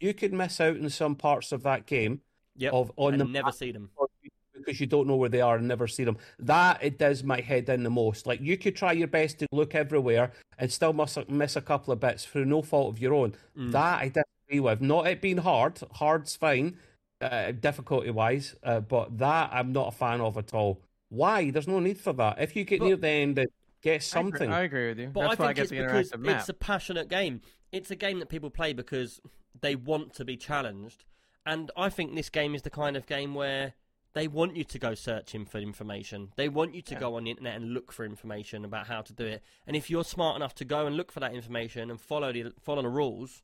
You 0.01 0.13
could 0.13 0.33
miss 0.33 0.61
out 0.61 0.77
in 0.77 0.91
some 0.91 1.15
parts 1.15 1.53
of 1.53 1.63
that 1.63 1.87
game 1.87 2.21
Yep, 2.57 2.73
of 2.73 2.93
on 2.97 3.13
and 3.15 3.21
the 3.21 3.25
never 3.27 3.47
map 3.47 3.55
see 3.55 3.71
them. 3.71 3.91
Because 4.67 4.81
you 4.81 4.87
don't 4.87 5.07
know 5.07 5.17
where 5.17 5.29
they 5.29 5.41
are 5.41 5.57
and 5.57 5.69
never 5.69 5.87
see 5.87 6.05
them. 6.05 6.19
That 6.41 6.83
it 6.83 6.99
does 6.99 7.23
my 7.25 7.41
head 7.41 7.69
in 7.69 7.85
the 7.85 7.91
most. 7.91 8.27
Like 8.27 8.41
you 8.41 8.57
could 8.59 8.77
try 8.77 8.93
your 8.93 9.07
best 9.09 9.39
to 9.39 9.47
look 9.53 9.75
everywhere 9.75 10.33
and 10.59 10.71
still 10.71 10.93
miss 10.93 11.17
a, 11.17 11.25
miss 11.31 11.57
a 11.57 11.61
couple 11.61 11.93
of 11.93 12.01
bits 12.01 12.25
through 12.25 12.45
no 12.47 12.61
fault 12.63 12.95
of 12.95 12.99
your 13.01 13.15
own. 13.15 13.35
Mm. 13.57 13.73
That 13.73 14.01
I 14.03 14.09
disagree 14.09 14.61
with. 14.61 14.81
Not 14.81 15.07
it 15.07 15.23
being 15.23 15.39
hard. 15.39 15.81
Hard's 15.93 16.35
fine, 16.37 16.77
uh, 17.21 17.53
difficulty 17.53 18.11
wise, 18.11 18.55
uh, 18.63 18.81
but 18.81 19.17
that 19.19 19.51
I'm 19.53 19.73
not 19.73 19.89
a 19.89 19.97
fan 19.97 20.21
of 20.21 20.37
at 20.37 20.53
all. 20.53 20.81
Why? 21.09 21.51
There's 21.51 21.69
no 21.69 21.79
need 21.79 21.99
for 21.99 22.13
that. 22.15 22.41
If 22.41 22.57
you 22.57 22.65
get 22.65 22.81
But- 22.81 22.87
near 22.87 22.97
the 22.97 23.09
end, 23.09 23.39
and 23.39 23.49
get 23.83 23.91
I 23.91 23.95
agree- 23.95 24.01
something. 24.01 24.53
I 24.53 24.63
agree 24.63 24.89
with 24.89 24.99
you. 24.99 25.09
But 25.09 25.29
That's 25.29 25.41
I 25.41 25.43
why 25.45 25.51
I 25.51 25.55
think 25.55 25.57
get 25.57 25.63
it's 25.79 25.93
because 26.11 26.19
map. 26.19 26.41
it's 26.41 26.49
a 26.49 26.55
passionate 26.55 27.09
game. 27.09 27.41
It's 27.73 27.91
a 27.91 27.97
game 27.97 28.19
that 28.19 28.29
people 28.29 28.51
play 28.51 28.73
because 28.73 29.21
they 29.61 29.77
want 29.77 30.15
to 30.15 30.25
be 30.25 30.37
challenged. 30.37 31.05
And 31.45 31.71
I 31.77 31.89
think 31.91 32.15
this 32.17 32.29
game 32.29 32.57
is 32.57 32.63
the 32.63 32.71
kind 32.71 32.97
of 32.97 33.07
game 33.07 33.35
where 33.35 33.75
they 34.17 34.27
want 34.27 34.57
you 34.57 34.65
to 34.65 34.79
go 34.79 34.95
searching 34.95 35.45
for 35.45 35.59
information. 35.59 36.33
They 36.37 36.49
want 36.49 36.75
you 36.75 36.81
to 36.81 36.95
Yeah. 36.95 37.01
go 37.01 37.17
on 37.17 37.25
the 37.25 37.31
internet 37.33 37.55
and 37.57 37.75
look 37.75 37.93
for 37.93 38.03
information 38.03 38.65
about 38.65 38.87
how 38.87 39.03
to 39.03 39.13
do 39.13 39.27
it. 39.27 39.43
And 39.67 39.77
if 39.77 39.91
you're 39.91 40.05
smart 40.05 40.37
enough 40.37 40.55
to 40.55 40.65
go 40.65 40.87
and 40.87 40.97
look 40.97 41.13
for 41.13 41.21
that 41.21 41.35
information 41.35 41.91
and 41.91 42.01
follow 42.01 42.33
the 42.33 42.55
follow 42.59 42.81
the 42.81 42.89
rules, 42.89 43.43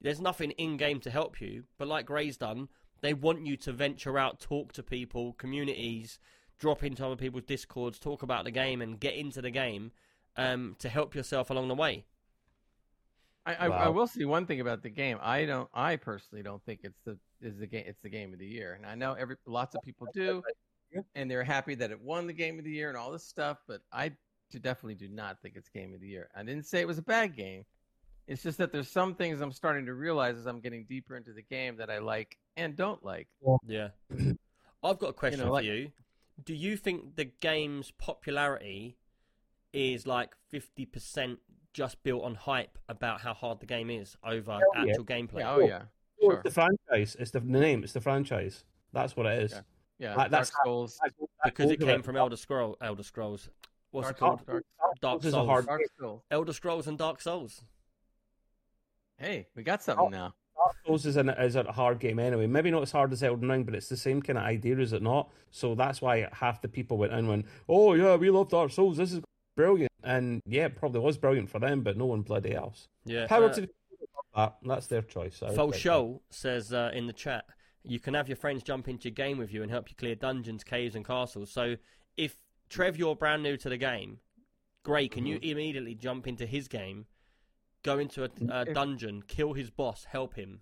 there's 0.00 0.20
nothing 0.20 0.52
in 0.52 0.76
game 0.76 1.00
to 1.00 1.10
help 1.10 1.40
you. 1.40 1.64
But 1.76 1.88
like 1.88 2.06
Gray's 2.06 2.36
done, 2.36 2.68
they 3.00 3.12
want 3.12 3.46
you 3.46 3.56
to 3.56 3.72
venture 3.72 4.16
out, 4.16 4.38
talk 4.38 4.72
to 4.74 4.82
people, 4.84 5.32
communities, 5.32 6.20
drop 6.56 6.84
into 6.84 7.04
other 7.04 7.16
people's 7.16 7.42
discords, 7.42 7.98
talk 7.98 8.22
about 8.22 8.44
the 8.44 8.52
game, 8.52 8.80
and 8.80 9.00
get 9.00 9.14
into 9.14 9.42
the 9.42 9.50
game 9.50 9.90
um, 10.36 10.76
to 10.78 10.88
help 10.88 11.16
yourself 11.16 11.50
along 11.50 11.66
the 11.66 11.74
way. 11.74 12.04
I, 13.44 13.54
I, 13.54 13.66
I 13.66 13.88
will 13.88 14.06
say 14.06 14.24
one 14.24 14.46
thing 14.46 14.60
about 14.60 14.84
the 14.84 14.88
game. 14.90 15.18
I 15.20 15.46
don't. 15.46 15.68
I 15.74 15.96
personally 15.96 16.44
don't 16.44 16.62
think 16.62 16.82
it's 16.84 17.00
the 17.00 17.18
is 17.42 17.58
the 17.58 17.66
game. 17.66 17.84
It's 17.86 18.00
the 18.02 18.10
game 18.10 18.32
of 18.32 18.38
the 18.38 18.46
year, 18.46 18.74
and 18.74 18.86
I 18.86 18.94
know 18.94 19.14
every 19.14 19.36
lots 19.46 19.74
of 19.74 19.82
people 19.82 20.08
do, 20.12 20.42
and 21.14 21.30
they're 21.30 21.44
happy 21.44 21.74
that 21.76 21.90
it 21.90 22.00
won 22.00 22.26
the 22.26 22.32
game 22.32 22.58
of 22.58 22.64
the 22.64 22.70
year 22.70 22.88
and 22.88 22.96
all 22.96 23.10
this 23.10 23.24
stuff. 23.24 23.58
But 23.66 23.82
I 23.92 24.12
definitely 24.60 24.94
do 24.94 25.08
not 25.08 25.40
think 25.40 25.56
it's 25.56 25.68
game 25.68 25.94
of 25.94 26.00
the 26.00 26.08
year. 26.08 26.28
I 26.36 26.42
didn't 26.42 26.66
say 26.66 26.80
it 26.80 26.86
was 26.86 26.98
a 26.98 27.02
bad 27.02 27.36
game. 27.36 27.64
It's 28.26 28.42
just 28.42 28.58
that 28.58 28.72
there's 28.72 28.88
some 28.88 29.14
things 29.14 29.40
I'm 29.40 29.52
starting 29.52 29.86
to 29.86 29.94
realize 29.94 30.36
as 30.36 30.46
I'm 30.46 30.60
getting 30.60 30.84
deeper 30.84 31.16
into 31.16 31.32
the 31.32 31.42
game 31.42 31.76
that 31.78 31.90
I 31.90 31.98
like 31.98 32.38
and 32.56 32.76
don't 32.76 33.02
like. 33.04 33.28
Yeah. 33.66 33.88
I've 34.84 34.98
got 34.98 35.08
a 35.08 35.12
question 35.12 35.48
like- 35.48 35.64
for 35.64 35.70
you. 35.70 35.90
Do 36.44 36.54
you 36.54 36.76
think 36.76 37.16
the 37.16 37.26
game's 37.26 37.90
popularity 37.90 38.96
is 39.72 40.06
like 40.06 40.34
50% 40.52 41.36
just 41.72 42.02
built 42.02 42.24
on 42.24 42.34
hype 42.34 42.78
about 42.88 43.20
how 43.20 43.34
hard 43.34 43.60
the 43.60 43.66
game 43.66 43.90
is 43.90 44.16
over 44.24 44.52
Hell 44.52 44.60
yeah. 44.74 44.82
actual 44.82 45.04
gameplay? 45.04 45.40
Yeah, 45.40 45.54
oh 45.54 45.60
yeah, 45.60 45.82
sure, 46.22 46.32
It's 46.34 46.42
the 46.44 46.50
franchise. 46.50 47.16
It's 47.18 47.30
the, 47.30 47.40
the 47.40 47.46
name. 47.60 47.82
It's 47.84 47.92
the 47.92 48.00
franchise. 48.00 48.64
That's 48.92 49.16
what 49.16 49.26
it 49.26 49.42
is. 49.42 49.52
Yeah. 49.52 49.60
yeah. 49.98 50.08
That- 50.10 50.16
Dark 50.16 50.30
that's 50.30 50.52
Souls, 50.64 50.98
That- 51.02 51.12
that 51.18 51.28
Because 51.44 51.70
it 51.70 51.80
came 51.80 51.96
with 51.96 52.04
from 52.04 52.16
Elder 52.16 52.36
Scroll, 52.36 52.76
Elder 52.80 53.02
Scrolls. 53.02 53.48
What's 53.90 54.06
Dark 54.08 54.16
it 54.16 54.20
called? 54.20 54.38
Souls, 54.38 54.46
Dark, 54.46 55.00
Dark 55.00 55.12
Souls 55.22 55.24
is 55.26 55.28
a 55.34 55.36
Souls. 55.36 55.48
hard- 55.48 55.66
Dark 55.66 55.80
Souls. 56.00 56.22
Elder 56.30 56.52
Scrolls 56.52 56.86
and 56.86 56.98
Dark 56.98 57.20
Souls. 57.20 57.62
Hey, 59.18 59.46
we 59.54 59.62
got 59.62 59.82
something 59.82 60.06
Oh. 60.06 60.08
now. 60.08 60.34
Dark 60.56 60.76
Souls 60.86 61.06
is, 61.06 61.16
an, 61.16 61.28
is 61.30 61.56
a 61.56 61.64
hard 61.72 61.98
game 61.98 62.18
anyway. 62.18 62.46
Maybe 62.46 62.70
not 62.70 62.82
as 62.82 62.92
hard 62.92 63.12
as 63.12 63.22
Elden 63.22 63.48
Ring, 63.48 63.64
but 63.64 63.74
it's 63.74 63.88
the 63.88 63.96
same 63.96 64.22
kind 64.22 64.38
of 64.38 64.44
idea, 64.44 64.78
is 64.78 64.92
it 64.92 65.02
not? 65.02 65.30
So 65.50 65.74
that's 65.74 66.00
why 66.00 66.28
half 66.32 66.60
the 66.62 66.68
people 66.68 66.98
went 66.98 67.12
in 67.12 67.20
and 67.20 67.28
went, 67.28 67.46
oh, 67.68 67.94
yeah, 67.94 68.16
we 68.16 68.30
love 68.30 68.48
Dark 68.48 68.70
Souls. 68.70 68.96
This 68.96 69.12
is 69.12 69.20
brilliant. 69.56 69.90
And 70.04 70.40
yeah, 70.46 70.66
it 70.66 70.76
probably 70.76 71.00
was 71.00 71.16
brilliant 71.18 71.48
for 71.50 71.58
them, 71.58 71.82
but 71.82 71.96
no 71.96 72.06
one 72.06 72.22
bloody 72.22 72.54
else. 72.54 72.88
Yeah. 73.04 73.26
Power 73.26 73.46
uh, 73.46 73.54
to 73.54 73.68
the 74.34 74.40
people 74.46 74.56
who 74.62 74.68
love 74.68 74.68
that. 74.68 74.74
That's 74.74 74.86
their 74.88 75.02
choice. 75.02 75.42
I 75.42 75.54
Fo 75.54 75.66
respect 75.66 75.82
Show 75.82 76.22
says 76.30 76.72
uh, 76.72 76.90
in 76.94 77.06
the 77.06 77.12
chat, 77.12 77.44
you 77.84 77.98
can 78.00 78.14
have 78.14 78.28
your 78.28 78.36
friends 78.36 78.62
jump 78.62 78.88
into 78.88 79.08
your 79.08 79.14
game 79.14 79.38
with 79.38 79.52
you 79.52 79.62
and 79.62 79.70
help 79.70 79.90
you 79.90 79.96
clear 79.96 80.14
dungeons, 80.14 80.64
caves, 80.64 80.94
and 80.94 81.04
castles. 81.04 81.50
So 81.50 81.76
if 82.16 82.36
Trev, 82.68 82.96
you're 82.96 83.16
brand 83.16 83.42
new 83.42 83.56
to 83.58 83.68
the 83.68 83.76
game, 83.76 84.18
Gray, 84.82 85.08
can 85.08 85.26
you 85.26 85.36
Mm-hmm. 85.36 85.44
immediately 85.50 85.94
jump 85.94 86.26
into 86.26 86.46
his 86.46 86.68
game, 86.68 87.06
go 87.82 87.98
into 87.98 88.24
a, 88.24 88.30
a 88.50 88.62
If- 88.62 88.74
dungeon, 88.74 89.22
kill 89.26 89.52
his 89.52 89.70
boss, 89.70 90.04
help 90.10 90.34
him? 90.34 90.60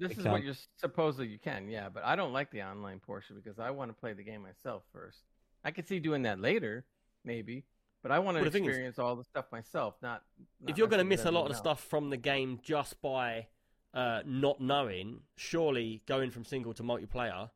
This 0.00 0.12
It 0.12 0.18
is 0.18 0.22
can. 0.22 0.32
what 0.32 0.42
you're 0.44 0.54
supposedly 0.76 1.26
you 1.26 1.38
can, 1.40 1.68
yeah. 1.68 1.88
But 1.88 2.04
I 2.04 2.14
don't 2.14 2.32
like 2.32 2.52
the 2.52 2.62
online 2.62 3.00
portion 3.00 3.34
because 3.34 3.58
I 3.58 3.70
want 3.72 3.90
to 3.90 3.94
play 4.00 4.12
the 4.12 4.22
game 4.22 4.42
myself 4.42 4.84
first. 4.92 5.24
I 5.64 5.72
could 5.72 5.88
see 5.88 5.98
doing 5.98 6.22
that 6.22 6.38
later, 6.38 6.84
maybe, 7.24 7.64
but 8.02 8.12
I 8.12 8.18
want 8.18 8.36
to 8.36 8.42
Well, 8.42 8.50
thing 8.50 8.64
is- 8.64 8.70
experience 8.70 8.98
all 8.98 9.16
the 9.16 9.24
stuff 9.24 9.46
myself. 9.52 9.96
Not, 10.02 10.22
not 10.60 10.70
if 10.70 10.78
you're 10.78 10.88
going 10.88 10.98
to 10.98 11.04
miss 11.04 11.24
a 11.24 11.30
lot 11.30 11.42
of 11.42 11.48
the 11.48 11.54
stuff 11.54 11.82
from 11.84 12.10
the 12.10 12.16
game 12.16 12.60
just 12.62 13.00
by 13.02 13.48
uh, 13.94 14.22
not 14.24 14.60
knowing, 14.60 15.22
surely 15.36 16.02
going 16.06 16.30
from 16.30 16.44
single 16.44 16.74
to 16.74 16.82
multiplayer, 16.82 17.50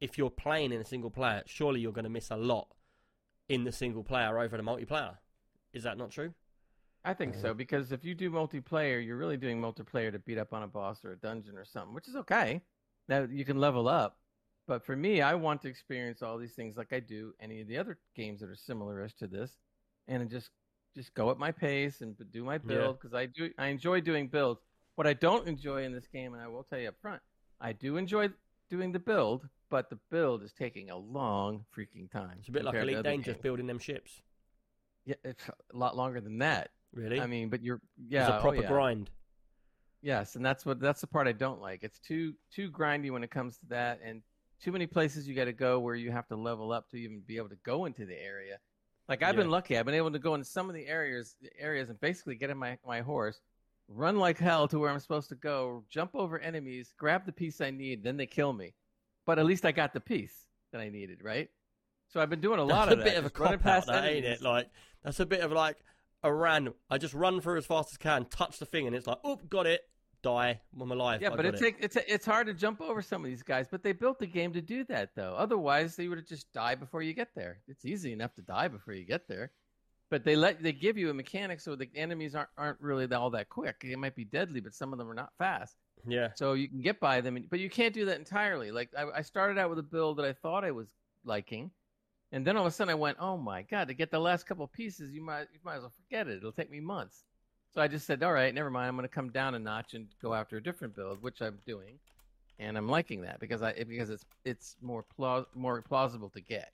if 0.00 0.16
you're 0.18 0.30
playing 0.30 0.72
in 0.72 0.80
a 0.80 0.84
single 0.84 1.10
player, 1.10 1.42
surely 1.46 1.80
you're 1.80 1.92
going 1.92 2.04
to 2.04 2.10
miss 2.10 2.30
a 2.30 2.36
lot 2.36 2.68
in 3.48 3.64
the 3.64 3.72
single 3.72 4.02
player 4.02 4.38
over 4.38 4.56
the 4.56 4.62
multiplayer. 4.62 5.16
Is 5.72 5.82
that 5.82 5.98
not 5.98 6.10
true? 6.10 6.32
I 7.06 7.12
think 7.12 7.34
so 7.34 7.52
because 7.52 7.92
if 7.92 8.02
you 8.02 8.14
do 8.14 8.30
multiplayer, 8.30 9.04
you're 9.04 9.18
really 9.18 9.36
doing 9.36 9.60
multiplayer 9.60 10.10
to 10.10 10.18
beat 10.18 10.38
up 10.38 10.54
on 10.54 10.62
a 10.62 10.66
boss 10.66 11.04
or 11.04 11.12
a 11.12 11.16
dungeon 11.16 11.58
or 11.58 11.64
something, 11.66 11.94
which 11.94 12.08
is 12.08 12.16
okay. 12.16 12.62
Now 13.08 13.26
you 13.30 13.44
can 13.44 13.58
level 13.60 13.88
up, 13.88 14.16
but 14.66 14.86
for 14.86 14.96
me, 14.96 15.20
I 15.20 15.34
want 15.34 15.60
to 15.62 15.68
experience 15.68 16.22
all 16.22 16.38
these 16.38 16.54
things 16.54 16.78
like 16.78 16.94
I 16.94 17.00
do 17.00 17.34
any 17.40 17.60
of 17.60 17.68
the 17.68 17.76
other 17.76 17.98
games 18.14 18.40
that 18.40 18.48
are 18.48 18.56
similar 18.56 19.06
to 19.18 19.26
this, 19.26 19.58
and 20.08 20.30
just 20.30 20.50
just 20.94 21.14
go 21.14 21.30
at 21.30 21.38
my 21.38 21.50
pace 21.50 22.00
and 22.00 22.14
do 22.30 22.44
my 22.44 22.58
build 22.58 23.00
because 23.00 23.14
I 23.14 23.26
do 23.26 23.50
I 23.58 23.68
enjoy 23.68 24.00
doing 24.00 24.28
builds. 24.28 24.60
What 24.94 25.06
I 25.06 25.12
don't 25.12 25.48
enjoy 25.48 25.84
in 25.84 25.92
this 25.92 26.06
game, 26.06 26.34
and 26.34 26.42
I 26.42 26.46
will 26.46 26.62
tell 26.62 26.78
you 26.78 26.88
up 26.88 26.94
front, 27.02 27.20
I 27.60 27.72
do 27.72 27.96
enjoy 27.96 28.28
doing 28.70 28.92
the 28.92 29.00
build, 29.00 29.48
but 29.70 29.90
the 29.90 29.98
build 30.10 30.42
is 30.42 30.52
taking 30.52 30.90
a 30.90 30.96
long 30.96 31.64
freaking 31.76 32.10
time. 32.10 32.36
It's 32.38 32.48
a 32.48 32.52
bit 32.52 32.64
like 32.64 32.76
Elite 32.76 33.02
Dangerous 33.02 33.38
building 33.38 33.66
them 33.66 33.78
ships. 33.78 34.22
Yeah, 35.04 35.16
it's 35.24 35.48
a 35.48 35.76
lot 35.76 35.96
longer 35.96 36.20
than 36.20 36.38
that. 36.38 36.70
Really? 36.92 37.20
I 37.20 37.26
mean, 37.26 37.48
but 37.48 37.62
you're 37.62 37.80
yeah, 38.08 38.22
it's 38.22 38.30
a 38.30 38.38
oh, 38.38 38.40
proper 38.40 38.62
yeah. 38.62 38.68
grind. 38.68 39.10
Yes, 40.00 40.36
and 40.36 40.44
that's 40.44 40.64
what 40.64 40.80
that's 40.80 41.00
the 41.00 41.06
part 41.06 41.26
I 41.26 41.32
don't 41.32 41.60
like. 41.60 41.82
It's 41.82 41.98
too 41.98 42.34
too 42.54 42.70
grindy 42.70 43.10
when 43.10 43.24
it 43.24 43.30
comes 43.30 43.56
to 43.58 43.66
that, 43.70 44.00
and 44.04 44.22
too 44.62 44.70
many 44.70 44.86
places 44.86 45.26
you 45.26 45.34
got 45.34 45.46
to 45.46 45.52
go 45.52 45.80
where 45.80 45.94
you 45.94 46.12
have 46.12 46.28
to 46.28 46.36
level 46.36 46.72
up 46.72 46.88
to 46.90 46.96
even 46.96 47.22
be 47.26 47.36
able 47.36 47.48
to 47.48 47.58
go 47.64 47.86
into 47.86 48.06
the 48.06 48.18
area. 48.18 48.58
Like 49.08 49.22
I've 49.22 49.34
Yeah. 49.34 49.42
been 49.42 49.50
lucky; 49.50 49.76
I've 49.76 49.84
been 49.84 49.94
able 49.94 50.12
to 50.12 50.18
go 50.18 50.34
into 50.34 50.46
some 50.46 50.68
of 50.68 50.74
the 50.74 50.86
areas 50.86 51.36
areas 51.58 51.90
and 51.90 52.00
basically 52.00 52.36
get 52.36 52.50
in 52.50 52.58
my 52.58 52.78
my 52.86 53.00
horse, 53.00 53.40
run 53.88 54.16
like 54.18 54.38
hell 54.38 54.66
to 54.68 54.78
where 54.78 54.90
I'm 54.90 55.00
supposed 55.00 55.28
to 55.30 55.34
go, 55.34 55.84
jump 55.90 56.12
over 56.14 56.38
enemies, 56.38 56.94
grab 56.96 57.26
the 57.26 57.32
piece 57.32 57.60
I 57.60 57.70
need, 57.70 58.02
then 58.02 58.16
they 58.16 58.26
kill 58.26 58.52
me. 58.52 58.74
But 59.26 59.38
at 59.38 59.46
least 59.46 59.64
I 59.64 59.72
got 59.72 59.92
the 59.92 60.00
piece 60.00 60.46
that 60.72 60.80
I 60.80 60.88
needed, 60.88 61.22
right? 61.22 61.50
So 62.08 62.20
I've 62.20 62.30
been 62.30 62.40
doing 62.40 62.60
a 62.60 62.64
lot 62.64 62.88
That's 62.88 62.90
a 62.90 62.92
of 62.92 62.98
that. 62.98 63.06
A 63.06 63.10
bit 63.10 63.18
of 63.18 63.24
a 63.26 63.30
cop 63.30 63.66
out, 63.66 63.86
that, 63.86 64.04
ain't 64.04 64.24
it? 64.24 64.42
Like 64.42 64.70
that's 65.02 65.20
a 65.20 65.26
bit 65.26 65.40
of 65.40 65.52
like 65.52 65.78
a 66.22 66.32
random. 66.32 66.74
I 66.88 66.98
just 66.98 67.12
run 67.14 67.40
through 67.40 67.58
as 67.58 67.66
fast 67.66 67.90
as 67.92 67.98
I 68.00 68.02
can, 68.02 68.24
touch 68.26 68.58
the 68.58 68.66
thing, 68.66 68.86
and 68.86 68.96
it's 68.96 69.06
like, 69.06 69.18
oh, 69.24 69.36
got 69.48 69.66
it, 69.66 69.82
die, 70.24 70.60
I'm 70.80 70.90
alive. 70.90 71.22
Yeah, 71.22 71.32
I 71.32 71.36
but 71.36 71.46
it's 71.46 71.62
it. 71.62 71.76
it's 71.78 71.96
it's 71.96 72.26
hard 72.26 72.46
to 72.48 72.54
jump 72.54 72.80
over 72.80 73.00
some 73.02 73.22
of 73.22 73.30
these 73.30 73.42
guys. 73.42 73.68
But 73.70 73.82
they 73.82 73.92
built 73.92 74.18
the 74.18 74.26
game 74.26 74.52
to 74.54 74.60
do 74.60 74.82
that, 74.84 75.10
though. 75.14 75.34
Otherwise, 75.36 75.94
they 75.94 76.08
would 76.08 76.18
have 76.18 76.26
just 76.26 76.52
died 76.52 76.80
before 76.80 77.02
you 77.02 77.12
get 77.12 77.28
there. 77.36 77.60
It's 77.68 77.84
easy 77.84 78.12
enough 78.12 78.34
to 78.34 78.42
die 78.42 78.68
before 78.68 78.94
you 78.94 79.04
get 79.04 79.28
there, 79.28 79.52
but 80.10 80.24
they 80.24 80.34
let 80.34 80.62
they 80.62 80.72
give 80.72 80.98
you 80.98 81.10
a 81.10 81.14
mechanic 81.14 81.60
so 81.60 81.76
the 81.76 81.88
enemies 81.94 82.34
aren't 82.34 82.50
aren't 82.58 82.80
really 82.80 83.12
all 83.14 83.30
that 83.30 83.48
quick. 83.48 83.76
They 83.82 83.94
might 83.96 84.16
be 84.16 84.24
deadly, 84.24 84.60
but 84.60 84.74
some 84.74 84.92
of 84.92 84.98
them 84.98 85.10
are 85.10 85.14
not 85.14 85.30
fast, 85.38 85.76
yeah, 86.06 86.30
so 86.34 86.54
you 86.54 86.68
can 86.68 86.80
get 86.80 86.98
by 86.98 87.20
them. 87.20 87.46
But 87.48 87.60
you 87.60 87.70
can't 87.70 87.94
do 87.94 88.06
that 88.06 88.18
entirely. 88.18 88.72
Like 88.72 88.90
I, 88.98 89.18
I 89.18 89.22
started 89.22 89.58
out 89.58 89.70
with 89.70 89.78
a 89.78 89.84
build 89.84 90.18
that 90.18 90.26
I 90.26 90.32
thought 90.32 90.64
I 90.64 90.72
was 90.72 90.88
liking. 91.24 91.70
And 92.32 92.44
then 92.44 92.56
all 92.56 92.66
of 92.66 92.72
a 92.72 92.74
sudden 92.74 92.90
I 92.90 92.96
went, 92.96 93.18
oh 93.20 93.36
my 93.36 93.62
god! 93.62 93.86
To 93.86 93.94
get 93.94 94.10
the 94.10 94.18
last 94.18 94.44
couple 94.44 94.66
pieces, 94.66 95.12
you 95.12 95.22
might 95.22 95.46
you 95.52 95.60
might 95.64 95.76
as 95.76 95.82
well 95.82 95.92
forget 96.02 96.26
it. 96.26 96.38
It'll 96.38 96.50
take 96.50 96.70
me 96.70 96.80
months. 96.80 97.22
So 97.74 97.80
I 97.82 97.88
just 97.88 98.06
said, 98.06 98.22
all 98.22 98.32
right, 98.32 98.54
never 98.54 98.70
mind. 98.70 98.88
I'm 98.88 98.96
going 98.96 99.08
to 99.08 99.12
come 99.14 99.30
down 99.30 99.54
a 99.54 99.58
notch 99.58 99.94
and 99.94 100.06
go 100.22 100.32
after 100.34 100.56
a 100.56 100.62
different 100.62 100.94
build, 100.94 101.22
which 101.22 101.40
I'm 101.42 101.58
doing, 101.66 101.98
and 102.58 102.76
I'm 102.78 102.88
liking 102.88 103.22
that 103.22 103.40
because 103.40 103.62
I 103.62 103.72
because 103.72 104.10
it's 104.10 104.24
it's 104.44 104.76
more 104.80 105.02
plaus- 105.16 105.46
more 105.54 105.82
plausible 105.82 106.30
to 106.30 106.40
get, 106.40 106.72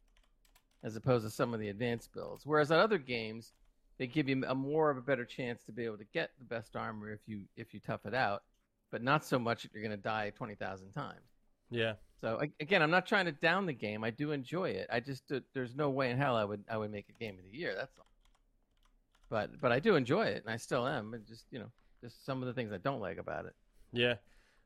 as 0.82 0.96
opposed 0.96 1.24
to 1.24 1.30
some 1.30 1.54
of 1.54 1.60
the 1.60 1.70
advanced 1.70 2.12
builds. 2.12 2.44
Whereas 2.46 2.70
on 2.70 2.78
other 2.80 2.98
games, 2.98 3.54
they 3.98 4.06
give 4.06 4.28
you 4.28 4.44
a 4.46 4.54
more 4.54 4.90
of 4.90 4.98
a 4.98 5.02
better 5.02 5.24
chance 5.24 5.62
to 5.64 5.72
be 5.72 5.84
able 5.86 5.98
to 5.98 6.04
get 6.12 6.30
the 6.38 6.44
best 6.44 6.76
armor 6.76 7.10
if 7.12 7.20
you 7.26 7.42
if 7.56 7.72
you 7.72 7.80
tough 7.80 8.04
it 8.04 8.14
out, 8.14 8.42
but 8.90 9.02
not 9.02 9.24
so 9.24 9.38
much 9.38 9.62
that 9.62 9.72
you're 9.72 9.82
going 9.82 9.96
to 9.96 10.02
die 10.02 10.30
twenty 10.36 10.54
thousand 10.54 10.92
times. 10.92 11.24
yeah. 11.70 11.94
So 12.20 12.38
again, 12.60 12.82
I'm 12.82 12.90
not 12.90 13.06
trying 13.06 13.24
to 13.24 13.32
down 13.32 13.64
the 13.64 13.72
game. 13.72 14.04
I 14.04 14.10
do 14.10 14.32
enjoy 14.32 14.70
it. 14.72 14.86
I 14.92 15.00
just 15.00 15.32
uh, 15.32 15.40
there's 15.54 15.74
no 15.74 15.88
way 15.88 16.10
in 16.10 16.18
hell 16.18 16.36
I 16.36 16.44
would 16.44 16.62
I 16.70 16.76
would 16.76 16.90
make 16.92 17.08
a 17.08 17.12
game 17.24 17.38
of 17.38 17.44
the 17.50 17.56
year. 17.56 17.74
That's 17.74 17.96
all. 17.98 18.04
But 19.30 19.60
but 19.60 19.72
I 19.72 19.78
do 19.78 19.94
enjoy 19.94 20.26
it, 20.26 20.42
and 20.44 20.52
I 20.52 20.58
still 20.58 20.86
am. 20.86 21.14
It 21.14 21.26
just 21.26 21.46
you 21.50 21.60
know 21.60 21.70
just 22.02 22.26
some 22.26 22.42
of 22.42 22.46
the 22.46 22.52
things 22.52 22.72
I 22.72 22.78
don't 22.78 23.00
like 23.00 23.18
about 23.18 23.46
it. 23.46 23.54
Yeah. 23.92 24.16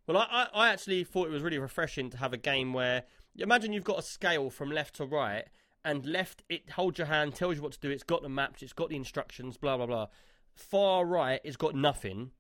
Well, 0.07 0.19
I, 0.19 0.27
I, 0.31 0.49
I 0.67 0.69
actually 0.71 1.05
thought 1.05 1.29
it 1.29 1.33
was 1.33 1.43
really 1.43 1.59
refreshing 1.59 2.11
to 2.11 2.19
have 2.19 2.33
a 2.33 2.39
game 2.39 2.73
where 2.73 3.05
imagine 3.37 3.73
you've 3.73 3.85
got 3.85 3.99
a 3.99 4.03
scale 4.03 4.51
from 4.51 4.71
left 4.71 4.97
to 4.97 5.05
right, 5.05 5.45
and 5.85 6.05
left 6.07 6.43
it 6.49 6.71
holds 6.71 6.99
your 6.99 7.07
hand, 7.07 7.35
tells 7.35 7.57
you 7.57 7.63
what 7.63 7.73
to 7.73 7.81
do. 7.81 7.91
It's 7.91 8.03
got 8.03 8.23
the 8.23 8.29
maps, 8.29 8.63
it's 8.63 8.73
got 8.73 8.89
the 8.89 8.97
instructions, 8.97 9.59
blah 9.59 9.77
blah 9.77 9.87
blah. 9.87 10.07
Far 10.55 11.05
right, 11.05 11.41
it's 11.45 11.57
got 11.57 11.75
nothing. 11.75 12.31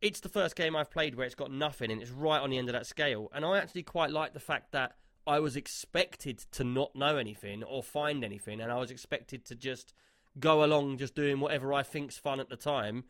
It's 0.00 0.20
the 0.20 0.28
first 0.28 0.54
game 0.54 0.76
I've 0.76 0.90
played 0.90 1.16
where 1.16 1.26
it's 1.26 1.34
got 1.34 1.50
nothing, 1.50 1.90
and 1.90 2.00
it's 2.02 2.10
right 2.10 2.40
on 2.40 2.50
the 2.50 2.58
end 2.58 2.68
of 2.68 2.74
that 2.74 2.86
scale. 2.86 3.30
And 3.34 3.44
I 3.44 3.58
actually 3.58 3.82
quite 3.82 4.10
like 4.10 4.32
the 4.32 4.40
fact 4.40 4.72
that 4.72 4.96
I 5.26 5.40
was 5.40 5.56
expected 5.56 6.38
to 6.52 6.64
not 6.64 6.94
know 6.94 7.16
anything 7.16 7.64
or 7.64 7.82
find 7.82 8.22
anything, 8.22 8.60
and 8.60 8.70
I 8.70 8.76
was 8.76 8.90
expected 8.90 9.44
to 9.46 9.54
just 9.54 9.92
go 10.40 10.64
along, 10.64 10.98
just 10.98 11.14
doing 11.14 11.40
whatever 11.40 11.72
I 11.72 11.82
think's 11.82 12.18
fun 12.18 12.40
at 12.40 12.48
the 12.48 12.56
time. 12.56 13.04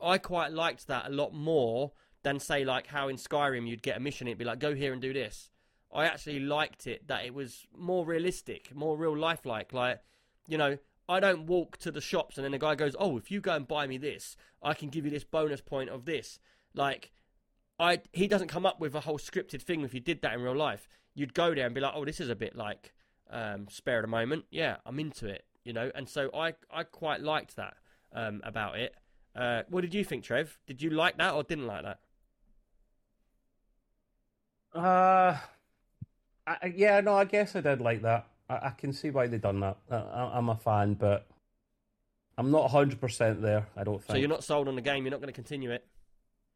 I 0.00 0.18
quite 0.18 0.52
liked 0.52 0.86
that 0.88 1.06
a 1.06 1.10
lot 1.10 1.32
more 1.32 1.92
than 2.22 2.40
say 2.40 2.64
like 2.64 2.88
how 2.88 3.08
in 3.08 3.16
Skyrim 3.16 3.68
you'd 3.68 3.82
get 3.82 3.96
a 3.96 4.00
mission, 4.00 4.26
it'd 4.26 4.38
be 4.38 4.44
like 4.44 4.58
go 4.58 4.74
here 4.74 4.92
and 4.92 5.00
do 5.00 5.12
this. 5.12 5.50
I 5.92 6.06
actually 6.06 6.40
liked 6.40 6.86
it 6.86 7.06
that 7.06 7.24
it 7.24 7.32
was 7.32 7.66
more 7.76 8.04
realistic, 8.04 8.74
more 8.74 8.96
real 8.96 9.16
lifelike. 9.16 9.72
Like, 9.72 10.00
you 10.48 10.58
know, 10.58 10.78
I 11.08 11.20
don't 11.20 11.46
walk 11.46 11.76
to 11.78 11.92
the 11.92 12.00
shops 12.00 12.36
and 12.36 12.44
then 12.44 12.52
the 12.52 12.58
guy 12.58 12.74
goes, 12.74 12.96
"Oh, 12.98 13.16
if 13.16 13.30
you 13.30 13.40
go 13.40 13.54
and 13.54 13.68
buy 13.68 13.86
me 13.86 13.98
this, 13.98 14.36
I 14.62 14.74
can 14.74 14.88
give 14.88 15.04
you 15.04 15.10
this 15.10 15.24
bonus 15.24 15.60
point 15.60 15.90
of 15.90 16.04
this." 16.04 16.40
Like, 16.74 17.12
I 17.78 18.00
he 18.12 18.26
doesn't 18.26 18.48
come 18.48 18.66
up 18.66 18.80
with 18.80 18.94
a 18.94 19.00
whole 19.00 19.18
scripted 19.18 19.62
thing. 19.62 19.82
If 19.82 19.94
you 19.94 20.00
did 20.00 20.22
that 20.22 20.34
in 20.34 20.42
real 20.42 20.56
life, 20.56 20.88
you'd 21.14 21.34
go 21.34 21.54
there 21.54 21.66
and 21.66 21.74
be 21.74 21.80
like, 21.80 21.92
"Oh, 21.94 22.04
this 22.04 22.20
is 22.20 22.30
a 22.30 22.36
bit 22.36 22.56
like 22.56 22.92
um, 23.30 23.68
spare 23.68 23.98
at 23.98 24.04
a 24.04 24.08
moment." 24.08 24.46
Yeah, 24.50 24.78
I'm 24.84 24.98
into 24.98 25.28
it, 25.28 25.44
you 25.64 25.72
know. 25.72 25.90
And 25.94 26.08
so 26.08 26.30
I 26.34 26.54
I 26.70 26.84
quite 26.84 27.20
liked 27.20 27.56
that 27.56 27.74
um, 28.12 28.40
about 28.44 28.78
it. 28.78 28.94
Uh, 29.34 29.62
what 29.68 29.80
did 29.80 29.94
you 29.94 30.04
think, 30.04 30.24
Trev? 30.24 30.58
Did 30.66 30.80
you 30.80 30.90
like 30.90 31.18
that 31.18 31.34
or 31.34 31.42
didn't 31.42 31.66
like 31.66 31.82
that? 31.82 31.98
Uh, 34.78 35.36
I, 36.46 36.72
yeah, 36.74 37.00
no, 37.00 37.14
I 37.14 37.24
guess 37.24 37.56
I 37.56 37.60
did 37.60 37.80
like 37.80 38.02
that. 38.02 38.26
I, 38.48 38.54
I 38.54 38.70
can 38.70 38.92
see 38.92 39.10
why 39.10 39.26
they 39.26 39.38
done 39.38 39.60
that. 39.60 39.76
I, 39.90 40.30
I'm 40.34 40.48
a 40.48 40.56
fan, 40.56 40.94
but 40.94 41.26
I'm 42.36 42.50
not 42.50 42.70
100% 42.70 43.40
there, 43.40 43.66
I 43.76 43.84
don't 43.84 43.98
think. 43.98 44.10
So 44.10 44.16
you're 44.16 44.28
not 44.28 44.44
sold 44.44 44.68
on 44.68 44.74
the 44.74 44.82
game. 44.82 45.04
You're 45.04 45.12
not 45.12 45.20
going 45.20 45.32
to 45.32 45.32
continue 45.32 45.70
it. 45.70 45.84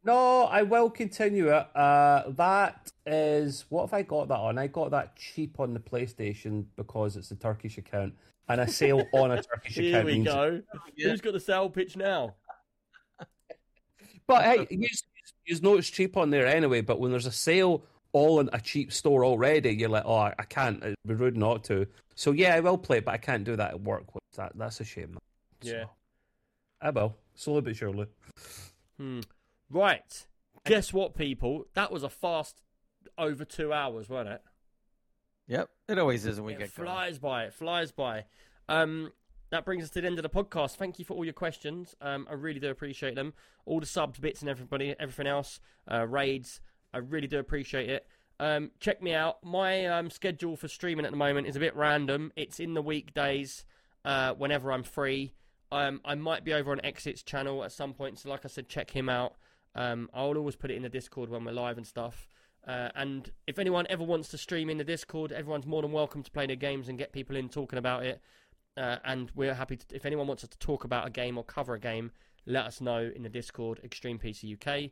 No, 0.05 0.45
I 0.45 0.63
will 0.63 0.91
continue 0.91 1.49
it. 1.49 1.77
Uh, 1.77 2.25
that 2.31 2.93
is 3.05 3.65
what 3.69 3.83
have 3.83 3.93
I 3.93 4.03
got 4.03 4.29
that 4.29 4.39
on? 4.39 4.59
I 4.59 4.69
got 4.69 4.91
that 4.93 5.17
cheap 5.17 5.59
on 5.59 5.75
the 5.75 5.81
PlayStation 5.81 6.67
because 6.77 7.17
it's 7.17 7.31
a 7.31 7.37
Turkish 7.37 7.79
account, 7.79 8.15
and 8.49 8.61
a 8.61 8.69
sale 8.69 9.07
on 9.13 9.31
a 9.33 9.43
Turkish 9.43 9.75
Here 9.75 9.91
account. 9.91 10.07
we 10.07 10.13
means- 10.15 10.27
go. 10.27 10.63
Who's 10.97 11.21
got 11.21 11.33
the 11.35 11.41
sale 11.41 11.69
pitch 11.71 11.97
now? 11.97 12.35
But 14.27 14.45
hey, 14.45 14.67
you, 14.71 14.87
you 15.47 15.61
know 15.61 15.77
it's 15.77 15.89
cheap 15.89 16.17
on 16.17 16.31
there 16.31 16.47
anyway. 16.47 16.83
But 16.83 17.01
when 17.01 17.11
there's 17.11 17.27
a 17.27 17.33
sale 17.33 17.83
all 18.13 18.41
in 18.41 18.51
a 18.53 18.61
cheap 18.61 18.93
store 18.93 19.25
already, 19.25 19.71
you're 19.71 19.89
like, 19.89 20.05
oh, 20.05 20.17
I, 20.17 20.35
I 20.39 20.43
can't. 20.45 20.83
It'd 20.83 20.97
be 21.07 21.15
rude 21.15 21.37
not 21.37 21.65
to. 21.65 21.87
So 22.15 22.33
yeah, 22.33 22.55
I 22.55 22.61
will 22.61 22.77
play 22.79 23.01
but 23.01 23.15
I 23.15 23.17
can't 23.19 23.45
do 23.45 23.57
that 23.57 23.71
at 23.71 23.81
work. 23.81 24.05
That 24.37 24.53
that's 24.55 24.81
a 24.81 24.85
shame. 24.85 25.17
So, 25.63 25.71
Yeah. 25.71 25.85
I 26.81 26.91
will 26.91 27.17
slowly 27.35 27.63
but 27.63 27.77
surely. 27.77 28.07
Hmm. 28.99 29.21
Right. 29.71 30.27
Guess 30.67 30.93
what, 30.93 31.17
people? 31.17 31.65
That 31.75 31.91
was 31.91 32.03
a 32.03 32.09
fast 32.11 32.63
over 33.17 33.45
two 33.45 33.73
hours, 33.73 34.09
wasn't 34.09 34.35
it? 34.35 34.43
Yep, 35.49 35.71
it 35.89 35.99
always 35.99 36.27
is 36.27 36.37
when 36.37 36.47
we 36.47 36.53
it 36.55 36.59
get 36.59 36.75
going. 36.77 36.89
flies 36.89 37.19
by. 37.19 37.45
It 37.45 37.55
flies 37.55 37.91
by. 37.91 38.25
Um, 38.69 39.13
that 39.51 39.65
brings 39.65 39.83
us 39.83 39.91
to 39.91 40.01
the 40.01 40.07
end 40.07 40.19
of 40.19 40.23
the 40.23 40.29
podcast. 40.29 40.77
Thank 40.77 40.99
you 40.99 41.05
for 41.05 41.15
all 41.15 41.25
your 41.25 41.33
questions. 41.33 41.95
Um, 42.03 42.27
I 42.31 42.35
really 42.35 42.61
do 42.61 42.69
appreciate 42.71 43.15
them. 43.15 43.33
All 43.65 43.81
the 43.81 43.87
subs, 43.87 44.19
bits, 44.19 44.43
and 44.43 44.51
everybody, 44.51 44.95
everything 45.01 45.27
else, 45.27 45.59
uh, 45.91 46.07
raids. 46.07 46.61
I 46.93 46.99
really 46.99 47.27
do 47.27 47.39
appreciate 47.39 47.89
it. 47.89 48.07
Um, 48.41 48.71
check 48.79 49.03
me 49.03 49.15
out. 49.15 49.43
My 49.43 49.87
um, 49.87 50.11
schedule 50.11 50.57
for 50.57 50.69
streaming 50.69 51.07
at 51.07 51.11
the 51.11 51.17
moment 51.17 51.47
is 51.47 51.57
a 51.57 51.61
bit 51.61 51.75
random. 51.75 52.31
It's 52.37 52.61
in 52.61 52.75
the 52.75 52.83
weekdays 52.83 53.65
uh, 54.05 54.35
whenever 54.35 54.71
I'm 54.71 54.83
free. 54.85 55.33
Um, 55.73 56.01
I 56.05 56.15
might 56.15 56.45
be 56.45 56.53
over 56.55 56.73
on 56.73 56.81
Exit's 56.85 57.23
channel 57.23 57.65
at 57.65 57.73
some 57.73 57.95
point. 57.95 58.19
So, 58.19 58.29
like 58.29 58.45
I 58.45 58.49
said, 58.49 58.69
check 58.69 58.91
him 58.91 59.09
out. 59.09 59.35
Um, 59.75 60.09
I'll 60.15 60.37
always 60.37 60.57
put 60.57 60.71
it 60.71 60.75
in 60.77 60.83
the 60.83 60.89
Discord 60.89 61.31
when 61.31 61.45
we're 61.45 61.53
live 61.53 61.77
and 61.79 61.87
stuff. 61.87 62.29
Uh, 62.69 62.91
and 62.95 63.33
if 63.47 63.59
anyone 63.59 63.87
ever 63.89 64.05
wants 64.05 64.29
to 64.29 64.37
stream 64.39 64.69
in 64.69 64.77
the 64.77 64.85
Discord, 64.85 65.33
everyone's 65.33 65.67
more 65.67 65.81
than 65.81 65.91
welcome 65.91 66.23
to 66.23 66.31
play 66.31 66.47
their 66.47 66.55
games 66.55 66.89
and 66.89 66.99
get 66.99 67.13
people 67.13 67.35
in 67.35 67.49
talking 67.49 67.79
about 67.79 68.05
it. 68.05 68.21
uh, 68.77 68.97
and 69.05 69.33
we're 69.35 69.55
happy 69.55 69.77
to, 69.77 69.85
if 69.93 70.07
anyone 70.07 70.27
wants 70.29 70.45
us 70.45 70.51
to 70.51 70.59
talk 70.59 70.85
about 70.85 71.07
a 71.07 71.11
game 71.11 71.37
or 71.37 71.45
cover 71.45 71.75
a 71.75 71.81
game, 71.81 72.13
let 72.47 72.65
us 72.65 72.81
know 72.81 73.11
in 73.15 73.23
the 73.23 73.29
Discord, 73.29 73.81
Extreme 73.83 74.21
PC 74.21 74.55
UK. 74.55 74.91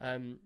Um, 0.00 0.38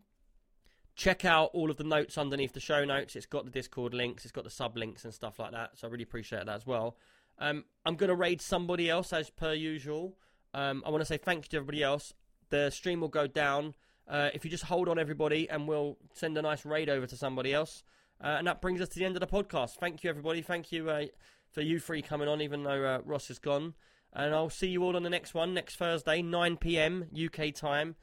check 0.94 1.24
out 1.24 1.50
all 1.54 1.70
of 1.70 1.78
the 1.78 1.84
notes 1.84 2.18
underneath 2.18 2.52
the 2.52 2.60
show 2.60 2.84
notes. 2.84 3.16
It's 3.16 3.26
got 3.26 3.44
the 3.44 3.50
Discord 3.50 3.94
links, 3.94 4.24
it's 4.24 4.32
got 4.32 4.44
the 4.44 4.50
sub 4.50 4.76
links 4.76 5.04
and 5.04 5.14
stuff 5.14 5.38
like 5.38 5.52
that. 5.52 5.70
So 5.78 5.88
I 5.88 5.90
really 5.90 6.02
appreciate 6.02 6.46
that 6.46 6.54
as 6.54 6.66
well. 6.66 6.96
Um, 7.38 7.64
I'm 7.86 7.96
going 7.96 8.08
to 8.10 8.14
raid 8.14 8.42
somebody 8.42 8.90
else 8.90 9.12
as 9.12 9.30
per 9.30 9.54
usual. 9.54 10.16
Um, 10.52 10.82
I 10.84 10.90
want 10.90 11.00
to 11.00 11.06
say 11.06 11.16
thank 11.16 11.44
you 11.44 11.48
to 11.50 11.56
everybody 11.58 11.82
else. 11.82 12.12
The 12.50 12.70
stream 12.70 13.00
will 13.00 13.08
go 13.08 13.26
down. 13.26 13.74
Uh, 14.08 14.30
if 14.34 14.44
you 14.44 14.50
just 14.50 14.64
hold 14.64 14.88
on, 14.88 14.98
everybody, 14.98 15.48
and 15.48 15.66
we'll 15.66 15.96
send 16.12 16.36
a 16.36 16.42
nice 16.42 16.64
raid 16.64 16.88
over 16.88 17.06
to 17.06 17.16
somebody 17.16 17.52
else. 17.52 17.84
Uh, 18.22 18.36
and 18.38 18.46
that 18.46 18.60
brings 18.60 18.80
us 18.80 18.88
to 18.88 18.98
the 18.98 19.04
end 19.04 19.16
of 19.16 19.20
the 19.20 19.26
podcast. 19.26 19.76
Thank 19.76 20.04
you, 20.04 20.10
everybody. 20.10 20.42
Thank 20.42 20.70
you 20.70 20.90
uh, 20.90 21.06
for 21.50 21.60
you 21.60 21.80
three 21.80 22.02
coming 22.02 22.28
on, 22.28 22.40
even 22.40 22.62
though 22.62 22.84
uh, 22.84 22.98
Ross 23.04 23.30
is 23.30 23.38
gone. 23.38 23.74
And 24.12 24.34
I'll 24.34 24.50
see 24.50 24.68
you 24.68 24.84
all 24.84 24.94
on 24.94 25.02
the 25.02 25.10
next 25.10 25.34
one, 25.34 25.54
next 25.54 25.76
Thursday, 25.76 26.22
9 26.22 26.56
p.m. 26.58 27.06
UK 27.12 27.54
time. 27.54 27.96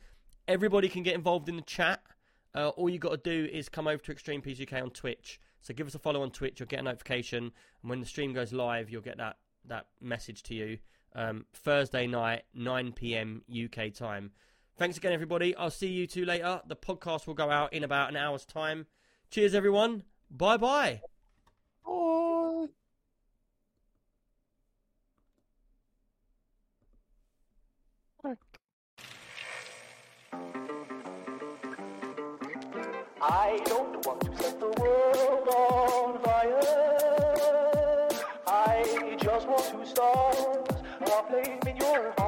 Everybody 0.47 0.89
can 0.89 1.03
get 1.03 1.15
involved 1.15 1.47
in 1.47 1.55
the 1.55 1.61
chat. 1.61 2.01
Uh, 2.55 2.69
all 2.69 2.89
you 2.89 2.97
got 2.97 3.23
to 3.23 3.29
do 3.29 3.47
is 3.51 3.69
come 3.69 3.87
over 3.87 4.01
to 4.03 4.11
Extreme 4.11 4.41
PC 4.41 4.61
UK 4.61 4.81
on 4.81 4.89
Twitch. 4.89 5.39
So 5.61 5.73
give 5.73 5.87
us 5.87 5.95
a 5.95 5.99
follow 5.99 6.23
on 6.23 6.31
Twitch. 6.31 6.59
You'll 6.59 6.67
get 6.67 6.79
a 6.79 6.83
notification, 6.83 7.51
and 7.81 7.89
when 7.89 7.99
the 7.99 8.05
stream 8.05 8.33
goes 8.33 8.51
live, 8.53 8.89
you'll 8.89 9.01
get 9.01 9.17
that 9.17 9.37
that 9.65 9.87
message 10.01 10.41
to 10.43 10.55
you. 10.55 10.77
Um, 11.15 11.45
Thursday 11.53 12.07
night, 12.07 12.43
9 12.53 12.93
p.m. 12.93 13.43
UK 13.51 13.93
time. 13.93 14.31
Thanks 14.79 14.95
again, 14.95 15.11
everybody. 15.11 15.53
I'll 15.57 15.69
see 15.69 15.89
you 15.89 16.07
two 16.07 16.23
later. 16.23 16.61
The 16.65 16.75
podcast 16.77 17.27
will 17.27 17.33
go 17.33 17.51
out 17.51 17.73
in 17.73 17.83
about 17.83 18.11
an 18.11 18.15
hour's 18.15 18.45
time. 18.45 18.85
Cheers, 19.29 19.53
everyone. 19.53 20.03
Bye 20.31 20.55
bye. 20.55 21.01
I 33.21 33.59
don't 33.65 34.05
want 34.05 34.21
to 34.21 34.37
set 34.41 34.61
the 34.61 34.67
world 34.79 35.47
on 35.49 36.23
fire. 36.23 36.61
I 38.47 39.17
just 39.19 39.45
want 39.45 39.65
two 39.65 39.85
stars 39.85 40.83
a 41.01 41.23
flame 41.27 41.59
in 41.67 41.75
your 41.75 42.18